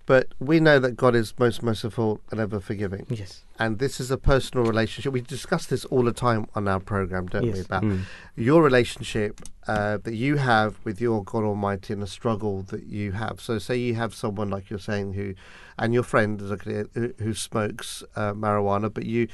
but 0.06 0.28
we 0.40 0.60
know 0.60 0.80
that 0.80 0.98
God 0.98 1.16
is 1.16 1.34
most 1.38 1.62
merciful 1.64 2.20
and 2.32 2.40
ever 2.40 2.60
forgiving. 2.60 3.06
Yes. 3.10 3.44
And 3.60 3.80
this 3.80 4.00
is 4.00 4.10
a 4.12 4.18
personal 4.18 4.66
relationship. 4.66 5.14
We 5.14 5.22
discuss 5.22 5.66
this 5.68 5.86
all 5.86 6.04
the 6.04 6.12
time 6.12 6.48
on 6.56 6.68
our 6.68 6.80
program, 6.80 7.28
don't 7.28 7.52
we? 7.52 7.60
About 7.60 7.84
Mm. 7.84 8.02
your 8.36 8.64
relationship 8.64 9.40
uh, 9.68 9.98
that 10.04 10.16
you 10.16 10.38
have 10.38 10.78
with 10.84 11.00
your 11.00 11.24
God 11.24 11.44
Almighty 11.44 11.94
and 11.94 12.02
the 12.02 12.08
struggle 12.08 12.64
that 12.64 12.84
you 12.88 13.12
have. 13.14 13.40
So, 13.40 13.60
say 13.60 13.78
you 13.78 13.94
have 13.96 14.16
someone 14.16 14.50
like 14.50 14.70
you're 14.70 14.80
saying 14.80 15.14
who, 15.14 15.36
and 15.78 15.94
your 15.94 16.04
friend 16.04 16.42
is 16.42 16.52
okay, 16.52 16.84
who, 16.94 17.14
who 17.20 17.34
smokes 17.36 18.04
uh, 18.16 18.34
marijuana, 18.34 18.92
but 18.92 19.06
you, 19.06 19.28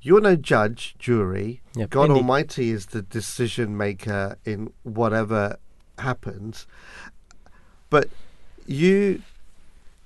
you're 0.00 0.22
no 0.22 0.34
judge, 0.36 0.94
jury. 0.98 1.60
Yep. 1.76 1.90
God 1.90 2.02
Indeed. 2.06 2.16
Almighty 2.20 2.70
is 2.70 2.86
the 2.86 3.02
decision 3.02 3.76
maker 3.76 4.36
in 4.46 4.72
whatever 4.84 5.56
happens. 5.98 6.66
But 7.90 8.08
you, 8.66 9.22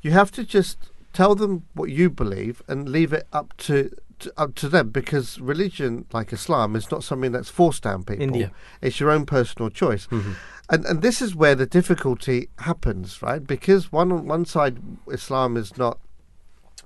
you 0.02 0.10
have 0.10 0.30
to 0.32 0.44
just 0.44 0.76
tell 1.12 1.34
them 1.34 1.64
what 1.74 1.90
you 1.90 2.10
believe 2.10 2.62
and 2.68 2.88
leave 2.88 3.12
it 3.12 3.26
up 3.32 3.56
to. 3.58 3.90
to 4.20 4.32
up 4.36 4.54
to 4.54 4.68
them 4.68 4.90
because 4.90 5.40
religion 5.40 6.04
like 6.12 6.32
Islam 6.32 6.76
is 6.76 6.88
not 6.92 7.02
something 7.02 7.32
that's 7.32 7.48
forced 7.48 7.82
down 7.82 8.04
people. 8.04 8.22
Indeed. 8.22 8.50
It's 8.80 9.00
your 9.00 9.10
own 9.10 9.26
personal 9.26 9.68
choice. 9.68 10.06
Mhm. 10.06 10.34
And 10.70 10.84
and 10.86 11.02
this 11.02 11.20
is 11.20 11.34
where 11.34 11.56
the 11.56 11.66
difficulty 11.66 12.48
happens, 12.58 13.20
right? 13.20 13.44
Because 13.44 13.90
one 13.90 14.12
on 14.12 14.28
one 14.28 14.44
side 14.44 14.78
Islam 15.10 15.56
is 15.56 15.76
not 15.76 15.98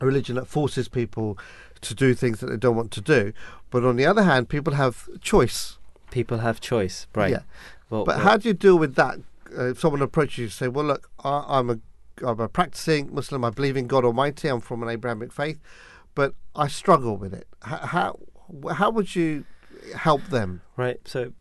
a 0.01 0.07
religion 0.07 0.37
that 0.37 0.47
forces 0.49 0.89
people 0.89 1.37
to 1.83 1.95
do 1.95 2.15
things 2.15 2.41
that 2.41 2.47
they 2.47 2.57
don't 2.57 2.75
want 2.83 2.91
to 2.93 3.03
do, 3.03 3.21
but 3.71 3.85
on 3.85 3.97
the 3.97 4.07
other 4.07 4.23
hand, 4.23 4.49
people 4.49 4.73
have 4.85 4.95
choice. 5.21 5.77
People 6.11 6.39
have 6.39 6.59
choice, 6.73 7.07
right? 7.15 7.33
Yeah. 7.33 7.43
Well, 7.91 8.05
But 8.07 8.17
well, 8.17 8.25
how 8.29 8.37
do 8.39 8.49
you 8.49 8.55
deal 8.55 8.79
with 8.79 8.95
that? 8.95 9.17
Uh, 9.59 9.73
if 9.73 9.81
someone 9.81 10.01
approaches 10.01 10.39
you 10.39 10.45
and 10.45 10.53
say, 10.61 10.69
"Well, 10.69 10.87
look, 10.87 11.11
I, 11.23 11.45
I'm 11.59 11.69
a 11.69 11.79
I'm 12.25 12.41
a 12.41 12.49
practicing 12.49 13.15
Muslim. 13.15 13.45
I 13.45 13.51
believe 13.51 13.77
in 13.77 13.87
God 13.87 14.05
Almighty. 14.05 14.49
I'm 14.49 14.61
from 14.61 14.83
an 14.83 14.89
Abrahamic 14.89 15.33
faith, 15.33 15.61
but 16.15 16.35
I 16.55 16.69
struggle 16.69 17.17
with 17.17 17.35
it. 17.35 17.47
How 17.63 18.19
how, 18.73 18.91
would 18.91 19.15
you 19.15 19.45
help 19.95 20.25
them?" 20.27 20.63
Right. 20.77 21.01
So, 21.05 21.33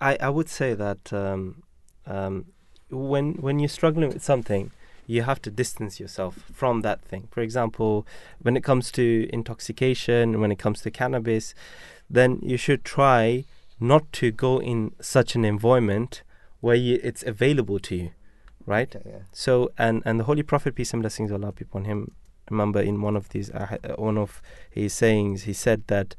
I 0.00 0.16
I 0.20 0.28
would 0.28 0.48
say 0.48 0.74
that 0.74 1.12
um, 1.12 1.62
um, 2.06 2.46
when 2.90 3.34
when 3.34 3.58
you're 3.58 3.68
struggling 3.68 4.10
with 4.10 4.22
something, 4.22 4.70
you 5.06 5.22
have 5.22 5.40
to 5.42 5.50
distance 5.50 6.00
yourself 6.00 6.38
from 6.52 6.82
that 6.82 7.02
thing. 7.02 7.28
For 7.30 7.40
example, 7.40 8.06
when 8.40 8.56
it 8.56 8.64
comes 8.64 8.90
to 8.92 9.28
intoxication, 9.32 10.40
when 10.40 10.52
it 10.52 10.58
comes 10.58 10.80
to 10.82 10.90
cannabis, 10.90 11.54
then 12.10 12.40
you 12.42 12.56
should 12.56 12.84
try 12.84 13.44
not 13.78 14.12
to 14.12 14.30
go 14.30 14.60
in 14.60 14.92
such 15.00 15.34
an 15.34 15.44
environment 15.44 16.22
where 16.60 16.76
you, 16.76 16.98
it's 17.02 17.22
available 17.22 17.78
to 17.78 17.96
you, 17.96 18.10
right? 18.66 18.94
yeah. 19.06 19.18
So 19.32 19.70
and 19.78 20.02
and 20.04 20.20
the 20.20 20.24
Holy 20.24 20.42
Prophet 20.42 20.74
peace 20.74 20.92
and 20.92 21.02
blessings 21.02 21.30
of 21.30 21.42
Allah 21.42 21.52
be 21.52 21.64
upon 21.64 21.84
him. 21.84 22.12
Remember, 22.50 22.80
in 22.80 23.02
one 23.02 23.16
of 23.16 23.30
these, 23.30 23.50
uh, 23.50 23.76
one 23.96 24.16
of 24.16 24.40
his 24.70 24.92
sayings, 24.92 25.42
he 25.44 25.52
said 25.52 25.82
that 25.88 26.14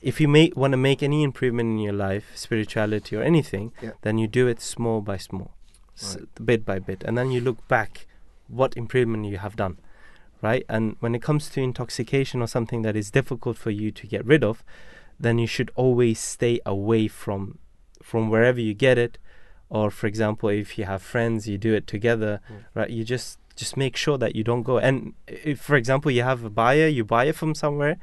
if 0.00 0.18
you 0.20 0.26
make 0.26 0.56
want 0.56 0.72
to 0.72 0.78
make 0.78 1.02
any 1.02 1.22
improvement 1.22 1.68
in 1.72 1.78
your 1.78 1.92
life, 1.92 2.24
spirituality 2.34 3.16
or 3.16 3.22
anything, 3.22 3.72
Yeah. 3.82 3.90
then 4.00 4.16
you 4.18 4.26
do 4.26 4.48
it 4.48 4.60
small 4.62 5.00
by 5.02 5.18
small, 5.18 5.50
s- 5.94 6.16
bit 6.42 6.64
by 6.64 6.78
bit, 6.78 7.04
and 7.04 7.18
then 7.18 7.30
you 7.30 7.40
look 7.42 7.68
back 7.68 8.06
what 8.48 8.76
improvement 8.78 9.26
you 9.26 9.36
have 9.38 9.54
done, 9.56 9.76
right? 10.40 10.64
And 10.70 10.96
when 11.00 11.14
it 11.14 11.20
comes 11.22 11.50
to 11.50 11.60
intoxication 11.60 12.40
or 12.42 12.46
something 12.46 12.80
that 12.82 12.96
is 12.96 13.10
difficult 13.10 13.56
for 13.58 13.70
you 13.70 13.90
to 13.92 14.06
get 14.06 14.24
rid 14.24 14.42
of, 14.42 14.64
then 15.20 15.38
you 15.38 15.46
should 15.46 15.70
always 15.74 16.18
stay 16.18 16.60
away 16.64 17.08
from 17.08 17.58
from 18.02 18.30
wherever 18.30 18.60
you 18.60 18.74
get 18.74 18.96
it 18.98 19.18
or 19.78 19.86
for 19.98 20.06
example 20.12 20.48
if 20.64 20.68
you 20.78 20.84
have 20.92 21.00
friends 21.14 21.38
you 21.50 21.56
do 21.68 21.72
it 21.78 21.86
together 21.94 22.32
right? 22.78 22.90
You 22.96 23.02
just 23.16 23.38
just 23.62 23.74
make 23.84 23.94
sure 24.04 24.18
that 24.22 24.32
you 24.36 24.42
don't 24.50 24.64
go. 24.72 24.74
And 24.88 24.94
if 25.26 25.56
for 25.68 25.76
example 25.82 26.10
you 26.16 26.22
have 26.30 26.40
a 26.44 26.50
buyer 26.62 26.88
you 26.96 27.02
buy 27.16 27.24
it 27.30 27.36
from 27.40 27.52
somewhere 27.64 27.96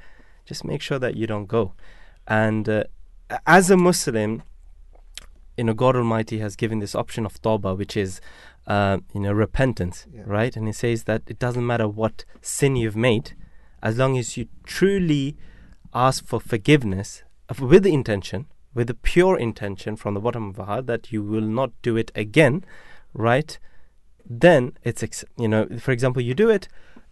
just 0.50 0.64
make 0.72 0.82
sure 0.88 1.00
that 1.06 1.14
you 1.20 1.26
don't 1.34 1.50
go. 1.58 1.64
And 2.28 2.64
uh, 2.68 2.84
as 3.58 3.66
a 3.70 3.78
muslim 3.90 4.32
you 5.58 5.64
know 5.66 5.74
god 5.84 5.96
almighty 5.96 6.38
has 6.46 6.54
given 6.64 6.80
this 6.80 6.96
option 7.04 7.24
of 7.26 7.34
tawbah 7.46 7.78
which 7.82 7.96
is 8.06 8.12
uh, 8.76 8.98
you 9.14 9.22
know 9.24 9.34
repentance 9.46 9.98
Yeah. 10.14 10.24
right? 10.38 10.54
And 10.58 10.66
he 10.68 10.74
says 10.84 11.00
that 11.10 11.22
it 11.34 11.40
doesn't 11.46 11.66
matter 11.72 11.88
what 12.02 12.16
sin 12.42 12.74
you've 12.82 13.02
made 13.12 13.28
as 13.88 13.94
long 14.02 14.18
as 14.22 14.38
you 14.38 14.44
truly 14.76 15.26
ask 16.08 16.18
for 16.26 16.40
forgiveness 16.54 17.10
with 17.72 17.84
the 17.84 17.94
intention 18.02 18.46
with 18.74 18.88
the 18.88 18.94
pure 18.94 19.38
intention 19.38 19.96
from 19.96 20.14
the 20.14 20.20
bottom 20.20 20.50
of 20.50 20.58
your 20.58 20.66
heart 20.66 20.86
that 20.88 21.12
you 21.12 21.24
will 21.24 21.42
not 21.42 21.72
do 21.82 21.98
it 21.98 22.12
again 22.16 22.64
right 23.14 23.58
then 24.30 24.74
it's 24.84 25.02
ex- 25.04 25.26
you 25.38 25.48
know 25.48 25.68
for 25.80 25.92
example 25.92 26.22
you 26.22 26.34
do 26.34 26.50
it 26.50 26.68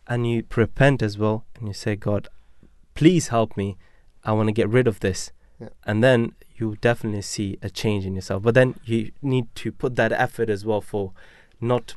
and 0.08 0.28
you 0.30 0.44
repent 0.56 1.02
as 1.02 1.18
well 1.18 1.44
and 1.58 1.68
you 1.68 1.74
say 1.74 1.96
god 1.96 2.28
please 2.94 3.30
help 3.30 3.58
me 3.58 3.76
i 4.24 4.32
want 4.32 4.48
to 4.48 4.54
get 4.54 4.70
rid 4.70 4.88
of 4.88 5.00
this 5.00 5.32
Yeah. 5.60 5.70
and 5.86 6.04
then 6.04 6.34
you 6.56 6.76
definitely 6.82 7.22
see 7.24 7.58
a 7.62 7.70
change 7.70 8.06
in 8.06 8.14
yourself 8.16 8.44
but 8.44 8.54
then 8.54 8.76
you 8.86 9.12
need 9.22 9.46
to 9.56 9.72
put 9.72 9.96
that 9.96 10.12
effort 10.12 10.50
as 10.50 10.64
well 10.66 10.82
for 10.82 11.12
not. 11.60 11.96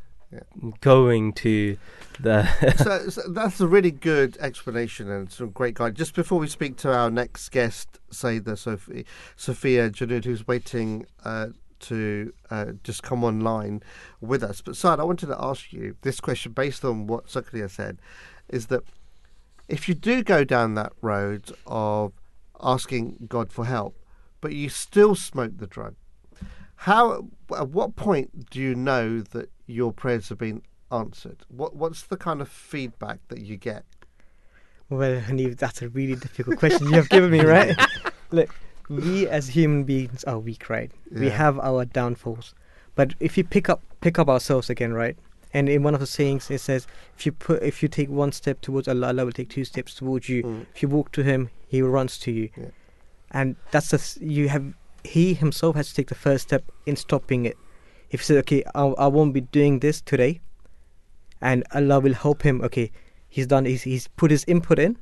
Going 0.81 1.33
to 1.35 1.77
the 2.21 2.47
so, 2.77 3.09
so 3.09 3.23
that's 3.33 3.61
a 3.61 3.67
really 3.67 3.91
good 3.91 4.37
explanation 4.39 5.11
and 5.11 5.31
some 5.31 5.51
great 5.51 5.75
guide. 5.75 5.97
Just 5.97 6.15
before 6.15 6.39
we 6.39 6.47
speak 6.47 6.77
to 6.79 6.93
our 6.93 7.11
next 7.11 7.49
guest, 7.49 7.99
Sayeda 8.13 8.57
Sophie, 8.57 9.07
Sophia 9.35 9.91
Janud, 9.91 10.25
who's 10.25 10.47
waiting 10.47 11.07
uh, 11.25 11.49
to 11.81 12.33
uh, 12.51 12.67
just 12.85 13.03
come 13.03 13.25
online 13.25 13.83
with 14.21 14.43
us. 14.43 14.61
But 14.61 14.77
Saad, 14.77 15.01
I 15.01 15.05
wanted 15.05 15.27
to 15.27 15.37
ask 15.39 15.73
you 15.73 15.97
this 16.03 16.21
question 16.21 16.53
based 16.53 16.85
on 16.85 17.07
what 17.07 17.27
Zakaria 17.27 17.69
said, 17.69 17.99
is 18.49 18.67
that 18.67 18.83
if 19.69 19.89
you 19.89 19.95
do 19.95 20.23
go 20.23 20.45
down 20.45 20.75
that 20.75 20.93
road 21.01 21.53
of 21.67 22.13
asking 22.61 23.27
God 23.29 23.53
for 23.53 23.65
help, 23.65 23.97
but 24.41 24.53
you 24.53 24.69
still 24.69 25.15
smoke 25.15 25.53
the 25.57 25.67
drug, 25.67 25.95
how 26.77 27.27
at 27.57 27.69
what 27.69 27.97
point 27.97 28.49
do 28.51 28.61
you 28.61 28.75
know 28.75 29.21
that 29.21 29.51
your 29.71 29.93
prayers 29.93 30.29
have 30.29 30.39
been 30.39 30.63
answered? 30.91 31.39
What 31.49 31.77
what's 31.77 32.03
the 32.03 32.17
kind 32.17 32.41
of 32.41 32.49
feedback 32.49 33.21
that 33.29 33.41
you 33.41 33.57
get? 33.57 33.85
Well, 34.89 35.21
Hanif, 35.21 35.57
that's 35.57 35.83
a 35.83 35.89
really 35.89 36.17
difficult 36.17 36.59
question 36.59 36.89
you 36.89 36.95
have 36.95 37.09
given 37.09 37.31
me, 37.31 37.41
right? 37.45 37.77
Look, 38.33 38.55
we 38.89 39.29
as 39.29 39.49
human 39.49 39.85
beings 39.85 40.25
are 40.25 40.39
weak, 40.39 40.69
right? 40.69 40.91
We 41.13 41.29
have 41.29 41.59
our 41.61 41.85
downfalls, 41.85 42.55
but 42.97 43.15
if 43.21 43.39
you 43.39 43.45
pick 43.45 43.69
up 43.69 43.83
pick 44.01 44.19
up 44.19 44.29
ourselves 44.29 44.69
again, 44.69 44.93
right? 44.93 45.17
And 45.53 45.69
in 45.69 45.83
one 45.83 45.95
of 45.95 46.01
the 46.01 46.07
sayings, 46.07 46.51
it 46.51 46.61
says, 46.61 46.87
"If 47.17 47.27
you 47.27 47.33
put, 47.33 47.63
if 47.63 47.83
you 47.83 47.89
take 47.89 48.09
one 48.09 48.33
step 48.33 48.61
towards 48.61 48.89
Allah, 48.89 49.09
Allah 49.09 49.25
will 49.25 49.33
take 49.33 49.49
two 49.49 49.65
steps 49.65 49.95
towards 49.95 50.29
you. 50.29 50.43
Mm. 50.43 50.67
If 50.75 50.83
you 50.83 50.89
walk 50.89 51.13
to 51.13 51.23
Him, 51.23 51.51
He 51.67 51.83
runs 51.83 52.19
to 52.19 52.33
you." 52.33 52.51
Yeah. 52.57 52.67
And 53.31 53.57
that's 53.71 53.91
the 53.91 54.25
you 54.25 54.49
have. 54.49 54.75
He 55.03 55.35
himself 55.35 55.77
has 55.77 55.89
to 55.89 55.95
take 55.95 56.09
the 56.09 56.15
first 56.15 56.49
step 56.49 56.65
in 56.85 56.95
stopping 56.95 57.47
it. 57.47 57.57
If 58.11 58.21
he 58.21 58.25
says, 58.27 58.37
"Okay, 58.39 58.63
I, 58.75 58.83
I 58.83 59.07
won't 59.07 59.33
be 59.33 59.41
doing 59.43 59.79
this 59.81 60.01
today," 60.01 60.41
and 61.41 61.65
Allah 61.75 62.01
will 62.01 62.15
help 62.15 62.43
him. 62.43 62.61
Okay, 62.63 62.91
he's 63.29 63.47
done. 63.47 63.65
He's, 63.65 63.83
he's 63.83 64.09
put 64.09 64.31
his 64.31 64.45
input 64.47 64.79
in. 64.79 64.97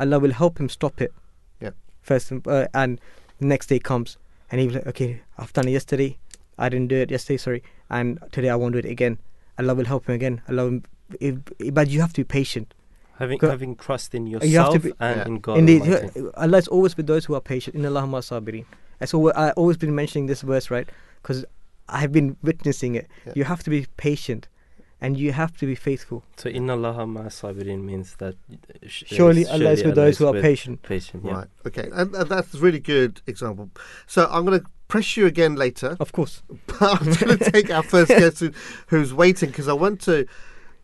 Allah 0.00 0.18
will 0.18 0.32
help 0.32 0.58
him 0.58 0.68
stop 0.68 1.00
it. 1.00 1.12
Yeah. 1.60 1.70
First, 2.02 2.32
uh, 2.32 2.66
and 2.74 3.00
the 3.38 3.46
next 3.46 3.66
day 3.68 3.78
comes, 3.78 4.16
and 4.50 4.60
he 4.60 4.66
was 4.66 4.76
like, 4.76 4.86
"Okay, 4.86 5.20
I've 5.38 5.52
done 5.52 5.68
it 5.68 5.72
yesterday. 5.72 6.18
I 6.58 6.68
didn't 6.68 6.88
do 6.88 6.96
it 6.96 7.10
yesterday. 7.10 7.36
Sorry, 7.36 7.62
and 7.90 8.18
today 8.32 8.48
I 8.50 8.56
won't 8.56 8.72
do 8.72 8.78
it 8.78 8.86
again." 8.86 9.18
Allah 9.58 9.74
will 9.74 9.86
help 9.86 10.06
him 10.08 10.14
again. 10.14 10.42
Allah, 10.48 10.70
will, 10.70 10.80
if, 11.20 11.36
but 11.72 11.88
you 11.88 12.00
have 12.00 12.12
to 12.14 12.20
be 12.20 12.24
patient. 12.24 12.74
having 13.18 13.38
having 13.40 13.74
trust 13.76 14.14
in 14.14 14.26
You 14.26 14.34
have 14.36 14.42
to 14.42 14.48
yourself 14.48 14.82
be- 14.82 14.92
and 15.00 15.16
Yeah. 15.20 15.26
in 15.26 15.38
God 15.40 15.58
Indeed, 15.58 15.82
Almighty. 15.82 16.20
you- 16.20 16.32
Allah 16.36 16.58
is 16.58 16.68
always 16.68 16.96
with 16.98 17.06
those 17.06 17.24
who 17.24 17.34
are 17.34 17.40
patient. 17.40 17.74
In 17.76 17.86
Allah 17.86 18.02
sabirin. 18.20 18.66
That's 18.98 19.14
all. 19.14 19.32
I 19.34 19.52
always 19.52 19.78
been 19.78 19.94
mentioning 19.94 20.26
this 20.26 20.42
verse, 20.42 20.70
right? 20.70 20.86
Because 21.22 21.44
I've 21.88 22.12
been 22.12 22.36
witnessing 22.42 22.94
it. 22.94 23.06
Yeah. 23.26 23.32
You 23.36 23.44
have 23.44 23.62
to 23.64 23.70
be 23.70 23.86
patient, 23.96 24.48
and 25.00 25.16
you 25.16 25.32
have 25.32 25.56
to 25.58 25.66
be 25.66 25.74
faithful. 25.74 26.24
So 26.36 26.48
inna 26.48 26.72
Allah 26.74 27.06
ma 27.06 27.22
sabirin 27.22 27.84
means 27.84 28.16
that 28.16 28.34
sh- 28.86 29.04
uh, 29.04 29.14
Surely 29.14 29.46
Allah 29.46 29.70
is 29.72 29.84
with 29.84 29.94
those 29.94 30.18
who 30.18 30.26
are 30.26 30.40
patient. 30.40 30.82
patient 30.82 31.24
yeah. 31.24 31.32
Right. 31.32 31.48
Okay. 31.66 31.88
And, 31.92 32.14
and 32.14 32.28
that's 32.30 32.54
a 32.54 32.58
really 32.58 32.80
good 32.80 33.20
example. 33.26 33.70
So 34.06 34.28
I'm 34.30 34.44
going 34.44 34.60
to 34.60 34.66
press 34.88 35.16
you 35.16 35.26
again 35.26 35.54
later. 35.56 35.96
Of 36.00 36.12
course. 36.12 36.42
But 36.66 36.82
I'm 37.00 37.12
going 37.14 37.38
to 37.38 37.50
take 37.50 37.70
our 37.70 37.82
first 37.82 38.08
guest 38.20 38.40
who, 38.40 38.50
who's 38.88 39.12
waiting 39.14 39.50
because 39.50 39.68
I 39.68 39.72
want 39.74 40.00
to, 40.02 40.26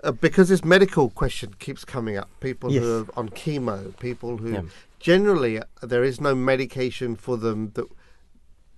uh, 0.05 0.12
because 0.12 0.49
this 0.51 0.65
medical 0.65 1.11
question 1.11 1.55
keeps 1.59 1.85
coming 1.85 2.16
up. 2.16 2.29
People 2.41 2.70
Yes. 2.73 2.83
who 2.83 3.01
are 3.01 3.19
on 3.19 3.29
chemo, 3.31 3.97
people 3.99 4.37
who 4.39 4.53
Yeah. 4.53 4.62
generally 5.01 5.59
uh, 5.59 5.65
there 5.83 6.05
is 6.05 6.20
no 6.20 6.35
medication 6.35 7.16
for 7.16 7.37
them 7.37 7.70
that 7.74 7.87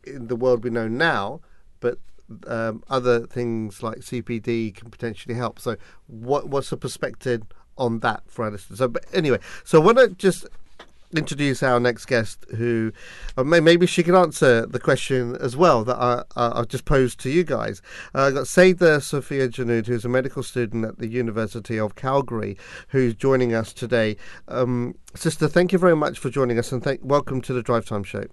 in 0.04 0.28
the 0.28 0.36
world 0.36 0.62
we 0.64 0.70
know 0.70 0.86
now, 0.88 1.40
but 1.80 1.98
um, 2.46 2.82
other 2.88 3.26
things 3.26 3.82
like 3.82 3.98
CBD 3.98 4.74
can 4.74 4.90
potentially 4.90 5.34
help. 5.34 5.58
So, 5.58 5.76
what 6.06 6.48
what's 6.48 6.70
the 6.70 6.76
perspective 6.76 7.42
on 7.76 8.00
that 8.00 8.22
for 8.26 8.50
listeners? 8.50 8.78
So, 8.78 8.88
but 8.88 9.04
anyway, 9.12 9.38
so 9.64 9.80
why 9.80 9.92
don't 9.92 10.18
just 10.18 10.46
introduce 11.16 11.62
our 11.62 11.80
next 11.80 12.06
guest, 12.06 12.44
who 12.56 12.92
uh, 13.36 13.44
may, 13.44 13.60
maybe 13.60 13.86
she 13.86 14.02
can 14.02 14.14
answer 14.14 14.66
the 14.66 14.80
question 14.80 15.36
as 15.36 15.56
well 15.56 15.84
that 15.84 15.96
I, 15.96 16.22
I, 16.36 16.60
I've 16.60 16.68
just 16.68 16.84
posed 16.84 17.20
to 17.20 17.30
you 17.30 17.44
guys. 17.44 17.82
Uh, 18.14 18.22
I've 18.22 18.34
got 18.34 18.44
Seda 18.44 19.02
Sophia 19.02 19.48
Janud, 19.48 19.86
who's 19.86 20.04
a 20.04 20.08
medical 20.08 20.42
student 20.42 20.84
at 20.84 20.98
the 20.98 21.06
University 21.06 21.78
of 21.78 21.94
Calgary, 21.94 22.56
who's 22.88 23.14
joining 23.14 23.54
us 23.54 23.72
today. 23.72 24.16
Um, 24.48 24.96
sister, 25.14 25.48
thank 25.48 25.72
you 25.72 25.78
very 25.78 25.96
much 25.96 26.18
for 26.18 26.30
joining 26.30 26.58
us, 26.58 26.72
and 26.72 26.82
thank, 26.82 27.00
welcome 27.02 27.40
to 27.42 27.52
the 27.52 27.62
Drive 27.62 27.86
Time 27.86 28.04
Show. 28.04 28.24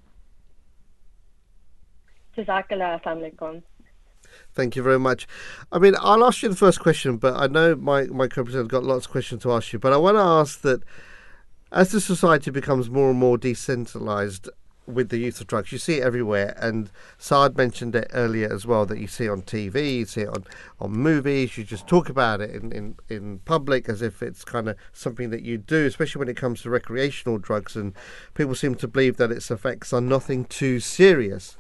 Thank 4.54 4.76
you 4.76 4.84
very 4.84 5.00
much. 5.00 5.28
I 5.72 5.80
mean, 5.80 5.96
I'll 6.00 6.26
ask 6.26 6.44
you 6.44 6.50
the 6.50 6.56
first 6.56 6.80
question, 6.80 7.18
but 7.18 7.36
I 7.36 7.48
know 7.48 7.76
my, 7.76 8.04
my 8.06 8.28
co-presenter 8.28 8.68
got 8.68 8.84
lots 8.84 9.06
of 9.06 9.12
questions 9.12 9.44
to 9.44 9.52
ask 9.54 9.72
you. 9.72 9.80
But 9.80 9.94
I 9.94 9.98
want 9.98 10.18
to 10.18 10.22
ask 10.22 10.62
that 10.62 10.84
as 11.72 11.92
the 11.92 12.02
society 12.02 12.52
becomes 12.52 12.90
more 12.90 13.10
and 13.10 13.20
more 13.20 13.38
decentralized 13.38 14.50
with 14.88 15.10
the 15.10 15.18
use 15.18 15.40
of 15.40 15.48
drugs, 15.48 15.72
you 15.72 15.78
see 15.78 16.00
it 16.00 16.04
everywhere. 16.04 16.54
And 16.58 16.90
Saad 17.18 17.56
mentioned 17.56 17.96
it 17.96 18.10
earlier 18.14 18.52
as 18.52 18.66
well 18.66 18.86
that 18.88 19.00
you 19.00 19.08
see 19.08 19.30
on 19.30 19.42
TV, 19.44 20.00
you 20.00 20.06
see 20.06 20.22
it 20.22 20.30
on, 20.30 20.44
on 20.80 20.92
movies, 20.92 21.58
you 21.58 21.64
just 21.64 21.88
talk 21.88 22.10
about 22.10 22.42
it 22.42 22.50
in, 22.52 22.72
in, 22.72 22.96
in 23.08 23.40
public 23.40 23.88
as 23.88 24.02
if 24.02 24.22
it's 24.22 24.44
kind 24.44 24.68
of 24.68 24.76
something 24.92 25.30
that 25.30 25.44
you 25.44 25.58
do, 25.58 25.86
especially 25.86 26.20
when 26.20 26.30
it 26.30 26.36
comes 26.36 26.62
to 26.62 26.70
recreational 26.70 27.38
drugs. 27.38 27.76
And 27.76 27.94
people 28.34 28.56
seem 28.56 28.76
to 28.76 28.88
believe 28.88 29.18
that 29.18 29.32
its 29.32 29.50
effects 29.50 29.94
are 29.94 30.02
nothing 30.02 30.46
too 30.46 30.80
serious. 30.80 31.56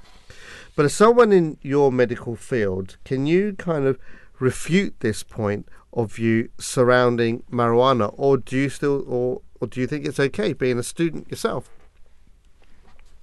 But 0.76 0.86
as 0.86 0.94
someone 0.94 1.32
in 1.32 1.58
your 1.62 1.92
medical 1.92 2.36
field, 2.36 2.98
can 3.04 3.26
you 3.26 3.54
kind 3.54 3.86
of 3.86 4.00
refute 4.40 5.00
this 5.02 5.24
point 5.24 5.68
of 5.94 6.14
view 6.14 6.50
surrounding 6.58 7.44
marijuana, 7.52 8.14
or 8.18 8.38
do 8.38 8.58
you 8.58 8.70
still, 8.70 9.04
or 9.08 9.42
or 9.60 9.68
do 9.68 9.80
you 9.80 9.88
think 9.88 10.06
it's 10.06 10.20
okay 10.20 10.54
being 10.54 10.80
a 10.80 10.84
student 10.84 11.30
yourself? 11.30 11.70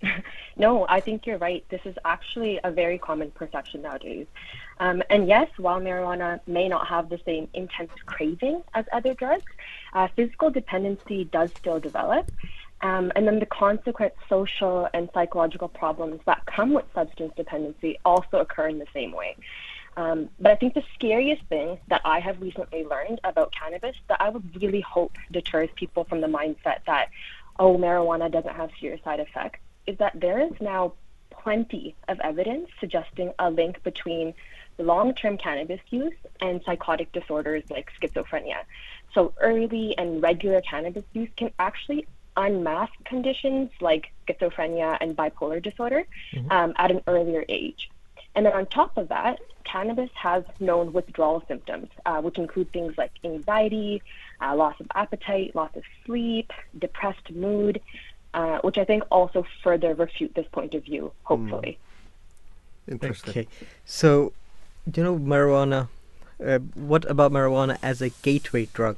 No, 0.59 0.87
I 0.89 0.99
think 0.99 1.25
you're 1.25 1.39
right. 1.39 1.65
This 1.69 1.83
is 1.85 1.95
actually 2.05 2.59
a 2.65 2.73
very 2.73 2.99
common 2.99 3.31
perception 3.31 3.83
nowadays. 3.83 4.27
Um, 4.81 5.05
and 5.09 5.29
yes, 5.29 5.49
while 5.57 5.81
marijuana 5.81 6.41
may 6.49 6.69
not 6.69 6.89
have 6.89 7.09
the 7.09 7.21
same 7.25 7.49
intense 7.55 7.93
craving 8.07 8.65
as 8.75 8.85
other 8.93 9.15
drugs, 9.15 9.53
uh, 9.93 10.09
physical 10.17 10.51
dependency 10.51 11.27
does 11.27 11.53
still 11.57 11.79
develop. 11.79 12.33
Um, 12.81 13.11
and 13.17 13.27
then 13.27 13.41
the 13.41 13.47
consequent 13.47 14.13
social 14.29 14.89
and 14.95 15.09
psychological 15.13 15.69
problems 15.69 16.21
that 16.27 16.47
come 16.47 16.73
with 16.73 16.85
substance 16.95 17.33
dependency 17.37 17.99
also 18.05 18.39
occur 18.39 18.69
in 18.69 18.79
the 18.79 18.87
same 18.95 19.13
way. 19.13 19.37
Um, 19.97 20.29
but 20.39 20.53
I 20.53 20.55
think 20.55 20.75
the 20.75 20.85
scariest 20.95 21.43
thing 21.47 21.81
that 21.89 22.03
I 22.05 22.21
have 22.21 22.41
recently 22.41 22.85
learned 22.85 23.21
about 23.25 23.53
cannabis 23.53 23.97
that 24.07 24.21
I 24.21 24.29
would 24.29 24.63
really 24.63 24.81
hope 24.81 25.17
deters 25.33 25.71
people 25.75 26.05
from 26.05 26.21
the 26.21 26.29
mindset 26.29 26.85
that, 26.87 27.09
oh, 27.59 27.77
marijuana 27.77 28.31
doesn't 28.31 28.55
have 28.55 28.71
serious 28.79 29.03
side 29.03 29.19
effects, 29.19 29.59
is 29.89 29.99
that 29.99 30.13
there 30.15 30.39
is 30.41 30.53
now 30.61 30.93
plenty 31.31 31.97
of 32.07 32.21
evidence 32.21 32.69
suggesting 32.79 33.33
a 33.41 33.51
link 33.51 33.83
between 33.83 34.35
long 34.79 35.15
term 35.15 35.37
cannabis 35.37 35.81
use 35.91 36.15
and 36.41 36.63
psychotic 36.65 37.11
disorders 37.11 37.65
like 37.69 37.91
schizophrenia. 38.01 38.59
So, 39.15 39.35
early 39.41 39.99
and 39.99 40.23
regular 40.23 40.61
cannabis 40.61 41.05
use 41.13 41.31
can 41.37 41.51
actually 41.59 42.07
unmask 42.39 42.93
conditions 43.05 43.71
like 43.81 44.07
schizophrenia 44.27 44.97
and 45.01 45.15
bipolar 45.15 45.63
disorder 45.63 46.05
um, 46.51 46.73
at 46.77 46.91
an 46.91 47.03
earlier 47.07 47.45
age. 47.49 47.91
And 48.35 48.47
then 48.47 48.53
on 48.53 48.67
top 48.67 48.97
of 48.97 49.09
that, 49.09 49.41
cannabis 49.65 50.11
has 50.15 50.45
known 50.61 50.93
withdrawal 50.93 51.43
symptoms, 51.49 51.89
uh, 52.07 52.21
which 52.23 52.39
include 52.39 52.73
things 52.73 52.97
like 52.97 53.11
anxiety, 53.25 54.01
uh, 54.41 54.55
loss 54.55 54.79
of 54.81 54.87
appetite, 54.95 55.55
loss 55.55 55.71
of 55.75 55.83
sleep, 56.07 56.53
depressed 56.79 57.31
mood, 57.33 57.81
uh, 58.35 58.59
which 58.63 58.79
I 58.79 58.85
think 58.85 59.03
also 59.11 59.45
further 59.63 59.95
refute 59.95 60.35
this 60.35 60.47
point 60.53 60.75
of 60.75 60.85
view, 60.85 61.13
hopefully. 61.25 61.79
Interesting. 62.87 63.31
Okay. 63.31 63.49
So, 63.85 64.33
do 64.89 65.01
you 65.01 65.05
know, 65.05 65.19
marijuana. 65.19 65.89
Uh, 66.45 66.61
what 66.75 67.05
about 67.11 67.33
marijuana 67.33 67.77
as 67.83 68.01
a 68.01 68.11
gateway 68.23 68.69
drug? 68.73 68.97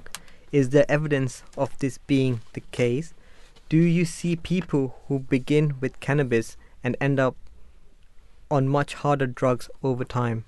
Is 0.52 0.70
there 0.70 0.84
evidence 0.90 1.42
of 1.56 1.76
this 1.78 1.96
being 1.96 2.42
the 2.52 2.60
case? 2.70 3.14
Do 3.70 3.78
you 3.78 4.04
see 4.04 4.34
people 4.34 4.96
who 5.06 5.20
begin 5.20 5.76
with 5.80 6.00
cannabis 6.00 6.56
and 6.82 6.96
end 7.00 7.20
up 7.20 7.36
on 8.50 8.66
much 8.66 8.94
harder 8.94 9.28
drugs 9.28 9.70
over 9.80 10.04
time? 10.04 10.44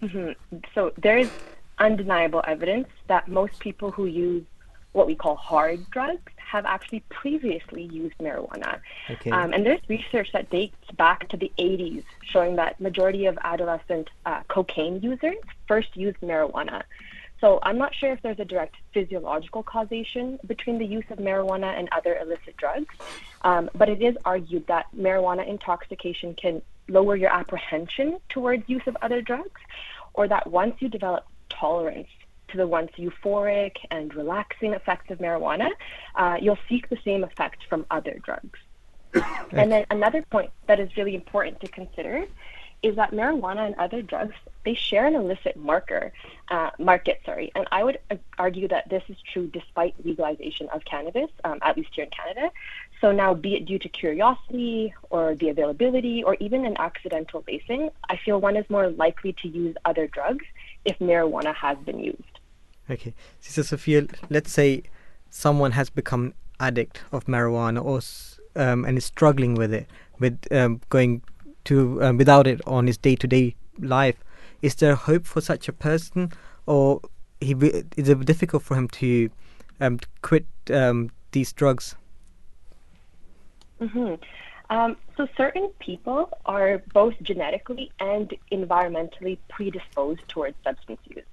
hmm 0.00 0.32
So 0.74 0.92
there 0.98 1.16
is 1.16 1.30
undeniable 1.78 2.42
evidence 2.44 2.88
that 3.06 3.28
most 3.28 3.60
people 3.60 3.92
who 3.92 4.06
use 4.06 4.44
what 4.92 5.06
we 5.06 5.14
call 5.14 5.36
hard 5.36 5.88
drugs 5.90 6.32
have 6.38 6.66
actually 6.66 7.04
previously 7.08 7.84
used 7.84 8.18
marijuana. 8.18 8.80
Okay. 9.08 9.30
Um, 9.30 9.52
and 9.52 9.64
there's 9.64 9.80
research 9.88 10.32
that 10.32 10.50
dates 10.50 10.90
back 10.96 11.28
to 11.28 11.36
the 11.36 11.52
80s 11.56 12.02
showing 12.24 12.56
that 12.56 12.80
majority 12.80 13.26
of 13.26 13.38
adolescent 13.44 14.10
uh, 14.26 14.40
cocaine 14.48 15.00
users 15.00 15.36
first 15.68 15.96
used 15.96 16.18
marijuana. 16.20 16.82
So 17.40 17.58
I'm 17.62 17.78
not 17.78 17.94
sure 17.94 18.12
if 18.12 18.20
there's 18.22 18.38
a 18.38 18.44
direct 18.44 18.76
physiological 18.92 19.62
causation 19.62 20.38
between 20.46 20.78
the 20.78 20.84
use 20.84 21.04
of 21.10 21.18
marijuana 21.18 21.78
and 21.78 21.88
other 21.92 22.16
illicit 22.16 22.56
drugs, 22.56 22.94
um, 23.42 23.70
but 23.74 23.88
it 23.88 24.02
is 24.02 24.16
argued 24.24 24.66
that 24.66 24.86
marijuana 24.96 25.46
intoxication 25.46 26.34
can 26.34 26.60
lower 26.88 27.16
your 27.16 27.30
apprehension 27.32 28.18
towards 28.28 28.68
use 28.68 28.82
of 28.86 28.96
other 29.00 29.22
drugs, 29.22 29.60
or 30.12 30.28
that 30.28 30.46
once 30.46 30.74
you 30.80 30.88
develop 30.88 31.24
tolerance 31.48 32.08
to 32.48 32.56
the 32.56 32.66
once 32.66 32.90
euphoric 32.98 33.76
and 33.90 34.14
relaxing 34.14 34.74
effects 34.74 35.10
of 35.10 35.18
marijuana, 35.18 35.68
uh, 36.16 36.36
you'll 36.40 36.58
seek 36.68 36.88
the 36.88 36.98
same 37.04 37.24
effect 37.24 37.64
from 37.68 37.86
other 37.90 38.18
drugs. 38.22 38.58
and 39.52 39.72
then 39.72 39.86
another 39.90 40.22
point 40.30 40.50
that 40.66 40.78
is 40.78 40.96
really 40.96 41.14
important 41.14 41.60
to 41.60 41.68
consider 41.68 42.26
is 42.82 42.96
that 42.96 43.12
marijuana 43.12 43.66
and 43.66 43.74
other 43.76 44.02
drugs 44.02 44.34
they 44.64 44.74
share 44.74 45.06
an 45.06 45.14
illicit 45.14 45.56
marker 45.56 46.12
uh, 46.50 46.70
market 46.78 47.20
sorry. 47.24 47.50
And 47.54 47.66
i 47.72 47.82
would 47.84 47.98
uh, 48.10 48.16
argue 48.38 48.68
that 48.68 48.88
this 48.88 49.02
is 49.08 49.16
true 49.32 49.46
despite 49.48 49.94
legalization 50.04 50.68
of 50.70 50.84
cannabis 50.84 51.30
um, 51.44 51.58
at 51.62 51.76
least 51.76 51.90
here 51.94 52.04
in 52.04 52.10
canada. 52.10 52.50
So 53.00 53.12
now 53.12 53.32
be 53.34 53.54
it 53.54 53.64
due 53.64 53.78
to 53.78 53.88
curiosity 53.88 54.92
or 55.08 55.34
the 55.34 55.48
availability 55.48 56.22
or 56.22 56.36
even 56.40 56.66
an 56.66 56.76
accidental 56.78 57.42
lacing 57.46 57.90
i 58.08 58.16
feel 58.16 58.40
one 58.40 58.56
is 58.56 58.68
more 58.68 58.90
likely 58.90 59.34
to 59.42 59.48
use 59.48 59.74
other 59.84 60.06
drugs 60.06 60.44
if 60.84 60.98
marijuana 60.98 61.54
has 61.54 61.78
been 61.78 61.98
used. 61.98 62.22
Okay, 62.90 63.14
Sister 63.40 63.62
Sophia, 63.62 64.06
let's 64.30 64.50
say 64.50 64.82
someone 65.30 65.72
has 65.72 65.90
become 65.90 66.34
addict 66.58 67.02
of 67.12 67.26
marijuana 67.26 67.84
or 67.84 68.00
um, 68.60 68.84
and 68.84 68.98
is 68.98 69.04
struggling 69.04 69.54
with 69.54 69.72
it, 69.72 69.88
with 70.18 70.40
um, 70.50 70.80
going 70.88 71.22
to 71.64 72.02
um, 72.02 72.16
without 72.16 72.46
it 72.46 72.60
on 72.66 72.86
his 72.86 72.96
day-to-day 72.96 73.54
life. 73.78 74.16
Is 74.62 74.74
there 74.74 74.94
hope 74.94 75.26
for 75.26 75.40
such 75.40 75.68
a 75.68 75.72
person, 75.72 76.32
or 76.66 77.00
he 77.40 77.52
is 77.96 78.08
it 78.08 78.26
difficult 78.26 78.62
for 78.62 78.76
him 78.76 78.88
to 78.88 79.30
um, 79.80 79.98
quit 80.22 80.46
um, 80.72 81.10
these 81.32 81.52
drugs? 81.52 81.94
hmm 83.78 84.14
Um, 84.70 84.96
so 85.16 85.26
certain 85.36 85.68
people 85.80 86.30
are 86.46 86.80
both 86.94 87.14
genetically 87.22 87.90
and 87.98 88.32
environmentally 88.52 89.38
predisposed 89.48 90.22
towards 90.28 90.56
substance 90.62 91.00
use. 91.16 91.24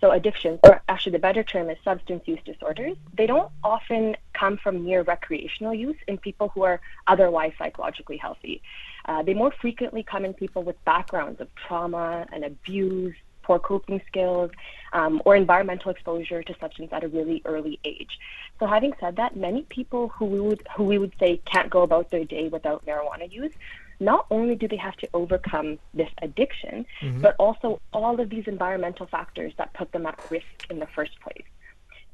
So 0.00 0.10
addictions, 0.10 0.58
or 0.64 0.82
actually 0.88 1.12
the 1.12 1.20
better 1.20 1.44
term 1.44 1.70
is 1.70 1.78
substance 1.84 2.26
use 2.26 2.40
disorders, 2.44 2.96
they 3.14 3.26
don't 3.26 3.52
often 3.62 4.16
come 4.32 4.56
from 4.56 4.84
mere 4.84 5.02
recreational 5.02 5.72
use 5.72 6.00
in 6.08 6.18
people 6.18 6.48
who 6.48 6.62
are 6.64 6.80
otherwise 7.06 7.52
psychologically 7.56 8.16
healthy. 8.16 8.62
Uh, 9.06 9.22
they 9.22 9.34
more 9.34 9.52
frequently 9.60 10.02
come 10.02 10.24
in 10.24 10.34
people 10.34 10.62
with 10.62 10.82
backgrounds 10.84 11.40
of 11.40 11.48
trauma 11.54 12.26
and 12.32 12.44
abuse, 12.44 13.14
poor 13.42 13.58
coping 13.58 14.00
skills, 14.06 14.50
um, 14.92 15.20
or 15.24 15.34
environmental 15.34 15.90
exposure 15.90 16.42
to 16.42 16.54
substance 16.60 16.90
at 16.92 17.02
a 17.04 17.08
really 17.08 17.42
early 17.44 17.78
age. 17.84 18.18
So, 18.58 18.66
having 18.66 18.92
said 19.00 19.16
that, 19.16 19.36
many 19.36 19.62
people 19.62 20.08
who 20.08 20.26
we 20.26 20.40
would 20.40 20.66
who 20.76 20.84
we 20.84 20.98
would 20.98 21.14
say 21.18 21.40
can't 21.44 21.70
go 21.70 21.82
about 21.82 22.10
their 22.10 22.24
day 22.24 22.48
without 22.48 22.86
marijuana 22.86 23.30
use, 23.30 23.52
not 23.98 24.26
only 24.30 24.54
do 24.54 24.68
they 24.68 24.76
have 24.76 24.96
to 24.96 25.08
overcome 25.14 25.78
this 25.94 26.10
addiction, 26.20 26.86
but 27.20 27.34
also 27.38 27.80
all 27.92 28.20
of 28.20 28.30
these 28.30 28.46
environmental 28.46 29.06
factors 29.06 29.52
that 29.58 29.72
put 29.74 29.90
them 29.92 30.06
at 30.06 30.18
risk 30.30 30.70
in 30.70 30.78
the 30.78 30.86
first 30.86 31.18
place. 31.20 31.44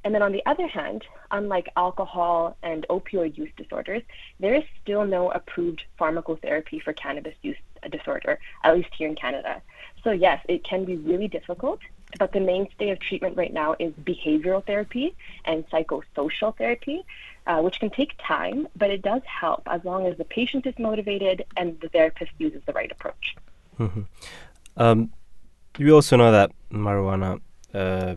And 0.04 0.14
then 0.14 0.22
on 0.22 0.32
the 0.32 0.42
other 0.46 0.66
hand, 0.66 1.04
unlike 1.30 1.68
alcohol 1.76 2.56
and 2.62 2.86
opioid 2.88 3.36
use 3.36 3.50
disorders, 3.56 4.02
there 4.40 4.54
is 4.54 4.64
still 4.80 5.04
no 5.04 5.30
approved 5.30 5.82
pharmacotherapy 5.98 6.80
for 6.82 6.92
cannabis 6.92 7.34
use 7.42 7.56
disorder, 7.90 8.38
at 8.64 8.74
least 8.74 8.88
here 8.96 9.08
in 9.08 9.14
Canada. 9.14 9.60
So, 10.04 10.10
yes, 10.10 10.44
it 10.48 10.64
can 10.64 10.84
be 10.84 10.96
really 10.96 11.28
difficult, 11.28 11.80
but 12.18 12.32
the 12.32 12.40
mainstay 12.40 12.90
of 12.90 13.00
treatment 13.00 13.36
right 13.36 13.52
now 13.52 13.74
is 13.78 13.92
behavioral 14.04 14.64
therapy 14.64 15.14
and 15.44 15.68
psychosocial 15.68 16.56
therapy, 16.56 17.04
uh, 17.46 17.60
which 17.60 17.80
can 17.80 17.90
take 17.90 18.12
time, 18.18 18.68
but 18.76 18.90
it 18.90 19.02
does 19.02 19.22
help 19.24 19.62
as 19.66 19.84
long 19.84 20.06
as 20.06 20.16
the 20.16 20.24
patient 20.24 20.66
is 20.66 20.74
motivated 20.78 21.44
and 21.56 21.80
the 21.80 21.88
therapist 21.88 22.30
uses 22.38 22.62
the 22.66 22.72
right 22.72 22.92
approach. 22.92 23.36
Mm-hmm. 23.78 24.02
Um, 24.76 25.12
we 25.78 25.90
also 25.90 26.16
know 26.16 26.32
that 26.32 26.52
marijuana 26.72 27.40
uh, 27.74 28.14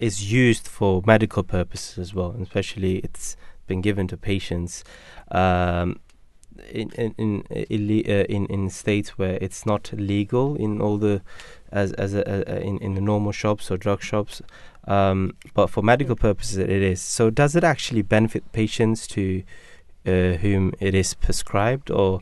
is 0.00 0.32
used 0.32 0.66
for 0.66 1.02
medical 1.06 1.42
purposes 1.42 1.98
as 1.98 2.14
well, 2.14 2.34
especially 2.42 2.96
it's 2.98 3.36
been 3.66 3.80
given 3.80 4.08
to 4.08 4.16
patients 4.16 4.82
um, 5.30 6.00
in 6.70 6.90
in 6.90 7.14
in, 7.18 7.44
uh, 7.48 8.24
in 8.28 8.46
in 8.46 8.70
states 8.70 9.10
where 9.18 9.38
it's 9.40 9.64
not 9.64 9.92
legal 9.92 10.56
in 10.56 10.80
all 10.80 10.98
the 10.98 11.22
as 11.70 11.92
as 11.92 12.14
a, 12.14 12.22
a, 12.26 12.54
a- 12.56 12.60
in 12.60 12.78
in 12.78 12.94
the 12.94 13.00
normal 13.00 13.32
shops 13.32 13.70
or 13.70 13.76
drug 13.76 14.02
shops. 14.02 14.42
Um, 14.88 15.34
but 15.54 15.68
for 15.68 15.82
medical 15.82 16.16
purposes, 16.16 16.56
it 16.56 16.70
is. 16.70 17.00
So, 17.00 17.30
does 17.30 17.54
it 17.54 17.64
actually 17.64 18.02
benefit 18.02 18.50
patients 18.52 19.06
to 19.08 19.42
uh, 20.06 20.32
whom 20.42 20.72
it 20.80 20.94
is 20.94 21.14
prescribed, 21.14 21.90
or 21.90 22.20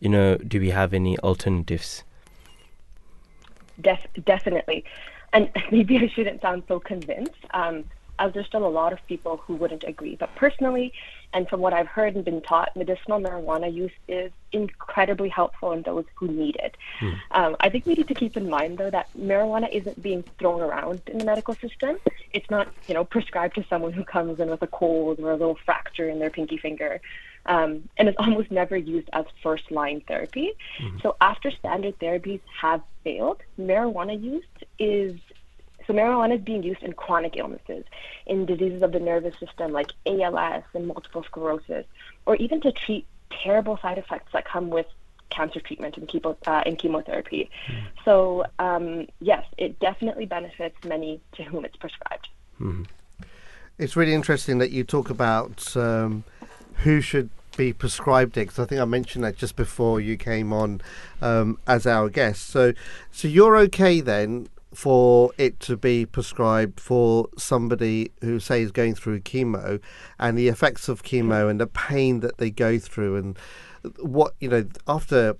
you 0.00 0.08
know, 0.08 0.36
do 0.36 0.58
we 0.60 0.70
have 0.70 0.92
any 0.94 1.18
alternatives? 1.20 2.04
Def- 3.80 4.06
definitely. 4.24 4.84
And 5.32 5.50
maybe 5.70 5.98
I 5.98 6.08
shouldn't 6.08 6.40
sound 6.40 6.64
so 6.68 6.80
convinced, 6.80 7.44
um, 7.52 7.84
as 8.18 8.32
there's 8.32 8.46
still 8.46 8.66
a 8.66 8.68
lot 8.68 8.92
of 8.92 8.98
people 9.06 9.36
who 9.36 9.54
wouldn't 9.54 9.84
agree. 9.84 10.16
But 10.16 10.34
personally, 10.34 10.92
and 11.32 11.48
from 11.48 11.60
what 11.60 11.72
I've 11.72 11.86
heard 11.86 12.16
and 12.16 12.24
been 12.24 12.40
taught, 12.40 12.74
medicinal 12.74 13.20
marijuana 13.20 13.72
use 13.72 13.92
is 14.08 14.32
incredibly 14.50 15.28
helpful 15.28 15.72
in 15.72 15.82
those 15.82 16.06
who 16.14 16.26
need 16.26 16.56
it. 16.56 16.76
Um, 17.30 17.54
I 17.60 17.68
think 17.68 17.86
we 17.86 17.94
need 17.94 18.08
to 18.08 18.14
keep 18.14 18.36
in 18.36 18.48
mind, 18.48 18.78
though, 18.78 18.90
that 18.90 19.08
marijuana 19.16 19.70
isn't 19.70 20.02
being 20.02 20.24
thrown 20.38 20.62
around 20.62 21.02
in 21.06 21.18
the 21.18 21.24
medical 21.24 21.54
system. 21.54 21.98
It's 22.32 22.48
not, 22.50 22.68
you 22.88 22.94
know, 22.94 23.04
prescribed 23.04 23.54
to 23.56 23.64
someone 23.68 23.92
who 23.92 24.04
comes 24.04 24.40
in 24.40 24.48
with 24.48 24.62
a 24.62 24.66
cold 24.66 25.20
or 25.20 25.30
a 25.30 25.36
little 25.36 25.58
fracture 25.64 26.08
in 26.08 26.18
their 26.18 26.30
pinky 26.30 26.56
finger. 26.56 27.00
Um, 27.48 27.88
and 27.96 28.10
is 28.10 28.14
almost 28.18 28.50
never 28.50 28.76
used 28.76 29.08
as 29.14 29.24
first 29.42 29.70
line 29.70 30.02
therapy. 30.06 30.52
So 31.02 31.16
after 31.18 31.50
standard 31.50 31.98
therapies 31.98 32.42
have 32.60 32.82
failed, 33.04 33.40
marijuana 33.58 34.22
use 34.22 34.44
is 34.78 35.18
so 35.86 35.94
marijuana 35.94 36.34
is 36.36 36.42
being 36.42 36.62
used 36.62 36.82
in 36.82 36.92
chronic 36.92 37.38
illnesses, 37.38 37.86
in 38.26 38.44
diseases 38.44 38.82
of 38.82 38.92
the 38.92 39.00
nervous 39.00 39.34
system 39.40 39.72
like 39.72 39.92
ALS 40.04 40.62
and 40.74 40.86
multiple 40.86 41.24
sclerosis, 41.24 41.86
or 42.26 42.36
even 42.36 42.60
to 42.60 42.70
treat 42.70 43.06
terrible 43.42 43.78
side 43.78 43.96
effects 43.96 44.30
that 44.34 44.44
come 44.44 44.68
with 44.68 44.86
cancer 45.30 45.60
treatment 45.60 45.96
and, 45.96 46.06
chemo, 46.06 46.36
uh, 46.46 46.62
and 46.66 46.78
chemotherapy. 46.78 47.50
So 48.04 48.44
um, 48.58 49.06
yes, 49.20 49.46
it 49.56 49.80
definitely 49.80 50.26
benefits 50.26 50.76
many 50.84 51.20
to 51.32 51.42
whom 51.44 51.64
it's 51.64 51.76
prescribed. 51.76 52.28
It's 53.78 53.96
really 53.96 54.12
interesting 54.12 54.58
that 54.58 54.70
you 54.70 54.84
talk 54.84 55.08
about 55.08 55.74
um, 55.76 56.24
who 56.84 57.00
should 57.00 57.30
be 57.58 57.74
prescribed 57.74 58.38
it 58.38 58.46
because 58.46 58.58
I 58.58 58.64
think 58.64 58.80
I 58.80 58.86
mentioned 58.86 59.24
that 59.24 59.36
just 59.36 59.56
before 59.56 60.00
you 60.00 60.16
came 60.16 60.52
on 60.52 60.80
um, 61.20 61.58
as 61.66 61.86
our 61.86 62.08
guest. 62.08 62.46
So, 62.46 62.72
so 63.10 63.28
you're 63.28 63.58
okay 63.58 64.00
then 64.00 64.48
for 64.72 65.32
it 65.38 65.58
to 65.60 65.76
be 65.76 66.06
prescribed 66.06 66.78
for 66.78 67.28
somebody 67.36 68.12
who 68.20 68.38
say 68.38 68.62
is 68.62 68.70
going 68.70 68.94
through 68.94 69.20
chemo 69.20 69.80
and 70.18 70.38
the 70.38 70.48
effects 70.48 70.88
of 70.88 71.02
chemo 71.02 71.50
and 71.50 71.60
the 71.60 71.66
pain 71.66 72.20
that 72.20 72.38
they 72.38 72.50
go 72.50 72.78
through 72.78 73.16
and 73.16 73.38
what 73.98 74.34
you 74.40 74.48
know 74.48 74.64
after. 74.86 75.36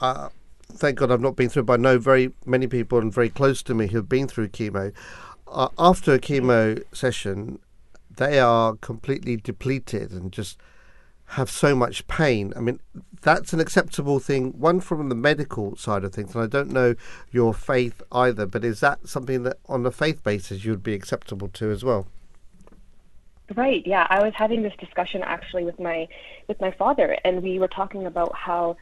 Uh, 0.00 0.28
thank 0.72 0.98
God 0.98 1.10
I've 1.10 1.22
not 1.22 1.36
been 1.36 1.48
through, 1.48 1.62
but 1.62 1.80
I 1.80 1.82
know 1.82 1.98
very 1.98 2.32
many 2.44 2.66
people 2.66 2.98
and 2.98 3.12
very 3.12 3.30
close 3.30 3.62
to 3.62 3.74
me 3.74 3.86
who 3.86 3.96
have 3.96 4.08
been 4.08 4.28
through 4.28 4.48
chemo. 4.48 4.92
Uh, 5.48 5.68
after 5.78 6.12
a 6.12 6.18
chemo 6.18 6.82
session, 6.92 7.60
they 8.14 8.38
are 8.38 8.74
completely 8.76 9.36
depleted 9.36 10.10
and 10.10 10.32
just 10.32 10.58
have 11.30 11.50
so 11.50 11.74
much 11.74 12.06
pain. 12.06 12.52
I 12.56 12.60
mean, 12.60 12.80
that's 13.22 13.52
an 13.52 13.60
acceptable 13.60 14.20
thing, 14.20 14.52
one 14.58 14.80
from 14.80 15.08
the 15.08 15.14
medical 15.14 15.76
side 15.76 16.04
of 16.04 16.14
things, 16.14 16.34
and 16.34 16.44
I 16.44 16.46
don't 16.46 16.70
know 16.70 16.94
your 17.30 17.52
faith 17.52 18.02
either, 18.12 18.46
but 18.46 18.64
is 18.64 18.80
that 18.80 19.08
something 19.08 19.42
that 19.42 19.58
on 19.66 19.84
a 19.84 19.90
faith 19.90 20.22
basis 20.22 20.64
you 20.64 20.70
would 20.70 20.82
be 20.82 20.94
acceptable 20.94 21.48
to 21.48 21.70
as 21.70 21.82
well? 21.84 22.06
Right. 23.54 23.86
Yeah, 23.86 24.06
I 24.10 24.22
was 24.24 24.32
having 24.34 24.62
this 24.62 24.74
discussion 24.78 25.22
actually 25.22 25.64
with 25.64 25.78
my 25.78 26.08
with 26.48 26.60
my 26.60 26.72
father, 26.72 27.16
and 27.24 27.42
we 27.42 27.58
were 27.60 27.68
talking 27.68 28.06
about 28.06 28.34
how 28.34 28.76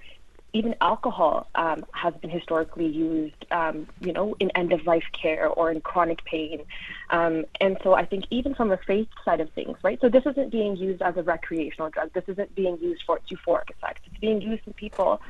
even 0.54 0.74
alcohol 0.80 1.48
um, 1.56 1.84
has 1.92 2.14
been 2.14 2.30
historically 2.30 2.86
used, 2.86 3.44
um, 3.50 3.86
you 4.00 4.12
know, 4.12 4.36
in 4.38 4.50
end 4.54 4.72
of 4.72 4.86
life 4.86 5.04
care 5.12 5.48
or 5.48 5.70
in 5.70 5.80
chronic 5.80 6.24
pain. 6.24 6.62
Um, 7.10 7.44
and 7.60 7.76
so 7.82 7.94
I 7.94 8.06
think 8.06 8.24
even 8.30 8.54
from 8.54 8.68
the 8.68 8.78
faith 8.78 9.08
side 9.24 9.40
of 9.40 9.50
things, 9.50 9.76
right? 9.82 10.00
So 10.00 10.08
this 10.08 10.24
isn't 10.24 10.50
being 10.50 10.76
used 10.76 11.02
as 11.02 11.16
a 11.16 11.22
recreational 11.22 11.90
drug. 11.90 12.12
This 12.12 12.24
isn't 12.28 12.54
being 12.54 12.78
used 12.78 13.02
for 13.04 13.18
its 13.18 13.28
euphoric 13.30 13.68
effects. 13.68 14.02
It's 14.06 14.18
being 14.18 14.40
used 14.40 14.62
in 14.66 14.72
people 14.74 15.20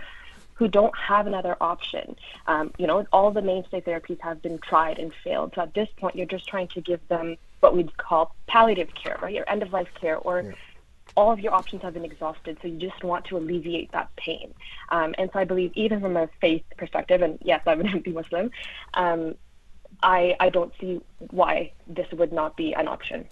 who 0.52 0.68
don't 0.68 0.96
have 0.96 1.26
another 1.26 1.56
option. 1.60 2.16
Um, 2.46 2.72
you 2.78 2.86
know, 2.86 3.06
all 3.10 3.30
the 3.30 3.42
mainstay 3.42 3.80
therapies 3.80 4.20
have 4.20 4.42
been 4.42 4.58
tried 4.58 4.98
and 4.98 5.10
failed. 5.24 5.52
So 5.54 5.62
at 5.62 5.74
this 5.74 5.88
point, 5.96 6.16
you're 6.16 6.26
just 6.26 6.46
trying 6.46 6.68
to 6.68 6.82
give 6.82 7.00
them 7.08 7.36
what 7.60 7.74
we'd 7.74 7.96
call 7.96 8.36
palliative 8.46 8.94
care, 8.94 9.18
right? 9.22 9.36
Or 9.36 9.48
end 9.48 9.62
of 9.62 9.72
life 9.72 9.88
care, 9.98 10.18
or 10.18 10.54
all 11.16 11.30
of 11.32 11.40
your 11.40 11.54
options 11.54 11.82
have 11.82 11.94
been 11.94 12.04
exhausted. 12.04 12.58
So 12.60 12.68
you 12.68 12.78
just 12.78 13.04
want 13.04 13.24
to 13.26 13.36
alleviate 13.36 13.92
that 13.92 14.14
pain. 14.16 14.52
Um, 14.90 15.14
and 15.18 15.30
so 15.32 15.38
I 15.38 15.44
believe, 15.44 15.72
even 15.74 16.00
from 16.00 16.16
a 16.16 16.28
faith 16.40 16.64
perspective, 16.76 17.22
and 17.22 17.38
yes, 17.42 17.62
I'm 17.66 17.80
an 17.80 17.86
Ahmadi 17.86 18.12
Muslim, 18.12 18.50
um, 18.94 19.34
I 20.02 20.36
I 20.40 20.50
don't 20.50 20.72
see 20.80 21.00
why 21.30 21.72
this 21.86 22.06
would 22.12 22.32
not 22.32 22.56
be 22.56 22.74
an 22.74 22.88
option. 22.88 23.26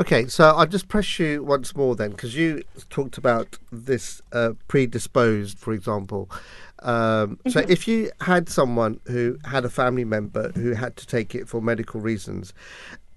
Okay, 0.00 0.26
so 0.26 0.44
I'll 0.56 0.66
just 0.66 0.88
press 0.88 1.18
you 1.18 1.44
once 1.44 1.76
more 1.76 1.94
then, 1.94 2.12
because 2.12 2.34
you 2.34 2.62
talked 2.88 3.18
about 3.18 3.58
this 3.70 4.22
uh, 4.32 4.52
predisposed, 4.66 5.58
for 5.58 5.74
example. 5.74 6.30
Um, 6.78 7.38
so 7.46 7.60
if 7.68 7.86
you 7.86 8.10
had 8.22 8.48
someone 8.48 9.00
who 9.06 9.38
had 9.44 9.66
a 9.66 9.70
family 9.70 10.04
member 10.04 10.50
who 10.52 10.72
had 10.72 10.96
to 10.96 11.06
take 11.06 11.34
it 11.34 11.46
for 11.46 11.60
medical 11.60 12.00
reasons, 12.00 12.54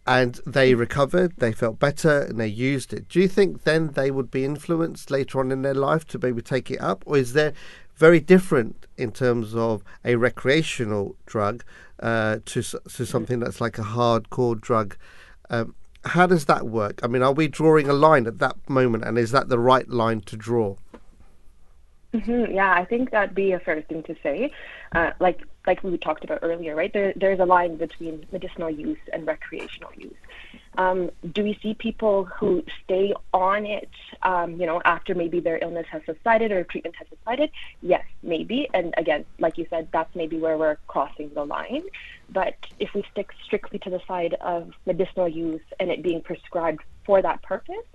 and 0.07 0.40
they 0.45 0.76
recovered, 0.76 1.34
they 1.38 1.52
felt 1.52 1.80
better, 1.80 2.22
and 2.22 2.40
they 2.40 2.48
used 2.48 2.94
it, 2.94 3.10
do 3.10 3.19
you 3.19 3.27
think 3.27 3.64
then 3.64 3.88
they 3.90 4.11
would 4.11 4.30
be 4.30 4.45
influenced 4.45 5.10
later 5.10 5.40
on 5.40 5.52
in 5.52 5.64
their 5.64 5.73
life 5.73 6.06
to 6.07 6.19
maybe 6.19 6.41
take 6.41 6.69
it 6.69 6.80
up, 6.80 7.03
or 7.06 7.18
is 7.18 7.34
there 7.34 7.53
very 7.95 8.19
different 8.19 8.86
in 8.98 9.11
terms 9.11 9.56
of 9.56 9.84
a 10.03 10.15
recreational 10.15 11.15
drug 11.26 11.64
uh, 12.02 12.40
to 12.45 12.61
to 12.61 13.06
something 13.06 13.40
that's 13.40 13.61
like 13.61 13.80
a 13.80 13.84
hardcore 13.84 14.60
drug? 14.60 14.95
Um, 15.49 15.76
how 16.03 16.27
does 16.27 16.45
that 16.45 16.68
work? 16.68 16.99
I 17.02 17.07
mean, 17.07 17.23
are 17.23 17.32
we 17.34 17.48
drawing 17.48 17.90
a 17.90 17.94
line 17.94 18.27
at 18.27 18.40
that 18.40 18.57
moment, 18.69 19.06
and 19.06 19.18
is 19.18 19.32
that 19.32 19.49
the 19.49 19.60
right 19.60 19.88
line 19.90 20.22
to 20.22 20.38
draw? 20.38 20.76
hmm 22.14 22.45
Yeah, 22.52 22.73
I 22.73 22.86
think 22.86 23.11
that'd 23.11 23.36
be 23.36 23.53
a 23.53 23.60
fair 23.60 23.82
thing 23.82 24.03
to 24.03 24.15
say. 24.22 24.52
Uh, 24.94 25.11
like 25.19 25.41
like 25.68 25.84
we 25.84 25.98
talked 25.98 26.24
about 26.24 26.40
earlier, 26.42 26.76
right? 26.76 26.92
There, 26.92 27.14
there's 27.16 27.40
a 27.40 27.46
line 27.46 27.78
between 27.78 28.26
medicinal 28.32 28.70
use 28.70 29.00
and 29.12 29.26
recreational 29.26 29.92
use. 29.96 30.16
Um, 30.78 31.12
do 31.32 31.44
we 31.44 31.58
see 31.62 31.74
people 31.74 32.26
who 32.26 32.64
stay 32.84 33.14
on 33.34 33.66
it, 33.66 33.90
um, 34.24 34.60
you 34.60 34.66
know, 34.66 34.82
after 34.84 35.16
maybe 35.16 35.40
their 35.40 35.58
illness 35.62 35.88
has 35.90 36.02
subsided 36.06 36.52
or 36.52 36.64
treatment 36.64 36.96
has 36.98 37.08
subsided? 37.08 37.50
Yes, 37.82 38.04
maybe. 38.22 38.68
And 38.74 38.94
again, 38.98 39.26
like 39.40 39.58
you 39.58 39.66
said, 39.70 39.88
that's 39.94 40.14
maybe 40.16 40.38
where 40.38 40.58
we're 40.58 40.78
crossing 40.88 41.32
the 41.34 41.46
line. 41.46 41.84
But 42.30 42.56
if 42.80 42.94
we 42.94 43.04
stick 43.12 43.32
strictly 43.44 43.80
to 43.80 43.90
the 43.90 44.02
side 44.08 44.36
of 44.42 44.74
medicinal 44.86 45.30
use 45.30 45.62
and 45.80 45.90
it 45.90 46.04
being 46.04 46.22
prescribed 46.22 46.82
for 47.06 47.22
that 47.22 47.42
purpose, 47.42 47.86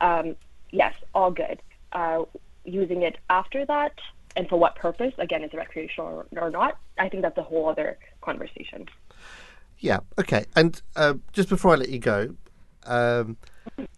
um, 0.00 0.36
yes, 0.70 0.94
all 1.14 1.30
good. 1.30 1.60
Uh, 1.92 2.24
using 2.64 3.02
it 3.02 3.16
after 3.30 3.64
that 3.64 3.94
and 4.38 4.48
for 4.48 4.56
what 4.56 4.76
purpose, 4.76 5.12
again, 5.18 5.42
is 5.42 5.50
it 5.52 5.56
recreational 5.56 6.08
or, 6.08 6.26
or 6.40 6.48
not? 6.48 6.78
I 6.96 7.08
think 7.08 7.22
that's 7.22 7.36
a 7.36 7.42
whole 7.42 7.68
other 7.68 7.98
conversation. 8.20 8.86
Yeah. 9.80 9.98
Okay. 10.16 10.44
And 10.54 10.80
uh, 10.94 11.14
just 11.32 11.48
before 11.48 11.72
I 11.72 11.74
let 11.74 11.88
you 11.88 11.98
go, 11.98 12.36
um, 12.86 13.36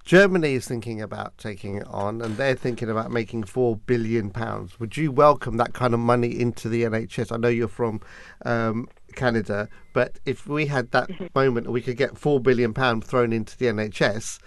Germany 0.02 0.54
is 0.54 0.66
thinking 0.66 1.02
about 1.02 1.36
taking 1.36 1.76
it 1.76 1.86
on, 1.86 2.22
and 2.22 2.38
they're 2.38 2.54
thinking 2.54 2.88
about 2.88 3.10
making 3.10 3.44
four 3.44 3.76
billion 3.76 4.30
pounds. 4.30 4.80
Would 4.80 4.96
you 4.96 5.12
welcome 5.12 5.58
that 5.58 5.74
kind 5.74 5.92
of 5.92 6.00
money 6.00 6.40
into 6.40 6.70
the 6.70 6.84
NHS? 6.84 7.32
I 7.32 7.36
know 7.36 7.48
you're 7.48 7.68
from 7.68 8.00
um, 8.46 8.88
Canada, 9.14 9.68
but 9.92 10.18
if 10.24 10.46
we 10.46 10.66
had 10.66 10.90
that 10.92 11.10
moment, 11.34 11.70
we 11.70 11.82
could 11.82 11.98
get 11.98 12.16
four 12.16 12.40
billion 12.40 12.72
pound 12.72 13.04
thrown 13.04 13.34
into 13.34 13.58
the 13.58 13.66
NHS. 13.66 14.38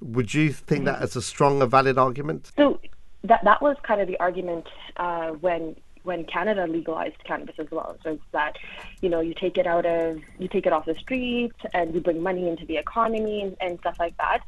Would 0.00 0.34
you 0.34 0.52
think 0.52 0.84
that 0.86 1.00
as 1.00 1.14
a 1.14 1.22
strong, 1.22 1.62
a 1.62 1.66
valid 1.66 1.96
argument? 1.96 2.50
So 2.56 2.80
that 3.24 3.44
that 3.44 3.60
was 3.60 3.76
kind 3.82 4.00
of 4.00 4.08
the 4.08 4.18
argument 4.20 4.66
uh, 4.96 5.30
when 5.30 5.76
when 6.04 6.24
Canada 6.24 6.66
legalized 6.66 7.22
cannabis 7.24 7.56
as 7.58 7.70
well. 7.70 7.96
So 8.02 8.12
it's 8.12 8.22
that, 8.32 8.56
you 9.02 9.10
know, 9.10 9.20
you 9.20 9.34
take 9.34 9.58
it 9.58 9.66
out 9.66 9.84
of 9.84 10.20
you 10.38 10.48
take 10.48 10.66
it 10.66 10.72
off 10.72 10.86
the 10.86 10.94
street 10.94 11.52
and 11.74 11.94
you 11.94 12.00
bring 12.00 12.22
money 12.22 12.48
into 12.48 12.64
the 12.64 12.76
economy 12.78 13.42
and, 13.42 13.56
and 13.60 13.78
stuff 13.80 13.96
like 13.98 14.16
that. 14.16 14.40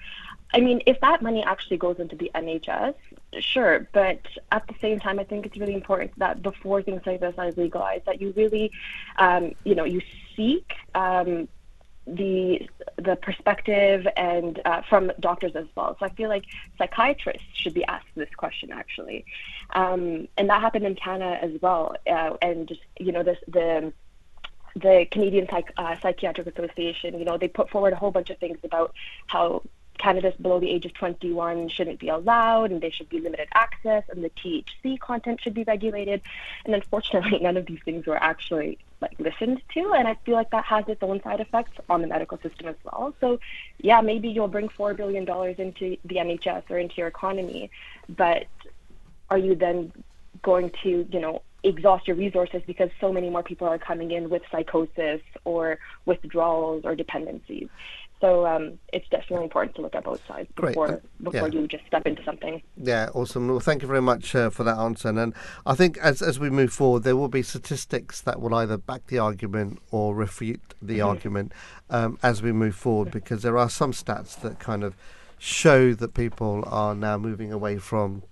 I 0.53 0.61
mean, 0.61 0.83
if 0.87 1.01
that 1.01 1.23
money 1.23 1.45
actually 1.45 1.77
goes 1.77 1.99
into 1.99 2.17
the 2.17 2.31
NHS, 2.35 2.95
sure. 3.39 3.89
But 3.93 4.21
at 4.51 4.67
the 4.67 4.75
same 4.81 4.99
time, 4.99 5.21
I 5.21 5.25
think 5.25 5.47
it's 5.47 5.57
really 5.57 5.75
important 5.75 6.19
that 6.19 6.43
before 6.43 6.83
things 6.83 7.03
like 7.07 7.21
this 7.21 7.35
are 7.39 7.53
legalized, 7.53 8.07
that 8.07 8.21
you 8.21 8.33
really, 8.37 8.73
um, 9.17 9.53
you 9.65 9.75
know, 9.75 9.85
you 9.85 10.01
seek 10.35 10.73
um, 10.95 11.47
the 12.17 12.69
the 12.97 13.17
perspective 13.17 14.07
and 14.17 14.61
uh, 14.65 14.83
from 14.89 15.13
doctors 15.21 15.53
as 15.55 15.67
well. 15.77 15.97
So 15.99 16.07
I 16.07 16.11
feel 16.11 16.29
like 16.29 16.45
psychiatrists 16.79 17.47
should 17.55 17.75
be 17.75 17.85
asked 17.85 18.09
this 18.15 18.29
question 18.37 18.71
actually, 18.73 19.25
um, 19.75 20.29
and 20.37 20.49
that 20.51 20.61
happened 20.61 20.87
in 20.87 20.95
Canada 20.95 21.39
as 21.43 21.53
well. 21.61 21.95
Uh, 22.07 22.37
and 22.43 22.69
just 22.69 22.81
you 22.99 23.13
know 23.13 23.23
this 23.23 23.39
the 23.49 23.93
the 24.77 25.07
Canadian 25.11 25.49
Psych- 25.49 25.73
uh, 25.77 25.97
Psychiatric 26.01 26.47
Association, 26.47 27.19
you 27.19 27.25
know, 27.25 27.37
they 27.37 27.49
put 27.49 27.69
forward 27.71 27.93
a 27.93 27.97
whole 27.97 28.13
bunch 28.13 28.31
of 28.31 28.39
things 28.39 28.59
about 28.63 28.95
how 29.27 29.63
cannabis 30.01 30.35
below 30.37 30.59
the 30.59 30.71
age 30.71 30.87
of 30.87 30.95
21 30.95 31.69
shouldn't 31.69 32.01
be 32.01 32.09
allowed 32.09 32.71
and 32.73 32.81
they 32.81 32.91
should 32.91 33.09
be 33.09 33.21
limited 33.21 33.49
access 33.55 34.03
and 34.09 34.25
the 34.25 34.31
THC 34.31 34.99
content 34.99 35.41
should 35.41 35.55
be 35.55 35.65
regulated. 35.65 36.23
And 36.65 36.75
unfortunately, 36.75 37.39
none 37.41 37.57
of 37.57 37.67
these 37.67 37.81
things 37.85 38.07
were 38.07 38.21
actually 38.23 38.79
like 39.01 39.19
listened 39.19 39.63
to 39.75 39.93
and 39.93 40.07
I 40.09 40.15
feel 40.27 40.35
like 40.35 40.51
that 40.51 40.65
has 40.65 40.89
its 40.89 41.03
own 41.03 41.23
side 41.23 41.41
effects 41.41 41.73
on 41.89 42.01
the 42.03 42.07
medical 42.07 42.39
system 42.39 42.69
as 42.69 42.77
well. 42.85 43.15
So 43.21 43.39
yeah, 43.79 44.01
maybe 44.01 44.29
you'll 44.29 44.49
bring 44.49 44.69
4 44.69 44.95
billion 44.95 45.25
dollars 45.25 45.57
into 45.59 45.97
the 46.05 46.17
NHS 46.17 46.71
or 46.71 46.79
into 46.79 46.97
your 46.97 47.09
economy, 47.09 47.71
but 48.09 48.47
are 49.29 49.39
you 49.39 49.55
then 49.55 49.93
going 50.43 50.71
to, 50.83 51.07
you 51.11 51.21
know, 51.21 51.43
exhaust 51.63 52.07
your 52.07 52.17
resources 52.17 52.63
because 52.67 52.91
so 53.01 53.13
many 53.13 53.29
more 53.29 53.43
people 53.43 53.69
are 53.69 53.79
coming 53.79 54.11
in 54.11 54.31
with 54.31 54.43
psychosis 54.51 55.21
or 55.45 55.79
withdrawals 56.07 56.85
or 56.85 56.95
dependencies. 56.95 57.69
So 58.21 58.47
um, 58.47 58.79
it's 58.93 59.09
definitely 59.09 59.45
important 59.45 59.77
to 59.77 59.83
look 59.83 59.95
at 59.95 60.05
both 60.05 60.21
sides 60.27 60.51
before 60.55 60.89
Uh, 60.89 60.97
before 61.23 61.49
yeah. 61.49 61.61
you 61.61 61.67
just 61.67 61.87
step 61.87 62.07
into 62.07 62.23
something. 62.23 62.61
Yeah, 62.77 63.09
awesome. 63.15 63.49
Well, 63.49 63.61
thank 63.61 63.81
you 63.81 63.89
very 63.89 64.03
much 64.03 64.35
uh, 64.35 64.51
for 64.51 64.63
that 64.65 64.77
answer. 64.77 65.09
And 65.09 65.33
I 65.65 65.75
think 65.75 65.97
as 65.99 66.21
as 66.21 66.39
we 66.39 66.51
move 66.51 66.71
forward, 66.73 67.03
there 67.03 67.17
will 67.17 67.29
be 67.29 67.43
statistics 67.43 68.21
that 68.21 68.41
will 68.41 68.55
either 68.55 68.77
back 68.77 69.07
the 69.07 69.19
argument 69.19 69.79
or 69.91 70.15
refute 70.15 70.75
the 70.83 70.99
Mhm. 70.99 71.07
argument 71.07 71.53
um, 71.89 72.19
as 72.23 72.43
we 72.43 72.53
move 72.53 72.75
forward, 72.75 73.11
because 73.11 73.43
there 73.43 73.57
are 73.57 73.71
some 73.71 73.93
stats 73.93 74.39
that 74.43 74.59
kind 74.59 74.85
of 74.85 74.95
show 75.39 75.95
that 75.95 76.13
people 76.13 76.63
are 76.67 76.95
now 76.95 77.17
moving 77.17 77.51
away 77.51 77.79
from 77.79 78.23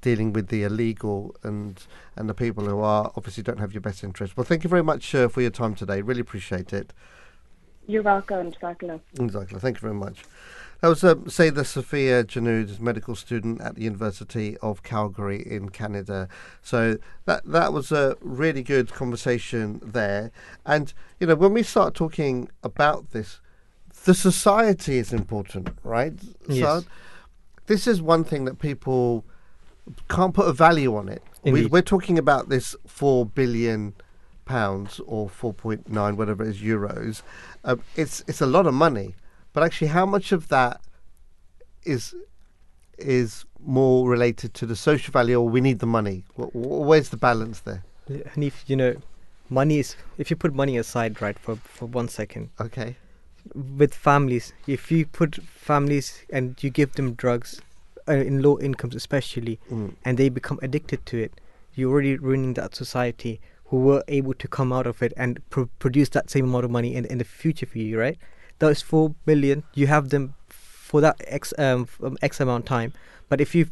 dealing 0.00 0.32
with 0.32 0.48
the 0.48 0.64
illegal 0.64 1.34
and 1.44 1.86
and 2.16 2.28
the 2.28 2.34
people 2.34 2.64
who 2.64 2.80
are 2.80 3.12
obviously 3.16 3.42
don't 3.42 3.60
have 3.60 3.72
your 3.72 3.80
best 3.80 4.02
interest. 4.02 4.36
Well, 4.36 4.44
thank 4.44 4.64
you 4.64 4.68
very 4.68 4.82
much 4.82 5.14
uh, 5.14 5.28
for 5.28 5.40
your 5.40 5.52
time 5.52 5.76
today. 5.76 6.02
Really 6.02 6.20
appreciate 6.20 6.72
it. 6.72 6.92
You're 7.86 8.02
welcome, 8.02 8.52
Sakina. 8.60 9.00
Exactly. 9.20 9.60
Thank 9.60 9.76
you 9.76 9.80
very 9.80 9.94
much. 9.94 10.24
That 10.80 10.88
was 10.88 11.02
uh, 11.02 11.14
Sayeda 11.14 11.64
Sophia 11.64 12.24
Janud, 12.24 12.78
medical 12.78 13.14
student 13.14 13.60
at 13.60 13.74
the 13.74 13.82
University 13.82 14.56
of 14.58 14.82
Calgary 14.82 15.42
in 15.42 15.70
Canada. 15.70 16.28
So 16.62 16.98
that 17.24 17.44
that 17.46 17.72
was 17.72 17.90
a 17.90 18.16
really 18.20 18.62
good 18.62 18.92
conversation 18.92 19.80
there. 19.82 20.30
And 20.66 20.92
you 21.20 21.26
know, 21.26 21.36
when 21.36 21.54
we 21.54 21.62
start 21.62 21.94
talking 21.94 22.50
about 22.62 23.12
this, 23.12 23.40
the 24.04 24.14
society 24.14 24.98
is 24.98 25.12
important, 25.12 25.70
right? 25.84 26.12
Yes. 26.48 26.82
So 26.82 26.88
this 27.66 27.86
is 27.86 28.02
one 28.02 28.24
thing 28.24 28.44
that 28.44 28.58
people 28.58 29.24
can't 30.08 30.34
put 30.34 30.48
a 30.48 30.52
value 30.52 30.94
on 30.96 31.08
it. 31.08 31.22
We, 31.44 31.50
Indeed. 31.50 31.72
we're 31.72 31.82
talking 31.82 32.18
about 32.18 32.48
this 32.48 32.76
four 32.86 33.24
billion 33.24 33.94
pounds 34.44 35.00
or 35.06 35.28
four 35.28 35.54
point 35.54 35.88
nine, 35.88 36.16
whatever 36.16 36.44
it 36.44 36.50
is, 36.50 36.60
euros. 36.60 37.22
Um, 37.64 37.80
it's 37.96 38.22
it's 38.28 38.40
a 38.40 38.46
lot 38.46 38.66
of 38.66 38.74
money, 38.74 39.14
but 39.52 39.62
actually, 39.62 39.88
how 39.88 40.06
much 40.06 40.32
of 40.32 40.48
that 40.48 40.80
is 41.84 42.14
is 42.98 43.44
more 43.66 44.08
related 44.08 44.52
to 44.54 44.66
the 44.66 44.76
social 44.76 45.12
value, 45.12 45.36
or 45.40 45.48
we 45.48 45.60
need 45.60 45.78
the 45.78 45.86
money? 45.86 46.24
Wh- 46.36 46.52
wh- 46.52 46.86
Where's 46.88 47.08
the 47.08 47.16
balance 47.16 47.60
there? 47.60 47.82
And 48.34 48.44
if 48.44 48.64
you 48.68 48.76
know, 48.76 48.94
money 49.48 49.78
is 49.78 49.96
if 50.18 50.30
you 50.30 50.36
put 50.36 50.54
money 50.54 50.76
aside, 50.76 51.20
right, 51.22 51.38
for 51.38 51.56
for 51.56 51.86
one 51.86 52.08
second. 52.08 52.50
Okay. 52.60 52.96
With 53.54 53.94
families, 53.94 54.52
if 54.66 54.90
you 54.90 55.04
put 55.06 55.36
families 55.44 56.24
and 56.30 56.62
you 56.62 56.70
give 56.70 56.92
them 56.94 57.12
drugs, 57.12 57.60
uh, 58.08 58.12
in 58.12 58.40
low 58.42 58.58
incomes 58.58 58.94
especially, 58.94 59.58
Mm. 59.70 59.94
and 60.04 60.18
they 60.18 60.28
become 60.30 60.58
addicted 60.62 61.04
to 61.06 61.18
it, 61.18 61.32
you're 61.74 61.90
already 61.92 62.16
ruining 62.16 62.54
that 62.54 62.74
society 62.74 63.40
who 63.66 63.78
were 63.78 64.04
able 64.08 64.34
to 64.34 64.48
come 64.48 64.72
out 64.72 64.86
of 64.86 65.02
it 65.02 65.12
and 65.16 65.40
pro- 65.50 65.70
produce 65.78 66.08
that 66.10 66.30
same 66.30 66.44
amount 66.44 66.64
of 66.64 66.70
money 66.70 66.94
in 66.94 67.04
in 67.06 67.18
the 67.18 67.24
future 67.24 67.66
for 67.66 67.78
you, 67.78 67.98
right? 67.98 68.18
Those 68.58 68.82
four 68.82 69.14
million, 69.26 69.64
you 69.74 69.86
have 69.86 70.10
them 70.10 70.34
for 70.48 71.00
that 71.00 71.20
x 71.26 71.52
um 71.58 71.88
um, 72.02 72.16
x 72.22 72.40
amount 72.40 72.64
of 72.64 72.68
time. 72.68 72.92
But 73.28 73.40
if 73.40 73.54
you 73.54 73.66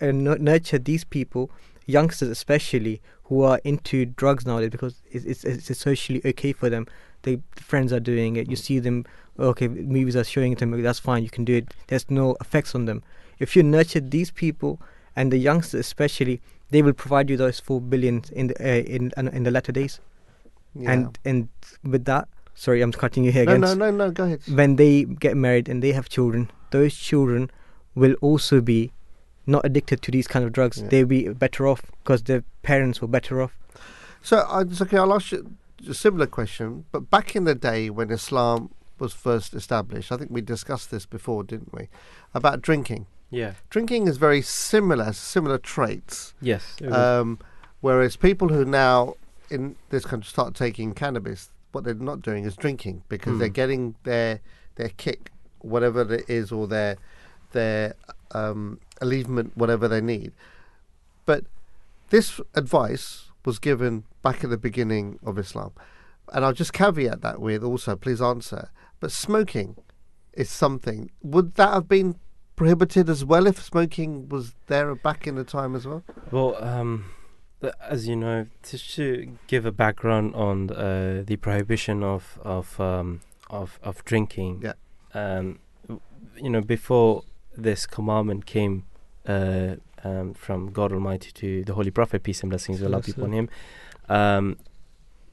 uh, 0.00 0.12
nu- 0.12 0.38
nurture 0.38 0.78
these 0.78 1.04
people, 1.04 1.50
youngsters 1.86 2.28
especially, 2.28 3.00
who 3.24 3.42
are 3.42 3.60
into 3.64 4.04
drugs 4.04 4.46
nowadays 4.46 4.70
because 4.70 5.02
it's 5.10 5.24
it's, 5.24 5.70
it's 5.70 5.78
socially 5.78 6.20
okay 6.24 6.52
for 6.52 6.70
them. 6.70 6.86
They 7.22 7.40
friends 7.54 7.92
are 7.92 8.00
doing 8.00 8.36
it. 8.36 8.48
You 8.48 8.56
see 8.56 8.78
them. 8.78 9.04
Okay, 9.38 9.66
movies 9.68 10.14
are 10.16 10.24
showing 10.24 10.52
it 10.52 10.58
to 10.58 10.66
them. 10.66 10.82
That's 10.82 10.98
fine. 10.98 11.22
You 11.22 11.30
can 11.30 11.44
do 11.44 11.56
it. 11.56 11.74
There's 11.86 12.10
no 12.10 12.36
effects 12.40 12.74
on 12.74 12.84
them. 12.84 13.02
If 13.38 13.56
you 13.56 13.62
nurture 13.62 14.00
these 14.00 14.30
people 14.30 14.80
and 15.16 15.32
the 15.32 15.38
youngsters 15.38 15.80
especially, 15.80 16.40
they 16.72 16.82
will 16.82 16.92
provide 17.04 17.30
you 17.30 17.36
those 17.36 17.60
four 17.60 17.80
billion 17.80 18.24
in 18.32 18.48
the 18.48 18.56
uh, 18.60 18.82
in 18.96 19.12
in 19.16 19.28
in 19.28 19.42
the 19.44 19.50
latter 19.50 19.72
days. 19.72 20.00
Yeah. 20.74 20.92
And 20.92 21.18
and 21.24 21.48
with 21.84 22.04
that, 22.06 22.28
sorry, 22.54 22.80
I'm 22.82 22.92
cutting 22.92 23.24
you 23.24 23.32
here 23.32 23.44
No, 23.44 23.52
again. 23.52 23.60
no, 23.60 23.74
no, 23.74 23.90
no. 23.90 24.10
Go 24.10 24.24
ahead. 24.24 24.40
When 24.48 24.76
they 24.76 25.04
get 25.04 25.36
married 25.36 25.68
and 25.68 25.82
they 25.82 25.92
have 25.92 26.08
children, 26.08 26.50
those 26.70 26.94
children 26.96 27.50
will 27.94 28.14
also 28.20 28.60
be 28.60 28.90
not 29.46 29.64
addicted 29.64 30.00
to 30.02 30.10
these 30.10 30.26
kind 30.26 30.44
of 30.44 30.52
drugs. 30.52 30.80
Yeah. 30.80 30.88
They'll 30.88 31.06
be 31.06 31.28
better 31.28 31.66
off 31.66 31.82
because 32.02 32.22
their 32.22 32.42
parents 32.62 33.02
were 33.02 33.08
better 33.08 33.42
off. 33.42 33.52
So, 34.22 34.38
uh, 34.38 34.64
okay. 34.80 34.96
I'll 34.96 35.12
ask 35.12 35.32
you 35.32 35.56
a 35.88 35.94
similar 35.94 36.26
question. 36.26 36.84
But 36.92 37.10
back 37.10 37.36
in 37.36 37.44
the 37.44 37.54
day 37.54 37.90
when 37.90 38.10
Islam 38.10 38.70
was 38.98 39.12
first 39.12 39.52
established, 39.52 40.12
I 40.12 40.16
think 40.16 40.30
we 40.30 40.40
discussed 40.40 40.90
this 40.90 41.06
before, 41.06 41.42
didn't 41.44 41.74
we? 41.74 41.88
About 42.32 42.62
drinking. 42.62 43.06
Yeah. 43.32 43.54
Drinking 43.70 44.06
is 44.06 44.18
very 44.18 44.42
similar, 44.42 45.12
similar 45.12 45.58
traits. 45.58 46.34
Yes. 46.40 46.76
Um, 46.82 47.38
whereas 47.80 48.14
people 48.14 48.48
who 48.48 48.64
now 48.64 49.14
in 49.50 49.74
this 49.90 50.04
country 50.04 50.28
start 50.28 50.54
taking 50.54 50.92
cannabis, 50.94 51.50
what 51.72 51.84
they're 51.84 51.94
not 51.94 52.20
doing 52.22 52.44
is 52.44 52.54
drinking 52.56 53.02
because 53.08 53.38
they're 53.38 53.48
Hmm. 53.48 53.52
getting 53.54 53.94
their 54.04 54.40
their 54.76 54.90
kick, 54.90 55.30
whatever 55.60 56.00
it 56.14 56.28
is, 56.28 56.52
or 56.52 56.66
their 56.66 56.96
their 57.52 57.94
um, 58.32 58.78
alleviation, 59.00 59.50
whatever 59.54 59.88
they 59.88 60.00
need. 60.00 60.32
But 61.26 61.44
this 62.10 62.40
advice 62.54 63.30
was 63.44 63.58
given 63.58 64.04
back 64.22 64.42
at 64.44 64.50
the 64.50 64.56
beginning 64.58 65.18
of 65.24 65.38
Islam, 65.38 65.72
and 66.32 66.44
I'll 66.44 66.52
just 66.52 66.72
caveat 66.72 67.20
that 67.22 67.40
with 67.40 67.62
also, 67.62 67.96
please 67.96 68.20
answer. 68.22 68.70
But 69.00 69.12
smoking 69.12 69.76
is 70.32 70.48
something. 70.48 71.10
Would 71.22 71.54
that 71.56 71.72
have 71.74 71.88
been 71.88 72.16
prohibited 72.56 73.08
as 73.08 73.24
well 73.24 73.46
if 73.46 73.62
smoking 73.62 74.28
was 74.28 74.54
there 74.66 74.94
back 74.94 75.26
in 75.26 75.34
the 75.36 75.44
time 75.44 75.74
as 75.74 75.86
well? 75.86 76.02
Well, 76.30 76.62
um, 76.62 77.06
as 77.88 78.08
you 78.08 78.16
know, 78.16 78.46
just 78.62 78.94
to 78.96 79.36
give 79.46 79.66
a 79.66 79.72
background 79.72 80.34
on 80.34 80.70
uh, 80.70 81.22
the 81.26 81.36
prohibition 81.36 82.02
of 82.02 82.38
of 82.42 82.80
um, 82.80 83.20
of 83.50 83.78
of 83.82 84.04
drinking. 84.04 84.62
Yeah. 84.64 84.74
Um, 85.14 85.58
you 86.36 86.50
know, 86.50 86.62
before 86.62 87.24
this 87.56 87.86
commandment 87.86 88.46
came 88.46 88.84
uh, 89.26 89.76
um, 90.04 90.34
from 90.34 90.72
God 90.72 90.92
Almighty 90.92 91.30
to 91.32 91.64
the 91.64 91.74
Holy 91.74 91.90
Prophet, 91.90 92.22
peace 92.22 92.42
and 92.42 92.50
blessings 92.50 92.80
of 92.80 92.92
Allah 92.92 93.02
be 93.02 93.12
upon 93.12 93.32
him. 93.32 93.48
Um, 94.08 94.56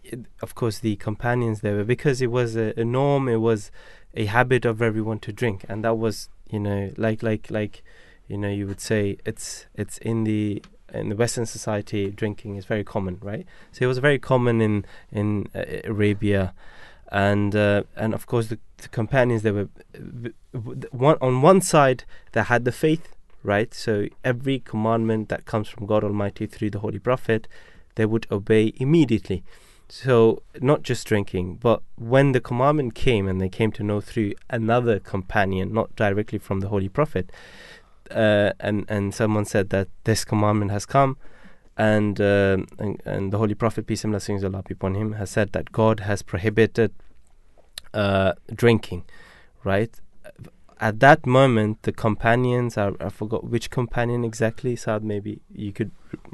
it, 0.04 0.26
of 0.42 0.56
course, 0.56 0.80
the 0.80 0.96
companions 0.98 1.62
there 1.62 1.76
were 1.76 1.84
because 1.84 2.22
it 2.22 2.32
was 2.32 2.56
a, 2.56 2.74
a 2.80 2.86
norm. 2.86 3.28
It 3.28 3.38
was 3.38 3.72
a 4.14 4.26
habit 4.26 4.66
of 4.66 4.82
everyone 4.82 5.20
to 5.20 5.32
drink, 5.32 5.66
and 5.70 5.84
that 5.84 5.98
was, 5.98 6.30
you 6.50 6.60
know, 6.60 6.92
like 6.98 7.24
like 7.24 7.50
like, 7.50 7.84
you 8.28 8.38
know, 8.38 8.50
you 8.50 8.68
would 8.68 8.82
say 8.82 9.18
it's 9.26 9.66
it's 9.76 9.98
in 10.00 10.24
the 10.24 10.62
in 10.94 11.10
the 11.10 11.16
Western 11.16 11.46
society, 11.46 12.10
drinking 12.10 12.56
is 12.56 12.66
very 12.66 12.84
common, 12.84 13.20
right? 13.22 13.46
So 13.72 13.86
it 13.86 13.88
was 13.88 14.00
very 14.00 14.20
common 14.20 14.62
in 14.62 14.86
in 15.12 15.48
uh, 15.54 15.64
Arabia, 15.84 16.54
and 17.12 17.56
uh, 17.56 17.84
and 17.96 18.14
of 18.14 18.26
course 18.26 18.48
the, 18.48 18.60
the 18.78 18.90
companions 18.90 19.44
they 19.44 19.52
were 19.52 19.70
one 20.92 21.18
on 21.22 21.42
one 21.42 21.62
side 21.62 22.04
they 22.32 22.44
had 22.44 22.66
the 22.66 22.72
faith, 22.72 23.16
right? 23.44 23.74
So 23.74 24.08
every 24.24 24.60
commandment 24.60 25.30
that 25.30 25.46
comes 25.46 25.68
from 25.70 25.86
God 25.86 26.04
Almighty 26.04 26.46
through 26.46 26.72
the 26.72 26.80
Holy 26.80 27.00
Prophet, 27.00 27.48
they 27.96 28.06
would 28.06 28.28
obey 28.32 28.74
immediately. 28.78 29.44
So 29.90 30.44
not 30.62 30.84
just 30.84 31.08
drinking, 31.08 31.56
but 31.56 31.82
when 31.96 32.32
the 32.32 32.40
commandment 32.40 32.94
came 32.94 33.28
and 33.28 33.42
they 33.42 33.50
came 33.50 33.72
to 33.74 33.84
know 33.84 34.02
through 34.02 34.34
another 34.50 35.00
companion, 35.00 35.74
not 35.74 35.96
directly 35.96 36.38
from 36.38 36.60
the 36.60 36.68
Holy 36.68 36.90
Prophet, 36.90 37.32
uh, 38.12 38.54
and 38.60 38.86
and 38.88 39.14
someone 39.14 39.46
said 39.46 39.70
that 39.72 39.88
this 40.04 40.24
commandment 40.24 40.72
has 40.72 40.86
come, 40.86 41.18
and, 41.76 42.22
um, 42.22 42.68
and 42.78 43.02
and 43.04 43.34
the 43.34 43.40
Holy 43.40 43.56
Prophet 43.56 43.88
peace 43.88 44.04
and 44.04 44.12
blessings 44.12 44.44
of 44.44 44.54
Allah 44.54 44.64
be 44.64 44.74
upon 44.74 44.94
him 44.94 45.14
has 45.14 45.32
said 45.32 45.54
that 45.54 45.72
God 45.72 46.02
has 46.02 46.22
prohibited 46.22 46.92
uh, 47.94 48.34
drinking, 48.54 49.06
right? 49.64 50.00
At 50.80 51.00
that 51.02 51.26
moment, 51.26 51.82
the 51.82 51.92
companions 51.92 52.78
I, 52.78 52.92
I 53.00 53.10
forgot 53.10 53.44
which 53.44 53.70
companion 53.70 54.24
exactly. 54.24 54.76
Saad, 54.76 55.04
maybe 55.04 55.42
you 55.54 55.74
could, 55.74 55.92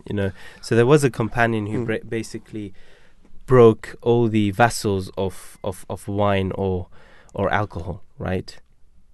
you 0.07 0.14
know. 0.14 0.32
So 0.61 0.76
there 0.76 0.86
was 0.86 1.03
a 1.03 1.10
companion 1.10 1.68
who 1.68 1.86
bra- 1.86 2.06
basically 2.07 2.73
broke 3.46 3.96
all 4.02 4.28
the 4.28 4.52
vessels 4.52 5.12
of, 5.18 5.58
of, 5.64 5.86
of 5.90 6.08
wine 6.08 6.52
or 6.56 6.88
or 7.34 7.52
alcohol, 7.52 8.02
right? 8.18 8.58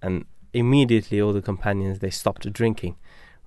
And 0.00 0.24
immediately 0.52 1.20
all 1.20 1.32
the 1.32 1.42
companions 1.42 1.98
they 1.98 2.10
stopped 2.10 2.50
drinking, 2.52 2.94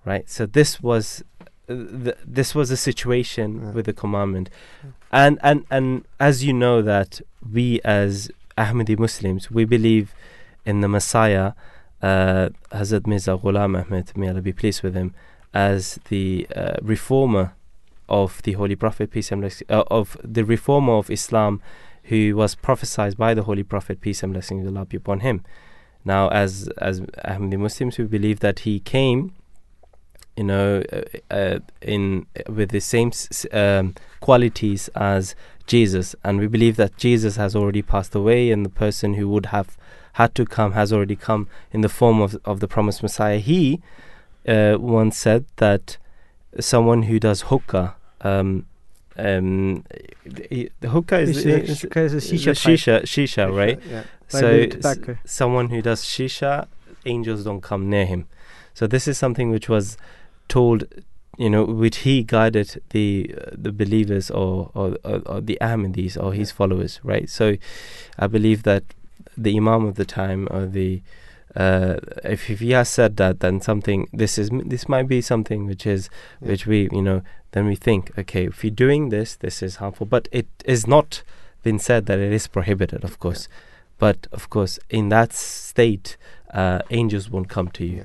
right? 0.04 0.30
So 0.30 0.46
this 0.46 0.82
was 0.82 1.24
uh, 1.70 1.76
th- 1.76 2.18
this 2.26 2.54
was 2.54 2.72
a 2.72 2.78
situation 2.78 3.62
Yeah. 3.62 3.72
with 3.72 3.86
the 3.86 3.94
commandment, 3.94 4.50
and 5.12 5.40
and 5.42 5.66
and 5.72 6.06
as 6.20 6.44
you 6.44 6.52
know 6.54 6.82
that 6.82 7.22
we 7.54 7.80
as 7.84 8.30
Ahmadi 8.58 9.00
Muslims 9.00 9.50
we 9.50 9.64
believe 9.66 10.14
in 10.66 10.82
the 10.82 10.88
Messiah, 10.90 11.54
uh, 12.02 12.50
Hazrat 12.72 13.08
Mirza 13.08 13.38
Ghulam 13.38 13.82
Ahmed, 13.82 14.16
may 14.18 14.28
Allah 14.30 14.42
be 14.42 14.52
pleased 14.54 14.84
with 14.84 14.94
him, 14.96 15.14
as 15.54 16.00
the 16.10 16.48
uh, 16.56 16.76
reformer 16.82 17.54
of 18.10 18.42
the 18.44 18.54
Holy 18.54 18.76
Prophet, 18.76 19.12
peace 19.12 19.32
and 19.32 19.42
blessings, 19.42 19.70
uh, 19.70 19.84
of 19.88 20.18
the 20.24 20.46
reformer 20.46 20.94
of 20.94 21.10
Islam, 21.10 21.62
who 22.06 22.36
was 22.36 22.56
prophesied 22.56 23.18
by 23.18 23.34
the 23.34 23.44
Holy 23.44 23.64
Prophet, 23.64 24.02
peace 24.02 24.24
and 24.24 24.34
blessings 24.34 24.66
of 24.66 24.76
Allah 24.76 24.86
be 24.86 24.98
upon 24.98 25.22
him. 25.22 25.44
Now, 26.04 26.30
as 26.30 26.70
as 26.78 27.02
Ahmadi 27.02 27.58
Muslims, 27.58 27.98
we 27.98 28.06
believe 28.06 28.40
that 28.42 28.60
he 28.60 28.80
came, 28.80 29.34
you 30.38 30.44
know, 30.44 30.84
uh, 30.94 31.34
uh, 31.34 31.60
in 31.82 32.28
with 32.48 32.70
the 32.70 32.80
same 32.80 33.12
um, 33.52 33.96
qualities 34.20 34.88
as 34.96 35.36
Jesus, 35.66 36.16
and 36.24 36.40
we 36.40 36.48
believe 36.48 36.76
that 36.76 36.96
Jesus 36.98 37.38
has 37.38 37.56
already 37.56 37.82
passed 37.82 38.14
away, 38.14 38.52
and 38.52 38.64
the 38.64 38.70
person 38.70 39.16
who 39.16 39.28
would 39.30 39.48
have 39.48 39.78
had 40.14 40.36
to 40.36 40.46
come 40.46 40.74
has 40.74 40.94
already 40.94 41.16
come 41.16 41.48
in 41.72 41.82
the 41.82 41.90
form 41.90 42.22
of 42.22 42.38
of 42.46 42.60
the 42.60 42.68
promised 42.68 43.02
Messiah. 43.02 43.40
He 43.40 43.82
uh, 44.48 44.78
once 44.80 45.18
said 45.18 45.46
that 45.56 45.98
someone 46.60 47.04
who 47.04 47.20
does 47.20 47.42
hookah. 47.42 47.96
Um, 48.22 48.66
um, 49.18 49.84
the 50.26 50.90
hookah 50.90 51.20
is, 51.20 51.46
a- 51.46 51.50
is- 51.64 51.70
is 51.70 51.84
a 51.84 52.16
is 52.16 52.32
shisha 52.34 52.54
shisha, 52.74 53.02
shisha, 53.04 53.56
right? 53.56 53.80
Yeah. 53.90 54.04
So 54.28 54.40
s- 54.76 54.82
someone 55.26 55.70
who 55.70 55.82
does 55.82 56.04
shisha, 56.04 56.68
angels 57.06 57.44
don't 57.44 57.62
come 57.62 57.90
near 57.90 58.06
him. 58.06 58.28
So 58.74 58.88
this 58.88 59.08
is 59.08 59.18
something 59.18 59.52
which 59.52 59.70
was 59.70 59.98
told, 60.50 60.84
you 61.38 61.50
know, 61.50 61.64
which 61.64 61.98
he 62.00 62.24
guided 62.24 62.82
the 62.90 63.34
uh, 63.40 63.52
the 63.54 63.72
believers 63.72 64.30
or 64.32 64.72
or, 64.74 64.98
or, 65.06 65.22
or 65.26 65.42
the 65.42 65.58
Ahmadis 65.62 66.18
or 66.22 66.34
his 66.34 66.52
followers, 66.52 67.00
right? 67.04 67.30
So 67.30 67.56
I 68.20 68.28
believe 68.28 68.64
that 68.64 68.84
the 69.38 69.56
Imam 69.56 69.86
of 69.86 69.96
the 69.96 70.06
time 70.06 70.48
or 70.52 70.66
the 70.66 71.02
uh, 71.56 71.96
if, 72.24 72.50
if 72.50 72.60
he 72.60 72.72
has 72.72 72.90
said 72.90 73.18
that, 73.18 73.40
then 73.40 73.62
something 73.62 74.08
this 74.14 74.38
is 74.38 74.50
this 74.66 74.90
might 74.90 75.08
be 75.08 75.22
something 75.22 75.66
which 75.66 75.86
is 75.86 76.10
Yeah. 76.42 76.50
which 76.50 76.68
we 76.68 76.90
you 76.92 77.02
know 77.02 77.22
then 77.52 77.66
we 77.66 77.76
think 77.76 78.12
okay 78.18 78.46
if 78.48 78.64
you're 78.64 78.72
doing 78.72 79.10
this 79.10 79.36
this 79.36 79.64
is 79.64 79.78
harmful, 79.78 80.06
but 80.06 80.28
it 80.32 80.48
is 80.66 80.86
not 80.88 81.24
been 81.64 81.80
said 81.80 82.06
that 82.06 82.20
it 82.20 82.32
is 82.32 82.48
prohibited, 82.48 83.04
of 83.04 83.20
course. 83.20 83.48
But 83.98 84.28
of 84.32 84.50
course, 84.50 84.78
in 84.90 85.10
that 85.10 85.34
state, 85.34 86.18
uh, 86.54 86.80
angels 86.92 87.30
won't 87.30 87.50
come 87.50 87.70
to 87.70 87.86
you. 87.86 87.98
Yeah. 87.98 88.04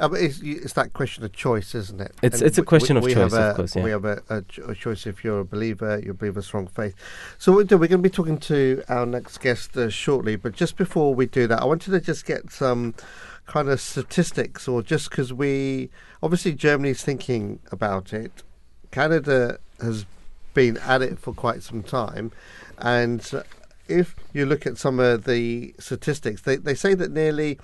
Uh, 0.00 0.08
but 0.08 0.20
it's, 0.20 0.40
it's 0.42 0.74
that 0.74 0.92
question 0.92 1.24
of 1.24 1.32
choice, 1.32 1.74
isn't 1.74 2.00
it? 2.00 2.12
It's- 2.22 2.40
And 2.40 2.46
it's 2.48 2.58
a 2.58 2.62
question 2.62 2.94
we- 2.94 2.98
of 2.98 3.04
we 3.04 3.14
choice, 3.14 3.32
have 3.32 3.50
of 3.50 3.56
course, 3.56 3.76
yeah. 3.76 3.82
We 3.84 3.90
have 3.90 4.04
a, 4.04 4.22
a, 4.28 4.44
a 4.70 4.74
choice 4.74 5.06
if 5.06 5.24
you're 5.24 5.40
a 5.40 5.44
believer, 5.44 6.00
you 6.04 6.14
believe 6.14 6.36
a 6.36 6.42
strong 6.42 6.66
faith. 6.68 6.94
So 7.38 7.52
what 7.52 7.58
we 7.58 7.64
do, 7.64 7.76
we're 7.78 7.88
going 7.88 8.02
to 8.02 8.08
be 8.08 8.14
talking 8.14 8.38
to 8.38 8.82
our 8.88 9.06
next 9.06 9.38
guest 9.38 9.76
uh, 9.76 9.88
shortly, 9.90 10.36
but 10.36 10.52
just 10.54 10.76
before 10.76 11.14
we 11.14 11.26
do 11.26 11.46
that, 11.48 11.60
I 11.60 11.64
wanted 11.64 11.90
to 11.90 12.00
just 12.00 12.24
get 12.26 12.50
some 12.50 12.94
kind 13.46 13.68
of 13.68 13.80
statistics, 13.80 14.68
or 14.68 14.82
just 14.82 15.10
because 15.10 15.32
we 15.32 15.90
obviously 16.22 16.52
Germany's 16.52 17.02
thinking 17.02 17.58
about 17.72 18.12
it, 18.12 18.42
Canada 18.90 19.58
has 19.80 20.04
been 20.54 20.76
at 20.78 21.02
it 21.02 21.18
for 21.18 21.32
quite 21.32 21.62
some 21.62 21.82
time, 21.82 22.30
and 22.78 23.42
if 23.88 24.14
you 24.34 24.44
look 24.44 24.66
at 24.66 24.76
some 24.76 25.00
of 25.00 25.24
the 25.24 25.74
statistics, 25.78 26.42
they, 26.42 26.56
they 26.56 26.74
say 26.74 26.92
that 26.94 27.10
nearly 27.10 27.58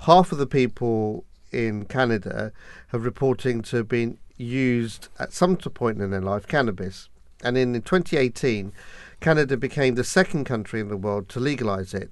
half 0.00 0.32
of 0.32 0.38
the 0.38 0.46
people 0.46 1.24
in 1.52 1.84
Canada 1.84 2.52
have 2.88 3.04
reporting 3.04 3.62
to 3.62 3.76
have 3.78 3.88
been 3.88 4.18
used 4.36 5.08
at 5.18 5.32
some 5.32 5.56
point 5.56 6.00
in 6.00 6.10
their 6.10 6.20
life 6.20 6.46
cannabis. 6.46 7.08
And 7.42 7.56
in 7.56 7.74
2018, 7.74 8.72
Canada 9.20 9.56
became 9.56 9.94
the 9.94 10.04
second 10.04 10.44
country 10.44 10.80
in 10.80 10.88
the 10.88 10.96
world 10.96 11.28
to 11.30 11.40
legalize 11.40 11.94
it. 11.94 12.10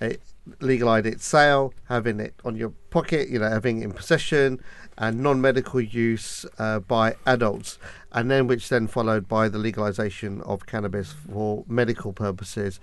It 0.00 0.20
legalized 0.60 1.06
its 1.06 1.26
sale, 1.26 1.72
having 1.88 2.20
it 2.20 2.34
on 2.44 2.56
your 2.56 2.70
pocket, 2.90 3.28
you 3.28 3.38
know, 3.38 3.48
having 3.48 3.80
it 3.80 3.84
in 3.84 3.92
possession, 3.92 4.60
and 4.98 5.20
non-medical 5.20 5.80
use 5.80 6.46
uh, 6.58 6.80
by 6.80 7.16
adults, 7.26 7.78
and 8.12 8.30
then 8.30 8.46
which 8.46 8.68
then 8.68 8.86
followed 8.86 9.28
by 9.28 9.48
the 9.48 9.58
legalization 9.58 10.40
of 10.42 10.66
cannabis 10.66 11.12
for 11.12 11.64
medical 11.68 12.12
purposes. 12.12 12.80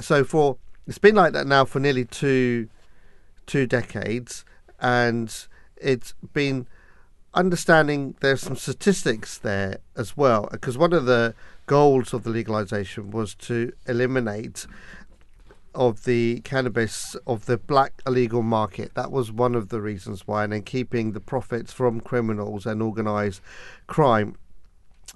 So 0.00 0.24
for 0.24 0.58
it's 0.86 0.98
been 0.98 1.16
like 1.16 1.32
that 1.32 1.46
now 1.46 1.64
for 1.64 1.80
nearly 1.80 2.04
two 2.04 2.68
two 3.46 3.66
decades, 3.66 4.44
and 4.86 5.48
it's 5.76 6.14
been 6.32 6.64
understanding 7.34 8.14
there's 8.20 8.40
some 8.40 8.54
statistics 8.54 9.36
there 9.36 9.78
as 9.96 10.16
well 10.16 10.48
because 10.52 10.78
one 10.78 10.92
of 10.92 11.06
the 11.06 11.34
goals 11.66 12.14
of 12.14 12.22
the 12.22 12.30
legalization 12.30 13.10
was 13.10 13.34
to 13.34 13.72
eliminate 13.86 14.64
of 15.74 16.04
the 16.04 16.40
cannabis 16.44 17.16
of 17.26 17.46
the 17.46 17.58
black 17.58 18.00
illegal 18.06 18.42
market. 18.42 18.94
That 18.94 19.10
was 19.10 19.32
one 19.32 19.56
of 19.56 19.70
the 19.70 19.80
reasons 19.80 20.22
why 20.24 20.44
and 20.44 20.52
then 20.52 20.62
keeping 20.62 21.12
the 21.12 21.20
profits 21.20 21.72
from 21.72 22.00
criminals 22.00 22.64
and 22.64 22.80
organized 22.80 23.40
crime. 23.88 24.36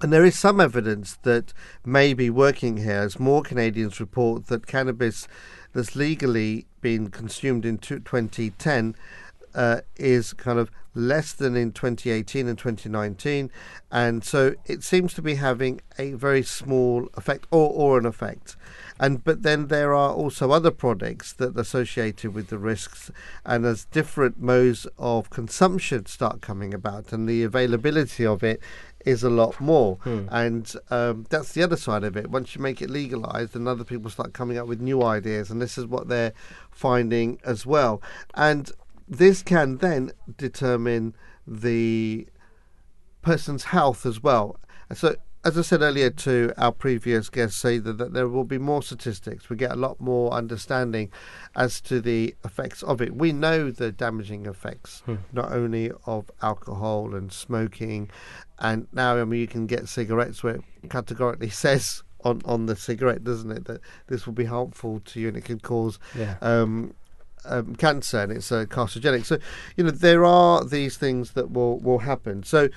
And 0.01 0.11
there 0.11 0.25
is 0.25 0.37
some 0.37 0.59
evidence 0.59 1.17
that 1.23 1.53
may 1.85 2.13
be 2.13 2.29
working 2.29 2.77
here 2.77 2.99
as 2.99 3.19
more 3.19 3.41
Canadians 3.41 4.01
report 4.01 4.47
that 4.47 4.67
cannabis 4.67 5.29
that's 5.73 5.95
legally 5.95 6.67
been 6.81 7.09
consumed 7.09 7.65
in 7.65 7.77
two- 7.77 7.99
2010 7.99 8.95
uh, 9.53 9.81
is 9.95 10.33
kind 10.33 10.59
of 10.59 10.71
less 10.93 11.31
than 11.33 11.55
in 11.55 11.71
2018 11.71 12.47
and 12.47 12.57
2019. 12.57 13.49
And 13.91 14.23
so 14.23 14.55
it 14.65 14.83
seems 14.83 15.13
to 15.13 15.21
be 15.21 15.35
having 15.35 15.81
a 15.97 16.13
very 16.13 16.43
small 16.43 17.07
effect 17.15 17.47
or, 17.51 17.69
or 17.69 17.97
an 17.97 18.05
effect. 18.05 18.55
And 18.99 19.23
but 19.23 19.41
then 19.41 19.67
there 19.67 19.95
are 19.95 20.13
also 20.13 20.51
other 20.51 20.69
products 20.69 21.33
that 21.33 21.57
are 21.57 21.61
associated 21.61 22.35
with 22.35 22.49
the 22.49 22.59
risks, 22.59 23.09
and 23.43 23.65
as 23.65 23.85
different 23.85 24.39
modes 24.39 24.85
of 24.99 25.31
consumption 25.31 26.05
start 26.05 26.41
coming 26.41 26.71
about, 26.71 27.11
and 27.11 27.27
the 27.27 27.41
availability 27.41 28.27
of 28.27 28.43
it 28.43 28.61
is 29.03 29.23
a 29.23 29.29
lot 29.31 29.59
more. 29.59 29.97
And 30.29 30.71
um, 30.91 31.25
that's 31.29 31.53
the 31.53 31.63
other 31.63 31.77
side 31.77 32.03
of 32.03 32.15
it. 32.15 32.29
Once 32.29 32.55
you 32.55 32.61
make 32.61 32.79
it 32.79 32.91
legalized, 32.91 33.55
and 33.55 33.67
other 33.67 33.83
people 33.83 34.11
start 34.11 34.33
coming 34.33 34.59
up 34.59 34.67
with 34.67 34.79
new 34.79 35.01
ideas, 35.01 35.49
and 35.49 35.59
this 35.59 35.79
is 35.79 35.87
what 35.87 36.07
they're 36.07 36.33
finding 36.69 37.39
as 37.43 37.65
well. 37.65 38.03
And 38.35 38.71
this 39.11 39.43
can 39.43 39.77
then 39.77 40.11
determine 40.37 41.13
the 41.45 42.27
person's 43.21 43.65
health 43.65 44.05
as 44.05 44.23
well. 44.23 44.57
So, 44.93 45.15
as 45.43 45.57
I 45.57 45.61
said 45.63 45.81
earlier 45.81 46.11
to 46.11 46.53
our 46.57 46.71
previous 46.71 47.27
guests, 47.29 47.59
say 47.59 47.79
that, 47.79 47.97
that 47.97 48.13
there 48.13 48.27
will 48.27 48.43
be 48.43 48.57
more 48.59 48.83
statistics. 48.83 49.49
We 49.49 49.55
get 49.55 49.71
a 49.71 49.75
lot 49.75 49.99
more 49.99 50.31
understanding 50.31 51.11
as 51.55 51.81
to 51.81 51.99
the 51.99 52.35
effects 52.45 52.83
of 52.83 53.01
it. 53.01 53.15
We 53.15 53.31
know 53.33 53.71
the 53.71 53.91
damaging 53.91 54.45
effects, 54.45 55.01
not 55.33 55.51
only 55.51 55.91
of 56.05 56.29
alcohol 56.43 57.15
and 57.15 57.33
smoking, 57.33 58.09
and 58.59 58.87
now 58.93 59.17
I 59.17 59.25
mean 59.25 59.41
you 59.41 59.47
can 59.47 59.65
get 59.65 59.87
cigarettes 59.89 60.43
where 60.43 60.55
it 60.55 60.63
categorically 60.89 61.49
says 61.65 62.03
on 62.23 62.41
on 62.45 62.67
the 62.67 62.75
cigarette, 62.75 63.23
doesn't 63.23 63.51
it, 63.51 63.65
that 63.65 63.81
this 64.07 64.25
will 64.27 64.33
be 64.33 64.45
harmful 64.45 64.99
to 65.05 65.19
you 65.19 65.27
and 65.27 65.37
it 65.37 65.43
can 65.45 65.59
cause 65.59 65.97
Yeah. 66.15 66.35
um, 66.41 66.93
um, 67.45 67.75
cancer 67.75 68.19
and 68.21 68.31
it's 68.31 68.51
uh, 68.51 68.65
carcinogenic. 68.65 69.25
So, 69.25 69.37
you 69.75 69.83
know, 69.83 69.91
there 69.91 70.25
are 70.25 70.63
these 70.63 70.97
things 70.97 71.31
that 71.31 71.51
will, 71.51 71.79
will 71.79 71.99
happen. 71.99 72.43
So, 72.43 72.69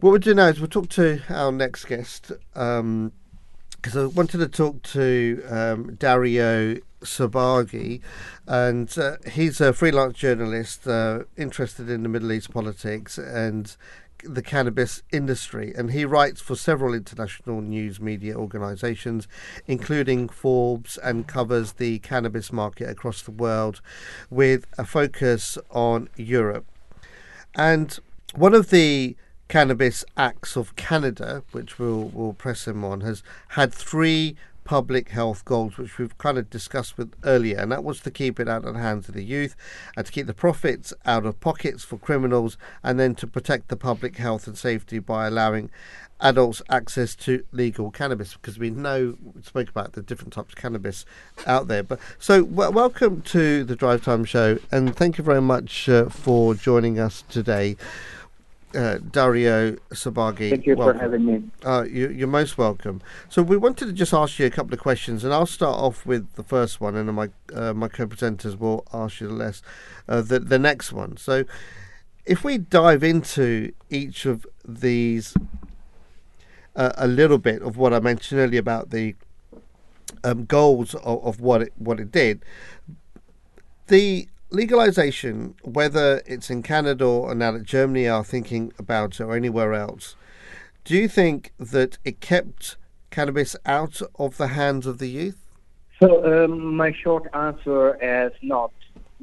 what 0.00 0.10
we'll 0.10 0.18
do 0.18 0.34
now 0.34 0.48
is 0.48 0.60
we'll 0.60 0.68
talk 0.68 0.90
to 0.90 1.22
our 1.30 1.50
next 1.50 1.86
guest 1.86 2.30
because 2.52 3.96
I 3.96 4.06
wanted 4.06 4.38
to 4.38 4.48
talk 4.48 4.82
to 4.82 5.42
um, 5.48 5.94
Dario 5.94 6.76
Sabaghi, 7.00 8.02
and 8.46 8.96
uh, 8.98 9.16
he's 9.30 9.60
a 9.60 9.72
freelance 9.72 10.18
journalist 10.18 10.86
uh, 10.86 11.20
interested 11.36 11.88
in 11.88 12.02
the 12.02 12.08
Middle 12.08 12.32
East 12.32 12.52
politics 12.52 13.16
and 13.16 13.74
the 14.28 14.42
cannabis 14.42 15.02
industry, 15.12 15.72
and 15.76 15.90
he 15.92 16.04
writes 16.04 16.40
for 16.40 16.54
several 16.56 16.94
international 16.94 17.60
news 17.60 18.00
media 18.00 18.34
organizations, 18.34 19.28
including 19.66 20.28
Forbes, 20.28 20.98
and 20.98 21.26
covers 21.26 21.72
the 21.74 21.98
cannabis 22.00 22.52
market 22.52 22.88
across 22.88 23.22
the 23.22 23.30
world 23.30 23.80
with 24.30 24.66
a 24.78 24.84
focus 24.84 25.58
on 25.70 26.08
Europe. 26.16 26.66
And 27.54 27.98
one 28.34 28.54
of 28.54 28.70
the 28.70 29.16
Cannabis 29.48 30.04
Acts 30.16 30.56
of 30.56 30.74
Canada, 30.76 31.42
which 31.52 31.78
we'll, 31.78 32.10
we'll 32.12 32.32
press 32.32 32.66
him 32.66 32.84
on, 32.84 33.00
has 33.02 33.22
had 33.50 33.72
three 33.72 34.36
public 34.66 35.10
health 35.10 35.44
goals, 35.44 35.78
which 35.78 35.96
we've 35.96 36.18
kind 36.18 36.36
of 36.36 36.50
discussed 36.50 36.98
with 36.98 37.14
earlier, 37.24 37.56
and 37.56 37.70
that 37.70 37.84
was 37.84 38.00
to 38.00 38.10
keep 38.10 38.38
it 38.40 38.48
out 38.48 38.64
of 38.64 38.74
the 38.74 38.80
hands 38.80 39.08
of 39.08 39.14
the 39.14 39.24
youth, 39.24 39.54
and 39.96 40.04
to 40.04 40.12
keep 40.12 40.26
the 40.26 40.34
profits 40.34 40.92
out 41.06 41.24
of 41.24 41.40
pockets 41.40 41.84
for 41.84 41.96
criminals, 41.96 42.58
and 42.82 42.98
then 42.98 43.14
to 43.14 43.26
protect 43.26 43.68
the 43.68 43.76
public 43.76 44.16
health 44.16 44.46
and 44.46 44.58
safety 44.58 44.98
by 44.98 45.28
allowing 45.28 45.70
adults 46.20 46.62
access 46.68 47.14
to 47.14 47.44
legal 47.52 47.90
cannabis 47.90 48.34
because 48.34 48.58
we 48.58 48.70
know 48.70 49.16
we 49.34 49.42
spoke 49.42 49.68
about 49.68 49.92
the 49.92 50.02
different 50.02 50.32
types 50.32 50.54
of 50.54 50.56
cannabis 50.56 51.04
out 51.46 51.68
there. 51.68 51.82
But 51.82 52.00
so 52.18 52.42
w- 52.42 52.70
welcome 52.70 53.20
to 53.22 53.64
the 53.64 53.76
drive 53.76 54.02
time 54.02 54.24
show 54.24 54.58
and 54.72 54.96
thank 54.96 55.18
you 55.18 55.24
very 55.24 55.42
much 55.42 55.88
uh, 55.88 56.08
for 56.08 56.54
joining 56.54 56.98
us 56.98 57.22
today 57.28 57.76
uh, 58.74 58.98
Dario 59.10 59.76
Sabaghi. 59.90 60.50
Thank 60.50 60.66
you 60.66 60.76
welcome. 60.76 60.96
for 60.96 61.02
having 61.02 61.24
me. 61.24 61.42
Uh, 61.64 61.84
you, 61.88 62.10
you're 62.10 62.28
most 62.28 62.58
welcome. 62.58 63.00
So 63.28 63.42
we 63.42 63.56
wanted 63.56 63.86
to 63.86 63.92
just 63.92 64.12
ask 64.12 64.38
you 64.38 64.46
a 64.46 64.50
couple 64.50 64.74
of 64.74 64.80
questions, 64.80 65.24
and 65.24 65.32
I'll 65.32 65.46
start 65.46 65.78
off 65.78 66.04
with 66.04 66.32
the 66.34 66.42
first 66.42 66.80
one, 66.80 66.96
and 66.96 67.08
then 67.08 67.14
my 67.14 67.30
uh, 67.54 67.72
my 67.72 67.88
co-presenters 67.88 68.58
will 68.58 68.86
ask 68.92 69.20
you 69.20 69.28
the 69.28 69.34
less 69.34 69.62
uh, 70.08 70.20
the 70.22 70.40
the 70.40 70.58
next 70.58 70.92
one. 70.92 71.16
So 71.16 71.44
if 72.24 72.44
we 72.44 72.58
dive 72.58 73.02
into 73.04 73.72
each 73.88 74.26
of 74.26 74.46
these 74.66 75.34
uh, 76.74 76.92
a 76.96 77.06
little 77.06 77.38
bit 77.38 77.62
of 77.62 77.76
what 77.76 77.94
I 77.94 78.00
mentioned 78.00 78.40
earlier 78.40 78.60
about 78.60 78.90
the 78.90 79.14
um, 80.24 80.44
goals 80.44 80.94
of, 80.96 81.24
of 81.24 81.40
what 81.40 81.62
it 81.62 81.72
what 81.78 82.00
it 82.00 82.10
did, 82.10 82.44
the 83.86 84.28
legalization, 84.50 85.54
whether 85.62 86.22
it's 86.26 86.50
in 86.50 86.62
Canada 86.62 87.04
or 87.04 87.34
now 87.34 87.52
that 87.52 87.64
Germany 87.64 88.08
are 88.08 88.24
thinking 88.24 88.72
about 88.78 89.20
it 89.20 89.24
or 89.24 89.34
anywhere 89.34 89.74
else, 89.74 90.16
do 90.84 90.96
you 90.96 91.08
think 91.08 91.52
that 91.58 91.98
it 92.04 92.20
kept 92.20 92.76
cannabis 93.10 93.56
out 93.66 94.00
of 94.18 94.36
the 94.36 94.48
hands 94.48 94.86
of 94.86 94.98
the 94.98 95.08
youth? 95.08 95.46
So 96.00 96.44
um, 96.44 96.76
my 96.76 96.92
short 96.92 97.26
answer 97.32 97.96
is 97.96 98.32
not. 98.42 98.72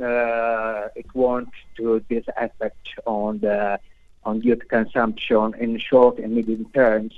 Uh, 0.02 0.88
it 0.96 1.06
won't 1.14 1.54
do 1.78 2.04
this 2.10 2.26
effect 2.36 2.88
on 3.06 3.40
the 3.40 3.80
on 4.26 4.42
youth 4.42 4.68
consumption 4.68 5.54
in 5.60 5.78
short 5.78 6.18
and 6.18 6.34
medium 6.34 6.66
terms. 6.74 7.14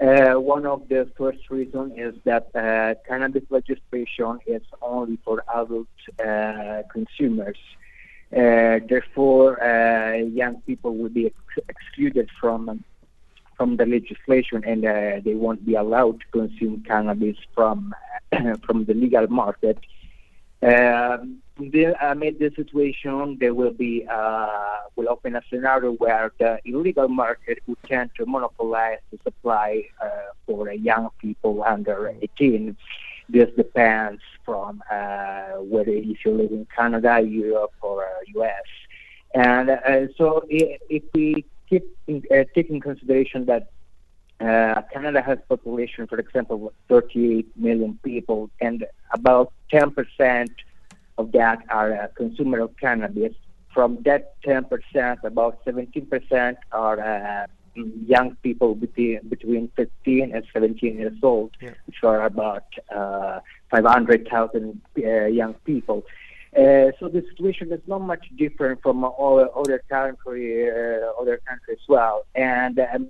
Uh, 0.00 0.32
one 0.40 0.64
of 0.64 0.88
the 0.88 1.10
first 1.18 1.50
reasons 1.50 1.92
is 1.94 2.14
that 2.24 2.48
uh, 2.54 2.94
cannabis 3.06 3.42
legislation 3.50 4.38
is 4.46 4.62
only 4.80 5.18
for 5.22 5.44
adult 5.54 5.88
uh, 6.26 6.82
consumers. 6.90 7.58
Uh, 8.34 8.80
therefore, 8.88 9.62
uh, 9.62 10.16
young 10.16 10.58
people 10.62 10.96
will 10.96 11.10
be 11.10 11.26
ex- 11.26 11.66
excluded 11.68 12.30
from 12.40 12.82
from 13.56 13.76
the 13.76 13.84
legislation, 13.84 14.62
and 14.64 14.86
uh, 14.86 15.20
they 15.22 15.34
won't 15.34 15.66
be 15.66 15.74
allowed 15.74 16.18
to 16.20 16.26
consume 16.32 16.82
cannabis 16.84 17.36
from 17.54 17.94
from 18.64 18.86
the 18.86 18.94
legal 18.94 19.26
market. 19.26 19.76
Um, 20.62 21.42
the, 21.70 21.94
amid 22.00 22.38
the 22.38 22.50
situation, 22.56 23.36
there 23.38 23.54
will 23.54 23.72
be 23.72 24.06
uh, 24.10 24.80
will 24.96 25.08
open 25.08 25.36
a 25.36 25.42
scenario 25.50 25.92
where 25.92 26.32
the 26.38 26.58
illegal 26.64 27.08
market 27.08 27.58
would 27.66 27.82
tend 27.84 28.10
to 28.16 28.26
monopolize 28.26 28.98
the 29.10 29.18
supply 29.22 29.84
uh, 30.02 30.08
for 30.46 30.68
uh, 30.68 30.72
young 30.72 31.10
people 31.18 31.62
under 31.62 32.12
18. 32.22 32.76
This 33.28 33.48
depends 33.56 34.22
from 34.44 34.82
uh, 34.90 35.52
whether 35.58 35.92
if 35.92 36.24
you 36.24 36.32
live 36.32 36.50
in 36.50 36.66
Canada, 36.74 37.20
Europe, 37.20 37.72
or 37.80 38.04
uh, 38.04 38.40
US. 38.40 38.64
And 39.34 39.70
uh, 39.70 40.12
so, 40.16 40.44
if, 40.48 41.02
we 41.14 41.44
keep 41.68 41.84
in, 42.08 42.22
uh, 42.30 42.44
take 42.54 42.70
in 42.70 42.80
consideration 42.80 43.46
that 43.46 43.70
uh, 44.40 44.82
Canada 44.92 45.22
has 45.22 45.38
population, 45.48 46.06
for 46.06 46.18
example, 46.18 46.72
38 46.88 47.46
million 47.56 47.98
people, 48.02 48.50
and 48.60 48.84
about 49.12 49.52
10 49.70 49.92
percent 49.92 50.50
of 51.20 51.32
that 51.32 51.58
are 51.68 51.92
uh, 51.92 52.08
consumer 52.22 52.58
of 52.66 52.70
cannabis. 52.84 53.34
From 53.74 53.90
that 54.04 54.22
10%, 54.42 55.22
about 55.22 55.64
17% 55.64 56.56
are 56.72 56.98
uh, 57.00 57.46
young 58.14 58.36
people 58.42 58.74
between, 58.74 59.20
between 59.28 59.70
15 59.76 60.34
and 60.34 60.42
17 60.52 60.98
years 60.98 61.18
old, 61.22 61.50
Yeah. 61.60 61.74
which 61.86 62.00
are 62.02 62.22
about 62.32 62.64
uh, 62.94 63.38
500,000 63.70 64.80
uh, 64.98 65.26
young 65.40 65.54
people. 65.70 65.98
Uh, 66.56 66.90
so 66.98 67.02
the 67.16 67.22
situation 67.30 67.66
is 67.72 67.80
not 67.86 68.00
much 68.00 68.24
different 68.36 68.82
from 68.82 69.04
all 69.04 69.38
other 69.60 69.80
country, 69.88 70.68
uh, 70.68 71.20
other 71.20 71.36
countries 71.48 71.78
as 71.80 71.88
well. 71.88 72.16
And 72.34 72.76
um, 72.92 73.08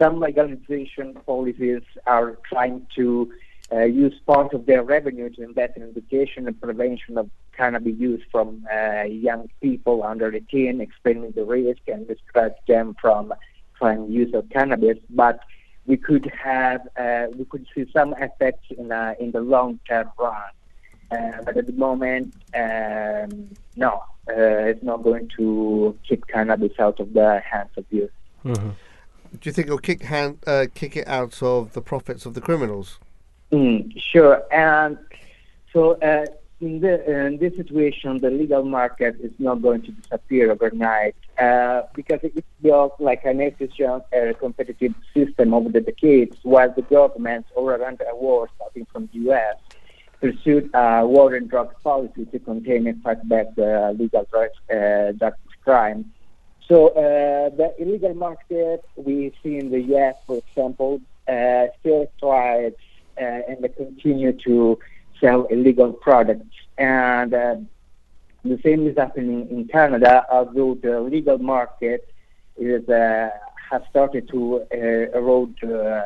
some 0.00 0.20
legalization 0.20 1.14
policies 1.26 1.82
are 2.06 2.38
trying 2.50 2.86
to 2.94 3.32
uh, 3.72 3.82
use 3.82 4.14
part 4.26 4.52
of 4.54 4.66
their 4.66 4.82
revenue 4.82 5.28
to 5.30 5.42
invest 5.42 5.76
in 5.76 5.82
education 5.82 6.46
and 6.46 6.60
prevention 6.60 7.18
of 7.18 7.28
cannabis 7.56 7.94
use 7.98 8.22
from 8.30 8.66
uh, 8.72 9.02
young 9.02 9.48
people 9.60 10.02
under 10.02 10.32
18, 10.32 10.80
explaining 10.80 11.32
the 11.32 11.44
risk 11.44 11.80
and 11.88 12.06
distract 12.06 12.66
them 12.66 12.94
from 13.00 13.34
from 13.78 14.10
use 14.10 14.32
of 14.34 14.48
cannabis. 14.50 14.98
But 15.10 15.40
we 15.86 15.96
could 15.96 16.30
have 16.42 16.86
uh, 16.96 17.26
we 17.36 17.44
could 17.44 17.66
see 17.74 17.86
some 17.92 18.14
effects 18.18 18.66
in 18.70 18.92
uh, 18.92 19.14
in 19.18 19.32
the 19.32 19.40
long 19.40 19.80
term 19.88 20.10
run. 20.18 20.42
Uh, 21.10 21.42
but 21.44 21.56
at 21.56 21.66
the 21.66 21.72
moment, 21.72 22.34
um, 22.54 23.48
no, 23.76 24.02
uh, 24.28 24.70
it's 24.70 24.82
not 24.82 25.04
going 25.04 25.28
to 25.36 25.96
keep 26.08 26.26
cannabis 26.26 26.72
out 26.80 26.98
of 26.98 27.12
the 27.12 27.40
hands 27.48 27.70
of 27.76 27.84
youth. 27.90 28.10
Mm-hmm. 28.44 28.70
Do 29.40 29.48
you 29.48 29.52
think 29.52 29.66
it'll 29.68 29.78
kick 29.78 30.02
hand 30.02 30.38
uh, 30.46 30.66
kick 30.74 30.96
it 30.96 31.06
out 31.08 31.42
of 31.42 31.72
the 31.72 31.82
profits 31.82 32.26
of 32.26 32.34
the 32.34 32.40
criminals? 32.40 32.98
Mm, 33.56 33.98
sure. 33.98 34.42
And 34.52 34.98
so, 35.72 35.92
uh, 36.02 36.26
in, 36.60 36.80
the, 36.80 37.26
in 37.26 37.38
this 37.38 37.56
situation, 37.56 38.20
the 38.20 38.30
legal 38.30 38.64
market 38.64 39.16
is 39.20 39.32
not 39.38 39.62
going 39.62 39.82
to 39.82 39.92
disappear 39.92 40.50
overnight 40.50 41.14
uh, 41.38 41.82
because 41.94 42.20
it's 42.22 42.46
built 42.60 42.94
like 42.98 43.24
an 43.24 43.40
efficient 43.40 44.02
uh, 44.14 44.34
competitive 44.38 44.94
system 45.14 45.54
over 45.54 45.70
the 45.70 45.80
decades, 45.80 46.36
while 46.42 46.70
the 46.70 46.82
governments 46.82 47.48
all 47.54 47.70
around 47.70 47.98
the 47.98 48.14
world, 48.14 48.50
starting 48.56 48.86
from 48.92 49.08
the 49.12 49.20
U.S., 49.30 49.56
pursued 50.20 50.68
a 50.74 51.06
war 51.06 51.34
and 51.34 51.48
drugs 51.48 51.74
policy 51.82 52.26
to 52.26 52.38
contain 52.38 52.86
and 52.86 53.02
fight 53.02 53.26
back 53.28 53.54
the 53.54 53.94
legal 53.98 54.26
drugs, 54.30 54.58
uh, 54.70 55.30
crime. 55.62 56.10
So 56.68 56.88
uh, 56.88 57.50
the 57.56 57.74
illegal 57.78 58.14
market 58.14 58.84
we 58.96 59.32
see 59.42 59.56
in 59.56 59.70
the 59.70 59.80
U.S., 59.80 60.14
for 60.26 60.38
example, 60.38 61.00
uh, 61.28 61.66
still 61.80 62.10
thrives 62.20 62.76
uh, 62.76 62.95
and 63.16 63.62
they 63.62 63.68
continue 63.68 64.32
to 64.32 64.78
sell 65.20 65.44
illegal 65.44 65.92
products. 65.92 66.54
And 66.78 67.32
uh, 67.32 67.56
the 68.44 68.58
same 68.62 68.86
is 68.86 68.96
happening 68.96 69.48
in 69.50 69.66
Canada, 69.68 70.26
although 70.30 70.74
the 70.74 71.00
legal 71.00 71.38
market 71.38 72.08
is 72.56 72.88
uh, 72.88 73.30
has 73.70 73.82
started 73.90 74.28
to 74.28 74.62
uh, 74.72 75.18
erode 75.18 75.56
uh, 75.64 75.68
uh, 75.68 76.04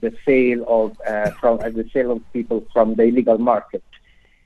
the 0.00 0.12
sale 0.24 0.64
of 0.66 0.98
uh, 1.06 1.30
from 1.32 1.60
uh, 1.60 1.68
the 1.70 1.88
sale 1.92 2.12
of 2.12 2.32
people 2.32 2.66
from 2.72 2.94
the 2.94 3.04
illegal 3.04 3.38
market. 3.38 3.82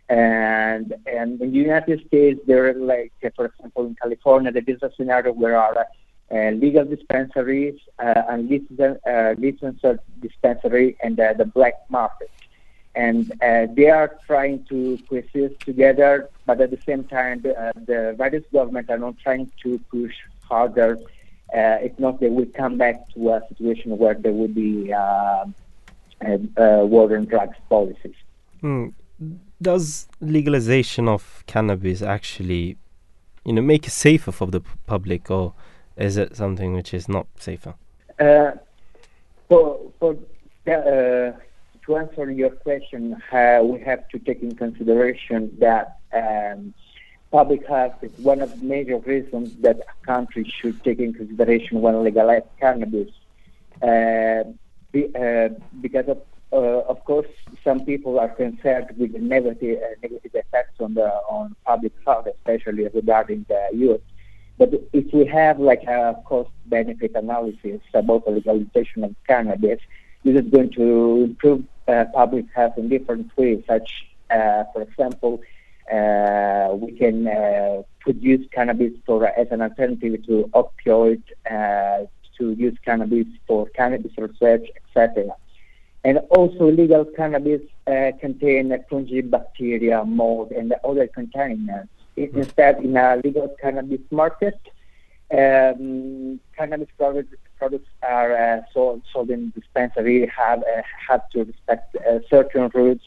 And 0.09 0.95
and 1.07 1.41
in 1.41 1.51
the 1.53 1.59
United 1.59 2.05
States, 2.07 2.41
there 2.47 2.69
are 2.69 2.75
like, 2.75 3.13
uh, 3.25 3.31
for 3.37 3.47
example, 3.47 3.87
in 3.87 3.95
California, 3.95 4.51
there 4.53 4.63
is 4.67 4.83
a 4.83 4.91
scenario 4.97 5.33
where 5.33 5.57
uh, 5.57 5.85
legal 6.31 6.85
dispensaries, 6.85 7.79
uh, 7.99 8.23
and 8.29 8.51
licensed, 8.51 9.07
uh, 9.07 9.35
licensed 9.39 9.85
dispensary, 10.21 10.97
and 11.03 11.19
uh, 11.21 11.33
the 11.35 11.45
black 11.45 11.75
market. 11.89 12.31
And 12.95 13.33
they 13.75 13.89
are 13.89 14.19
trying 14.27 14.65
to 14.67 14.99
coexist 15.09 15.61
together, 15.61 16.29
but 16.45 16.61
at 16.61 16.71
the 16.71 16.79
same 16.85 17.05
time, 17.05 17.41
the, 17.41 18.15
various 18.19 18.45
governments 18.53 18.91
are 18.91 18.99
not 18.99 19.19
trying 19.19 19.51
to 19.63 19.79
push 19.91 20.15
harder. 20.43 20.99
If 21.55 21.99
not, 21.99 22.21
they 22.21 22.29
will 22.29 22.47
come 22.55 22.77
back 22.77 23.09
to 23.15 23.31
a 23.31 23.43
situation 23.49 23.97
where 23.97 24.15
there 24.15 24.33
will 24.33 24.49
be 24.49 24.93
uh, 24.93 25.45
war 26.85 27.15
and 27.15 27.29
drugs 27.29 27.57
policies. 27.71 28.15
Hmm. 28.61 28.89
Does 29.61 30.07
legalization 30.21 31.09
of 31.09 31.45
cannabis 31.47 32.03
actually, 32.03 32.77
you 33.45 33.53
know, 33.53 33.63
make 33.63 33.87
it 33.87 33.93
safer 33.93 34.33
for 34.33 34.49
the 34.49 34.61
public, 34.87 35.31
or 35.31 35.55
is 35.97 36.17
it 36.17 36.37
something 36.37 36.75
which 36.75 36.95
is 36.95 37.09
not 37.09 37.27
safer? 37.39 37.75
Uh, 38.19 38.53
for 39.49 39.81
for 39.99 40.17
uh, 40.67 41.33
to 41.87 41.97
answer 41.97 42.31
your 42.31 42.51
question, 42.51 43.21
uh, 43.33 43.61
we 43.63 43.81
have 43.81 44.09
to 44.09 44.19
take 44.19 44.43
in 44.43 44.55
consideration 44.55 45.55
that 45.59 45.99
um, 46.13 46.73
public 47.31 47.67
health 47.67 47.95
is 48.03 48.13
one 48.19 48.41
of 48.41 48.61
the 48.61 48.65
major 48.65 48.99
reasons 48.99 49.57
that 49.57 49.81
a 49.81 50.07
country 50.07 50.45
should 50.45 50.83
take 50.85 50.99
in 50.99 51.13
consideration 51.13 51.81
when 51.81 52.03
legalize 52.05 52.43
cannabis. 52.61 53.11
Uh, 53.83 54.45
be, 54.93 55.11
uh, 55.17 55.49
because 55.81 56.07
of 56.09 56.23
uh, 56.53 56.83
of 56.93 57.03
course, 57.05 57.27
some 57.65 57.85
people 57.87 58.21
are 58.21 58.29
concerned 58.29 58.87
with 58.99 59.13
the 59.15 59.19
negative 59.19 59.81
negative 60.03 60.35
effects 60.35 60.79
on 60.81 60.95
the 60.95 61.09
on 61.29 61.57
public 61.65 61.93
health, 62.07 62.27
especially 62.27 62.87
regarding 62.89 63.47
the 63.49 63.69
youth. 63.73 64.03
But 64.63 64.75
if 64.93 65.13
we 65.13 65.27
have 65.27 65.59
like 65.59 65.83
a 65.89 66.23
cost-benefit 66.25 67.17
analysis 67.17 67.81
about 67.95 68.25
the 68.27 68.31
legalization 68.31 69.03
of 69.03 69.13
cannabis, 69.27 69.81
this 70.23 70.37
is 70.37 70.49
going 70.53 70.71
to 70.75 71.25
improve 71.25 71.65
uh, 71.89 72.05
public 72.15 72.47
health 72.55 72.75
in 72.79 72.89
different 72.89 73.37
ways, 73.37 73.65
such, 73.67 74.07
uh, 74.31 74.63
for 74.73 74.83
example, 74.83 75.43
uh, 75.93 76.77
we 76.77 76.93
can 76.93 77.27
uh, 77.27 77.83
produce 77.99 78.47
cannabis 78.53 78.93
for 79.05 79.27
as 79.27 79.49
an 79.51 79.63
alternative 79.63 80.25
to 80.27 80.49
opioid, 80.55 81.23
uh, 81.51 82.07
to 82.39 82.53
use 82.53 82.79
cannabis 82.85 83.27
for 83.49 83.69
cannabis 83.71 84.13
research, 84.17 84.69
etc. 84.77 85.35
And 86.05 86.19
also, 86.31 86.71
legal 86.71 87.05
cannabis 87.05 87.63
uh, 87.89 88.13
contain 88.21 88.73
fungi, 88.89 89.23
bacteria, 89.23 90.05
mold, 90.05 90.53
and 90.53 90.73
other 90.85 91.09
contaminants. 91.09 91.89
Instead, 92.17 92.79
in 92.85 92.97
a 92.97 93.17
legal 93.25 93.49
cannabis 93.61 94.01
market, 94.11 94.59
um, 95.33 96.39
cannabis 96.57 96.89
product, 96.99 97.35
products 97.59 97.89
are 98.03 98.33
uh, 98.37 98.61
sold, 98.73 99.03
sold 99.13 99.31
in 99.31 99.51
dispensary 99.51 100.27
have 100.27 100.61
uh, 100.61 100.83
have 101.09 101.29
to 101.31 101.45
respect 101.45 101.97
uh, 101.97 102.19
certain 102.29 102.71
rules 102.75 103.01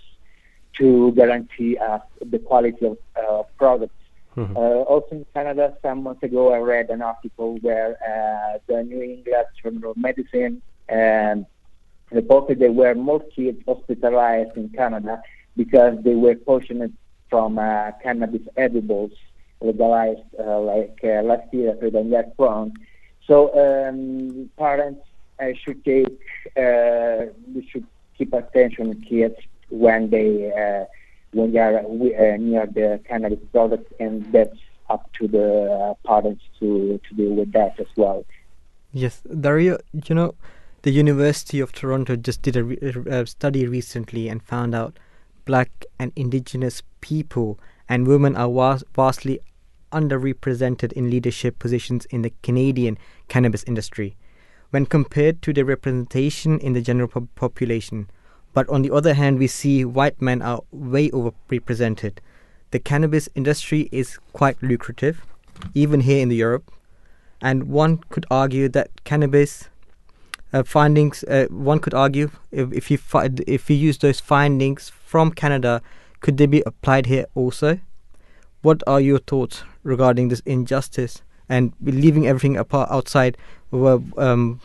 to 0.77 1.11
guarantee 1.13 1.77
uh, 1.77 1.99
the 2.25 2.39
quality 2.39 2.85
of 2.85 2.97
uh, 3.15 3.43
products. 3.57 3.93
Mhm. 4.35 4.55
Uh, 4.55 4.81
also 4.91 5.11
in 5.11 5.25
Canada, 5.33 5.77
some 5.81 6.03
months 6.03 6.23
ago, 6.23 6.51
I 6.51 6.57
read 6.57 6.89
an 6.89 7.01
article 7.01 7.57
where 7.61 7.91
uh, 8.03 8.57
the 8.67 8.83
New 8.83 9.01
England 9.01 9.45
Journal 9.61 9.91
of 9.91 9.97
Medicine 9.97 10.61
um, 10.91 11.45
reported 12.11 12.59
there 12.59 12.71
were 12.71 12.95
more 12.95 13.21
kids 13.35 13.61
hospitalized 13.65 14.57
in 14.57 14.69
Canada 14.69 15.21
because 15.55 15.97
they 16.03 16.15
were 16.15 16.35
poisoned 16.35 16.93
from 17.35 17.59
uh, 17.59 17.91
cannabis 18.01 18.47
edibles 18.55 19.11
legalized 19.59 20.21
uh, 20.39 20.57
like 20.61 20.97
uh, 21.03 21.21
last 21.21 21.53
year 21.53 21.75
in 21.83 22.09
that 22.11 22.33
wrong. 22.37 22.73
So 23.27 23.35
um, 23.61 24.49
parents 24.57 25.01
should 25.61 25.83
take, 25.83 26.17
we 26.55 27.67
should 27.69 27.85
keep 28.17 28.31
attention 28.31 29.01
kids 29.01 29.35
when 29.67 30.09
they 30.11 30.29
when 31.33 31.51
they 31.51 31.59
are 31.59 32.37
near 32.37 32.65
the 32.67 33.01
cannabis 33.05 33.43
products, 33.51 33.91
and 33.99 34.23
that's 34.31 34.61
up 34.89 35.11
to 35.17 35.27
the 35.27 35.93
parents 36.05 36.43
to 36.59 37.01
to 37.05 37.15
deal 37.15 37.33
with 37.33 37.51
that 37.51 37.77
as 37.81 37.91
well. 37.97 38.23
Yes, 38.93 39.21
Dario, 39.47 39.77
you 40.07 40.15
know, 40.15 40.35
the 40.83 40.91
University 40.91 41.59
of 41.59 41.73
Toronto 41.73 42.15
just 42.15 42.41
did 42.43 42.55
a, 42.55 42.63
re- 42.63 42.79
a 43.07 43.27
study 43.27 43.67
recently 43.67 44.29
and 44.29 44.41
found 44.41 44.73
out 44.73 44.97
black 45.45 45.85
and 45.99 46.11
indigenous 46.15 46.81
people 47.01 47.59
and 47.87 48.07
women 48.07 48.35
are 48.35 48.49
was- 48.49 48.83
vastly 48.95 49.39
underrepresented 49.91 50.91
in 50.93 51.09
leadership 51.09 51.57
positions 51.59 52.05
in 52.05 52.21
the 52.21 52.33
Canadian 52.41 52.97
cannabis 53.27 53.63
industry 53.63 54.17
when 54.71 54.85
compared 54.85 55.41
to 55.41 55.53
their 55.53 55.63
representation 55.63 56.59
in 56.59 56.73
the 56.73 56.81
general 56.81 57.07
pop- 57.07 57.33
population. 57.35 58.09
But 58.53 58.67
on 58.69 58.81
the 58.81 58.91
other 58.91 59.13
hand, 59.13 59.39
we 59.39 59.47
see 59.47 59.85
white 59.85 60.21
men 60.21 60.41
are 60.41 60.61
way 60.71 61.09
overrepresented. 61.09 62.17
The 62.71 62.79
cannabis 62.79 63.29
industry 63.35 63.87
is 63.91 64.17
quite 64.33 64.61
lucrative, 64.61 65.21
even 65.73 66.01
here 66.01 66.21
in 66.21 66.31
Europe 66.31 66.71
and 67.41 67.69
one 67.69 67.97
could 68.09 68.25
argue 68.31 68.67
that 68.69 69.03
cannabis 69.03 69.69
uh, 70.53 70.63
findings 70.63 71.23
uh, 71.25 71.47
one 71.49 71.79
could 71.79 71.93
argue 71.93 72.29
if, 72.51 72.71
if 72.71 72.91
you 72.91 72.97
fi- 72.97 73.29
if 73.47 73.69
you 73.69 73.75
use 73.75 73.97
those 73.99 74.19
findings 74.19 74.89
from 74.89 75.31
Canada 75.31 75.81
could 76.21 76.37
they 76.37 76.45
be 76.45 76.63
applied 76.65 77.05
here 77.05 77.25
also 77.35 77.79
what 78.61 78.81
are 78.87 79.01
your 79.01 79.19
thoughts 79.19 79.63
regarding 79.83 80.29
this 80.29 80.41
injustice 80.45 81.21
and 81.49 81.73
leaving 81.81 82.25
everything 82.27 82.57
apart 82.57 82.89
outside 82.91 83.37
well, 83.71 84.03
um, 84.17 84.59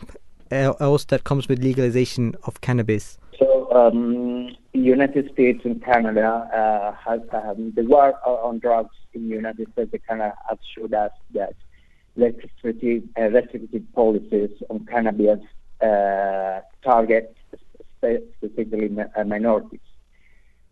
else 0.49 1.05
that 1.05 1.23
comes 1.23 1.47
with 1.47 1.63
legalization 1.63 2.35
of 2.43 2.61
cannabis 2.61 3.17
So, 3.37 3.71
um, 3.71 4.55
United 4.73 5.31
States 5.33 5.61
and 5.65 5.83
Canada 5.83 6.47
uh, 6.53 6.95
has 7.05 7.21
um, 7.33 7.73
the 7.75 7.83
war 7.83 8.15
on 8.25 8.59
drugs 8.59 8.95
in 9.13 9.29
United 9.29 9.71
States. 9.73 9.89
and 9.93 10.07
Canada 10.07 10.35
have 10.47 10.59
showed 10.75 10.93
us 10.93 11.11
that 11.33 11.55
restrictive, 12.15 13.03
uh, 13.19 13.29
restrictive 13.29 13.83
policies 13.93 14.49
on 14.69 14.85
cannabis 14.85 15.39
uh, 15.39 15.60
target 16.83 17.35
specifically 17.97 18.89
uh, 19.15 19.23
minorities. 19.23 19.79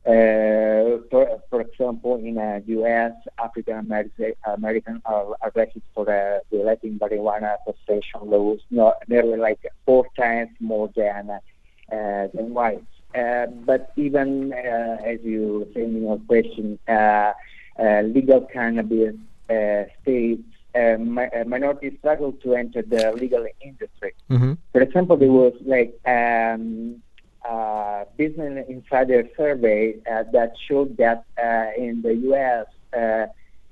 Uh, 0.06 1.03
for, 1.11 1.41
for 1.49 1.61
example, 1.61 2.15
in 2.15 2.36
the 2.36 2.64
U.S., 2.68 3.11
African 3.38 3.77
American 3.77 4.34
Americans 4.45 5.02
are 5.06 5.36
arrested 5.44 5.84
for 5.94 6.10
uh, 6.10 6.40
violating 6.52 6.98
marijuana 6.98 7.57
possession 7.65 8.22
laws, 8.23 8.60
not 8.72 8.95
nearly 9.07 9.38
like 9.38 9.60
four 9.86 10.06
times 10.18 10.49
more 10.60 10.90
than 10.95 11.30
uh, 11.30 12.27
than 12.34 12.53
whites. 12.53 12.86
Uh, 13.14 13.48
but 13.65 13.91
even 13.98 14.53
uh, 14.53 14.98
as 15.03 15.19
you 15.23 15.68
say 15.73 15.84
in 15.84 16.02
your 16.02 16.18
question, 16.27 16.80
uh, 16.88 17.34
uh, 17.77 18.02
legal 18.02 18.41
cannabis 18.41 19.15
uh, 19.49 19.84
states 20.02 20.44
uh, 20.76 20.98
minorities 21.46 21.94
struggle 22.00 22.34
to 22.44 22.56
enter 22.56 22.82
the 22.82 23.12
legal 23.14 23.46
industry. 23.62 24.14
mm-hmm. 24.30 24.54
For 24.72 24.82
example, 24.82 25.18
there 25.18 25.32
was 25.32 25.54
like 25.66 26.00
um, 26.06 27.02
uh, 27.48 28.06
Business 28.18 28.66
Insider 28.70 29.28
survey 29.36 29.96
uh, 30.12 30.24
that 30.32 30.54
showed 30.68 30.98
that 30.98 31.26
uh, 31.38 31.72
in 31.78 32.02
the 32.02 32.16
U.S. 32.16 32.68
Uh, 32.96 33.28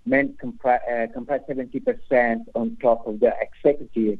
men 0.05 0.35
compri- 0.41 0.81
uh, 0.89 1.11
comprise 1.13 1.41
70% 1.49 2.45
on 2.55 2.77
top 2.81 3.05
of 3.05 3.19
the 3.19 3.33
executive 3.41 4.19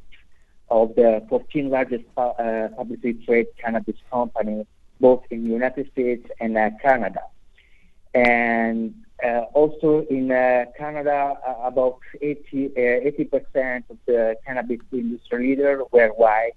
of 0.69 0.93
the 0.95 1.25
14 1.29 1.69
largest 1.69 2.03
pu- 2.15 2.21
uh, 2.21 2.67
publicly 2.69 3.13
traded 3.13 3.47
cannabis 3.57 3.95
companies, 4.11 4.65
both 4.99 5.23
in 5.31 5.43
the 5.45 5.49
United 5.49 5.89
States 5.91 6.29
and 6.39 6.57
uh, 6.57 6.69
Canada. 6.81 7.21
And 8.13 8.93
also 9.53 10.05
in 10.09 10.31
uh, 10.31 10.65
Canada, 10.77 11.35
uh, 11.45 11.55
about 11.63 11.99
80, 12.21 12.71
uh, 12.75 12.79
80% 12.79 13.83
of 13.89 13.97
the 14.05 14.35
cannabis 14.45 14.79
industry 14.91 15.49
leaders 15.49 15.81
were 15.91 16.09
white 16.09 16.53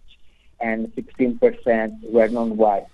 and 0.60 0.88
16% 0.94 2.10
were 2.10 2.28
non-white. 2.28 2.86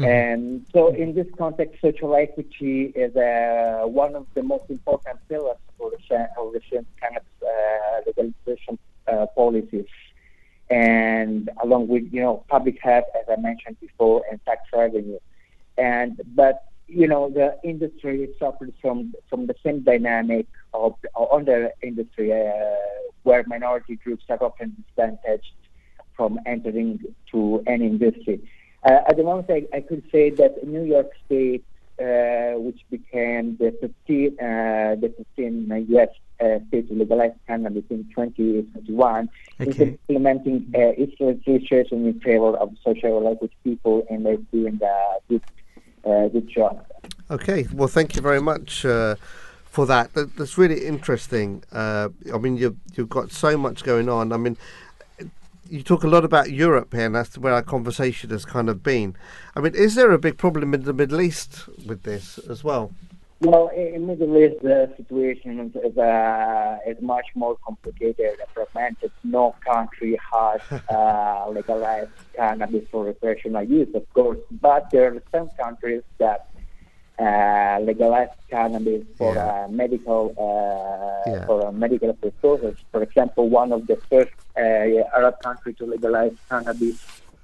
And 0.00 0.64
so 0.72 0.94
in 0.94 1.14
this 1.14 1.26
context, 1.36 1.80
social 1.80 2.14
equity 2.14 2.92
is 2.94 3.16
uh, 3.16 3.82
one 3.86 4.14
of 4.14 4.26
the 4.34 4.44
most 4.44 4.64
important 4.68 5.18
pillars 5.28 5.56
for 5.76 5.90
the, 5.90 5.96
cha- 6.08 6.28
of 6.40 6.52
the 6.52 6.60
cannabis 7.00 7.26
uh, 7.42 8.00
legalization 8.06 8.78
uh, 9.08 9.26
policies 9.34 9.86
and 10.70 11.50
along 11.62 11.88
with 11.88 12.12
you 12.12 12.20
know 12.20 12.44
public 12.48 12.78
health, 12.82 13.04
as 13.18 13.24
I 13.28 13.40
mentioned 13.40 13.80
before, 13.80 14.22
and 14.30 14.40
tax 14.44 14.62
revenue. 14.72 15.18
And 15.76 16.20
but 16.34 16.64
you 16.88 17.06
know 17.06 17.30
the 17.30 17.56
industry 17.62 18.28
suffers 18.38 18.72
from 18.80 19.14
from 19.28 19.46
the 19.46 19.54
same 19.64 19.80
dynamic 19.80 20.46
of 20.72 20.94
on 21.14 21.44
the 21.44 21.70
industry 21.82 22.32
uh, 22.32 22.74
where 23.22 23.44
minority 23.46 23.96
groups 23.96 24.24
are 24.28 24.42
often 24.42 24.74
disadvantaged 24.76 25.52
from 26.16 26.40
entering 26.46 26.98
to 27.30 27.62
any 27.66 27.86
industry. 27.86 28.40
Uh, 28.82 29.00
at 29.08 29.16
the 29.16 29.22
moment, 29.22 29.48
I, 29.50 29.66
I 29.76 29.80
could 29.80 30.02
say 30.10 30.30
that 30.30 30.66
New 30.66 30.82
York 30.82 31.10
State, 31.26 31.64
uh, 32.00 32.58
which 32.58 32.80
became 32.90 33.56
the 33.56 33.76
15, 33.80 34.38
uh, 34.40 34.44
the 35.02 35.14
15 35.36 35.86
U.S. 35.90 36.08
Uh, 36.40 36.58
state 36.68 36.88
to 36.88 36.94
legalize 36.94 37.32
cannabis 37.46 37.84
in 37.90 38.04
2021, 38.14 39.28
is 39.60 39.80
implementing 39.80 40.72
uh, 40.74 40.94
its 40.96 41.12
legislation 41.20 42.06
in 42.06 42.20
favor 42.20 42.56
of 42.56 42.74
social 42.84 43.26
equity 43.28 43.56
people, 43.64 44.06
and 44.08 44.24
they're 44.24 44.36
doing 44.52 44.80
a 44.82 45.34
uh, 46.08 46.28
good 46.28 46.48
job. 46.48 46.84
Okay, 47.30 47.66
well, 47.72 47.88
thank 47.88 48.16
you 48.16 48.22
very 48.22 48.40
much 48.40 48.84
uh, 48.84 49.16
for 49.64 49.86
that. 49.86 50.14
that. 50.14 50.36
That's 50.36 50.56
really 50.56 50.86
interesting. 50.86 51.62
Uh, 51.70 52.08
I 52.32 52.38
mean, 52.38 52.56
you've 52.56 52.76
you've 52.94 53.08
got 53.08 53.30
so 53.30 53.56
much 53.58 53.84
going 53.84 54.08
on. 54.08 54.32
I 54.32 54.36
mean, 54.38 54.56
you 55.68 55.82
talk 55.82 56.04
a 56.04 56.08
lot 56.08 56.24
about 56.24 56.50
Europe 56.50 56.94
here, 56.94 57.06
and 57.06 57.14
that's 57.14 57.36
where 57.36 57.52
our 57.52 57.62
conversation 57.62 58.30
has 58.30 58.44
kind 58.44 58.68
of 58.68 58.82
been. 58.82 59.14
I 59.54 59.60
mean, 59.60 59.74
is 59.74 59.94
there 59.94 60.10
a 60.12 60.18
big 60.18 60.38
problem 60.38 60.74
in 60.74 60.84
the 60.84 60.92
Middle 60.92 61.20
East 61.20 61.68
with 61.86 62.04
this 62.04 62.38
as 62.38 62.64
well? 62.64 62.92
Well, 63.40 63.68
in 63.68 64.06
Middle 64.08 64.36
East, 64.36 64.62
the 64.62 64.92
situation 64.96 65.70
is, 65.72 65.96
uh, 65.96 66.78
is 66.86 67.00
much 67.00 67.26
more 67.36 67.56
complicated 67.64 68.18
and 68.40 68.48
fragmented. 68.52 69.12
No 69.22 69.54
country 69.64 70.18
has 70.32 70.60
uh, 70.90 71.48
legalized 71.48 72.10
cannabis 72.34 72.84
for 72.90 73.04
recreational 73.04 73.62
use, 73.62 73.94
of 73.94 74.12
course, 74.12 74.38
but 74.60 74.90
there 74.90 75.14
are 75.14 75.22
some 75.30 75.50
countries 75.50 76.02
that 76.18 76.48
uh, 77.20 77.78
legalize 77.82 78.28
cannabis 78.50 79.04
for 79.16 79.34
Yeah. 79.34 79.64
uh, 79.64 79.68
medical 79.68 80.22
uh, 80.36 81.30
Yeah. 81.30 81.46
for 81.46 81.66
uh, 81.68 81.72
medical 81.72 82.12
purposes. 82.14 82.76
For 82.90 83.02
example, 83.02 83.48
one 83.48 83.70
of 83.72 83.86
the 83.86 83.96
first 84.10 84.32
uh, 84.56 85.16
Arab 85.16 85.34
countries 85.44 85.76
to 85.78 85.86
legalize 85.86 86.32
cannabis 86.50 86.96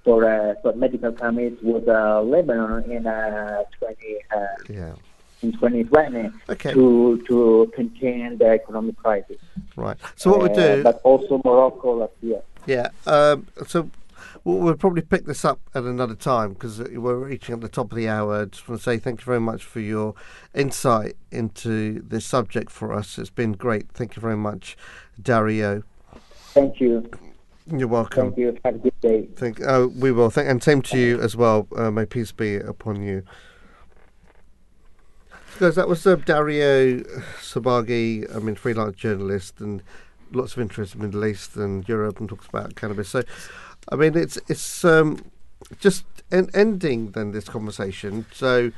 for 0.05 0.25
uh, 0.29 0.55
for 0.61 0.73
medical 0.75 1.13
cannabis 1.13 1.55
was 1.63 1.87
uh, 1.87 2.21
Lebanon 2.23 2.91
in 2.91 3.07
uh, 3.07 3.63
20. 3.79 3.95
Uh, 4.35 4.39
Yeah. 4.69 4.95
In 5.45 5.53
2020 5.53 6.31
Okay. 6.49 6.73
to 6.73 7.23
to 7.29 7.71
contain 7.75 8.39
the 8.39 8.47
economic 8.47 8.97
crisis. 8.97 9.37
Right. 9.77 9.97
So 10.17 10.31
what 10.31 10.43
we 10.43 10.49
Uh, 10.51 10.77
do? 10.77 10.83
but 10.83 11.01
also 11.05 11.41
Morocco 11.45 11.99
last 11.99 12.13
year. 12.23 12.41
Yeah. 12.67 12.89
Um, 13.07 13.47
so 13.67 13.91
we'll, 14.45 14.75
probably 14.75 15.03
pick 15.03 15.27
this 15.27 15.45
up 15.45 15.61
at 15.75 15.85
another 15.85 16.15
time 16.15 16.55
because 16.55 16.79
we're 16.81 17.17
reaching 17.17 17.53
at 17.55 17.61
the 17.61 17.69
top 17.69 17.93
of 17.93 17.97
the 17.97 18.09
hour. 18.09 18.43
I 18.43 18.45
just 18.47 18.69
want 18.69 18.81
to 18.81 18.85
say 18.85 18.99
thank 18.99 19.21
you 19.21 19.25
very 19.27 19.41
much 19.41 19.63
for 19.65 19.81
your 19.81 20.15
insight 20.55 21.17
into 21.31 22.01
this 22.09 22.25
subject 22.25 22.71
for 22.71 22.93
us. 22.93 23.19
It's 23.19 23.31
been 23.31 23.53
great. 23.53 23.91
Thank 23.93 24.17
you 24.17 24.23
very 24.23 24.37
much, 24.37 24.77
Dario. 25.21 25.83
Thank 26.55 26.81
you. 26.81 27.09
You're 27.71 27.89
welcome. 27.89 28.27
Thank 28.29 28.39
you. 28.39 28.59
Have 28.65 28.75
a 28.77 28.79
good 28.79 29.01
day. 29.01 29.29
Thank. 29.37 29.61
Oh, 29.63 29.89
we 29.89 30.13
will. 30.13 30.31
Thank, 30.31 30.49
and 30.49 30.63
same 30.63 30.83
to 30.83 30.99
you 30.99 31.21
as 31.21 31.35
well. 31.37 31.67
Uh, 31.77 31.91
may 31.91 32.05
peace 32.07 32.33
be 32.33 32.57
upon 32.57 33.03
you. 33.03 33.23
Guys, 35.59 35.77
that 35.77 35.89
was 35.89 36.07
uh, 36.07 36.17
Dario 36.17 36.99
Sabaghi. 37.41 38.35
I 38.35 38.41
mean, 38.41 38.57
freelance 38.57 38.97
journalist 38.97 39.61
and 39.61 39.83
lots 40.33 40.55
of 40.55 40.59
interest 40.61 40.95
in 40.95 41.01
the 41.01 41.07
Middle 41.07 41.25
East 41.27 41.55
and 41.57 41.89
Europe, 41.89 42.19
and 42.19 42.29
talks 42.29 42.47
about 42.49 42.75
cannabis. 42.75 43.09
So, 43.09 43.23
I 43.91 43.95
mean, 43.97 44.17
it's 44.17 44.37
it's 44.49 44.85
um, 44.85 45.25
just 45.79 46.05
en- 46.33 46.51
ending 46.55 47.13
then 47.13 47.33
this 47.33 47.49
conversation. 47.49 48.27
So. 48.33 48.73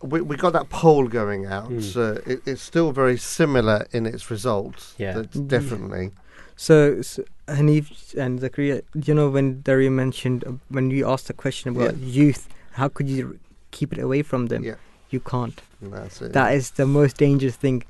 We, 0.00 0.20
we 0.20 0.36
got 0.36 0.52
that 0.52 0.68
poll 0.68 1.08
going 1.08 1.46
out. 1.46 1.72
So 1.82 2.22
it, 2.24 2.42
it's 2.46 2.62
still 2.62 2.92
very 2.92 3.18
similar 3.18 3.84
in 3.90 4.06
its 4.06 4.30
results. 4.30 4.94
Yeah. 4.96 5.14
That's 5.14 5.36
Mhm. 5.36 5.48
definitely. 5.48 6.12
So, 6.54 7.02
so 7.02 7.24
Hanif 7.48 8.14
and 8.16 8.38
Zakaria, 8.38 8.82
you 8.94 9.12
know, 9.12 9.28
when 9.28 9.60
Dario 9.62 9.90
mentioned, 9.90 10.44
uh, 10.46 10.52
when 10.68 10.92
you 10.92 11.04
asked 11.10 11.26
the 11.26 11.32
question 11.32 11.74
about 11.76 11.96
youth, 11.96 12.48
how 12.74 12.86
could 12.86 13.08
you 13.08 13.40
keep 13.72 13.92
it 13.92 13.98
away 13.98 14.22
from 14.22 14.46
them? 14.46 14.62
Yeah. 14.62 14.76
You 15.10 15.20
can't. 15.20 15.60
That's 15.80 16.20
it. 16.22 16.32
That 16.32 16.54
is 16.54 16.70
the 16.72 16.86
most 16.86 17.16
dangerous 17.16 17.56
thing. 17.56 17.82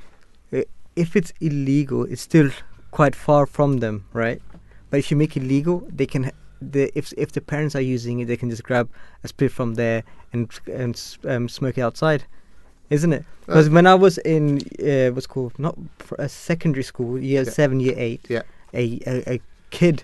If 0.97 1.15
it's 1.15 1.33
illegal, 1.41 2.05
it's 2.05 2.23
still 2.23 2.51
quite 2.91 3.15
far 3.15 3.47
from 3.47 3.79
them, 3.79 4.05
right? 4.13 4.43
But 4.91 4.99
if 4.99 5.11
you 5.11 5.17
make 5.17 5.37
it 5.37 5.43
legal, 5.43 5.87
they 5.89 6.07
can. 6.07 6.33
The 6.61 6.91
if 6.97 7.13
if 7.17 7.31
the 7.33 7.41
parents 7.41 7.77
are 7.77 7.81
using 7.81 8.19
it, 8.21 8.27
they 8.27 8.37
can 8.37 8.51
just 8.51 8.65
grab 8.65 8.89
a 9.23 9.29
split 9.29 9.53
from 9.53 9.75
there 9.75 10.03
and 10.33 10.51
and 10.73 11.01
um, 11.25 11.49
smoke 11.49 11.79
it 11.79 11.83
outside, 11.83 12.25
isn't 12.91 13.13
it? 13.13 13.25
Because 13.47 13.71
when 13.71 13.87
I 13.87 13.95
was 13.95 14.19
in 14.19 14.59
uh, 14.83 15.13
what's 15.15 15.27
called 15.29 15.57
not 15.59 15.79
uh, 16.19 16.27
secondary 16.27 16.83
school, 16.83 17.19
year 17.19 17.43
Yeah. 17.45 17.51
seven, 17.51 17.79
year 17.81 17.95
eight, 17.97 18.27
Yeah. 18.29 18.43
a, 18.75 18.99
a 19.07 19.35
a 19.35 19.41
kid 19.71 20.03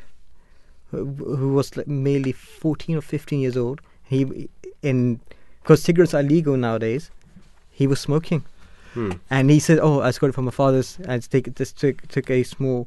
who, 0.93 1.05
who 1.07 1.53
was 1.55 1.77
like 1.77 1.89
merely 1.89 2.31
fourteen 2.32 2.97
or 2.97 3.03
fifteen 3.03 3.41
years 3.41 3.57
old, 3.57 3.81
he 4.05 4.49
in 4.82 5.19
because 5.65 5.82
cigarettes 5.82 6.15
are 6.15 6.23
legal 6.23 6.57
nowadays, 6.57 7.11
he 7.70 7.86
was 7.89 7.99
smoking. 8.01 8.45
Hmm. 8.93 9.12
And 9.31 9.51
he 9.51 9.59
said, 9.59 9.81
"Oh, 9.81 10.01
I 10.03 10.09
just 10.11 10.20
got 10.20 10.28
it 10.28 10.35
from 10.35 10.45
my 10.45 10.53
father's. 10.53 10.99
I 11.09 11.16
just 11.19 11.32
take 11.32 11.53
just 11.57 11.81
took 11.81 12.07
took 12.07 12.31
a 12.31 12.45
small 12.45 12.86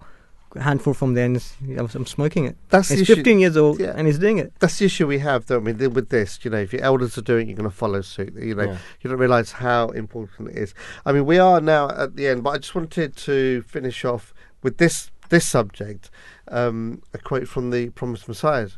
handful 0.57 0.93
from 0.93 1.13
there, 1.15 1.25
and 1.25 1.35
I 1.77 1.81
I'm 1.81 2.05
smoking 2.05 2.45
it. 2.45 2.55
That's 2.69 2.87
the 2.87 2.95
he's 2.95 3.01
issue- 3.01 3.15
15 3.15 3.39
years 3.39 3.57
old, 3.57 3.79
Yeah. 3.81 3.93
and 3.97 4.07
he's 4.07 4.17
doing 4.17 4.37
it. 4.37 4.53
That's 4.59 4.79
the 4.79 4.85
issue 4.85 5.05
we 5.05 5.19
have, 5.19 5.45
don't 5.45 5.65
we? 5.65 5.73
With 5.73 6.07
this, 6.09 6.39
you 6.43 6.49
know, 6.51 6.57
if 6.59 6.71
your 6.71 6.81
elders 6.83 7.17
are 7.17 7.21
doing 7.21 7.47
it, 7.47 7.49
you're 7.51 7.57
going 7.57 7.69
to 7.69 7.75
follow 7.75 7.99
suit. 8.01 8.33
You 8.35 8.55
know, 8.55 8.63
Yeah. 8.63 8.77
you 9.01 9.09
don't 9.09 9.19
realise 9.19 9.51
how 9.51 9.89
important 9.89 10.49
it 10.51 10.55
is. 10.57 10.73
I 11.05 11.11
mean, 11.11 11.25
we 11.25 11.37
are 11.37 11.59
now 11.59 11.89
at 11.89 12.15
the 12.15 12.27
end, 12.27 12.43
but 12.43 12.51
I 12.51 12.57
just 12.59 12.73
wanted 12.73 13.17
to 13.17 13.63
finish 13.67 14.05
off 14.05 14.33
with 14.63 14.77
this 14.77 15.11
this 15.29 15.45
subject. 15.45 16.09
Um, 16.47 17.01
a 17.13 17.17
quote 17.17 17.49
from 17.49 17.71
the 17.71 17.89
Promised 17.89 18.29
Messiah. 18.29 18.69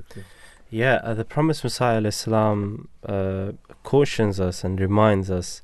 Yeah, 0.72 1.00
uh, 1.04 1.16
the 1.16 1.26
promised 1.26 1.64
Messiah 1.64 2.12
salam, 2.12 2.90
uh, 3.04 3.54
cautions 3.84 4.40
us 4.40 4.64
and 4.64 4.80
reminds 4.80 5.32
us 5.32 5.64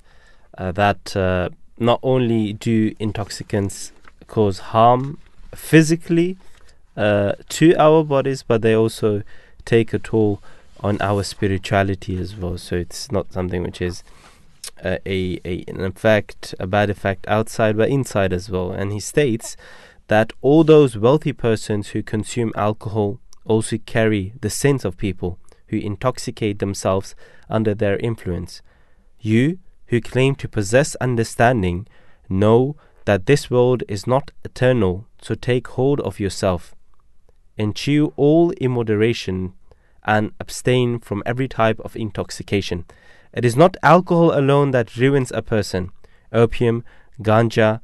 uh, 0.57 0.72
that 0.72 1.15
uh, 1.15 1.49
not 1.77 1.99
only 2.02 2.53
do 2.53 2.95
intoxicants 2.99 3.91
cause 4.26 4.60
harm 4.73 5.19
physically 5.53 6.38
uh, 6.98 7.34
to 7.49 7.76
our 7.76 8.03
bodies, 8.03 8.41
but 8.41 8.64
they 8.64 8.76
also 8.76 9.22
take 9.64 9.94
a 9.94 9.99
toll 9.99 10.41
on 10.80 10.99
our 11.02 11.22
spirituality 11.22 12.18
as 12.18 12.36
well. 12.36 12.57
So 12.57 12.76
it's 12.76 13.11
not 13.11 13.32
something 13.32 13.61
which 13.61 13.82
is 13.82 14.03
uh, 14.84 14.98
a, 15.06 15.40
a 15.45 15.64
an 15.68 15.82
effect, 15.82 16.56
a 16.60 16.65
bad 16.65 16.90
effect 16.90 17.27
outside, 17.27 17.77
but 17.77 17.90
inside 17.90 18.34
as 18.34 18.49
well. 18.49 18.72
And 18.72 18.91
he 18.91 18.99
states 18.99 19.56
that 20.07 20.34
all 20.41 20.64
those 20.64 20.98
wealthy 20.98 21.34
persons 21.34 21.90
who 21.90 22.02
consume 22.02 22.52
alcohol 22.56 23.19
also 23.45 23.77
carry 23.77 24.34
the 24.41 24.49
sins 24.49 24.84
of 24.85 24.97
people 24.97 25.39
who 25.67 25.77
intoxicate 25.77 26.59
themselves 26.59 27.15
under 27.49 27.73
their 27.73 27.97
influence. 27.97 28.61
You, 29.19 29.59
who 29.88 30.01
claim 30.01 30.35
to 30.35 30.47
possess 30.47 30.95
understanding, 30.95 31.88
know 32.30 32.76
that 33.05 33.26
this 33.26 33.49
world 33.49 33.84
is 33.88 34.07
not 34.07 34.31
eternal, 34.43 35.07
so 35.22 35.35
take 35.35 35.67
hold 35.69 35.99
of 36.01 36.19
yourself. 36.19 36.76
Eschew 37.57 38.13
all 38.15 38.51
immoderation 38.53 39.53
and 40.03 40.31
abstain 40.39 40.99
from 40.99 41.23
every 41.26 41.47
type 41.47 41.80
of 41.80 41.95
intoxication. 41.95 42.85
It 43.34 43.45
is 43.45 43.55
not 43.55 43.77
alcohol 43.84 44.38
alone 44.38 44.72
that 44.72 44.95
ruins 44.95 45.31
a 45.31 45.41
person. 45.41 45.91
Opium, 46.31 46.84
ganja, 47.22 47.81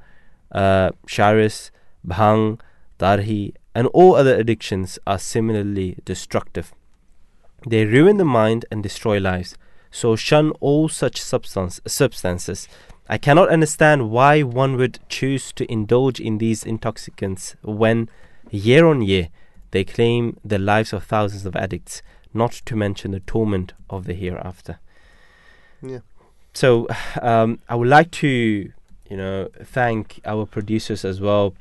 uh, 0.51 0.91
charas, 1.07 1.71
bhang, 2.05 2.59
darhi, 2.99 3.53
and 3.73 3.87
all 3.87 4.15
other 4.15 4.35
addictions 4.35 4.99
are 5.07 5.19
similarly 5.19 5.97
destructive. 6.05 6.73
They 7.65 7.85
ruin 7.85 8.17
the 8.17 8.25
mind 8.25 8.65
and 8.71 8.81
destroy 8.81 9.19
lives. 9.19 9.55
So 9.91 10.15
shun 10.15 10.51
all 10.59 10.89
such 10.89 11.21
substance, 11.21 11.79
substances. 11.85 12.67
I 13.09 13.17
cannot 13.17 13.49
understand 13.49 14.09
why 14.09 14.41
one 14.41 14.77
would 14.77 14.99
choose 15.09 15.51
to 15.53 15.69
indulge 15.71 16.19
in 16.19 16.37
these 16.37 16.63
intoxicants 16.63 17.55
when, 17.61 18.09
year 18.49 18.85
on 18.85 19.01
year, 19.01 19.29
they 19.71 19.83
claim 19.83 20.37
the 20.43 20.59
lives 20.59 20.93
of 20.93 21.03
thousands 21.03 21.45
of 21.45 21.55
addicts, 21.55 22.01
not 22.33 22.51
to 22.51 22.75
mention 22.75 23.11
the 23.11 23.19
torment 23.21 23.73
of 23.89 24.05
the 24.05 24.13
hereafter. 24.13 24.79
Yeah. 25.81 25.99
So, 26.53 26.87
um, 27.21 27.59
I 27.67 27.75
would 27.75 27.89
like 27.89 28.11
to, 28.11 28.27
you 28.27 29.17
know, 29.17 29.49
thank 29.63 30.21
our 30.25 30.45
producers 30.45 31.03
as 31.03 31.19
well. 31.19 31.53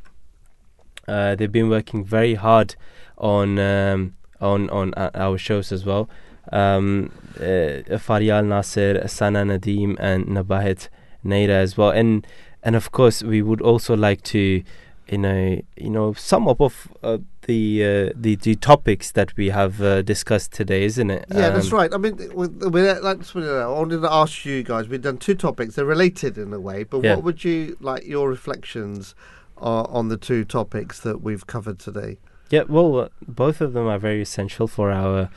Uh, 1.10 1.34
they've 1.36 1.52
been 1.60 1.68
working 1.68 2.04
very 2.04 2.34
hard 2.46 2.70
on 3.18 3.58
um, 3.58 4.14
on 4.40 4.60
on 4.70 4.86
uh, 4.96 5.10
our 5.14 5.36
shows 5.46 5.72
as 5.72 5.82
well. 5.84 6.08
Um, 6.52 7.10
uh, 7.38 7.98
Faryal 8.06 8.44
Nasir, 8.46 9.06
Sana 9.08 9.42
Nadim, 9.44 9.96
and 9.98 10.26
Nabahet 10.26 10.88
Naira 11.24 11.58
as 11.66 11.76
well, 11.76 11.90
and 11.90 12.26
and 12.62 12.74
of 12.76 12.86
course 12.92 13.22
we 13.22 13.42
would 13.42 13.60
also 13.60 13.94
like 13.96 14.22
to, 14.34 14.62
you 15.08 15.18
know, 15.18 15.60
you 15.76 15.90
know, 15.90 16.12
sum 16.14 16.48
up 16.48 16.60
of 16.60 16.88
uh, 17.02 17.18
the, 17.46 17.84
uh, 17.84 18.12
the 18.24 18.36
the 18.36 18.54
topics 18.56 19.12
that 19.12 19.36
we 19.36 19.50
have 19.50 19.80
uh, 19.82 20.02
discussed 20.02 20.52
today, 20.52 20.82
isn't 20.84 21.10
it? 21.10 21.24
Yeah, 21.34 21.50
that's 21.50 21.72
Um, 21.72 21.78
right. 21.78 21.94
I 21.94 21.98
mean, 21.98 22.16
we, 22.34 22.46
we, 22.48 22.80
it 22.88 23.04
out. 23.04 23.32
I 23.36 23.66
wanted 23.68 24.00
to 24.02 24.12
ask 24.12 24.44
you 24.44 24.62
guys. 24.62 24.88
We've 24.88 25.02
done 25.02 25.18
two 25.18 25.34
topics. 25.34 25.74
They're 25.74 25.84
related 25.96 26.38
in 26.38 26.52
a 26.52 26.60
way, 26.60 26.84
but 26.84 27.02
Yeah. 27.02 27.14
what 27.14 27.24
would 27.24 27.44
you 27.44 27.76
like 27.80 28.06
your 28.06 28.28
reflections 28.28 29.14
are 29.60 29.88
on 29.88 30.08
the 30.08 30.16
two 30.16 30.44
topics 30.44 31.00
that 31.00 31.22
we've 31.22 31.46
covered 31.46 31.78
today? 31.78 32.18
Yeah, 32.50 32.64
well, 32.68 32.98
uh, 32.98 33.08
both 33.26 33.60
of 33.60 33.74
them 33.74 33.86
are 33.86 33.98
very 33.98 34.22
essential 34.22 34.66
for 34.66 34.90
our 34.90 35.30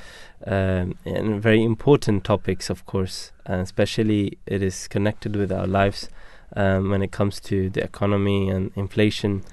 um, 0.46 0.96
and 1.06 1.42
very 1.42 1.64
important 1.64 2.24
topics, 2.24 2.70
of 2.70 2.86
course, 2.86 3.32
and 3.46 3.62
especially 3.62 4.40
it 4.46 4.64
is 4.64 4.88
connected 4.88 5.36
with 5.36 5.52
our 5.52 5.68
lives 5.68 6.10
um, 6.56 6.90
when 6.90 7.02
it 7.04 7.12
comes 7.12 7.40
to 7.42 7.70
the 7.70 7.84
economy 7.84 8.50
and 8.50 8.72
inflation, 8.76 9.44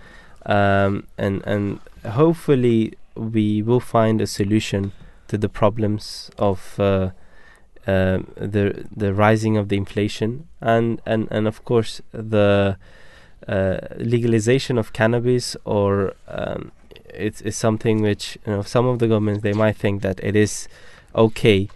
um, 0.47 1.06
and 1.18 1.42
and 1.47 1.80
hopefully 2.05 2.94
we 3.14 3.60
will 3.60 3.80
find 3.80 4.20
a 4.20 4.26
solution 4.26 4.92
to 5.28 5.36
the 5.36 5.48
problems 5.48 6.30
of 6.38 6.80
uh, 6.80 7.10
uh, 7.86 8.18
the 8.36 8.86
the 8.94 9.14
rising 9.14 9.56
of 9.56 9.68
the 9.68 9.76
inflation 9.76 10.47
and 10.60 11.01
and 11.06 11.28
and 11.30 11.47
of 11.47 11.64
course 11.64 12.01
the 12.12 12.76
uh, 13.48 13.78
legalization 13.96 14.78
of 14.78 14.92
cannabis 14.92 15.56
or 15.64 16.14
um, 16.28 16.72
it's, 17.14 17.40
it's 17.40 17.56
something 17.56 18.02
which 18.02 18.38
you 18.46 18.52
know 18.52 18.62
some 18.62 18.86
of 18.86 18.98
the 18.98 19.08
governments 19.08 19.42
they 19.42 19.52
might 19.52 19.76
think 19.76 20.02
that 20.02 20.20
it 20.22 20.36
is 20.36 20.68
okay 21.14 21.68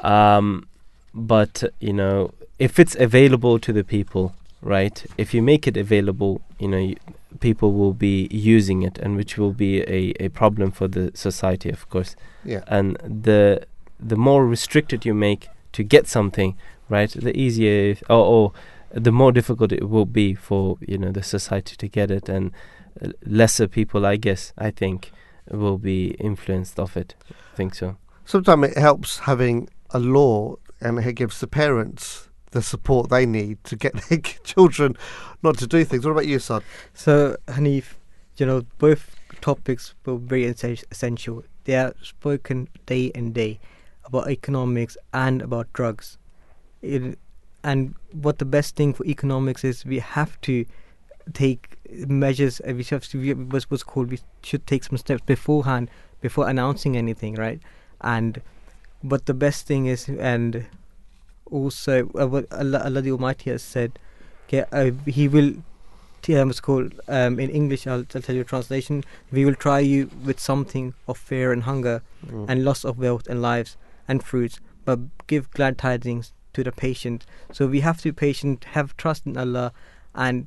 um, 0.00 0.66
but 1.12 1.62
you 1.80 1.92
know 1.92 2.32
if 2.58 2.78
it's 2.78 2.94
available 2.96 3.58
to 3.58 3.72
the 3.72 3.84
people 3.84 4.34
right 4.62 5.04
if 5.18 5.34
you 5.34 5.42
make 5.42 5.66
it 5.66 5.76
available 5.76 6.40
you 6.58 6.68
know 6.68 6.78
you, 6.78 6.96
people 7.40 7.72
will 7.72 7.92
be 7.92 8.28
using 8.30 8.82
it 8.82 8.98
and 8.98 9.16
which 9.16 9.36
will 9.36 9.52
be 9.52 9.82
a, 9.82 10.12
a 10.20 10.28
problem 10.30 10.70
for 10.70 10.88
the 10.88 11.10
society 11.14 11.68
of 11.70 11.88
course 11.90 12.16
Yeah. 12.44 12.62
and 12.66 12.96
the 13.24 13.66
the 14.00 14.16
more 14.16 14.46
restricted 14.46 15.04
you 15.04 15.14
make 15.14 15.48
to 15.72 15.82
get 15.82 16.06
something 16.06 16.56
right 16.88 17.10
the 17.10 17.36
easier 17.36 17.90
if, 17.92 18.02
or, 18.08 18.24
or 18.24 18.52
the 18.94 19.12
more 19.12 19.32
difficult 19.32 19.72
it 19.72 19.88
will 19.88 20.06
be 20.06 20.34
for 20.34 20.76
you 20.80 20.96
know 20.98 21.10
the 21.10 21.22
society 21.22 21.76
to 21.76 21.88
get 21.88 22.10
it 22.10 22.28
and 22.28 22.52
uh, 23.02 23.08
lesser 23.26 23.66
people 23.66 24.06
i 24.06 24.16
guess 24.16 24.52
i 24.56 24.70
think 24.70 25.10
will 25.50 25.78
be 25.78 26.12
influenced 26.20 26.78
of 26.78 26.96
it 26.96 27.14
i 27.30 27.56
think 27.56 27.74
so 27.74 27.96
Sometimes 28.26 28.68
it 28.68 28.78
helps 28.78 29.18
having 29.20 29.68
a 29.90 29.98
law, 29.98 30.56
and 30.80 30.98
it 30.98 31.12
gives 31.12 31.40
the 31.40 31.46
parents 31.46 32.28
the 32.52 32.62
support 32.62 33.10
they 33.10 33.26
need 33.26 33.62
to 33.64 33.76
get 33.76 33.94
their 34.08 34.18
children 34.18 34.96
not 35.42 35.58
to 35.58 35.66
do 35.66 35.84
things. 35.84 36.06
What 36.06 36.12
about 36.12 36.26
you, 36.26 36.38
son? 36.38 36.62
So 36.94 37.36
Hanif, 37.48 37.94
you 38.36 38.46
know, 38.46 38.62
both 38.78 39.14
topics 39.40 39.94
were 40.06 40.16
very 40.16 40.44
essential. 40.44 41.44
They 41.64 41.76
are 41.76 41.94
spoken 42.02 42.68
day 42.86 43.12
and 43.14 43.34
day 43.34 43.60
about 44.04 44.30
economics 44.30 44.96
and 45.12 45.42
about 45.42 45.72
drugs. 45.72 46.16
It, 46.80 47.18
and 47.64 47.94
what 48.12 48.38
the 48.38 48.44
best 48.44 48.76
thing 48.76 48.92
for 48.94 49.04
economics 49.06 49.64
is, 49.64 49.84
we 49.84 49.98
have 49.98 50.40
to 50.42 50.64
take 51.32 51.76
measures. 52.06 52.60
uh, 52.60 52.74
We 52.74 52.84
have 52.84 53.08
to, 53.08 53.18
we- 53.18 53.32
what's 53.52 53.70
what's 53.70 53.82
called. 53.82 54.10
We 54.10 54.18
should 54.42 54.66
take 54.66 54.84
some 54.84 54.98
steps 54.98 55.22
beforehand 55.26 55.88
before 56.20 56.48
announcing 56.48 56.96
anything, 56.96 57.34
right? 57.34 57.60
And 58.00 58.40
what 59.02 59.26
the 59.26 59.34
best 59.34 59.66
thing 59.66 59.86
is, 59.86 60.08
and 60.08 60.66
also 61.50 62.10
uh, 62.20 62.26
what 62.26 62.44
Allah, 62.52 62.82
Allah 62.84 63.00
the 63.02 63.12
Almighty 63.12 63.50
has 63.50 63.62
said, 63.62 63.98
okay, 64.48 64.64
uh, 64.72 64.90
He 65.06 65.28
will. 65.28 65.54
Um, 66.26 66.48
it's 66.48 66.58
called 66.60 66.94
um, 67.06 67.38
in 67.38 67.50
English. 67.50 67.86
I'll, 67.86 68.06
I'll 68.14 68.22
tell 68.22 68.34
you 68.34 68.40
a 68.40 68.44
translation. 68.44 69.04
We 69.30 69.44
will 69.44 69.54
try 69.54 69.80
you 69.80 70.10
with 70.24 70.40
something 70.40 70.94
of 71.06 71.18
fear 71.18 71.52
and 71.52 71.64
hunger, 71.64 72.00
Mm. 72.26 72.46
and 72.48 72.64
loss 72.64 72.84
of 72.86 72.98
wealth 72.98 73.26
and 73.28 73.42
lives 73.42 73.76
and 74.08 74.22
fruits, 74.24 74.58
but 74.86 74.98
give 75.26 75.50
glad 75.50 75.76
tidings 75.76 76.32
to 76.54 76.64
the 76.64 76.72
patient. 76.72 77.26
So 77.52 77.66
we 77.66 77.80
have 77.80 77.98
to 77.98 78.04
be 78.04 78.12
patient, 78.12 78.64
have 78.72 78.96
trust 78.96 79.26
in 79.26 79.36
Allah, 79.36 79.72
and 80.14 80.46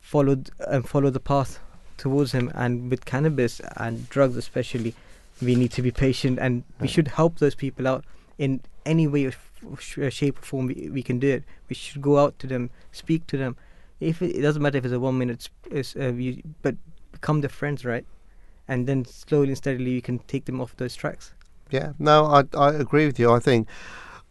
follow 0.00 0.36
and 0.68 0.88
follow 0.88 1.10
the 1.10 1.20
path 1.20 1.58
towards 1.96 2.32
Him. 2.32 2.52
And 2.54 2.90
with 2.90 3.04
cannabis 3.04 3.60
and 3.76 4.08
drugs, 4.08 4.36
especially, 4.36 4.94
we 5.42 5.54
need 5.54 5.72
to 5.72 5.82
be 5.82 5.90
patient, 5.90 6.38
and 6.38 6.62
we 6.80 6.88
should 6.88 7.08
help 7.08 7.38
those 7.38 7.54
people 7.54 7.88
out 7.88 8.04
in 8.38 8.60
any 8.84 9.06
way, 9.06 9.26
or 9.26 9.32
sh- 9.78 9.98
shape, 10.10 10.38
or 10.38 10.42
form 10.42 10.66
we, 10.66 10.90
we 10.92 11.02
can 11.02 11.18
do 11.18 11.28
it. 11.28 11.44
We 11.68 11.74
should 11.74 12.02
go 12.02 12.18
out 12.18 12.38
to 12.40 12.46
them, 12.46 12.70
speak 12.92 13.26
to 13.28 13.36
them. 13.36 13.56
If 14.00 14.20
it, 14.20 14.36
it 14.36 14.42
doesn't 14.42 14.60
matter 14.60 14.78
if 14.78 14.84
it's 14.84 14.94
a 14.94 15.00
one 15.00 15.18
minute, 15.18 15.48
is, 15.70 15.96
uh, 15.98 16.12
you, 16.12 16.42
but 16.62 16.76
become 17.12 17.40
their 17.40 17.50
friends, 17.50 17.84
right? 17.84 18.04
And 18.66 18.86
then 18.86 19.04
slowly 19.04 19.48
and 19.48 19.56
steadily, 19.56 19.90
you 19.90 20.02
can 20.02 20.18
take 20.20 20.46
them 20.46 20.60
off 20.60 20.76
those 20.76 20.96
tracks. 20.96 21.32
Yeah, 21.70 21.92
no, 21.98 22.26
I, 22.26 22.44
I 22.56 22.74
agree 22.74 23.06
with 23.06 23.18
you. 23.18 23.32
I 23.32 23.38
think 23.38 23.68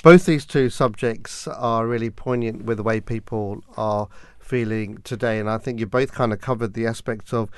both 0.03 0.25
these 0.25 0.45
two 0.45 0.69
subjects 0.69 1.47
are 1.47 1.87
really 1.87 2.11
poignant 2.11 2.65
with 2.65 2.77
the 2.77 2.83
way 2.83 2.99
people 2.99 3.63
are 3.77 4.07
feeling 4.37 4.97
today. 5.03 5.39
And 5.39 5.49
I 5.49 5.57
think 5.57 5.79
you 5.79 5.87
both 5.87 6.11
kind 6.11 6.31
of 6.33 6.41
covered 6.41 6.73
the 6.73 6.85
aspects 6.85 7.33
of 7.33 7.49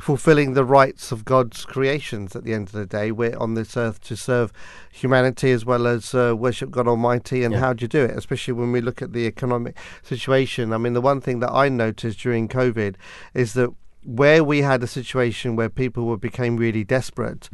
fulfilling 0.00 0.54
the 0.54 0.64
rights 0.64 1.12
of 1.12 1.24
God's 1.24 1.64
creations 1.64 2.34
at 2.34 2.42
the 2.42 2.54
end 2.54 2.66
of 2.66 2.72
the 2.72 2.86
day. 2.86 3.12
We're 3.12 3.38
on 3.38 3.54
this 3.54 3.76
earth 3.76 4.00
to 4.02 4.16
serve 4.16 4.52
humanity 4.90 5.52
as 5.52 5.64
well 5.64 5.86
as 5.86 6.12
uh, 6.12 6.34
worship 6.36 6.72
God 6.72 6.88
Almighty. 6.88 7.44
And 7.44 7.54
Yeah. 7.54 7.60
how 7.60 7.72
do 7.72 7.84
you 7.84 7.88
do 7.88 8.02
it? 8.02 8.10
Especially 8.18 8.52
when 8.52 8.72
we 8.72 8.80
look 8.80 9.00
at 9.00 9.12
the 9.12 9.26
economic 9.26 9.76
situation. 10.02 10.72
I 10.72 10.78
mean, 10.78 10.94
the 10.94 11.00
one 11.00 11.20
thing 11.20 11.38
that 11.38 11.52
I 11.52 11.68
noticed 11.68 12.18
during 12.18 12.48
COVID 12.48 12.96
is 13.32 13.52
that 13.52 13.70
where 14.04 14.42
we 14.42 14.62
had 14.62 14.82
a 14.82 14.88
situation 14.88 15.54
where 15.54 15.68
people 15.68 16.06
were 16.06 16.16
became 16.16 16.56
really 16.56 16.82
desperate 16.82 17.48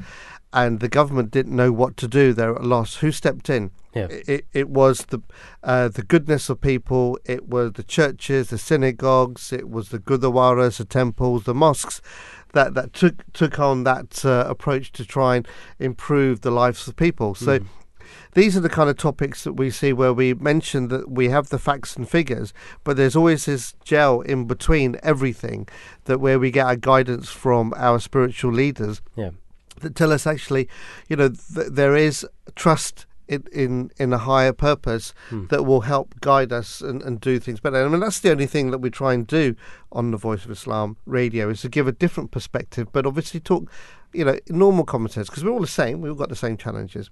and 0.52 0.80
the 0.80 0.88
government 0.88 1.30
didn't 1.30 1.54
know 1.54 1.72
what 1.72 1.96
to 1.98 2.08
do 2.08 2.32
they're 2.32 2.54
at 2.54 2.62
a 2.62 2.66
loss 2.66 2.96
who 2.96 3.12
stepped 3.12 3.50
in? 3.50 3.70
Yeah. 3.94 4.06
it, 4.10 4.46
it 4.52 4.68
was 4.68 5.06
the 5.06 5.20
uh, 5.62 5.88
the 5.88 6.02
goodness 6.02 6.48
of 6.48 6.60
people. 6.60 7.18
It 7.24 7.48
was 7.48 7.72
the 7.72 7.82
churches 7.82 8.50
the 8.50 8.58
synagogues. 8.58 9.52
It 9.52 9.68
was 9.68 9.88
the 9.88 9.98
gurdwaras 9.98 10.78
the 10.78 10.84
temples 10.84 11.44
the 11.44 11.54
mosques 11.54 12.00
that 12.52 12.74
that 12.74 12.92
took 12.92 13.30
took 13.32 13.58
on 13.58 13.84
that 13.84 14.24
uh, 14.24 14.44
approach 14.46 14.92
to 14.92 15.04
try 15.04 15.36
and 15.36 15.48
improve 15.78 16.42
the 16.42 16.50
lives 16.50 16.86
of 16.86 16.96
people. 16.96 17.34
So 17.34 17.60
these 18.34 18.56
are 18.56 18.60
the 18.60 18.68
kind 18.68 18.88
of 18.88 18.96
topics 18.96 19.44
that 19.44 19.54
we 19.54 19.70
see 19.70 19.92
where 19.92 20.12
we 20.12 20.34
mention 20.34 20.88
that 20.88 21.10
we 21.10 21.28
have 21.28 21.48
the 21.48 21.58
facts 21.58 21.96
and 21.96 22.08
figures, 22.08 22.52
but 22.84 22.96
there's 22.96 23.16
always 23.16 23.46
this 23.46 23.74
gel 23.84 24.20
in 24.20 24.46
between 24.46 24.96
everything 25.02 25.68
that 26.04 26.20
where 26.20 26.38
we 26.38 26.50
get 26.50 26.66
our 26.66 26.76
guidance 26.76 27.28
from 27.28 27.74
our 27.76 27.98
spiritual 27.98 28.52
leaders. 28.52 29.02
Yeah. 29.16 29.30
That 29.80 29.94
tell 29.94 30.12
us 30.12 30.26
actually, 30.26 30.68
you 31.08 31.16
know, 31.16 31.28
th- 31.28 31.68
there 31.70 31.96
is 31.96 32.26
trust 32.54 33.06
in, 33.28 33.44
in 33.52 33.90
in 33.98 34.12
a 34.12 34.18
higher 34.18 34.52
purpose 34.52 35.12
that 35.48 35.64
will 35.64 35.82
help 35.82 36.18
guide 36.20 36.52
us 36.52 36.80
and, 36.80 37.02
and 37.02 37.20
do 37.20 37.38
things 37.38 37.60
better. 37.60 37.84
I 37.84 37.88
mean, 37.88 38.00
that's 38.00 38.20
the 38.20 38.30
only 38.30 38.46
thing 38.46 38.70
that 38.70 38.78
we 38.78 38.90
try 38.90 39.12
and 39.12 39.26
do 39.26 39.54
on 39.92 40.10
the 40.10 40.16
Voice 40.16 40.44
of 40.44 40.50
Islam 40.50 40.96
radio 41.06 41.50
is 41.50 41.60
to 41.62 41.68
give 41.68 41.86
a 41.86 41.92
different 41.92 42.30
perspective, 42.30 42.88
but 42.90 43.06
obviously 43.06 43.40
talk, 43.40 43.70
you 44.12 44.24
know, 44.24 44.38
normal 44.48 44.84
common 44.84 45.10
sense 45.10 45.28
because 45.28 45.44
we're 45.44 45.52
all 45.52 45.60
the 45.60 45.66
same. 45.66 46.00
We've 46.00 46.12
all 46.12 46.18
got 46.18 46.30
the 46.30 46.36
same 46.36 46.56
challenges. 46.56 47.10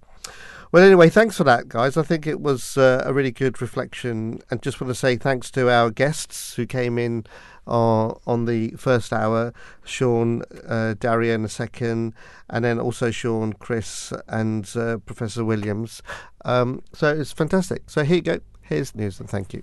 Well, 0.73 0.83
anyway, 0.83 1.11
thanks 1.11 1.37
for 1.37 1.45
that, 1.45 1.69
guys. 1.69 1.97
I 1.97 2.03
think 2.03 2.27
it 2.27 2.41
was 2.41 2.77
uh, 2.77 3.03
a 3.05 3.13
really 3.13 3.31
good 3.31 3.61
reflection, 3.61 4.41
and 4.51 4.63
just 4.63 4.81
want 4.81 4.91
to 4.91 4.95
say 4.95 5.17
thanks 5.17 5.51
to 5.53 5.71
our 5.71 5.91
guests 5.91 6.55
who 6.55 6.67
came 6.67 6.99
in 6.99 7.25
uh, 7.67 8.15
on 8.27 8.45
the 8.45 8.71
first 8.71 9.13
hour 9.13 9.53
Sean, 9.85 10.43
uh, 10.67 10.95
Daria 10.99 11.35
in 11.35 11.43
the 11.43 11.49
second, 11.49 12.15
and 12.51 12.65
then 12.65 12.79
also 12.79 13.11
Sean, 13.11 13.53
Chris, 13.53 14.13
and 14.29 14.71
uh, 14.77 14.99
Professor 14.99 15.45
Williams. 15.45 16.03
Um, 16.45 16.83
so 16.93 17.13
it's 17.13 17.33
fantastic. 17.33 17.83
So 17.87 18.05
here 18.05 18.17
you 18.17 18.23
go. 18.23 18.41
Here's 18.63 18.95
news, 18.95 19.21
and 19.21 19.29
thank 19.29 19.53
you. 19.53 19.63